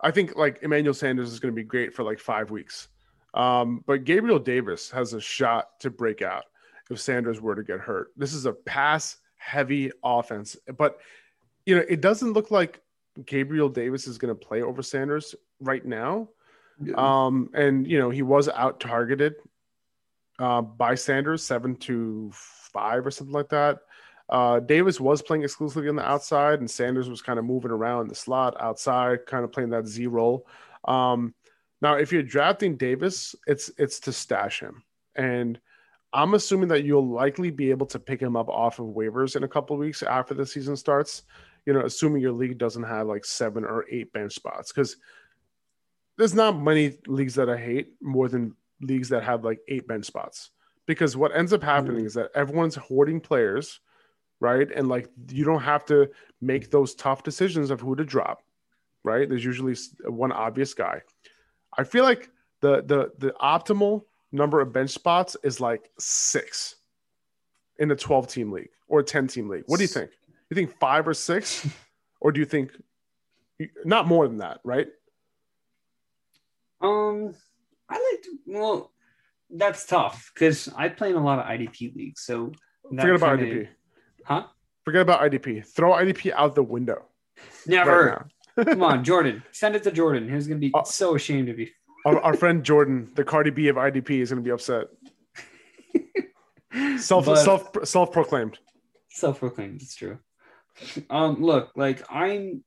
I 0.00 0.10
think 0.10 0.36
like 0.36 0.58
Emmanuel 0.62 0.94
Sanders 0.94 1.30
is 1.30 1.38
going 1.38 1.52
to 1.52 1.54
be 1.54 1.66
great 1.66 1.92
for 1.92 2.02
like 2.02 2.18
five 2.18 2.50
weeks. 2.50 2.88
Um, 3.34 3.84
but 3.86 4.04
Gabriel 4.04 4.38
Davis 4.38 4.90
has 4.90 5.12
a 5.12 5.20
shot 5.20 5.78
to 5.80 5.90
break 5.90 6.22
out 6.22 6.44
if 6.90 6.98
Sanders 6.98 7.42
were 7.42 7.54
to 7.54 7.62
get 7.62 7.80
hurt. 7.80 8.12
This 8.16 8.32
is 8.32 8.46
a 8.46 8.54
pass 8.54 9.18
heavy 9.36 9.90
offense, 10.02 10.56
but 10.78 10.98
you 11.66 11.76
know, 11.76 11.84
it 11.86 12.00
doesn't 12.00 12.32
look 12.32 12.50
like 12.50 12.80
Gabriel 13.26 13.68
Davis 13.68 14.06
is 14.06 14.16
going 14.16 14.34
to 14.34 14.46
play 14.46 14.62
over 14.62 14.82
Sanders 14.82 15.34
right 15.60 15.84
now. 15.84 16.28
Um, 16.96 17.50
and 17.54 17.86
you 17.86 17.98
know, 17.98 18.10
he 18.10 18.22
was 18.22 18.48
out 18.48 18.80
targeted 18.80 19.34
uh, 20.38 20.62
by 20.62 20.94
Sanders, 20.94 21.44
seven 21.44 21.76
to 21.76 22.30
five 22.32 23.06
or 23.06 23.10
something 23.10 23.34
like 23.34 23.50
that. 23.50 23.80
Uh, 24.28 24.58
Davis 24.58 25.00
was 25.00 25.22
playing 25.22 25.42
exclusively 25.42 25.88
on 25.88 25.96
the 25.96 26.08
outside, 26.08 26.60
and 26.60 26.70
Sanders 26.70 27.08
was 27.08 27.22
kind 27.22 27.38
of 27.38 27.44
moving 27.44 27.70
around 27.70 28.08
the 28.08 28.14
slot 28.14 28.56
outside, 28.58 29.26
kind 29.26 29.44
of 29.44 29.52
playing 29.52 29.70
that 29.70 29.86
Z 29.86 30.06
role. 30.06 30.46
Um, 30.86 31.34
now, 31.82 31.94
if 31.94 32.12
you're 32.12 32.22
drafting 32.22 32.76
Davis, 32.76 33.34
it's 33.46 33.70
it's 33.76 34.00
to 34.00 34.12
stash 34.12 34.60
him, 34.60 34.82
and 35.14 35.60
I'm 36.12 36.34
assuming 36.34 36.68
that 36.68 36.84
you'll 36.84 37.08
likely 37.08 37.50
be 37.50 37.70
able 37.70 37.86
to 37.86 37.98
pick 37.98 38.20
him 38.20 38.36
up 38.36 38.48
off 38.48 38.78
of 38.78 38.86
waivers 38.86 39.36
in 39.36 39.44
a 39.44 39.48
couple 39.48 39.76
weeks 39.76 40.02
after 40.02 40.32
the 40.32 40.46
season 40.46 40.76
starts. 40.76 41.22
You 41.66 41.72
know, 41.72 41.80
assuming 41.80 42.22
your 42.22 42.32
league 42.32 42.58
doesn't 42.58 42.82
have 42.84 43.06
like 43.06 43.24
seven 43.24 43.64
or 43.64 43.84
eight 43.90 44.12
bench 44.12 44.34
spots, 44.34 44.72
because 44.72 44.96
there's 46.16 46.34
not 46.34 46.58
many 46.58 46.98
leagues 47.06 47.34
that 47.34 47.48
I 47.48 47.56
hate 47.56 47.94
more 48.00 48.28
than 48.28 48.54
leagues 48.80 49.08
that 49.08 49.24
have 49.24 49.44
like 49.44 49.60
eight 49.68 49.86
bench 49.86 50.04
spots 50.04 50.50
because 50.86 51.16
what 51.16 51.34
ends 51.36 51.52
up 51.52 51.62
happening 51.62 51.98
mm-hmm. 51.98 52.06
is 52.06 52.14
that 52.14 52.30
everyone's 52.34 52.76
hoarding 52.76 53.20
players, 53.20 53.80
right? 54.40 54.68
And 54.74 54.88
like 54.88 55.08
you 55.30 55.44
don't 55.44 55.62
have 55.62 55.84
to 55.86 56.10
make 56.40 56.70
those 56.70 56.94
tough 56.94 57.22
decisions 57.22 57.70
of 57.70 57.80
who 57.80 57.96
to 57.96 58.04
drop, 58.04 58.42
right? 59.02 59.28
There's 59.28 59.44
usually 59.44 59.76
one 60.04 60.32
obvious 60.32 60.74
guy. 60.74 61.02
I 61.76 61.84
feel 61.84 62.04
like 62.04 62.30
the 62.60 62.82
the 62.82 63.12
the 63.18 63.34
optimal 63.40 64.04
number 64.32 64.60
of 64.60 64.72
bench 64.72 64.90
spots 64.90 65.36
is 65.42 65.60
like 65.60 65.90
six 65.98 66.76
in 67.78 67.90
a 67.90 67.96
12 67.96 68.28
team 68.28 68.52
league 68.52 68.70
or 68.88 69.00
a 69.00 69.04
10 69.04 69.26
team 69.28 69.48
league. 69.48 69.64
What 69.66 69.78
do 69.78 69.84
you 69.84 69.88
think? 69.88 70.10
You 70.50 70.54
think 70.54 70.78
five 70.78 71.08
or 71.08 71.14
six, 71.14 71.66
or 72.20 72.32
do 72.32 72.40
you 72.40 72.46
think 72.46 72.70
not 73.84 74.06
more 74.06 74.28
than 74.28 74.38
that, 74.38 74.60
right? 74.64 74.88
Um, 76.80 77.34
I 77.88 77.94
like 77.94 78.22
to, 78.22 78.38
well, 78.46 78.92
that's 79.50 79.86
tough 79.86 80.30
because 80.34 80.68
I 80.76 80.88
play 80.88 81.10
in 81.10 81.16
a 81.16 81.24
lot 81.24 81.38
of 81.38 81.46
IDP 81.46 81.94
leagues. 81.94 82.22
So 82.22 82.52
forget 82.88 83.14
about 83.14 83.38
kinda, 83.38 83.54
IDP. 83.54 83.68
Huh? 84.24 84.44
Forget 84.84 85.02
about 85.02 85.20
IDP. 85.20 85.66
Throw 85.66 85.92
IDP 85.92 86.32
out 86.32 86.54
the 86.54 86.62
window. 86.62 87.06
Never. 87.66 88.06
Right 88.06 88.66
Come 88.66 88.82
on, 88.82 89.04
Jordan. 89.04 89.42
Send 89.52 89.76
it 89.76 89.82
to 89.84 89.90
Jordan. 89.90 90.32
He's 90.32 90.46
gonna 90.46 90.60
be 90.60 90.70
uh, 90.74 90.84
so 90.84 91.14
ashamed 91.14 91.48
of 91.48 91.58
you. 91.58 91.68
our, 92.06 92.20
our, 92.20 92.34
friend 92.34 92.62
Jordan, 92.62 93.10
the 93.14 93.24
Cardi 93.24 93.50
B 93.50 93.68
of 93.68 93.76
IDP, 93.76 94.20
is 94.20 94.30
gonna 94.30 94.42
be 94.42 94.50
upset. 94.50 94.86
self 96.98 97.26
but, 97.26 97.36
self 97.36 97.70
self 97.84 98.12
proclaimed. 98.12 98.58
Self 99.10 99.40
proclaimed. 99.40 99.82
It's 99.82 99.96
true. 99.96 100.18
Um, 101.10 101.42
look, 101.42 101.72
like 101.76 102.04
I'm 102.10 102.64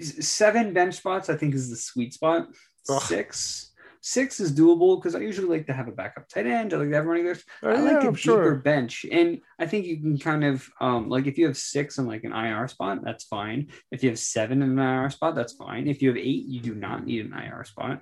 seven 0.00 0.72
bench 0.72 0.94
spots. 0.96 1.28
I 1.28 1.36
think 1.36 1.54
is 1.54 1.70
the 1.70 1.76
sweet 1.76 2.14
spot. 2.14 2.48
Ugh. 2.88 3.02
Six. 3.02 3.72
Six 4.00 4.38
is 4.38 4.52
doable 4.52 5.00
because 5.00 5.16
I 5.16 5.18
usually 5.18 5.48
like 5.48 5.66
to 5.66 5.72
have 5.72 5.88
a 5.88 5.92
backup 5.92 6.28
tight 6.28 6.46
end. 6.46 6.72
I 6.72 6.76
like 6.76 6.90
to 6.90 6.94
have 6.94 7.06
running 7.06 7.26
backs. 7.26 7.42
Uh, 7.60 7.70
I 7.70 7.80
like 7.80 7.92
yeah, 7.92 7.96
a 7.96 8.06
I'm 8.06 8.14
deeper 8.14 8.16
sure. 8.16 8.54
bench, 8.54 9.04
and 9.10 9.40
I 9.58 9.66
think 9.66 9.84
you 9.84 10.00
can 10.00 10.16
kind 10.16 10.44
of 10.44 10.68
um, 10.80 11.08
like 11.08 11.26
if 11.26 11.38
you 11.38 11.46
have 11.46 11.56
six 11.56 11.98
in 11.98 12.06
like 12.06 12.22
an 12.22 12.32
IR 12.32 12.68
spot, 12.68 13.00
that's 13.02 13.24
fine. 13.24 13.66
If 13.90 14.04
you 14.04 14.10
have 14.10 14.18
seven 14.20 14.62
in 14.62 14.78
an 14.78 14.78
IR 14.78 15.10
spot, 15.10 15.34
that's 15.34 15.54
fine. 15.54 15.88
If 15.88 16.02
you 16.02 16.10
have 16.10 16.18
eight, 16.18 16.44
you 16.46 16.60
do 16.60 16.76
not 16.76 17.04
need 17.04 17.26
an 17.26 17.32
IR 17.32 17.64
spot. 17.64 18.00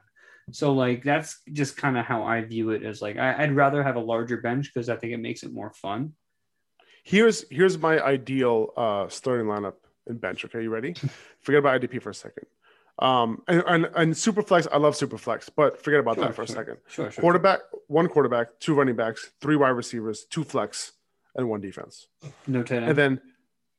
So 0.52 0.72
like 0.74 1.02
that's 1.02 1.40
just 1.52 1.76
kind 1.76 1.96
of 1.96 2.04
how 2.04 2.24
I 2.24 2.42
view 2.42 2.70
it 2.70 2.82
as 2.82 3.00
like 3.00 3.16
I, 3.16 3.42
I'd 3.42 3.56
rather 3.56 3.82
have 3.82 3.96
a 3.96 4.00
larger 4.00 4.38
bench 4.38 4.70
because 4.72 4.88
I 4.88 4.96
think 4.96 5.14
it 5.14 5.18
makes 5.18 5.42
it 5.42 5.54
more 5.54 5.72
fun. 5.72 6.12
Here's 7.02 7.48
here's 7.50 7.78
my 7.78 7.98
ideal 7.98 8.72
uh, 8.76 9.08
starting 9.08 9.46
lineup 9.46 9.74
and 10.06 10.20
bench. 10.20 10.44
Okay, 10.44 10.62
you 10.62 10.70
ready? 10.70 10.94
forget 11.40 11.60
about 11.60 11.80
IDP 11.80 12.02
for 12.02 12.10
a 12.10 12.14
second. 12.14 12.46
Um, 13.00 13.42
and, 13.48 13.62
and 13.66 13.90
and 13.96 14.12
Superflex, 14.14 14.68
I 14.70 14.76
love 14.78 14.94
Superflex, 14.94 15.50
but 15.54 15.82
forget 15.82 16.00
about 16.00 16.14
Sure, 16.16 16.26
that 16.26 16.34
for 16.34 16.42
a 16.42 16.46
second. 16.48 16.76
Sure, 16.86 17.10
sure. 17.10 17.20
Quarterback, 17.22 17.60
one 17.88 18.08
quarterback, 18.08 18.60
two 18.60 18.74
running 18.74 18.94
backs, 18.94 19.32
three 19.40 19.56
wide 19.56 19.70
receivers, 19.70 20.24
two 20.30 20.44
flex, 20.44 20.92
and 21.34 21.48
one 21.48 21.60
defense. 21.60 22.06
No 22.46 22.62
tight 22.62 22.76
end. 22.76 22.90
And 22.90 22.98
then, 22.98 23.20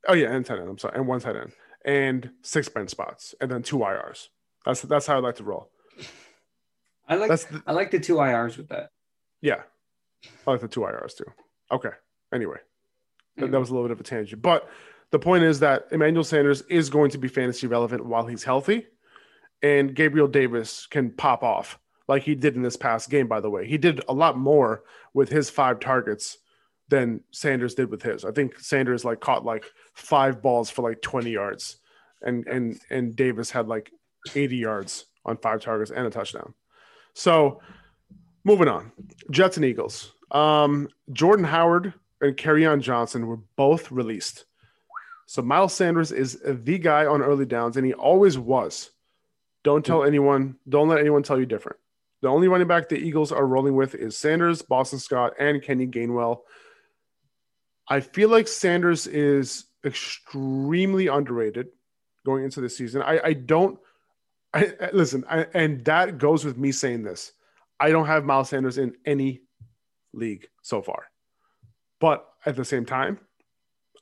oh 0.09 0.13
yeah, 0.13 0.31
and 0.33 0.45
tight 0.45 0.59
end. 0.59 0.67
I'm 0.67 0.77
sorry, 0.77 0.97
and 0.97 1.07
one 1.07 1.21
tight 1.21 1.37
end, 1.37 1.53
and 1.85 2.29
six 2.41 2.67
bench 2.67 2.89
spots, 2.89 3.33
and 3.39 3.49
then 3.49 3.63
two 3.63 3.77
IRs. 3.77 4.27
That's 4.65 4.81
that's 4.81 5.07
how 5.07 5.15
I 5.15 5.19
like 5.19 5.35
to 5.35 5.43
roll. 5.45 5.69
I 7.07 7.15
like 7.15 7.29
That's 7.29 7.45
the, 7.45 7.63
I 7.67 7.71
like 7.71 7.91
the 7.91 7.99
two 7.99 8.15
IRs 8.15 8.57
with 8.57 8.67
that. 8.69 8.89
yeah, 9.41 9.61
I 10.45 10.51
like 10.51 10.61
the 10.61 10.67
two 10.67 10.81
IRs 10.81 11.15
too. 11.15 11.25
Okay. 11.71 11.91
Anyway, 12.33 12.57
that, 13.37 13.51
that 13.51 13.59
was 13.59 13.69
a 13.69 13.73
little 13.73 13.87
bit 13.87 13.93
of 13.93 13.99
a 14.01 14.03
tangent, 14.03 14.41
but 14.41 14.67
the 15.11 15.19
point 15.19 15.43
is 15.43 15.59
that 15.59 15.85
Emmanuel 15.91 16.23
Sanders 16.23 16.63
is 16.63 16.89
going 16.89 17.11
to 17.11 17.17
be 17.17 17.27
fantasy 17.27 17.67
relevant 17.67 18.05
while 18.05 18.25
he's 18.25 18.43
healthy, 18.43 18.87
and 19.61 19.95
Gabriel 19.95 20.27
Davis 20.27 20.87
can 20.87 21.11
pop 21.11 21.43
off 21.43 21.79
like 22.07 22.23
he 22.23 22.35
did 22.35 22.55
in 22.55 22.61
this 22.61 22.77
past 22.77 23.09
game. 23.09 23.27
By 23.27 23.39
the 23.39 23.49
way, 23.49 23.67
he 23.67 23.77
did 23.77 24.03
a 24.07 24.13
lot 24.13 24.37
more 24.37 24.83
with 25.13 25.29
his 25.29 25.49
five 25.49 25.79
targets 25.79 26.37
than 26.89 27.21
Sanders 27.31 27.73
did 27.73 27.89
with 27.89 28.03
his. 28.03 28.25
I 28.25 28.31
think 28.31 28.59
Sanders 28.59 29.03
like 29.03 29.19
caught 29.19 29.45
like 29.45 29.65
five 29.93 30.41
balls 30.41 30.69
for 30.69 30.87
like 30.87 31.01
20 31.01 31.31
yards, 31.31 31.77
and 32.21 32.45
and 32.47 32.79
and 32.89 33.15
Davis 33.15 33.49
had 33.49 33.67
like 33.67 33.91
80 34.35 34.57
yards 34.57 35.05
on 35.25 35.37
five 35.37 35.61
targets 35.61 35.91
and 35.91 36.05
a 36.05 36.09
touchdown. 36.09 36.53
So, 37.13 37.61
moving 38.43 38.67
on, 38.67 38.91
Jets 39.31 39.57
and 39.57 39.65
Eagles. 39.65 40.11
Um, 40.31 40.89
Jordan 41.13 41.45
Howard 41.45 41.93
and 42.21 42.35
Kerryon 42.35 42.81
Johnson 42.81 43.27
were 43.27 43.39
both 43.55 43.91
released. 43.91 44.45
So 45.27 45.41
Miles 45.41 45.73
Sanders 45.73 46.11
is 46.11 46.39
the 46.43 46.77
guy 46.77 47.05
on 47.05 47.21
early 47.21 47.45
downs, 47.45 47.77
and 47.77 47.85
he 47.85 47.93
always 47.93 48.37
was. 48.37 48.91
Don't 49.65 49.83
tell 49.83 50.03
anyone. 50.03 50.57
Don't 50.69 50.87
let 50.87 50.99
anyone 50.99 51.23
tell 51.23 51.39
you 51.39 51.47
different. 51.47 51.79
The 52.21 52.27
only 52.27 52.47
running 52.47 52.67
back 52.67 52.87
the 52.87 52.97
Eagles 52.97 53.31
are 53.31 53.45
rolling 53.45 53.75
with 53.75 53.95
is 53.95 54.15
Sanders, 54.15 54.61
Boston 54.61 54.99
Scott, 54.99 55.33
and 55.39 55.61
Kenny 55.61 55.87
Gainwell. 55.87 56.41
I 57.87 57.99
feel 57.99 58.29
like 58.29 58.47
Sanders 58.47 59.07
is 59.07 59.65
extremely 59.83 61.07
underrated 61.07 61.69
going 62.27 62.43
into 62.43 62.61
the 62.61 62.69
season. 62.69 63.01
I, 63.01 63.19
I 63.23 63.33
don't. 63.33 63.79
I, 64.53 64.71
listen, 64.93 65.25
I, 65.27 65.47
and 65.55 65.83
that 65.85 66.19
goes 66.19 66.45
with 66.45 66.57
me 66.57 66.71
saying 66.71 67.01
this. 67.01 67.31
I 67.79 67.89
don't 67.89 68.05
have 68.05 68.23
Miles 68.23 68.49
Sanders 68.49 68.77
in 68.77 68.95
any 69.03 69.41
league 70.13 70.47
so 70.61 70.83
far, 70.83 71.05
but 71.99 72.27
at 72.45 72.55
the 72.55 72.63
same 72.63 72.85
time, 72.85 73.19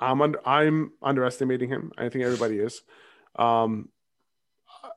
I'm 0.01 0.21
under, 0.21 0.45
I'm 0.45 0.91
underestimating 1.01 1.69
him. 1.69 1.93
I 1.97 2.09
think 2.09 2.25
everybody 2.25 2.59
is. 2.59 2.81
Um, 3.37 3.89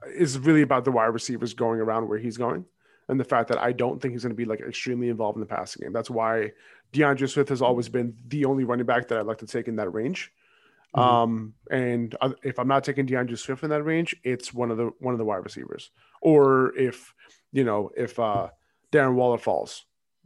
it's 0.08 0.36
really 0.36 0.62
about 0.62 0.84
the 0.84 0.92
wide 0.92 1.06
receivers 1.06 1.54
going 1.54 1.80
around 1.80 2.08
where 2.08 2.18
he's 2.18 2.36
going, 2.36 2.64
and 3.08 3.18
the 3.20 3.24
fact 3.24 3.48
that 3.48 3.58
I 3.58 3.72
don't 3.72 4.00
think 4.00 4.12
he's 4.12 4.22
going 4.22 4.30
to 4.30 4.36
be 4.36 4.44
like 4.44 4.60
extremely 4.60 5.08
involved 5.08 5.36
in 5.36 5.40
the 5.40 5.46
passing 5.46 5.82
game. 5.84 5.92
That's 5.92 6.10
why 6.10 6.52
DeAndre 6.92 7.28
Swift 7.28 7.48
has 7.50 7.62
always 7.62 7.88
been 7.88 8.16
the 8.28 8.44
only 8.44 8.64
running 8.64 8.86
back 8.86 9.08
that 9.08 9.18
I'd 9.18 9.26
like 9.26 9.38
to 9.38 9.46
take 9.46 9.68
in 9.68 9.76
that 9.76 9.90
range. 9.90 10.32
Mhm. 10.96 11.00
Um, 11.02 11.54
and 11.70 12.16
if 12.42 12.58
I'm 12.58 12.68
not 12.68 12.84
taking 12.84 13.06
DeAndre 13.06 13.36
Swift 13.38 13.62
in 13.64 13.70
that 13.70 13.82
range, 13.82 14.14
it's 14.24 14.54
one 14.54 14.70
of 14.70 14.76
the 14.76 14.90
one 14.98 15.14
of 15.14 15.18
the 15.18 15.24
wide 15.24 15.44
receivers. 15.44 15.90
Or 16.20 16.76
if 16.76 17.12
you 17.52 17.64
know 17.64 17.90
if 17.96 18.18
uh, 18.18 18.48
Darren 18.92 19.14
Waller 19.14 19.38
falls, 19.38 19.84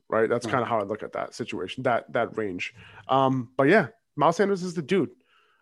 right? 0.08 0.28
That's 0.28 0.46
Right. 0.46 0.52
kind 0.52 0.62
of 0.62 0.68
how 0.68 0.78
I 0.80 0.84
look 0.84 1.02
at 1.02 1.12
that 1.14 1.34
situation, 1.34 1.82
that 1.84 2.12
that 2.12 2.36
range. 2.36 2.74
Um, 3.08 3.50
but 3.56 3.68
yeah, 3.68 3.88
Miles 4.16 4.36
Sanders 4.36 4.62
is 4.62 4.74
the 4.74 4.82
dude. 4.82 5.10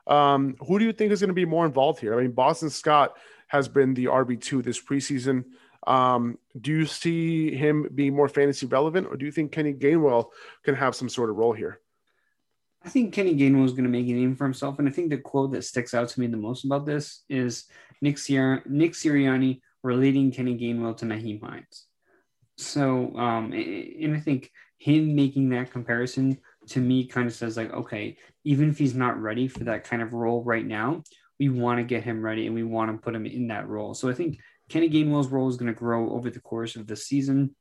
Um, 0.07 0.57
who 0.67 0.79
do 0.79 0.85
you 0.87 0.93
think 0.93 1.13
is 1.13 1.21
going 1.21 1.29
to 1.29 1.35
be 1.35 1.45
more 1.45 1.67
involved 1.67 2.01
here? 2.01 2.19
I 2.19 2.23
mean, 2.23 2.33
Boston 2.33 2.71
Scott 2.71 3.15
has 3.49 3.69
been 3.69 3.95
the 3.95 4.07
RB 4.07 4.41
two 4.41 4.63
this 4.63 4.81
preseason. 4.83 5.45
Um, 5.87 6.39
do 6.61 6.73
you 6.73 6.87
see 6.87 7.55
him 7.55 7.89
being 7.95 8.15
more 8.15 8.29
fantasy 8.29 8.67
relevant, 8.67 9.07
or 9.07 9.17
do 9.17 9.27
you 9.27 9.33
think 9.33 9.53
Kenny 9.53 9.73
Gainwell 9.73 10.27
can 10.65 10.75
have 10.75 10.95
some 10.95 11.09
sort 11.09 11.31
of 11.31 11.37
role 11.37 11.53
here? 11.53 11.81
I 12.83 12.89
think 12.89 13.13
Kenny 13.13 13.35
Gainwell 13.35 13.65
is 13.65 13.73
going 13.73 13.85
to 13.85 13.91
make 13.91 14.07
a 14.09 14.13
name 14.13 14.37
for 14.37 14.45
himself, 14.45 14.79
and 14.79 14.89
I 14.89 14.93
think 14.93 15.11
the 15.11 15.19
quote 15.19 15.53
that 15.53 15.65
sticks 15.65 15.95
out 15.95 16.09
to 16.09 16.21
me 16.21 16.27
the 16.27 16.37
most 16.37 16.65
about 16.65 16.87
this 16.87 17.25
is 17.29 17.65
Nick 18.01 18.19
Sierra, 18.19 18.63
Nick 18.67 18.93
Sirianni 18.93 19.61
relating 19.83 20.31
Kenny 20.31 20.57
Gainwell 20.57 20.97
to 20.99 21.05
Nyheim 21.05 21.41
Hines. 21.43 21.87
So, 22.57 23.17
um, 23.17 23.53
and 23.53 24.17
I 24.17 24.21
think 24.21 24.51
him 24.79 25.15
making 25.15 25.51
that 25.51 25.71
comparison 25.71 26.39
to 26.69 26.81
me 26.81 27.07
kind 27.07 27.27
of 27.27 27.35
says 27.35 27.57
like, 27.57 27.73
okay, 27.73 28.17
even 28.45 28.71
if 28.71 28.79
he's 28.79 28.95
not 28.95 29.21
ready 29.21 29.49
for 29.49 29.65
that 29.65 29.85
kind 29.85 30.03
of 30.03 30.13
role 30.13 30.43
right 30.45 30.67
now, 30.67 31.03
we 31.39 31.49
want 31.49 31.79
to 31.79 31.85
get 31.85 32.03
him 32.05 32.23
ready 32.23 32.47
and 32.47 32.55
we 32.55 32.65
want 32.65 32.91
to 32.91 32.99
put 33.03 33.15
him 33.15 33.27
in 33.27 33.49
that 33.49 33.69
role. 33.69 33.95
So 33.95 34.09
I 34.09 34.15
think 34.15 34.39
Kenny 34.69 34.91
Gainwell's 34.91 35.29
role 35.29 35.49
is 35.49 35.57
going 35.57 35.73
to 35.73 35.79
grow 35.79 36.11
over 36.11 36.31
the 36.31 36.41
course 36.41 36.77
of 36.77 36.87
the 36.87 36.97
season. 36.97 37.55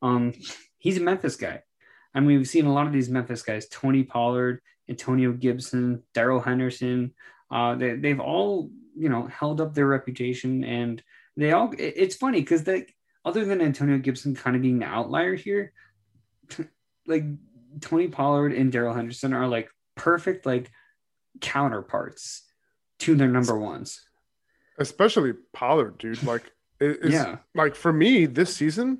Um, 0.00 0.32
he's 0.78 0.96
a 0.96 1.02
Memphis 1.02 1.36
guy. 1.36 1.62
I 2.14 2.20
mean, 2.20 2.38
we've 2.38 2.48
seen 2.48 2.66
a 2.66 2.72
lot 2.72 2.86
of 2.86 2.92
these 2.92 3.08
Memphis 3.10 3.42
guys, 3.42 3.68
Tony 3.68 4.04
Pollard, 4.04 4.60
Antonio 4.88 5.32
Gibson, 5.32 6.02
Darrell 6.14 6.40
Henderson. 6.40 7.14
Uh, 7.50 7.74
they, 7.74 7.96
they've 7.96 8.20
all, 8.20 8.70
you 8.96 9.08
know, 9.08 9.26
held 9.26 9.60
up 9.60 9.74
their 9.74 9.86
reputation 9.86 10.64
and 10.64 11.02
they 11.36 11.52
all, 11.52 11.72
it- 11.72 11.94
it's 11.96 12.16
funny 12.16 12.40
because 12.40 12.64
they, 12.64 12.86
other 13.24 13.44
than 13.44 13.60
Antonio 13.60 13.98
Gibson 13.98 14.34
kind 14.34 14.56
of 14.56 14.62
being 14.62 14.78
the 14.78 14.86
outlier 14.86 15.34
here, 15.34 15.72
like 17.06 17.24
Tony 17.80 18.08
Pollard 18.08 18.52
and 18.52 18.72
Darrell 18.72 18.94
Henderson 18.94 19.34
are 19.34 19.46
like 19.48 19.68
perfect, 19.96 20.46
like 20.46 20.70
counterparts 21.40 22.42
to 23.00 23.14
their 23.14 23.28
number 23.28 23.58
ones. 23.58 24.00
Especially 24.78 25.32
Pollard, 25.52 25.98
dude. 25.98 26.22
Like, 26.22 26.50
it- 26.80 26.98
it's, 27.02 27.12
Yeah. 27.12 27.38
like 27.54 27.74
for 27.74 27.92
me 27.92 28.26
this 28.26 28.54
season, 28.54 28.98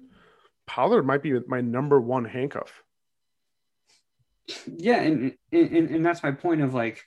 Pollard 0.66 1.04
might 1.04 1.22
be 1.22 1.32
my 1.46 1.60
number 1.60 2.00
one 2.00 2.24
handcuff. 2.24 2.82
yeah 4.78 5.00
and, 5.02 5.34
and 5.52 5.90
and 5.90 6.06
that's 6.06 6.22
my 6.22 6.32
point 6.32 6.62
of 6.62 6.72
like 6.72 7.04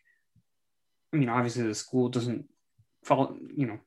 i 1.11 1.17
mean 1.17 1.27
obviously 1.29 1.63
the 1.63 1.73
school 1.73 2.07
doesn't 2.07 2.45
follow 3.03 3.35
you 3.55 3.65
know 3.65 3.79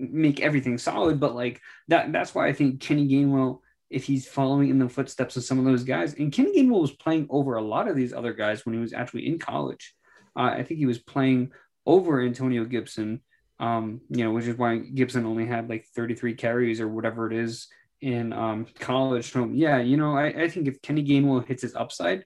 make 0.00 0.40
everything 0.40 0.76
solid 0.76 1.20
but 1.20 1.32
like 1.34 1.60
that 1.86 2.10
that's 2.12 2.34
why 2.34 2.48
i 2.48 2.52
think 2.52 2.80
kenny 2.80 3.06
gainwell 3.08 3.60
if 3.88 4.02
he's 4.04 4.26
following 4.26 4.68
in 4.68 4.80
the 4.80 4.88
footsteps 4.88 5.36
of 5.36 5.44
some 5.44 5.60
of 5.60 5.64
those 5.64 5.84
guys 5.84 6.14
and 6.14 6.32
kenny 6.32 6.60
gainwell 6.60 6.80
was 6.80 6.90
playing 6.90 7.26
over 7.30 7.54
a 7.54 7.62
lot 7.62 7.86
of 7.86 7.94
these 7.94 8.12
other 8.12 8.32
guys 8.32 8.66
when 8.66 8.74
he 8.74 8.80
was 8.80 8.92
actually 8.92 9.28
in 9.28 9.38
college 9.38 9.94
uh, 10.36 10.42
i 10.42 10.64
think 10.64 10.78
he 10.78 10.86
was 10.86 10.98
playing 10.98 11.52
over 11.86 12.20
antonio 12.20 12.64
gibson 12.64 13.20
um 13.60 14.00
you 14.10 14.24
know 14.24 14.32
which 14.32 14.46
is 14.46 14.56
why 14.56 14.78
gibson 14.78 15.24
only 15.24 15.46
had 15.46 15.68
like 15.68 15.86
33 15.94 16.34
carries 16.34 16.80
or 16.80 16.88
whatever 16.88 17.30
it 17.30 17.36
is 17.36 17.68
in 18.00 18.32
um 18.32 18.66
college 18.78 19.32
so 19.32 19.46
yeah 19.46 19.78
you 19.78 19.96
know 19.96 20.16
i, 20.16 20.26
I 20.26 20.48
think 20.48 20.68
if 20.68 20.82
kenny 20.82 21.02
gainwell 21.04 21.46
hits 21.46 21.62
his 21.62 21.74
upside 21.74 22.24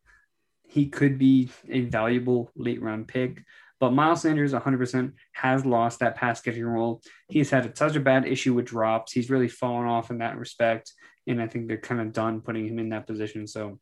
he 0.70 0.86
could 0.86 1.18
be 1.18 1.50
a 1.68 1.82
valuable 1.82 2.50
late 2.54 2.80
round 2.80 3.08
pick. 3.08 3.42
But 3.80 3.92
Miles 3.92 4.22
Sanders 4.22 4.52
100% 4.52 5.12
has 5.32 5.66
lost 5.66 5.98
that 5.98 6.14
pass 6.14 6.40
catching 6.40 6.64
role. 6.64 7.02
He's 7.28 7.50
had 7.50 7.76
such 7.76 7.96
a 7.96 8.00
bad 8.00 8.26
issue 8.26 8.54
with 8.54 8.66
drops. 8.66 9.12
He's 9.12 9.30
really 9.30 9.48
fallen 9.48 9.88
off 9.88 10.10
in 10.10 10.18
that 10.18 10.38
respect. 10.38 10.92
And 11.26 11.42
I 11.42 11.48
think 11.48 11.66
they're 11.66 11.78
kind 11.78 12.00
of 12.00 12.12
done 12.12 12.40
putting 12.40 12.68
him 12.68 12.78
in 12.78 12.90
that 12.90 13.06
position. 13.06 13.46
So 13.46 13.80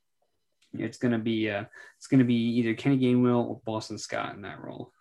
it's 0.72 0.99
to 0.99 1.18
be 1.18 1.51
uh, 1.51 1.64
it's 1.97 2.07
going 2.07 2.20
to 2.20 2.24
be 2.24 2.35
either 2.35 2.74
Kenny 2.74 2.99
Gainwell 2.99 3.47
or 3.47 3.61
Boston 3.64 3.99
Scott 3.99 4.35
in 4.35 4.43
that 4.43 4.62
role. 4.62 4.93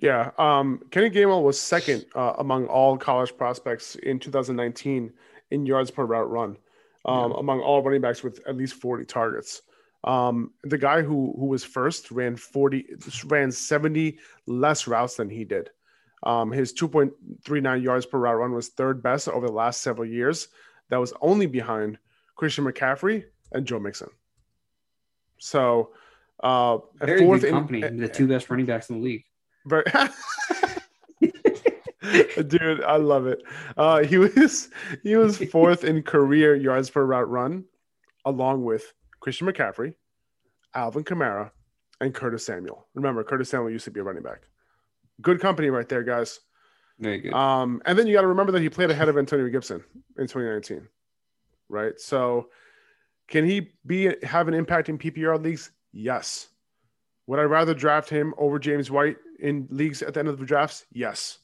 Yeah. 0.00 0.30
Um, 0.38 0.80
Kenny 0.90 1.10
Gainwell 1.10 1.42
was 1.42 1.60
second 1.60 2.06
uh, 2.14 2.32
among 2.38 2.66
all 2.66 2.96
college 2.96 3.36
prospects 3.36 3.96
in 3.96 4.18
2019 4.18 5.12
in 5.50 5.66
yards 5.66 5.90
per 5.90 6.04
route 6.06 6.30
run, 6.30 6.56
um, 7.04 7.32
among 7.32 7.60
all 7.60 7.82
running 7.82 8.00
backs 8.00 8.22
with 8.22 8.40
at 8.48 8.56
least 8.56 8.74
40 8.74 9.04
targets. 9.04 9.60
Um, 10.04 10.52
the 10.64 10.78
guy 10.78 11.02
who 11.02 11.34
who 11.38 11.46
was 11.46 11.62
first 11.62 12.10
ran 12.10 12.34
40, 12.34 12.86
ran 13.26 13.52
70 13.52 14.18
less 14.46 14.86
routes 14.86 15.16
than 15.16 15.28
he 15.28 15.44
did. 15.44 15.68
Um, 16.22 16.50
his 16.50 16.72
2.39 16.72 17.82
yards 17.82 18.06
per 18.06 18.18
route 18.18 18.38
run 18.38 18.52
was 18.52 18.68
third 18.68 19.02
best 19.02 19.28
over 19.28 19.46
the 19.46 19.52
last 19.52 19.82
several 19.82 20.08
years. 20.08 20.48
That 20.88 20.98
was 20.98 21.12
only 21.20 21.46
behind 21.46 21.98
Christian 22.36 22.64
McCaffrey 22.64 23.24
and 23.52 23.66
Joe 23.66 23.78
Mixon. 23.78 24.08
So, 25.38 25.92
uh, 26.42 26.78
Very 27.00 27.20
fourth 27.20 27.42
good 27.42 27.70
in- 27.84 27.96
the 27.98 28.08
two 28.08 28.26
best 28.26 28.48
running 28.48 28.66
backs 28.66 28.88
in 28.88 28.98
the 28.98 29.04
league. 29.04 29.24
Very 29.66 29.84
Dude, 32.46 32.82
I 32.82 32.96
love 32.96 33.26
it. 33.26 33.42
Uh, 33.76 34.02
he 34.02 34.16
was 34.18 34.70
he 35.02 35.16
was 35.16 35.36
fourth 35.36 35.84
in 35.84 36.02
career 36.02 36.56
yards 36.56 36.88
per 36.90 37.04
route 37.04 37.28
run, 37.28 37.64
along 38.24 38.64
with 38.64 38.92
Christian 39.20 39.46
McCaffrey, 39.46 39.94
Alvin 40.74 41.04
Kamara, 41.04 41.50
and 42.00 42.14
Curtis 42.14 42.44
Samuel. 42.46 42.86
Remember, 42.94 43.22
Curtis 43.22 43.50
Samuel 43.50 43.70
used 43.70 43.84
to 43.84 43.90
be 43.90 44.00
a 44.00 44.02
running 44.02 44.22
back. 44.22 44.48
Good 45.20 45.40
company 45.40 45.68
right 45.68 45.88
there, 45.88 46.02
guys. 46.02 46.40
Very 46.98 47.18
good. 47.18 47.32
Um, 47.32 47.82
and 47.86 47.98
then 47.98 48.06
you 48.06 48.14
got 48.14 48.22
to 48.22 48.28
remember 48.28 48.52
that 48.52 48.62
he 48.62 48.68
played 48.68 48.90
ahead 48.90 49.08
of 49.08 49.16
Antonio 49.16 49.48
Gibson 49.48 49.82
in 50.18 50.26
2019, 50.26 50.86
right? 51.68 51.98
So, 51.98 52.48
can 53.28 53.44
he 53.44 53.72
be 53.86 54.14
have 54.22 54.48
an 54.48 54.54
impact 54.54 54.88
in 54.88 54.98
PPR 54.98 55.42
leagues? 55.42 55.70
Yes. 55.92 56.48
Would 57.30 57.38
I 57.38 57.42
rather 57.42 57.74
draft 57.74 58.10
him 58.10 58.34
over 58.38 58.58
James 58.58 58.90
White 58.90 59.16
in 59.38 59.68
leagues 59.70 60.02
at 60.02 60.14
the 60.14 60.18
end 60.18 60.28
of 60.28 60.40
the 60.40 60.44
drafts? 60.44 60.84
Yes. 60.90 61.38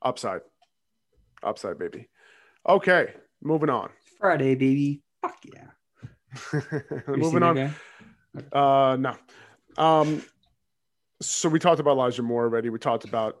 Upside, 0.00 0.42
upside, 1.42 1.76
baby. 1.76 2.08
Okay, 2.64 3.14
moving 3.42 3.68
on. 3.68 3.90
Friday, 4.20 4.54
baby. 4.54 5.02
Fuck 5.22 5.38
yeah. 5.42 7.00
Moving 7.08 7.42
on. 7.42 7.74
Uh, 8.52 8.96
no. 8.96 9.16
Um, 9.76 10.22
so 11.20 11.48
we 11.48 11.58
talked 11.58 11.80
about 11.80 11.94
Elijah 11.94 12.22
Moore 12.22 12.44
already. 12.44 12.70
We 12.70 12.78
talked 12.78 13.02
about 13.02 13.40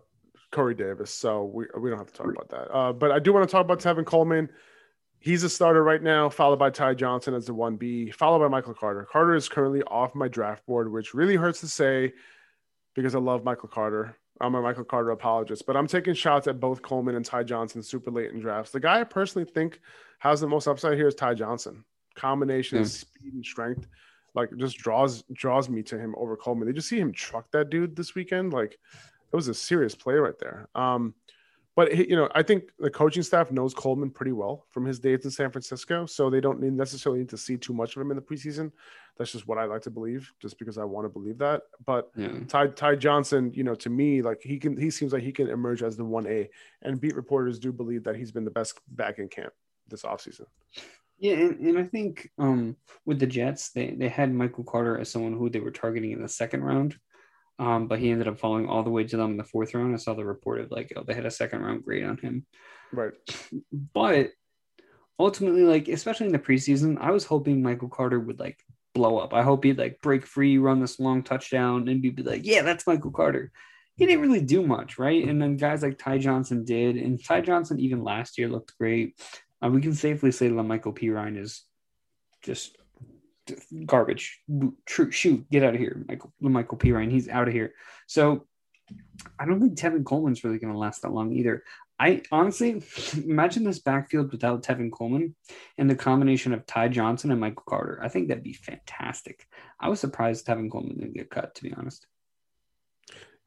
Corey 0.50 0.74
Davis, 0.74 1.14
so 1.14 1.44
we 1.44 1.66
we 1.78 1.90
don't 1.90 1.98
have 2.00 2.10
to 2.10 2.12
talk 2.12 2.26
about 2.26 2.48
that. 2.48 2.76
Uh, 2.76 2.92
but 2.92 3.12
I 3.12 3.20
do 3.20 3.32
want 3.32 3.48
to 3.48 3.52
talk 3.52 3.64
about 3.64 3.78
Tevin 3.78 4.04
Coleman. 4.04 4.48
He's 5.24 5.42
a 5.42 5.48
starter 5.48 5.82
right 5.82 6.02
now, 6.02 6.28
followed 6.28 6.58
by 6.58 6.68
Ty 6.68 6.96
Johnson 6.96 7.32
as 7.32 7.46
the 7.46 7.54
one 7.54 7.76
B, 7.76 8.10
followed 8.10 8.40
by 8.40 8.48
Michael 8.48 8.74
Carter. 8.74 9.08
Carter 9.10 9.34
is 9.34 9.48
currently 9.48 9.82
off 9.84 10.14
my 10.14 10.28
draft 10.28 10.66
board, 10.66 10.92
which 10.92 11.14
really 11.14 11.34
hurts 11.34 11.60
to 11.60 11.66
say 11.66 12.12
because 12.92 13.14
I 13.14 13.20
love 13.20 13.42
Michael 13.42 13.70
Carter. 13.70 14.18
I'm 14.42 14.54
a 14.54 14.60
Michael 14.60 14.84
Carter 14.84 15.12
apologist, 15.12 15.64
but 15.66 15.78
I'm 15.78 15.86
taking 15.86 16.12
shots 16.12 16.46
at 16.46 16.60
both 16.60 16.82
Coleman 16.82 17.14
and 17.14 17.24
Ty 17.24 17.44
Johnson 17.44 17.82
super 17.82 18.10
late 18.10 18.32
in 18.32 18.38
drafts. 18.38 18.70
The 18.70 18.80
guy 18.80 19.00
I 19.00 19.04
personally 19.04 19.48
think 19.50 19.80
has 20.18 20.42
the 20.42 20.46
most 20.46 20.68
upside 20.68 20.98
here 20.98 21.08
is 21.08 21.14
Ty 21.14 21.32
Johnson. 21.32 21.86
Combination 22.16 22.76
of 22.76 22.88
speed 22.88 23.32
and 23.32 23.42
strength, 23.46 23.86
like 24.34 24.54
just 24.58 24.76
draws 24.76 25.22
draws 25.32 25.70
me 25.70 25.82
to 25.84 25.98
him 25.98 26.14
over 26.18 26.36
Coleman. 26.36 26.66
Did 26.66 26.76
you 26.76 26.82
see 26.82 27.00
him 27.00 27.12
truck 27.12 27.50
that 27.52 27.70
dude 27.70 27.96
this 27.96 28.14
weekend? 28.14 28.52
Like 28.52 28.72
it 28.72 29.34
was 29.34 29.48
a 29.48 29.54
serious 29.54 29.94
play 29.94 30.16
right 30.16 30.38
there. 30.38 30.68
Um, 30.74 31.14
but 31.76 31.94
you 31.96 32.16
know, 32.16 32.28
I 32.34 32.42
think 32.42 32.70
the 32.78 32.90
coaching 32.90 33.22
staff 33.22 33.50
knows 33.50 33.74
Coleman 33.74 34.10
pretty 34.10 34.32
well 34.32 34.66
from 34.70 34.84
his 34.84 34.98
days 34.98 35.24
in 35.24 35.30
San 35.30 35.50
Francisco, 35.50 36.06
so 36.06 36.30
they 36.30 36.40
don't 36.40 36.60
need 36.60 36.72
necessarily 36.72 37.20
need 37.20 37.28
to 37.30 37.38
see 37.38 37.56
too 37.56 37.72
much 37.72 37.96
of 37.96 38.02
him 38.02 38.10
in 38.10 38.16
the 38.16 38.22
preseason. 38.22 38.70
That's 39.16 39.32
just 39.32 39.46
what 39.46 39.58
I 39.58 39.64
like 39.64 39.82
to 39.82 39.90
believe, 39.90 40.32
just 40.40 40.58
because 40.58 40.78
I 40.78 40.84
want 40.84 41.04
to 41.04 41.08
believe 41.08 41.38
that. 41.38 41.62
But 41.84 42.10
Yeah. 42.16 42.40
Ty 42.48 42.68
Ty 42.68 42.96
Johnson, 42.96 43.52
you 43.54 43.64
know, 43.64 43.74
to 43.76 43.90
me, 43.90 44.22
like 44.22 44.40
he 44.42 44.58
can 44.58 44.76
he 44.76 44.90
seems 44.90 45.12
like 45.12 45.22
he 45.22 45.32
can 45.32 45.48
emerge 45.48 45.82
as 45.82 45.96
the 45.96 46.04
one 46.04 46.26
A, 46.26 46.48
and 46.82 47.00
beat 47.00 47.16
reporters 47.16 47.58
do 47.58 47.72
believe 47.72 48.04
that 48.04 48.16
he's 48.16 48.32
been 48.32 48.44
the 48.44 48.50
best 48.50 48.80
back 48.88 49.18
in 49.18 49.28
camp 49.28 49.52
this 49.88 50.02
offseason. 50.02 50.46
Yeah, 51.18 51.34
and, 51.34 51.58
and 51.60 51.78
I 51.78 51.84
think 51.84 52.30
um, 52.38 52.76
with 53.06 53.18
the 53.18 53.26
Jets, 53.26 53.70
they, 53.70 53.90
they 53.90 54.08
had 54.08 54.34
Michael 54.34 54.64
Carter 54.64 54.98
as 54.98 55.08
someone 55.08 55.32
who 55.32 55.48
they 55.48 55.60
were 55.60 55.70
targeting 55.70 56.10
in 56.10 56.20
the 56.20 56.28
second 56.28 56.64
round, 56.64 56.98
um, 57.58 57.86
but 57.86 57.98
he 57.98 58.10
ended 58.10 58.28
up 58.28 58.38
falling 58.38 58.68
all 58.68 58.82
the 58.82 58.90
way 58.90 59.04
to 59.04 59.16
them 59.16 59.32
in 59.32 59.36
the 59.36 59.44
fourth 59.44 59.74
round. 59.74 59.94
I 59.94 59.98
saw 59.98 60.14
the 60.14 60.24
report 60.24 60.60
of 60.60 60.70
like, 60.70 60.92
oh, 60.96 61.04
they 61.04 61.14
had 61.14 61.26
a 61.26 61.30
second 61.30 61.62
round 61.62 61.84
grade 61.84 62.04
on 62.04 62.18
him. 62.18 62.46
Right. 62.92 63.12
But 63.72 64.30
ultimately, 65.18 65.62
like, 65.62 65.88
especially 65.88 66.26
in 66.26 66.32
the 66.32 66.38
preseason, 66.38 66.98
I 67.00 67.10
was 67.10 67.24
hoping 67.24 67.62
Michael 67.62 67.88
Carter 67.88 68.18
would 68.18 68.40
like 68.40 68.58
blow 68.94 69.18
up. 69.18 69.34
I 69.34 69.42
hope 69.42 69.64
he'd 69.64 69.78
like 69.78 70.00
break 70.00 70.26
free, 70.26 70.58
run 70.58 70.80
this 70.80 70.98
long 70.98 71.22
touchdown, 71.22 71.88
and 71.88 72.02
be 72.02 72.12
like, 72.22 72.44
yeah, 72.44 72.62
that's 72.62 72.86
Michael 72.86 73.10
Carter. 73.10 73.52
He 73.96 74.06
didn't 74.06 74.22
really 74.22 74.40
do 74.40 74.66
much, 74.66 74.98
right? 74.98 75.24
And 75.26 75.40
then 75.40 75.56
guys 75.56 75.82
like 75.82 75.98
Ty 75.98 76.18
Johnson 76.18 76.64
did, 76.64 76.96
and 76.96 77.22
Ty 77.22 77.42
Johnson 77.42 77.78
even 77.78 78.02
last 78.02 78.38
year 78.38 78.48
looked 78.48 78.76
great. 78.76 79.20
Uh, 79.62 79.68
we 79.68 79.80
can 79.80 79.94
safely 79.94 80.32
say 80.32 80.48
that 80.48 80.62
Michael 80.62 80.92
P. 80.92 81.10
Ryan 81.10 81.36
is 81.36 81.62
just 82.42 82.76
garbage. 83.86 84.40
True, 84.86 85.10
shoot, 85.10 85.48
get 85.50 85.62
out 85.62 85.74
of 85.74 85.80
here, 85.80 86.04
Michael. 86.08 86.32
Michael 86.40 86.78
P. 86.78 86.92
Ryan, 86.92 87.10
he's 87.10 87.28
out 87.28 87.48
of 87.48 87.54
here. 87.54 87.72
So 88.06 88.46
I 89.38 89.46
don't 89.46 89.60
think 89.60 89.78
Tevin 89.78 90.04
Coleman's 90.04 90.44
really 90.44 90.58
going 90.58 90.72
to 90.72 90.78
last 90.78 91.02
that 91.02 91.12
long 91.12 91.32
either. 91.32 91.64
I 91.98 92.22
honestly 92.32 92.82
imagine 93.24 93.64
this 93.64 93.78
backfield 93.78 94.32
without 94.32 94.62
Tevin 94.62 94.90
Coleman 94.90 95.34
and 95.78 95.88
the 95.88 95.94
combination 95.94 96.52
of 96.52 96.66
Ty 96.66 96.88
Johnson 96.88 97.30
and 97.30 97.40
Michael 97.40 97.64
Carter. 97.66 98.00
I 98.02 98.08
think 98.08 98.28
that'd 98.28 98.42
be 98.42 98.52
fantastic. 98.52 99.46
I 99.80 99.88
was 99.88 100.00
surprised 100.00 100.46
Tevin 100.46 100.70
Coleman 100.70 100.98
didn't 100.98 101.14
get 101.14 101.30
cut, 101.30 101.54
to 101.54 101.62
be 101.62 101.72
honest. 101.72 102.06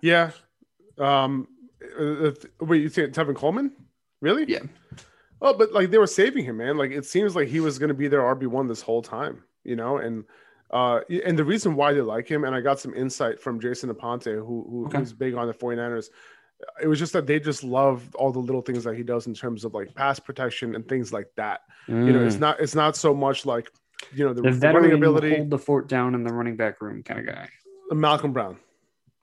Yeah. 0.01 0.31
Um. 0.97 1.47
uh, 1.99 2.31
wait, 2.61 2.81
you 2.81 2.89
think 2.89 3.13
Tevin 3.13 3.35
Coleman? 3.35 3.71
Really? 4.21 4.45
Yeah. 4.47 4.63
Oh, 5.41 5.53
but 5.53 5.71
like 5.71 5.91
they 5.91 5.97
were 5.97 6.07
saving 6.07 6.45
him, 6.45 6.57
man. 6.57 6.77
Like 6.77 6.91
it 6.91 7.05
seems 7.05 7.35
like 7.35 7.47
he 7.47 7.59
was 7.59 7.77
going 7.77 7.89
to 7.89 7.93
be 7.93 8.07
their 8.07 8.21
RB 8.21 8.47
one 8.47 8.67
this 8.67 8.81
whole 8.81 9.01
time, 9.01 9.43
you 9.67 9.75
know. 9.75 9.97
And 9.97 10.23
uh, 10.71 11.01
and 11.25 11.37
the 11.37 11.43
reason 11.45 11.75
why 11.75 11.93
they 11.93 12.01
like 12.01 12.27
him, 12.27 12.43
and 12.43 12.55
I 12.55 12.61
got 12.61 12.79
some 12.79 12.93
insight 12.93 13.39
from 13.41 13.59
Jason 13.59 13.93
Aponte, 13.93 14.33
who, 14.35 14.65
who 14.69 14.85
Okay. 14.87 14.97
who's 14.99 15.13
big 15.13 15.35
on 15.35 15.47
the 15.47 15.53
49ers. 15.53 16.09
It 16.81 16.87
was 16.87 16.97
just 16.97 17.13
that 17.13 17.27
they 17.27 17.39
just 17.39 17.63
love 17.63 18.15
all 18.15 18.31
the 18.31 18.39
little 18.39 18.61
things 18.63 18.83
that 18.85 18.95
he 18.95 19.03
does 19.03 19.27
in 19.27 19.35
terms 19.35 19.63
of 19.63 19.75
like 19.75 19.93
pass 19.93 20.19
protection 20.19 20.73
and 20.73 20.87
things 20.89 21.13
like 21.13 21.27
that. 21.35 21.61
You 21.87 22.11
know, 22.11 22.25
it's 22.25 22.39
not 22.39 22.59
it's 22.59 22.73
not 22.75 22.95
so 22.97 23.13
much 23.13 23.45
like 23.45 23.69
you 24.13 24.25
know 24.25 24.33
the, 24.33 24.41
Mm. 24.41 24.45
the 24.45 24.51
the 24.51 24.57
veteran 24.57 24.83
running 24.85 24.97
ability. 24.97 25.35
hold 25.35 25.49
the 25.51 25.57
fort 25.59 25.87
down 25.87 26.15
in 26.15 26.23
the 26.23 26.33
running 26.33 26.55
back 26.55 26.81
room 26.81 27.03
kind 27.03 27.19
of 27.19 27.27
guy. 27.33 27.47
Malcolm 27.91 28.33
Brown, 28.33 28.57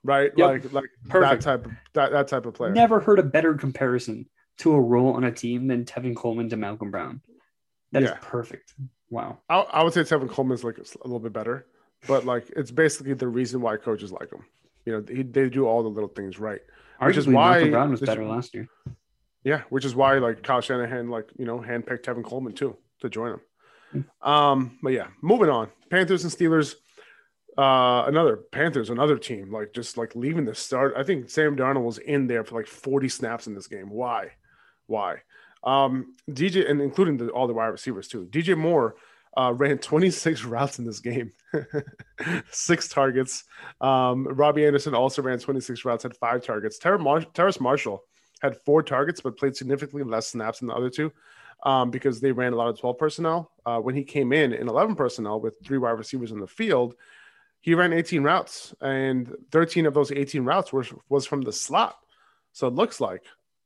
right? 0.03 0.31
Yep. 0.37 0.47
Like 0.63 0.73
like 0.73 0.85
Perfect. 1.09 1.43
that 1.43 1.49
type 1.51 1.65
of 1.65 1.71
that, 1.93 2.11
that 2.13 2.27
type 2.29 2.45
of 2.45 2.53
player. 2.53 2.71
Never 2.71 2.99
heard 3.01 3.19
a 3.19 3.23
better 3.23 3.53
comparison 3.53 4.27
to 4.59 4.73
a 4.73 4.79
role 4.81 5.13
on 5.13 5.25
a 5.25 5.31
team 5.31 5.67
than 5.67 5.83
Tevin 5.85 6.15
Coleman 6.15 6.47
to 6.49 6.55
Malcolm 6.57 6.89
Brown. 6.89 7.21
That 7.91 8.03
is 8.03 8.09
Yeah. 8.09 8.17
perfect. 8.21 8.73
Wow. 9.09 9.39
I, 9.49 9.59
I 9.59 9.83
would 9.83 9.93
say 9.93 10.01
Tevin 10.01 10.29
Coleman's 10.29 10.63
like 10.63 10.77
a 10.77 10.83
little 11.07 11.19
bit 11.19 11.33
better, 11.33 11.65
but 12.07 12.25
like 12.25 12.49
it's 12.55 12.71
basically 12.71 13.13
the 13.13 13.27
reason 13.27 13.61
why 13.61 13.77
coaches 13.77 14.11
like 14.11 14.31
him. 14.31 14.43
You 14.85 14.93
know, 14.93 15.01
they, 15.01 15.23
they 15.23 15.49
do 15.49 15.65
all 15.67 15.83
the 15.83 15.89
little 15.89 16.09
things 16.09 16.39
right. 16.39 16.61
Which 17.01 17.17
is 17.17 17.27
why- 17.27 17.55
Malcolm 17.55 17.71
Brown 17.71 17.91
was 17.91 18.01
which- 18.01 18.07
better 18.07 18.25
last 18.25 18.53
year. 18.53 18.67
Yeah, 19.43 19.61
which 19.69 19.85
is 19.85 19.93
why 19.95 20.17
like 20.17 20.41
Kyle 20.41 20.59
Shanahan 20.61 21.09
like 21.09 21.29
you 21.37 21.45
know 21.45 21.59
handpicked 21.59 22.01
Tevin 22.01 22.23
Coleman 22.23 22.53
too 22.53 22.77
to 23.01 23.09
join 23.09 23.33
him. 23.33 23.41
Hmm. 24.23 24.27
Um, 24.29 24.79
but 24.81 24.89
yeah, 24.93 25.07
moving 25.21 25.49
on. 25.49 25.69
Panthers 25.91 26.23
and 26.23 26.33
Steelers. 26.33 26.75
Uh, 27.57 28.03
another 28.07 28.35
Panthers, 28.51 28.89
another 28.89 29.17
team 29.17 29.49
like 29.51 29.71
just 29.73 29.97
like 29.97 30.13
leaving 30.15 30.43
the 30.45 30.53
start. 30.55 30.93
I 30.97 31.03
think 31.03 31.29
Sam 31.29 31.55
Darnold 31.55 31.83
was 31.85 31.99
in 31.99 32.27
there 32.27 32.43
for 32.43 32.55
like 32.55 32.67
40 32.67 33.07
snaps 33.07 33.47
in 33.47 33.53
this 33.55 33.67
game. 33.67 33.89
Why? 33.89 34.31
Why? 34.87 35.17
Um, 35.65 36.15
DJ 36.29 36.69
and 36.69 36.81
including 36.81 37.17
the, 37.17 37.29
all 37.29 37.47
the 37.47 37.53
wide 37.53 37.67
receivers 37.67 38.07
too. 38.07 38.27
DJ 38.27 38.55
Moore 38.55 38.95
uh, 39.37 39.53
ran 39.53 39.77
26 39.77 40.45
routes 40.45 40.79
in 40.79 40.85
this 40.85 40.99
game, 40.99 41.31
six 42.51 42.87
targets. 42.87 43.43
Um, 43.81 44.25
Robbie 44.27 44.65
Anderson 44.65 44.93
also 44.93 45.21
ran 45.21 45.39
26 45.39 45.83
routes, 45.85 46.03
had 46.03 46.15
five 46.17 46.43
targets. 46.43 46.77
Ter- 46.77 46.97
Mar- 46.97 47.25
Terrace 47.33 47.59
Marshall 47.59 48.03
had 48.41 48.57
four 48.65 48.83
targets, 48.83 49.21
but 49.21 49.37
played 49.37 49.55
significantly 49.55 50.03
less 50.03 50.27
snaps 50.27 50.59
than 50.59 50.67
the 50.67 50.75
other 50.75 50.89
two 50.89 51.11
um, 51.63 51.89
because 51.89 52.19
they 52.19 52.31
ran 52.31 52.53
a 52.53 52.55
lot 52.55 52.69
of 52.69 52.79
12 52.79 52.97
personnel. 52.97 53.51
Uh, 53.65 53.79
when 53.79 53.95
he 53.95 54.03
came 54.03 54.31
in 54.33 54.53
in 54.53 54.67
11 54.67 54.95
personnel 54.95 55.39
with 55.39 55.55
three 55.63 55.77
wide 55.77 55.91
receivers 55.91 56.31
in 56.31 56.39
the 56.39 56.47
field, 56.47 56.95
he 57.61 57.73
ran 57.73 57.93
18 57.93 58.21
routes, 58.21 58.75
and 58.81 59.33
13 59.51 59.87
of 59.87 59.95
those 59.95 60.11
18 60.11 60.43
routes 60.43 60.71
were, 60.71 60.85
was 61.09 61.25
from 61.25 61.41
the 61.41 61.51
slot. 61.51 61.95
So 62.53 62.67
it 62.67 62.75
looks 62.75 63.01
like 63.01 63.23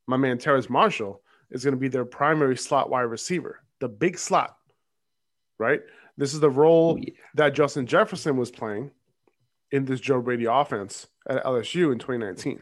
my 0.08 0.16
man 0.16 0.38
Terrace 0.38 0.70
Marshall 0.70 1.22
is 1.52 1.64
going 1.64 1.74
to 1.74 1.80
be 1.80 1.88
their 1.88 2.06
primary 2.06 2.58
slot 2.58 2.90
wide 2.90 3.02
receiver, 3.02 3.62
the 3.80 3.90
big 3.90 4.18
slot, 4.18 4.58
right? 5.58 5.82
This 6.18 6.34
is 6.34 6.40
the 6.40 6.50
role 6.50 6.98
Oh, 6.98 7.02
yeah. 7.02 7.14
that 7.36 7.54
Justin 7.56 7.86
Jefferson 7.86 8.38
was 8.38 8.52
playing 8.52 8.92
in 9.72 9.86
this 9.86 10.00
Joe 10.00 10.22
Brady 10.22 10.46
offense 10.46 11.08
at 11.28 11.44
LSU 11.44 11.92
in 11.92 12.00
2019. 12.00 12.62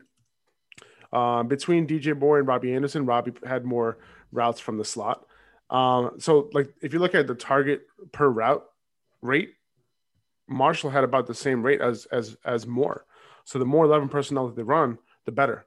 Um, 1.14 1.48
between 1.48 1.88
DJ 1.88 2.18
Moore 2.18 2.40
and 2.40 2.48
Robbie 2.48 2.74
Anderson, 2.74 3.06
Robbie 3.06 3.34
had 3.46 3.64
more 3.66 3.98
routes 4.32 4.60
from 4.60 4.78
the 4.78 4.86
slot. 4.86 5.26
Um, 5.70 6.20
so, 6.20 6.50
like, 6.54 6.74
if 6.82 6.94
you 6.94 7.00
look 7.00 7.16
at 7.16 7.28
the 7.28 7.36
target 7.36 7.82
per 8.12 8.28
route 8.30 8.66
rate, 9.22 9.52
Marshall 10.48 10.90
had 10.90 11.04
about 11.04 11.28
the 11.28 11.34
same 11.34 11.62
rate 11.62 11.82
as 11.82 12.06
as 12.12 12.38
as 12.46 12.66
Moore. 12.66 13.06
So, 13.46 13.60
the 13.60 13.66
more 13.66 13.86
11 13.86 14.10
personnel 14.10 14.48
that 14.48 14.56
they 14.56 14.64
run, 14.64 14.98
the 15.26 15.32
better 15.32 15.66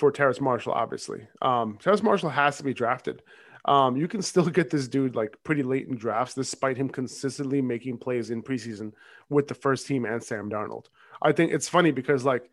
for 0.00 0.10
Terrace 0.10 0.40
Marshall, 0.40 0.72
obviously. 0.72 1.28
Um, 1.42 1.78
Terrace 1.80 2.02
Marshall 2.02 2.30
has 2.30 2.56
to 2.56 2.64
be 2.64 2.72
drafted. 2.72 3.22
Um, 3.66 3.98
you 3.98 4.08
can 4.08 4.22
still 4.22 4.46
get 4.58 4.70
this 4.70 4.88
dude 4.88 5.14
like 5.14 5.36
pretty 5.44 5.62
late 5.62 5.86
in 5.86 5.96
drafts, 5.96 6.34
despite 6.34 6.78
him 6.78 6.88
consistently 6.88 7.60
making 7.60 7.98
plays 7.98 8.30
in 8.30 8.42
preseason 8.42 8.92
with 9.28 9.46
the 9.46 9.54
first 9.54 9.86
team 9.86 10.06
and 10.06 10.24
Sam 10.24 10.50
Darnold. 10.50 10.86
I 11.20 11.32
think 11.32 11.52
it's 11.52 11.68
funny 11.68 11.90
because 11.90 12.24
like 12.24 12.50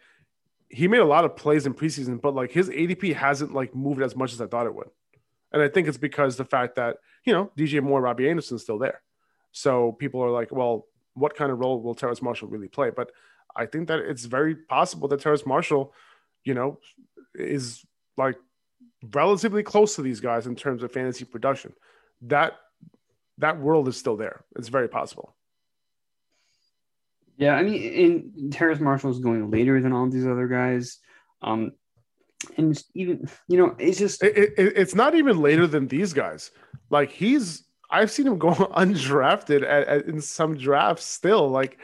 he 0.69 0.89
made 0.89 0.99
a 0.99 1.05
lot 1.05 1.23
of 1.23 1.37
plays 1.37 1.65
in 1.65 1.73
preseason, 1.73 2.21
but 2.21 2.35
like 2.35 2.51
his 2.51 2.69
ADP 2.69 3.15
hasn't 3.15 3.53
like 3.53 3.73
moved 3.73 4.01
as 4.01 4.15
much 4.15 4.33
as 4.33 4.41
I 4.41 4.47
thought 4.47 4.67
it 4.67 4.75
would. 4.75 4.89
And 5.53 5.61
I 5.61 5.69
think 5.69 5.87
it's 5.87 5.97
because 5.97 6.35
the 6.35 6.43
fact 6.43 6.75
that, 6.75 6.97
you 7.23 7.31
know, 7.31 7.49
DJ 7.57 7.81
Moore, 7.81 8.01
Robbie 8.01 8.29
Anderson's 8.29 8.63
still 8.63 8.77
there. 8.77 9.01
So 9.53 9.93
people 9.93 10.21
are 10.21 10.29
like, 10.29 10.51
well, 10.51 10.85
what 11.13 11.35
kind 11.35 11.49
of 11.49 11.59
role 11.59 11.81
will 11.81 11.95
Terrace 11.95 12.21
Marshall 12.21 12.49
really 12.49 12.67
play? 12.67 12.89
But 12.89 13.11
I 13.55 13.65
think 13.65 13.87
that 13.87 13.99
it's 13.99 14.25
very 14.25 14.55
possible 14.55 15.07
that 15.07 15.21
Terrace 15.21 15.45
Marshall, 15.45 15.93
you 16.43 16.53
know, 16.53 16.79
is 17.37 17.85
like 18.17 18.35
relatively 19.13 19.63
close 19.63 19.95
to 19.95 20.01
these 20.01 20.19
guys 20.19 20.47
in 20.47 20.55
terms 20.55 20.83
of 20.83 20.91
fantasy 20.91 21.25
production. 21.25 21.73
That 22.23 22.53
that 23.37 23.59
world 23.59 23.87
is 23.87 23.97
still 23.97 24.17
there. 24.17 24.43
It's 24.55 24.69
very 24.69 24.87
possible. 24.87 25.35
Yeah, 27.37 27.53
I 27.53 27.63
mean, 27.63 27.75
in 27.75 28.49
Terrace 28.49 28.79
Marshall 28.79 29.11
is 29.11 29.19
going 29.19 29.51
later 29.51 29.79
than 29.79 29.93
all 29.93 30.09
these 30.09 30.25
other 30.25 30.47
guys. 30.47 30.97
Um, 31.43 31.73
and 32.57 32.81
even 32.95 33.29
you 33.47 33.57
know, 33.57 33.75
it's 33.77 33.99
just 33.99 34.23
it, 34.23 34.35
it, 34.35 34.73
it's 34.75 34.95
not 34.95 35.15
even 35.15 35.39
later 35.39 35.67
than 35.67 35.87
these 35.87 36.13
guys. 36.13 36.51
Like 36.89 37.11
he's, 37.11 37.63
I've 37.91 38.11
seen 38.11 38.27
him 38.27 38.39
go 38.39 38.53
undrafted 38.53 39.63
at, 39.63 39.87
at, 39.87 40.05
in 40.05 40.19
some 40.19 40.57
drafts 40.57 41.05
still. 41.05 41.47
Like 41.49 41.77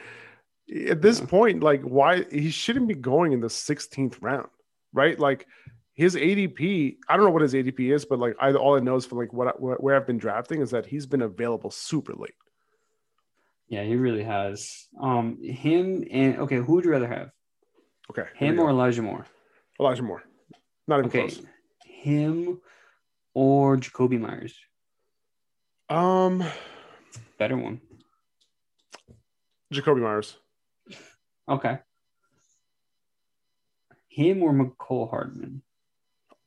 at 0.90 1.02
this 1.02 1.20
yeah. 1.20 1.26
point, 1.28 1.64
like 1.64 1.82
why 1.82 2.26
he 2.32 2.50
shouldn't 2.50 2.88
be 2.88 2.96
going 2.96 3.32
in 3.32 3.40
the 3.40 3.48
16th 3.48 4.18
round, 4.22 4.50
right? 4.94 5.20
Like 5.20 5.48
his 5.94 6.16
ADP, 6.16 6.98
I 7.08 7.16
don't 7.16 7.26
know 7.26 7.32
what 7.32 7.42
his 7.42 7.54
ADP 7.54 7.94
is, 7.94 8.06
but 8.06 8.20
like 8.20 8.36
I 8.40 8.54
all 8.54 8.76
I 8.76 8.80
know 8.80 8.96
is 8.96 9.06
from 9.06 9.20
like 9.20 9.34
what, 9.34 9.60
what 9.62 9.82
where 9.84 9.96
I've 9.96 10.08
been 10.08 10.18
drafting 10.18 10.62
is 10.62 10.72
that 10.72 10.86
he's 10.86 11.06
been 11.06 11.22
available 11.22 11.72
super 11.72 12.14
late. 12.14 12.36
Yeah, 13.68 13.84
he 13.84 13.96
really 13.96 14.24
has. 14.24 14.88
Um, 15.00 15.42
him 15.42 16.04
and 16.12 16.38
okay, 16.40 16.58
who 16.58 16.74
would 16.74 16.86
you 16.86 16.92
rather 16.92 17.08
have? 17.08 17.32
Okay, 18.10 18.26
him 18.36 18.60
or 18.60 18.70
Elijah 18.70 19.02
Moore? 19.02 19.26
Elijah 19.80 20.04
Moore, 20.04 20.24
not 20.88 21.00
even 21.00 21.10
okay. 21.10 21.20
close. 21.22 21.42
Him 21.86 22.60
or 23.34 23.78
Jakobi 23.78 24.20
Meyers? 24.20 24.56
Um, 25.90 26.44
better 27.38 27.58
one. 27.58 27.82
Jakobi 29.74 30.02
Meyers. 30.02 30.38
Okay. 31.50 31.80
Him 34.14 34.44
or 34.44 34.54
Mecole 34.54 35.10
Hardman? 35.10 35.64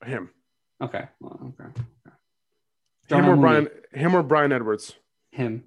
Him. 0.05 0.31
Okay. 0.81 1.05
Well, 1.19 1.53
okay. 1.61 1.65
okay. 1.65 2.17
Him 3.09 3.29
or 3.29 3.37
Bryan? 3.37 3.69
Him 3.93 4.15
or 4.15 4.23
Bryan 4.23 4.53
Edwards? 4.53 4.95
Him. 5.33 5.65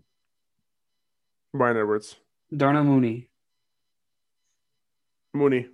Bryan 1.53 1.76
Edwards. 1.76 2.15
Darnell 2.55 2.85
Mooney. 2.85 3.27
Mooney. 5.34 5.67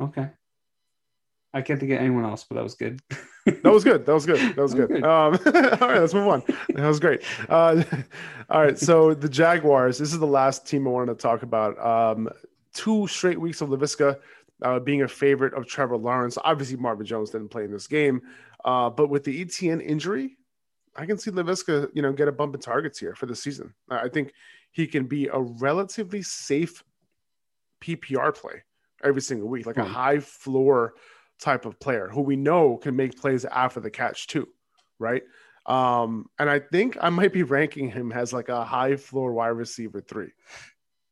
Okay. 0.00 0.30
I 1.52 1.60
can't 1.60 1.78
think 1.78 1.92
of 1.92 1.98
anyone 1.98 2.24
else, 2.24 2.46
but 2.48 2.54
that 2.54 2.64
was 2.64 2.74
good. 2.74 3.02
that 3.44 3.64
was 3.64 3.84
good. 3.84 4.06
That 4.06 4.14
was 4.14 4.24
good. 4.24 4.56
That 4.56 4.62
was 4.62 4.72
good. 4.72 5.04
Um, 5.04 5.38
all 5.82 5.88
right, 5.88 6.00
let's 6.00 6.14
move 6.14 6.28
on. 6.28 6.42
That 6.70 6.88
was 6.88 6.98
great. 6.98 7.20
Uh, 7.46 7.82
all 8.48 8.62
right, 8.62 8.78
so 8.78 9.12
the 9.12 9.28
Jaguars. 9.28 9.98
This 9.98 10.14
is 10.14 10.18
the 10.18 10.26
last 10.26 10.66
team 10.66 10.86
I 10.86 10.90
wanted 10.90 11.18
to 11.18 11.22
talk 11.22 11.42
about. 11.42 11.78
Um, 11.78 12.30
two 12.78 13.06
straight 13.08 13.40
weeks 13.40 13.60
of 13.60 13.70
Laviska 13.70 14.18
uh, 14.62 14.78
being 14.80 15.02
a 15.02 15.08
favorite 15.08 15.54
of 15.54 15.66
Trevor 15.66 15.96
Lawrence. 15.96 16.38
Obviously, 16.42 16.76
Marvin 16.76 17.06
Jones 17.06 17.30
didn't 17.30 17.48
play 17.48 17.64
in 17.64 17.70
this 17.70 17.86
game, 17.86 18.22
uh, 18.64 18.90
but 18.90 19.08
with 19.08 19.24
the 19.24 19.40
Etienne 19.40 19.80
injury, 19.80 20.36
I 20.96 21.06
can 21.06 21.18
see 21.18 21.30
Laviska, 21.30 21.90
you 21.94 22.02
know, 22.02 22.12
get 22.12 22.28
a 22.28 22.32
bump 22.32 22.54
in 22.54 22.60
targets 22.60 22.98
here 22.98 23.14
for 23.14 23.26
the 23.26 23.36
season. 23.36 23.72
I 23.88 24.08
think 24.08 24.32
he 24.72 24.86
can 24.86 25.06
be 25.06 25.28
a 25.28 25.38
relatively 25.38 26.22
safe 26.22 26.82
PPR 27.80 28.34
play 28.34 28.64
every 29.04 29.22
single 29.22 29.48
week, 29.48 29.66
like 29.66 29.76
a 29.76 29.84
hmm. 29.84 29.92
high 29.92 30.18
floor 30.18 30.94
type 31.38 31.64
of 31.64 31.78
player 31.78 32.08
who 32.08 32.20
we 32.20 32.36
know 32.36 32.76
can 32.78 32.96
make 32.96 33.20
plays 33.20 33.44
after 33.44 33.78
the 33.78 33.90
catch 33.90 34.26
too, 34.26 34.48
right? 34.98 35.22
Um, 35.66 36.28
and 36.38 36.50
I 36.50 36.60
think 36.60 36.96
I 37.00 37.10
might 37.10 37.32
be 37.32 37.42
ranking 37.42 37.90
him 37.90 38.10
as 38.10 38.32
like 38.32 38.48
a 38.48 38.64
high 38.64 38.96
floor 38.96 39.32
wide 39.32 39.48
receiver 39.48 40.00
three, 40.00 40.30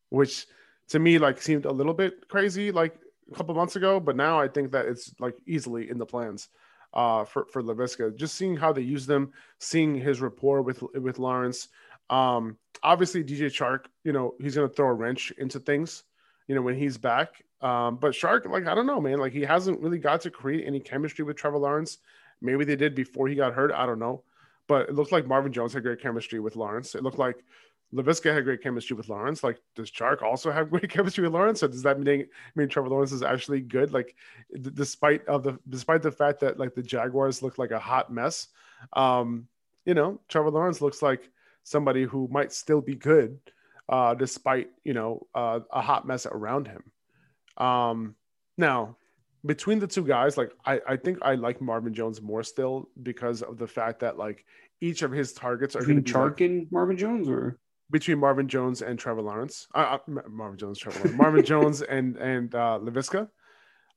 which 0.09 0.47
to 0.89 0.99
me 0.99 1.19
like 1.19 1.41
seemed 1.41 1.65
a 1.65 1.71
little 1.71 1.95
bit 1.95 2.29
crazy 2.29 2.73
like 2.73 2.99
a 3.31 3.35
couple 3.35 3.55
months 3.55 3.77
ago, 3.77 4.01
but 4.01 4.17
now 4.17 4.41
I 4.41 4.49
think 4.49 4.73
that 4.73 4.87
it's 4.87 5.13
like 5.19 5.35
easily 5.47 5.91
in 5.91 5.99
the 5.99 6.07
plans 6.07 6.49
uh, 6.95 7.25
for 7.25 7.47
for 7.47 7.63
Laviska. 7.63 8.17
Just 8.17 8.35
seeing 8.35 8.57
how 8.57 8.73
they 8.73 8.83
use 8.83 9.07
them, 9.07 9.33
seeing 9.59 9.95
his 9.95 10.21
rapport 10.21 10.63
with 10.63 10.83
with 10.95 11.19
Lawrence. 11.19 11.69
Um, 12.09 12.57
obviously, 12.83 13.25
DJ 13.25 13.47
Chark, 13.47 13.87
you 14.05 14.13
know, 14.13 14.35
he's 14.41 14.55
going 14.55 14.69
to 14.69 14.75
throw 14.75 14.89
a 14.89 14.95
wrench 14.95 15.33
into 15.39 15.59
things, 15.59 16.05
you 16.47 16.55
know, 16.55 16.63
when 16.63 16.77
he's 16.77 16.97
back. 16.99 17.43
Um, 17.61 17.97
but 17.97 18.13
Chark, 18.13 18.47
like 18.47 18.67
I 18.67 18.75
don't 18.75 18.87
know, 18.87 19.01
man, 19.01 19.19
like 19.19 19.33
he 19.33 19.43
hasn't 19.43 19.81
really 19.81 19.99
got 19.99 20.21
to 20.23 20.31
create 20.31 20.67
any 20.67 20.81
chemistry 20.81 21.25
with 21.25 21.37
Trevor 21.37 21.59
Lawrence. 21.59 21.99
Maybe 22.41 22.65
they 22.65 22.77
did 22.77 22.95
before 22.95 23.29
he 23.29 23.35
got 23.35 23.55
hurt. 23.55 23.73
I 23.73 23.87
don't 23.87 23.99
know, 23.99 24.23
but 24.69 24.89
it 24.89 24.95
looked 24.95 25.13
like 25.13 25.27
Marvin 25.27 25.53
Jones 25.53 25.73
had 25.73 25.83
great 25.83 26.01
chemistry 26.01 26.39
with 26.39 26.55
Lawrence. 26.55 26.95
It 26.95 27.03
looked 27.03 27.19
like 27.19 27.45
Laviska 27.97 28.33
had 28.35 28.45
great 28.45 28.63
chemistry 28.63 28.95
with 28.95 29.09
Lawrence. 29.09 29.43
Like, 29.43 29.59
does 29.75 29.91
Chark 29.91 30.23
also 30.23 30.51
have 30.51 30.71
great 30.71 30.91
chemistry 30.91 31.25
with 31.25 31.33
Lawrence? 31.33 31.61
So 31.61 31.69
does 31.69 31.83
that 31.83 31.99
mean 31.99 32.27
mean 32.55 32.69
Trevor 32.69 32.91
Lawrence 32.91 33.13
is 33.13 33.23
actually 33.23 33.61
good? 33.61 33.93
Like, 33.93 34.15
d- 34.53 34.71
despite 34.75 35.27
of 35.27 35.43
the 35.43 35.59
despite 35.69 36.03
the 36.03 36.13
fact 36.13 36.41
that 36.41 36.59
like 36.59 36.75
the 36.75 36.83
Jaguars 36.83 37.43
look 37.43 37.59
like 37.59 37.71
a 37.71 37.79
hot 37.79 38.13
mess, 38.13 38.49
um, 38.93 39.49
you 39.87 39.95
know, 39.95 40.21
Trevor 40.29 40.51
Lawrence 40.51 40.81
looks 40.81 41.01
like 41.01 41.31
somebody 41.63 42.05
who 42.05 42.29
might 42.31 42.53
still 42.53 42.83
be 42.83 42.95
good, 42.95 43.39
uh, 43.89 44.15
despite 44.15 44.69
you 44.85 44.93
know 44.93 45.27
uh, 45.35 45.61
a 45.71 45.81
hot 45.81 46.07
mess 46.07 46.27
around 46.27 46.69
him. 46.69 46.85
Um, 47.57 48.15
now, 48.59 48.97
between 49.47 49.79
the 49.79 49.87
two 49.87 50.05
guys, 50.05 50.37
like 50.37 50.53
I, 50.65 50.81
I 50.87 50.97
think 50.97 51.19
I 51.23 51.35
like 51.35 51.63
Marvin 51.63 51.95
Jones 51.95 52.21
more 52.21 52.43
still 52.43 52.91
because 53.03 53.41
of 53.41 53.57
the 53.57 53.67
fact 53.67 54.01
that 54.01 54.19
like 54.19 54.45
each 54.81 55.03
of 55.03 55.13
his 55.13 55.33
targets 55.33 55.75
are 55.75 55.81
between 55.81 56.03
Chark 56.03 56.33
like, 56.33 56.41
and 56.43 56.71
Marvin 56.71 56.99
Jones, 56.99 57.29
or 57.29 57.59
between 57.91 58.19
Marvin 58.19 58.49
Jones 58.49 58.83
and 58.83 58.99
Trevor 58.99 59.23
Lawrence. 59.23 59.67
Uh, 59.75 59.99
uh 60.09 60.21
Marvin 60.29 60.59
Jones, 60.59 60.79
Trevor 60.79 60.99
Lawrence. 60.99 61.19
Marvin 61.19 61.45
Jones 61.45 61.83
and 61.83 62.17
and 62.17 62.55
uh, 62.55 62.79
Laviska. 62.83 63.29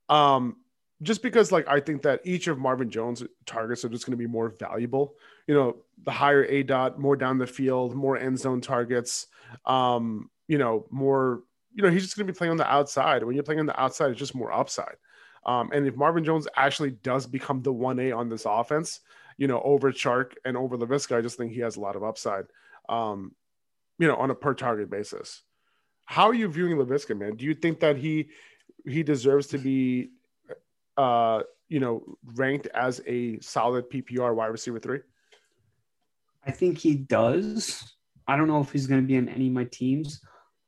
Um, 0.10 0.58
just 1.02 1.22
because 1.22 1.52
like 1.52 1.68
I 1.68 1.80
think 1.80 2.02
that 2.04 2.22
each 2.24 2.48
of 2.48 2.60
Marvin 2.60 2.90
Jones 2.90 3.24
targets 3.46 3.86
are 3.86 3.90
just 3.90 4.06
going 4.06 4.18
to 4.18 4.18
be 4.18 4.28
more 4.28 4.50
valuable. 4.50 5.16
You 5.48 5.56
know, 5.56 5.78
the 6.04 6.12
higher 6.12 6.44
A 6.46 6.64
dot, 6.64 7.00
more 7.00 7.16
down 7.16 7.38
the 7.38 7.48
field, 7.48 7.96
more 7.96 8.18
end 8.18 8.40
zone 8.40 8.62
targets. 8.62 9.28
Um, 9.66 10.30
you 10.48 10.58
know, 10.58 10.86
more. 10.90 11.44
You 11.74 11.84
know, 11.84 11.92
he's 11.92 12.02
just 12.02 12.18
going 12.18 12.26
to 12.26 12.34
be 12.34 12.38
playing 12.38 12.52
on 12.52 12.58
the 12.58 12.70
outside. 12.70 13.24
When 13.24 13.36
you're 13.36 13.44
playing 13.44 13.60
on 13.60 13.68
the 13.68 13.80
outside, 13.80 14.10
it's 14.10 14.20
just 14.20 14.36
more 14.36 14.52
upside. 14.52 14.96
Um, 15.46 15.70
and 15.72 15.88
if 15.88 15.96
Marvin 15.96 16.24
Jones 16.24 16.48
actually 16.56 16.92
does 16.92 17.26
become 17.26 17.62
the 17.62 17.72
one 17.72 18.00
A 18.00 18.12
on 18.12 18.28
this 18.28 18.46
offense, 18.46 19.00
you 19.38 19.48
know, 19.48 19.62
over 19.64 19.92
Chark 19.92 20.34
and 20.44 20.58
over 20.58 20.78
Laviska, 20.78 21.16
I 21.16 21.22
just 21.22 21.38
think 21.38 21.54
he 21.54 21.60
has 21.60 21.78
a 21.78 21.80
lot 21.80 21.96
of 21.96 22.04
upside. 22.04 22.46
Um, 22.90 23.34
you 24.00 24.08
know, 24.08 24.16
on 24.16 24.32
a 24.32 24.36
per 24.36 24.54
target 24.54 24.90
basis. 24.90 25.44
How 26.06 26.28
are 26.28 26.34
you 26.34 26.48
viewing 26.48 26.78
Laviska, 26.78 27.16
man? 27.16 27.36
Do 27.36 27.46
you 27.46 27.54
think 27.54 27.82
that 27.82 27.98
he 27.98 28.30
he 28.88 29.04
deserves 29.04 29.48
to 29.48 29.58
be 29.58 30.10
uh 30.98 31.42
you 31.68 31.80
know 31.80 32.04
ranked 32.34 32.68
as 32.68 33.02
a 33.06 33.40
solid 33.42 33.90
PPR 33.92 34.34
wide 34.34 34.48
receiver 34.48 34.80
three? 34.80 35.02
I 36.44 36.52
think 36.52 36.80
he 36.80 36.96
does. 36.96 37.84
I 38.28 38.38
don't 38.38 38.48
know 38.48 38.62
if 38.62 38.72
he's 38.72 38.88
going 38.88 39.02
to 39.02 39.08
be 39.08 39.16
in 39.16 39.30
any 39.30 39.48
of 39.48 39.54
my 39.54 39.66
teams, 39.66 40.22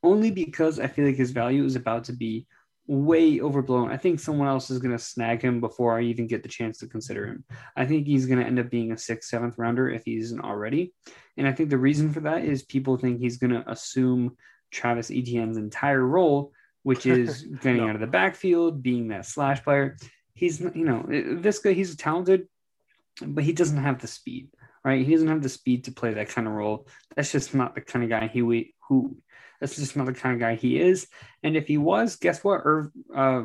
only 0.04 0.30
because 0.30 0.80
I 0.80 0.88
feel 0.88 1.06
like 1.06 1.16
his 1.16 1.32
value 1.32 1.64
is 1.64 1.76
about 1.76 2.04
to 2.06 2.14
be 2.14 2.46
way 2.92 3.40
overblown. 3.40 3.90
I 3.90 3.96
think 3.96 4.20
someone 4.20 4.50
else 4.50 4.70
is 4.70 4.80
going 4.80 4.92
to 4.92 5.02
snag 5.02 5.42
him 5.42 5.62
before 5.62 5.98
I 5.98 6.04
even 6.04 6.28
get 6.28 6.44
the 6.44 6.50
chance 6.50 6.80
to 6.80 6.88
consider 6.88 7.26
him. 7.26 7.46
I 7.74 7.86
think 7.86 8.06
he's 8.06 8.26
going 8.26 8.40
to 8.40 8.46
end 8.46 8.60
up 8.60 8.70
being 8.70 8.92
a 8.92 8.98
sixth, 8.98 9.30
seventh 9.30 9.58
rounder 9.58 9.90
if 9.90 10.04
he 10.04 10.18
isn't 10.18 10.42
already. 10.42 10.94
And 11.38 11.48
I 11.48 11.54
think 11.54 11.70
the 11.70 11.78
reason 11.78 12.12
for 12.12 12.20
that 12.22 12.44
is 12.44 12.64
people 12.64 12.98
think 12.98 13.20
he's 13.22 13.38
going 13.38 13.52
to 13.52 13.64
assume 13.72 14.36
Travis 14.72 15.10
Etienne's 15.10 15.56
entire 15.56 16.06
role, 16.06 16.52
which 16.84 17.06
is 17.06 17.44
getting 17.62 17.78
no. 17.78 17.88
out 17.88 17.96
of 17.96 18.02
the 18.02 18.08
backfield, 18.08 18.84
being 18.84 19.08
that 19.08 19.26
slash 19.26 19.64
player. 19.64 19.96
He's, 20.34 20.60
you 20.60 20.84
know, 20.84 21.06
this 21.08 21.60
guy, 21.60 21.72
he's 21.72 21.96
talented, 21.96 22.50
but 23.26 23.46
he 23.46 23.54
doesn't 23.54 23.78
have 23.78 24.02
the 24.02 24.08
speed, 24.08 24.50
right? 24.84 25.06
He 25.06 25.14
doesn't 25.14 25.30
have 25.30 25.42
the 25.42 25.48
speed 25.48 25.86
to 25.86 25.94
play 25.94 26.14
that 26.16 26.28
kind 26.28 26.46
of 26.46 26.54
role. 26.54 26.88
That's 27.16 27.32
just 27.32 27.56
not 27.56 27.74
the 27.74 27.80
kind 27.80 28.04
of 28.04 28.10
guy 28.10 28.28
he 28.28 28.74
who 28.90 29.16
that's 29.62 29.78
just 29.78 29.96
not 29.96 30.08
the 30.08 30.14
kind 30.14 30.34
of 30.34 30.40
guy 30.42 30.56
he 30.56 30.82
is. 30.82 31.08
And 31.44 31.56
if 31.56 31.68
he 31.68 31.78
was, 31.78 32.18
guess 32.18 32.44
what? 32.44 32.62
Irv, 32.66 32.92
uh, 33.16 33.44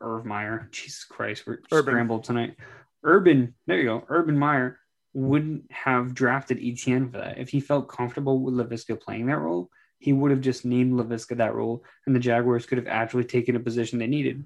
Irv 0.00 0.24
Meyer, 0.24 0.68
Jesus 0.72 1.04
Christ, 1.04 1.44
we're 1.46 1.60
Urban. 1.70 1.92
scrambled 1.92 2.24
tonight. 2.24 2.56
Urban, 3.04 3.54
there 3.66 3.78
you 3.78 3.84
go. 3.84 4.04
Urban 4.08 4.36
Meyer 4.36 4.80
wouldn't 5.12 5.70
have 5.70 6.14
drafted 6.14 6.58
Etienne 6.58 7.10
for 7.10 7.18
that. 7.18 7.38
If 7.38 7.50
he 7.50 7.60
felt 7.60 7.88
comfortable 7.88 8.40
with 8.40 8.54
Laviska 8.54 8.98
playing 9.00 9.26
that 9.26 9.38
role, 9.38 9.70
he 9.98 10.14
would 10.14 10.30
have 10.30 10.40
just 10.40 10.64
named 10.64 10.94
Laviska 10.94 11.36
that 11.36 11.54
role, 11.54 11.84
and 12.06 12.16
the 12.16 12.20
Jaguars 12.20 12.64
could 12.64 12.78
have 12.78 12.86
actually 12.86 13.24
taken 13.24 13.56
a 13.56 13.60
position 13.60 13.98
they 13.98 14.06
needed. 14.06 14.44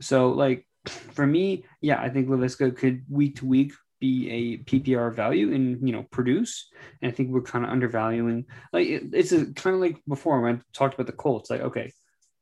So, 0.00 0.30
like, 0.30 0.66
for 0.86 1.26
me, 1.26 1.64
yeah, 1.80 2.00
I 2.00 2.08
think 2.08 2.28
Laviska 2.28 2.76
could 2.76 3.02
week 3.10 3.36
to 3.36 3.46
week 3.46 3.72
be 4.02 4.28
a 4.30 4.58
PPR 4.64 5.14
value 5.14 5.54
and 5.54 5.86
you 5.86 5.94
know 5.94 6.02
produce. 6.02 6.68
And 7.00 7.10
I 7.10 7.14
think 7.14 7.30
we're 7.30 7.42
kind 7.42 7.64
of 7.64 7.70
undervaluing. 7.70 8.46
Like 8.72 8.88
it, 8.88 9.02
it's 9.12 9.30
kind 9.30 9.74
of 9.76 9.80
like 9.80 10.02
before 10.06 10.40
when 10.40 10.56
I 10.56 10.60
talked 10.72 10.94
about 10.94 11.06
the 11.06 11.12
Colts. 11.12 11.48
Like 11.48 11.60
okay, 11.60 11.92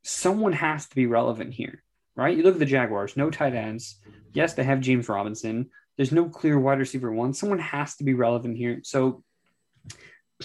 someone 0.02 0.54
has 0.54 0.88
to 0.88 0.96
be 0.96 1.06
relevant 1.06 1.52
here, 1.52 1.82
right? 2.16 2.36
You 2.36 2.42
look 2.42 2.54
at 2.54 2.60
the 2.60 2.66
Jaguars, 2.66 3.16
no 3.16 3.30
tight 3.30 3.54
ends. 3.54 4.00
Yes, 4.32 4.54
they 4.54 4.64
have 4.64 4.80
James 4.80 5.08
Robinson. 5.08 5.70
There's 5.96 6.12
no 6.12 6.30
clear 6.30 6.58
wide 6.58 6.78
receiver 6.78 7.12
one. 7.12 7.34
Someone 7.34 7.58
has 7.58 7.96
to 7.96 8.04
be 8.04 8.14
relevant 8.14 8.56
here. 8.56 8.80
So 8.82 9.22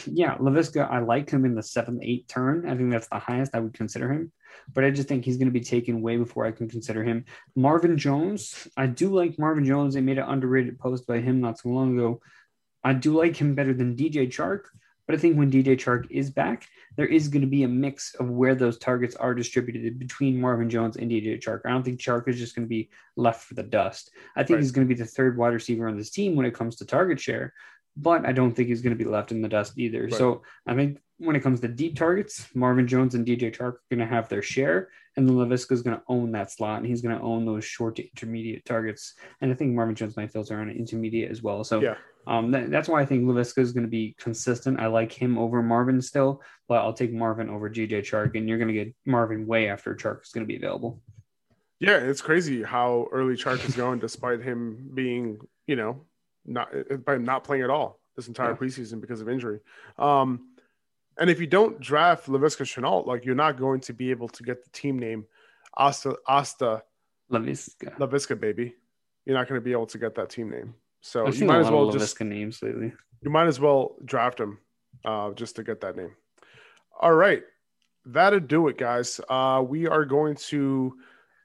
yeah, 0.06 0.38
Laviska, 0.38 0.90
I 0.90 1.00
like 1.00 1.30
him 1.30 1.46
in 1.46 1.56
the 1.56 1.64
seventh, 1.64 2.02
eighth 2.04 2.28
turn. 2.28 2.68
I 2.68 2.76
think 2.76 2.92
that's 2.92 3.08
the 3.08 3.20
highest 3.20 3.56
I 3.56 3.60
would 3.60 3.74
consider 3.74 4.12
him. 4.12 4.32
but 4.74 4.84
I 4.84 4.92
just 4.92 5.08
think 5.08 5.26
he's 5.26 5.38
going 5.38 5.48
to 5.48 5.60
be 5.60 5.62
taken 5.62 6.02
way 6.02 6.18
before 6.18 6.46
I 6.46 6.52
can 6.52 6.70
consider 6.70 7.04
him. 7.04 7.26
Marvin 7.56 7.98
Jones, 7.98 8.68
I 8.78 8.88
do 8.88 9.14
like 9.14 9.40
Marvin 9.40 9.66
Jones. 9.66 9.94
They 9.94 10.02
made 10.02 10.18
an 10.18 10.30
underrated 10.30 10.80
post 10.80 11.06
by 11.08 11.20
him 11.20 11.42
not 11.42 11.60
so 11.60 11.70
long 11.70 11.98
ago. 11.98 12.22
I 12.84 12.94
do 12.94 13.18
like 13.18 13.36
him 13.36 13.56
better 13.56 13.74
than 13.74 13.96
DJ 13.96 14.28
Chark, 14.28 14.62
but 15.08 15.16
I 15.16 15.18
think 15.18 15.38
when 15.38 15.52
DJ 15.52 15.76
Chark 15.76 16.06
is 16.10 16.30
back, 16.30 16.68
there 16.98 17.06
is 17.06 17.28
going 17.28 17.42
to 17.42 17.48
be 17.48 17.64
a 17.64 17.68
mix 17.68 18.16
of 18.16 18.30
where 18.30 18.56
those 18.56 18.78
targets 18.78 19.16
are 19.16 19.34
distributed 19.34 20.00
between 20.00 20.40
Marvin 20.40 20.70
Jones 20.70 20.98
and 20.98 21.12
DJ 21.12 21.42
Chark. 21.42 21.62
I 21.66 21.70
don't 21.70 21.84
think 21.84 22.00
Chark 22.00 22.28
is 22.28 22.38
just 22.38 22.56
going 22.56 22.66
to 22.66 22.70
be 22.70 22.90
left 23.16 23.44
for 23.44 23.54
the 23.54 23.64
dust. 23.64 24.12
I 24.36 24.44
think 24.44 24.56
right. 24.56 24.64
he's 24.64 24.72
going 24.72 24.88
to 24.88 24.94
be 24.94 25.00
the 25.00 25.08
third 25.08 25.38
wide 25.38 25.54
receiver 25.54 25.88
on 25.88 25.98
this 25.98 26.12
team 26.12 26.36
when 26.36 26.46
it 26.46 26.54
comes 26.54 26.78
to 26.78 26.86
target 26.86 27.20
share, 27.20 27.54
but 27.98 28.26
I 28.26 28.32
don't 28.32 28.54
think 28.54 28.68
he's 28.70 28.82
going 28.82 28.98
to 28.98 29.04
be 29.04 29.10
left 29.10 29.32
in 29.32 29.42
the 29.42 29.50
dust 29.50 29.74
either. 29.78 30.04
Right. 30.04 30.14
So 30.14 30.44
I 30.68 30.76
think 30.76 31.00
when 31.18 31.36
it 31.36 31.42
comes 31.42 31.62
to 31.62 31.68
deep 31.68 31.96
targets, 31.96 32.48
Marvin 32.54 32.88
Jones 32.88 33.16
and 33.16 33.26
DJ 33.26 33.56
Chark 33.56 33.62
are 33.62 33.82
going 33.90 34.00
to 34.00 34.06
have 34.06 34.28
their 34.28 34.42
share, 34.42 34.90
and 35.16 35.28
then 35.28 35.36
Laviska 35.36 35.72
is 35.72 35.82
going 35.82 35.96
to 35.96 36.04
own 36.10 36.34
that 36.34 36.52
slot, 36.52 36.80
and 36.80 36.86
he's 36.86 37.02
going 37.02 37.18
to 37.18 37.24
own 37.24 37.46
those 37.46 37.64
short 37.64 37.96
to 37.96 38.04
intermediate 38.04 38.66
targets. 38.66 39.14
And 39.40 39.52
I 39.52 39.56
think 39.56 39.74
Marvin 39.74 39.96
Jones 39.96 40.18
might 40.18 40.32
filter 40.32 40.60
on 40.60 40.70
intermediate 40.70 41.32
as 41.32 41.42
well. 41.42 41.64
So 41.64 41.82
yeah. 41.82 41.96
um, 42.28 42.52
that, 42.52 42.70
that's 42.70 42.90
why 42.90 43.02
I 43.02 43.06
think 43.06 43.24
Laviska 43.24 43.60
is 43.60 43.72
going 43.72 43.86
to 43.86 43.90
be 43.90 44.16
consistent. 44.20 44.80
I 44.80 44.88
like 44.88 45.14
him 45.14 45.38
over 45.38 45.64
Marvin 45.64 46.02
still, 46.02 46.42
but 46.68 46.82
I'll 46.82 46.94
take 46.94 47.14
Marvin 47.14 47.50
over 47.50 47.70
DJ 47.70 48.02
Chark, 48.02 48.36
and 48.36 48.50
you're 48.50 48.58
going 48.58 48.68
to 48.68 48.74
get 48.74 48.94
Marvin 49.06 49.48
way 49.48 49.70
after 49.70 49.96
Chark 49.96 50.24
is 50.24 50.32
going 50.32 50.46
to 50.46 50.48
be 50.48 50.58
available. 50.58 51.02
Yeah, 51.80 51.98
it's 51.98 52.22
crazy 52.22 52.64
how 52.64 53.08
early 53.12 53.36
Chark 53.36 53.66
is 53.68 53.76
going, 53.76 54.00
despite 54.00 54.42
him 54.42 54.90
being, 54.94 55.40
you 55.68 55.76
know, 55.76 56.06
not 56.46 56.70
by 57.06 57.18
not 57.18 57.44
playing 57.44 57.64
at 57.64 57.70
all 57.70 58.00
this 58.16 58.28
entire 58.28 58.52
yeah. 58.52 58.56
preseason 58.56 59.02
because 59.02 59.22
of 59.22 59.30
injury. 59.30 59.60
Um, 59.98 60.50
and 61.18 61.30
if 61.30 61.40
you 61.40 61.48
don't 61.48 61.80
draft 61.80 62.28
Laviska 62.28 62.64
Shenault, 62.64 63.06
like 63.06 63.26
you're 63.26 63.36
not 63.36 63.58
going 63.58 63.80
to 63.82 63.94
be 63.94 64.12
able 64.12 64.28
to 64.30 64.44
get 64.44 64.64
the 64.64 64.70
team 64.72 65.00
name 65.00 65.26
Asta 65.78 66.16
Asta 66.28 66.84
Laviska 67.32 67.98
Laviska 67.98 68.40
baby. 68.40 68.76
You're 69.26 69.36
not 69.36 69.48
going 69.48 69.60
to 69.60 69.64
be 69.64 69.72
able 69.72 69.88
to 69.88 69.98
get 69.98 70.16
that 70.16 70.30
team 70.30 70.50
name. 70.50 70.76
So 71.02 71.28
I've 71.28 71.36
you 71.36 71.46
might 71.46 71.60
as 71.60 71.70
well 71.70 71.92
just 71.92 72.20
names 72.22 72.62
lately. 72.62 72.94
You 73.22 73.30
might 73.30 73.48
as 73.48 73.60
well 73.60 73.96
draft 74.06 74.40
him 74.40 74.60
uh, 75.04 75.32
just 75.32 75.56
to 75.56 75.64
get 75.64 75.82
that 75.82 75.96
name. 75.96 76.16
All 77.00 77.14
right, 77.14 77.44
that'll 78.06 78.40
do 78.40 78.68
it, 78.68 78.78
guys. 78.78 79.20
Uh, 79.30 79.64
we 79.66 79.88
are 79.88 80.06
going 80.06 80.36
to 80.36 80.96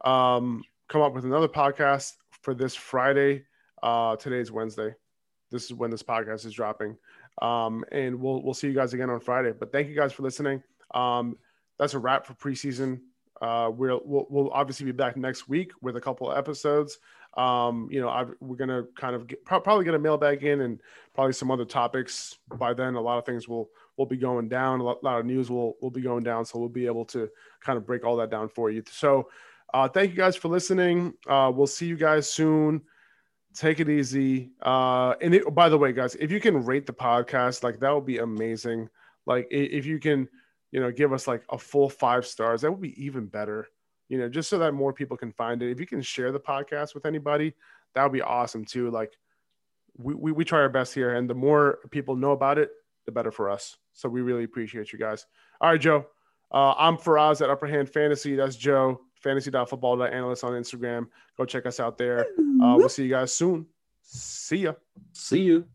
um, 0.04 0.62
come 0.88 1.02
up 1.02 1.14
with 1.14 1.24
another 1.24 1.48
podcast 1.48 2.14
for 2.42 2.54
this 2.54 2.74
Friday. 2.74 3.44
Uh, 3.82 4.16
today's 4.16 4.52
Wednesday. 4.52 4.94
This 5.50 5.64
is 5.64 5.74
when 5.74 5.90
this 5.90 6.02
podcast 6.02 6.46
is 6.46 6.52
dropping. 6.52 6.96
Um, 7.42 7.84
and 7.92 8.20
we'll 8.20 8.42
we'll 8.42 8.54
see 8.54 8.68
you 8.68 8.74
guys 8.74 8.92
again 8.92 9.10
on 9.10 9.20
Friday. 9.20 9.52
But 9.52 9.72
thank 9.72 9.88
you 9.88 9.94
guys 9.94 10.12
for 10.12 10.22
listening. 10.22 10.62
Um, 10.92 11.36
that's 11.78 11.94
a 11.94 11.98
wrap 11.98 12.26
for 12.26 12.34
preseason. 12.34 13.00
Uh, 13.40 13.70
we'll, 13.72 14.02
we'll, 14.04 14.26
we'll 14.28 14.50
obviously 14.50 14.84
be 14.84 14.92
back 14.92 15.16
next 15.16 15.48
week 15.48 15.72
with 15.80 15.96
a 15.96 16.00
couple 16.00 16.30
of 16.30 16.36
episodes. 16.36 16.98
Um, 17.38 17.88
you 17.90 17.98
know, 18.00 18.10
I've, 18.10 18.34
we're 18.40 18.56
gonna 18.56 18.84
kind 18.96 19.14
of 19.14 19.26
get, 19.26 19.44
probably 19.44 19.84
get 19.84 19.94
a 19.94 19.98
mailbag 19.98 20.44
in 20.44 20.60
and 20.60 20.80
probably 21.14 21.32
some 21.32 21.50
other 21.50 21.64
topics. 21.64 22.36
By 22.58 22.74
then, 22.74 22.96
a 22.96 23.00
lot 23.00 23.18
of 23.18 23.24
things 23.24 23.48
will 23.48 23.70
will 23.96 24.06
be 24.06 24.16
going 24.16 24.48
down. 24.48 24.80
A 24.80 24.82
lot, 24.82 24.98
a 25.02 25.04
lot 25.04 25.20
of 25.20 25.26
news 25.26 25.48
will 25.50 25.76
will 25.80 25.90
be 25.90 26.02
going 26.02 26.22
down, 26.22 26.44
so 26.44 26.58
we'll 26.58 26.68
be 26.68 26.86
able 26.86 27.06
to 27.06 27.30
kind 27.60 27.78
of 27.78 27.86
break 27.86 28.04
all 28.04 28.16
that 28.16 28.30
down 28.30 28.48
for 28.48 28.70
you. 28.70 28.82
So, 28.90 29.30
uh, 29.72 29.88
thank 29.88 30.10
you 30.10 30.16
guys 30.16 30.36
for 30.36 30.48
listening. 30.48 31.14
Uh, 31.26 31.50
we'll 31.54 31.66
see 31.66 31.86
you 31.86 31.96
guys 31.96 32.30
soon 32.30 32.82
take 33.54 33.80
it 33.80 33.88
easy. 33.88 34.50
Uh, 34.62 35.14
and 35.20 35.34
it, 35.34 35.54
by 35.54 35.68
the 35.68 35.78
way, 35.78 35.92
guys, 35.92 36.14
if 36.16 36.30
you 36.30 36.40
can 36.40 36.64
rate 36.64 36.86
the 36.86 36.92
podcast, 36.92 37.62
like 37.62 37.80
that 37.80 37.94
would 37.94 38.06
be 38.06 38.18
amazing. 38.18 38.88
Like 39.26 39.48
if 39.50 39.86
you 39.86 39.98
can, 39.98 40.28
you 40.72 40.80
know, 40.80 40.90
give 40.90 41.12
us 41.12 41.26
like 41.26 41.42
a 41.50 41.58
full 41.58 41.88
five 41.88 42.26
stars, 42.26 42.62
that 42.62 42.70
would 42.70 42.80
be 42.80 43.02
even 43.02 43.26
better. 43.26 43.68
You 44.08 44.18
know, 44.18 44.28
just 44.28 44.48
so 44.48 44.58
that 44.58 44.72
more 44.72 44.92
people 44.92 45.16
can 45.16 45.32
find 45.32 45.62
it. 45.62 45.70
If 45.70 45.78
you 45.78 45.86
can 45.86 46.02
share 46.02 46.32
the 46.32 46.40
podcast 46.40 46.94
with 46.94 47.06
anybody, 47.06 47.54
that 47.94 48.02
would 48.02 48.12
be 48.12 48.22
awesome 48.22 48.64
too. 48.64 48.90
Like 48.90 49.12
we, 49.96 50.14
we, 50.14 50.32
we 50.32 50.44
try 50.44 50.60
our 50.60 50.68
best 50.68 50.94
here, 50.94 51.14
and 51.14 51.28
the 51.28 51.34
more 51.34 51.78
people 51.90 52.16
know 52.16 52.32
about 52.32 52.58
it, 52.58 52.70
the 53.06 53.12
better 53.12 53.30
for 53.30 53.50
us. 53.50 53.76
So 53.92 54.08
we 54.08 54.20
really 54.20 54.44
appreciate 54.44 54.92
you 54.92 54.98
guys. 54.98 55.26
All 55.60 55.70
right, 55.70 55.80
Joe. 55.80 56.06
Uh, 56.52 56.74
I'm 56.76 56.96
Faraz 56.96 57.40
at 57.40 57.50
Upper 57.50 57.66
Hand 57.66 57.88
Fantasy. 57.88 58.34
That's 58.34 58.56
Joe 58.56 59.00
fantasy.football.analyst 59.20 60.44
on 60.44 60.52
Instagram. 60.52 61.06
Go 61.36 61.44
check 61.44 61.66
us 61.66 61.80
out 61.80 61.98
there. 61.98 62.26
Uh, 62.62 62.74
we'll 62.76 62.88
see 62.88 63.04
you 63.04 63.10
guys 63.10 63.32
soon. 63.32 63.66
See 64.02 64.58
ya. 64.58 64.74
See 65.12 65.42
you. 65.42 65.66